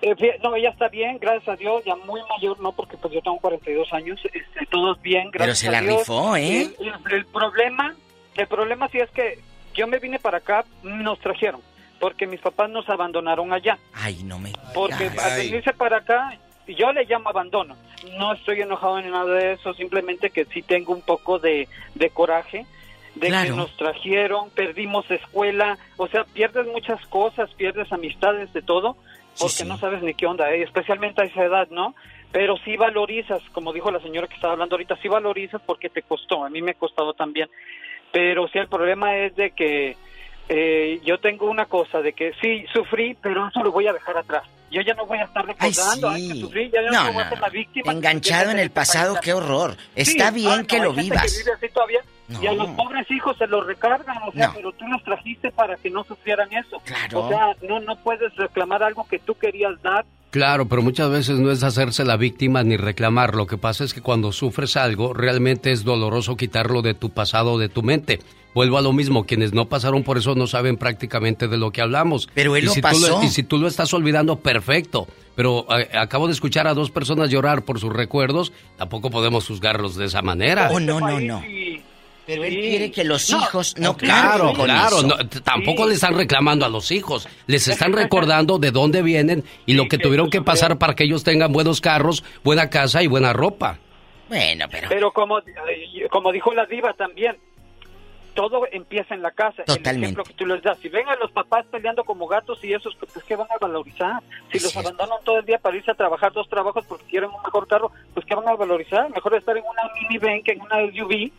Eh, 0.01 0.39
no, 0.43 0.53
ella 0.55 0.69
está 0.69 0.89
bien, 0.89 1.17
gracias 1.17 1.47
a 1.47 1.55
Dios, 1.55 1.81
ya 1.85 1.95
muy 1.95 2.19
mayor, 2.29 2.59
no, 2.59 2.73
porque 2.73 2.97
pues 2.97 3.13
yo 3.13 3.21
tengo 3.21 3.39
42 3.39 3.87
años, 3.93 4.19
este, 4.25 4.65
todos 4.69 5.01
bien, 5.01 5.31
gracias 5.31 5.59
se 5.59 5.67
a 5.69 5.71
la 5.71 5.79
Dios. 5.81 5.99
rifó, 5.99 6.35
¿eh? 6.35 6.63
El, 6.77 6.87
el- 6.87 7.13
el 7.13 7.25
problema, 7.27 7.95
el 8.35 8.47
problema 8.47 8.89
sí 8.89 8.97
es 8.99 9.09
que 9.11 9.39
yo 9.73 9.87
me 9.87 9.99
vine 9.99 10.19
para 10.19 10.39
acá, 10.39 10.65
nos 10.83 11.19
trajeron, 11.21 11.61
porque 12.01 12.27
mis 12.27 12.41
papás 12.41 12.69
nos 12.69 12.89
abandonaron 12.89 13.53
allá, 13.53 13.77
Ay, 13.93 14.23
no 14.23 14.39
me. 14.39 14.51
porque 14.73 15.09
al 15.23 15.37
venirse 15.37 15.71
para 15.71 15.99
acá, 15.99 16.37
yo 16.67 16.91
le 16.93 17.05
llamo 17.05 17.29
abandono, 17.29 17.75
no 18.17 18.33
estoy 18.33 18.61
enojado 18.61 19.01
ni 19.01 19.09
nada 19.09 19.33
de 19.33 19.53
eso, 19.53 19.73
simplemente 19.73 20.29
que 20.29 20.45
sí 20.45 20.61
tengo 20.61 20.93
un 20.93 21.01
poco 21.01 21.39
de, 21.39 21.67
de 21.95 22.09
coraje, 22.09 22.65
de 23.15 23.27
Claro. 23.27 23.49
que 23.51 23.55
nos 23.55 23.77
trajeron, 23.77 24.49
perdimos 24.51 25.09
escuela, 25.11 25.77
o 25.97 26.07
sea, 26.07 26.23
pierdes 26.23 26.65
muchas 26.67 27.05
cosas, 27.07 27.49
pierdes 27.55 27.91
amistades 27.91 28.51
de 28.53 28.61
todo, 28.61 28.97
porque 29.39 29.65
no 29.65 29.77
sabes 29.77 30.01
ni 30.03 30.13
qué 30.13 30.25
onda, 30.25 30.51
eh, 30.51 30.63
especialmente 30.63 31.21
a 31.21 31.25
esa 31.25 31.43
edad, 31.43 31.67
¿no? 31.69 31.95
Pero 32.31 32.57
sí 32.65 32.77
valorizas, 32.77 33.41
como 33.51 33.73
dijo 33.73 33.91
la 33.91 33.99
señora 33.99 34.27
que 34.27 34.35
estaba 34.35 34.53
hablando 34.53 34.75
ahorita, 34.75 34.97
sí 35.01 35.07
valorizas 35.07 35.61
porque 35.65 35.89
te 35.89 36.01
costó, 36.01 36.43
a 36.43 36.49
mí 36.49 36.61
me 36.61 36.71
ha 36.71 36.75
costado 36.75 37.13
también. 37.13 37.49
Pero 38.11 38.47
sí, 38.47 38.57
el 38.59 38.67
problema 38.67 39.15
es 39.17 39.35
de 39.35 39.51
que 39.51 39.95
eh, 40.49 40.99
yo 41.03 41.19
tengo 41.19 41.49
una 41.49 41.65
cosa, 41.65 42.01
de 42.01 42.13
que 42.13 42.33
sí, 42.41 42.65
sufrí, 42.73 43.15
pero 43.21 43.47
eso 43.47 43.63
lo 43.63 43.71
voy 43.71 43.87
a 43.87 43.93
dejar 43.93 44.17
atrás. 44.17 44.43
Yo 44.73 44.81
ya 44.81 44.93
no 44.95 45.05
voy 45.05 45.19
a 45.19 45.23
estar 45.25 45.45
recordando, 45.45 46.09
Ay, 46.09 46.23
"Ay, 46.23 46.33
que 46.33 46.39
sufrí, 46.41 46.69
ya 46.71 46.81
yo 46.81 46.91
No, 46.91 47.03
no, 47.05 47.13
voy 47.13 47.21
a 47.21 47.25
no, 47.25 47.29
ser 47.29 47.39
la 47.39 47.49
víctima. 47.49 47.91
Enganchado 47.91 48.49
en 48.51 48.59
el 48.59 48.71
pasado, 48.71 49.17
qué 49.21 49.31
horror. 49.33 49.77
Está 49.95 50.29
Sí, 50.29 50.33
bien 50.35 50.61
ah, 50.61 50.63
que 50.67 50.77
no, 50.79 50.83
lo 50.85 50.93
vivas. 50.93 51.31
que 51.31 51.37
vive 51.37 51.51
así 51.55 51.69
todavía, 51.69 51.99
Y 52.41 52.47
a 52.47 52.51
No. 52.53 52.63
los 52.65 52.69
pobres 52.71 53.05
hijos 53.11 53.37
se 53.37 53.45
los 53.47 53.65
recargan, 53.67 54.17
o 54.27 54.31
sea, 54.31 54.47
No. 54.47 54.53
pero 54.55 54.71
tú 54.71 54.87
los 54.87 55.03
trajiste 55.03 55.51
para 55.51 55.75
que 55.75 55.89
no 55.91 56.03
sufrieran 56.05 56.51
eso. 56.53 56.79
Claro. 56.85 57.19
O 57.25 57.29
sea, 57.29 57.55
no, 57.61 57.79
no 57.81 57.95
puedes 57.97 58.33
reclamar 58.35 58.81
algo 58.81 59.05
que 59.07 59.19
tú 59.19 59.35
querías 59.37 59.79
dar. 59.83 60.05
Claro, 60.33 60.67
pero 60.67 60.81
muchas 60.81 61.11
veces 61.11 61.37
no 61.37 61.51
es 61.51 61.61
hacerse 61.61 62.03
la 62.03 62.17
víctima 62.17 62.63
ni 62.63 62.75
reclamar. 62.75 63.35
Lo 63.35 63.45
que 63.45 63.59
pasa 63.59 63.83
es 63.83 63.93
que 63.93 64.01
cuando 64.01 64.31
sufres 64.31 64.75
algo, 64.77 65.13
realmente 65.13 65.71
es 65.71 65.83
doloroso 65.83 66.35
quitarlo 66.35 66.81
de 66.81 66.95
tu 66.95 67.11
pasado, 67.11 67.59
de 67.59 67.69
tu 67.69 67.83
mente. 67.83 68.17
Vuelvo 68.55 68.79
a 68.79 68.81
lo 68.81 68.93
mismo, 68.93 69.25
quienes 69.27 69.53
no 69.53 69.69
pasaron 69.69 70.01
por 70.01 70.17
eso 70.17 70.33
no 70.33 70.47
saben 70.47 70.77
prácticamente 70.77 71.47
de 71.47 71.57
lo 71.57 71.69
que 71.69 71.83
hablamos. 71.83 72.29
Pero 72.33 72.55
él 72.55 72.63
y 72.63 72.65
lo 72.65 72.73
si 72.73 72.81
Tú 72.81 72.87
pasó. 72.87 73.19
lo, 73.19 73.23
y 73.23 73.29
si 73.29 73.43
tú 73.43 73.59
lo 73.59 73.67
estás 73.67 73.93
olvidando, 73.93 74.39
perfecto. 74.39 75.05
Pero 75.35 75.67
acabo 75.93 76.25
de 76.25 76.33
escuchar 76.33 76.65
a 76.65 76.73
dos 76.73 76.89
personas 76.89 77.29
llorar 77.29 77.63
por 77.63 77.79
sus 77.79 77.93
recuerdos, 77.93 78.53
tampoco 78.75 79.11
podemos 79.11 79.45
juzgarlos 79.45 79.95
de 79.97 80.05
esa 80.05 80.23
manera. 80.23 80.69
Oh, 80.71 80.79
no, 80.79 80.99
no, 80.99 81.19
no. 81.19 81.43
Pero 82.25 82.43
él 82.45 82.53
quiere 82.53 82.91
que 82.91 83.03
los 83.03 83.29
hijos 83.29 83.75
no, 83.77 83.97
Claro, 83.97 84.53
con 84.53 84.65
claro, 84.65 84.97
eso. 84.99 85.07
no, 85.07 85.15
tampoco 85.43 85.85
le 85.85 85.95
están 85.95 86.15
reclamando 86.15 86.65
a 86.65 86.69
los 86.69 86.91
hijos, 86.91 87.27
les 87.47 87.67
están 87.67 87.91
recordando 87.93 88.59
de 88.59 88.71
dónde 88.71 89.01
vienen 89.01 89.43
y 89.65 89.73
lo 89.73 89.87
que 89.87 89.97
tuvieron 89.97 90.29
que 90.29 90.41
pasar 90.41 90.77
para 90.77 90.95
que 90.95 91.03
ellos 91.03 91.23
tengan 91.23 91.51
buenos 91.51 91.81
carros, 91.81 92.23
buena 92.43 92.69
casa 92.69 93.03
y 93.03 93.07
buena 93.07 93.33
ropa. 93.33 93.79
Bueno, 94.29 94.65
pero... 94.71 94.87
Pero 94.89 95.11
como, 95.11 95.39
como 96.09 96.31
dijo 96.31 96.53
la 96.53 96.65
diva 96.65 96.93
también, 96.93 97.37
todo 98.33 98.65
empieza 98.71 99.13
en 99.13 99.21
la 99.21 99.31
casa. 99.31 99.61
El 99.67 99.77
Totalmente. 99.77 100.05
ejemplo 100.05 100.23
que 100.23 100.33
tú 100.33 100.45
les 100.45 100.61
das. 100.63 100.77
Si 100.79 100.89
ven 100.89 101.07
a 101.07 101.15
los 101.15 101.31
papás 101.31 101.65
peleando 101.69 102.03
como 102.03 102.25
gatos 102.27 102.63
y 102.63 102.73
esos, 102.73 102.95
pues 102.95 103.23
¿qué 103.25 103.35
van 103.35 103.47
a 103.51 103.57
valorizar? 103.59 104.21
Si 104.51 104.59
los 104.59 104.75
abandonan 104.75 105.19
todo 105.23 105.39
el 105.39 105.45
día 105.45 105.59
para 105.59 105.75
irse 105.75 105.91
a 105.91 105.93
trabajar 105.93 106.31
dos 106.31 106.47
trabajos 106.49 106.85
porque 106.87 107.05
quieren 107.05 107.29
un 107.29 107.41
mejor 107.43 107.67
carro, 107.67 107.91
pues 108.13 108.25
¿qué 108.25 108.33
van 108.33 108.47
a 108.47 108.55
valorizar? 108.55 109.09
Mejor 109.11 109.35
estar 109.35 109.55
en 109.57 109.63
una 109.63 109.83
minivan 110.01 110.41
que 110.41 110.53
en 110.53 110.61
una 110.61 110.77
SUV 110.91 111.31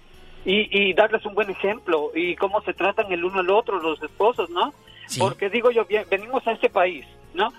y, 0.45 0.89
y 0.89 0.93
darles 0.93 1.25
un 1.25 1.35
buen 1.35 1.51
ejemplo 1.51 2.11
y 2.15 2.37
cómo 2.37 2.61
se 2.63 2.75
tratan 2.75 3.11
el 3.13 3.25
uno 3.25 3.41
al 3.41 3.51
otro 3.51 3.81
los 3.81 4.03
esposos, 4.03 4.51
¿no? 4.51 4.73
Porque 5.19 5.51
digo 5.51 5.71
yo, 5.71 5.85
bien, 5.85 6.05
venimos 6.11 6.47
a 6.47 6.53
este 6.53 6.71
país, 6.71 7.05
¿no? 7.35 7.53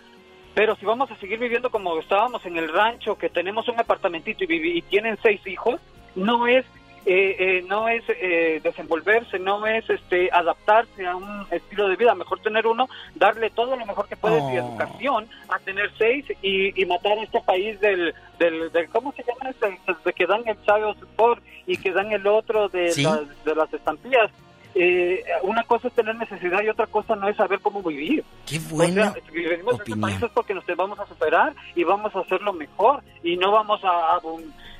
Pero 0.54 0.76
si 0.78 0.86
vamos 0.86 1.12
a 1.12 1.16
seguir 1.18 1.38
viviendo 1.38 1.70
como 1.70 2.00
estábamos 2.00 2.46
en 2.46 2.58
el 2.58 2.72
rancho, 2.72 3.18
que 3.18 3.30
tenemos 3.30 3.68
un 3.68 3.80
apartamentito 3.80 4.44
y, 4.46 4.78
y 4.78 4.82
tienen 4.84 5.18
seis 5.22 5.46
hijos, 5.46 5.80
no 6.16 6.48
es 6.48 6.66
eh, 7.06 7.36
eh, 7.40 7.66
no 7.68 7.88
es 7.88 8.04
eh, 8.10 8.60
desenvolverse, 8.64 9.38
no 9.40 9.66
es 9.68 9.88
este 9.90 10.30
adaptarse 10.32 11.06
a 11.06 11.16
un 11.16 11.46
estilo 11.52 11.88
de 11.88 11.96
vida. 11.96 12.16
Mejor 12.16 12.40
tener 12.40 12.66
uno, 12.68 12.88
darle 13.16 13.50
todo 13.52 13.76
lo 13.76 13.86
mejor 13.86 14.08
que 14.08 14.16
puedes 14.16 14.42
y 14.42 14.58
Oh. 14.58 14.68
educación, 14.70 15.28
a 15.50 15.60
tener 15.60 15.92
seis 15.98 16.26
y, 16.42 16.80
y 16.82 16.86
matar 16.86 17.18
a 17.20 17.24
este 17.24 17.40
país 17.42 17.80
del, 17.80 18.14
del, 18.40 18.72
del 18.72 18.90
¿cómo 18.90 19.12
se 19.14 19.24
llama? 19.24 19.50
este? 19.52 19.78
De 20.04 20.14
que 20.14 20.26
dan 20.26 20.42
el 20.48 20.58
child 20.64 21.00
support 21.00 21.44
y 21.68 21.78
que 21.78 21.92
dan 21.92 22.12
el 22.12 22.26
otro 22.28 22.70
de, 22.70 22.92
Sí. 22.92 23.04
las, 23.04 23.22
de 23.46 23.56
las 23.56 23.74
estampillas. 23.74 24.32
Eh, 24.78 25.24
una 25.44 25.64
cosa 25.64 25.88
es 25.88 25.94
tener 25.94 26.16
necesidad 26.18 26.62
y 26.62 26.68
otra 26.68 26.86
cosa 26.88 27.16
no 27.16 27.30
es 27.30 27.38
saber 27.38 27.60
cómo 27.62 27.82
vivir. 27.82 28.26
Qué 28.46 28.60
buena 28.60 29.14
si 29.32 29.42
venimos 29.44 29.78
de 29.78 29.84
este 29.86 29.96
país 29.96 30.22
es 30.22 30.32
porque 30.32 30.54
nos 30.54 30.66
vamos 30.76 31.00
a 31.00 31.06
superar 31.06 31.54
y 31.76 31.86
vamos 31.86 32.14
a 32.14 32.20
hacerlo 32.20 32.52
mejor 32.52 33.02
y 33.24 33.38
no 33.38 33.52
vamos 33.54 33.82
a, 33.86 34.16
a 34.16 34.20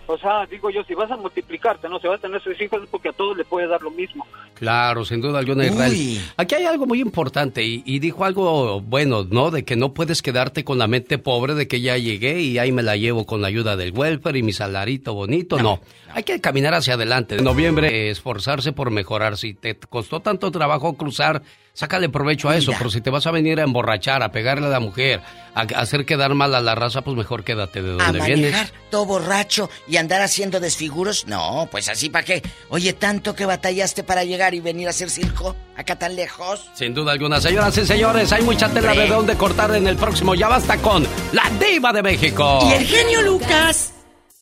o 0.08 0.18
sea, 0.18 0.46
digo 0.46 0.70
yo, 0.70 0.84
si 0.84 0.94
vas 0.94 1.10
a 1.12 1.18
multiplicarte, 1.18 1.90
no, 1.90 2.00
si 2.00 2.08
vas 2.08 2.20
a 2.20 2.22
tener 2.22 2.42
seis 2.44 2.60
hijos 2.62 2.84
es 2.84 2.90
porque 2.90 3.10
a 3.10 3.14
todos 3.14 3.36
le 3.38 3.46
puede 3.46 3.68
dar 3.68 3.82
lo 3.82 3.92
mismo. 3.92 4.26
Claro, 4.54 5.04
sin 5.04 5.22
duda 5.22 5.40
alguna, 5.40 5.66
Israel. 5.66 6.22
Aquí 6.38 6.56
hay 6.56 6.66
algo 6.66 6.86
muy 6.86 7.02
importante 7.02 7.64
y, 7.64 7.84
y 7.86 8.00
dijo 8.00 8.24
algo 8.24 8.82
bueno, 8.82 9.26
¿no? 9.30 9.52
De 9.52 9.66
que 9.66 9.76
no 9.76 9.94
puedes 9.94 10.22
quedarte 10.22 10.64
con 10.64 10.78
la 10.78 10.88
mente 10.88 11.18
pobre 11.18 11.56
de 11.56 11.68
que 11.68 11.82
ya 11.82 11.98
llegué 11.98 12.42
y 12.42 12.58
ahí 12.58 12.72
me 12.72 12.84
la 12.84 12.96
llevo 12.96 13.26
con 13.26 13.42
la 13.42 13.48
ayuda 13.48 13.76
del 13.76 13.92
welfare 13.92 14.40
y 14.40 14.44
mi 14.44 14.54
salarito 14.54 15.14
bonito. 15.14 15.58
No, 15.60 15.82
hay 16.14 16.24
que 16.24 16.40
caminar 16.40 16.74
hacia 16.74 16.94
adelante. 16.94 17.36
En 17.36 17.44
noviembre, 17.44 18.10
esforzarse 18.10 18.72
por 18.72 18.92
mejorar. 18.92 19.38
Si 19.38 19.54
te 19.54 19.76
costó 19.76 20.22
tanto 20.22 20.52
trabajo 20.52 20.96
cruzar, 20.96 21.42
sácale 21.76 22.10
provecho 22.10 22.50
a 22.50 22.58
eso. 22.58 22.72
Mira. 22.72 22.80
Pero 22.80 22.90
si 22.90 23.02
te 23.02 23.12
vas 23.12 23.28
a 23.28 23.32
venir 23.32 23.60
a 23.60 23.64
emborrachar, 23.64 24.24
a 24.24 24.32
pegarle 24.32 24.66
a 24.66 24.70
la 24.72 24.80
mujer, 24.80 25.22
a, 25.54 25.60
a 25.62 25.64
hacer 25.82 26.06
quedar 26.06 26.34
mal 26.34 26.56
a 26.56 26.62
la 26.62 26.74
raza, 26.74 27.04
pues 27.04 27.16
mejor 27.16 27.44
quédate 27.44 27.84
de 27.84 27.92
A 28.02 28.06
donde 28.08 28.22
vienes. 28.26 28.52
manejar 28.52 28.72
todo 28.90 29.06
borracho 29.06 29.70
y 29.88 29.98
andar 29.98 30.22
haciendo 30.24 30.60
desfiguros, 30.60 31.28
no, 31.28 31.68
pues 31.70 31.88
así 31.90 32.10
para 32.10 32.26
qué. 32.26 32.42
Oye, 32.70 32.94
tanto 32.94 33.36
que 33.36 33.46
batallaste 33.46 34.04
para 34.04 34.24
llegar 34.24 34.56
y 34.56 34.62
venir 34.62 34.88
a 34.88 34.90
hacer 34.90 35.12
circo 35.12 35.56
acá 35.78 36.00
tan 36.00 36.16
lejos. 36.16 36.68
Sin 36.74 36.94
duda 36.96 37.12
alguna, 37.12 37.40
señoras 37.40 37.78
y 37.78 37.86
señores, 37.86 38.32
hay 38.32 38.42
mucha 38.42 38.70
tela 38.70 38.94
de 38.96 39.08
dónde 39.08 39.36
cortar 39.36 39.76
en 39.76 39.86
el 39.88 39.98
próximo 39.98 40.34
Ya 40.34 40.48
Basta 40.48 40.78
con 40.78 41.06
la 41.34 41.44
Diva 41.60 41.92
de 41.94 42.02
México. 42.02 42.60
Y 42.70 42.74
el 42.74 42.86
genio 42.86 43.22
Lucas. 43.22 43.92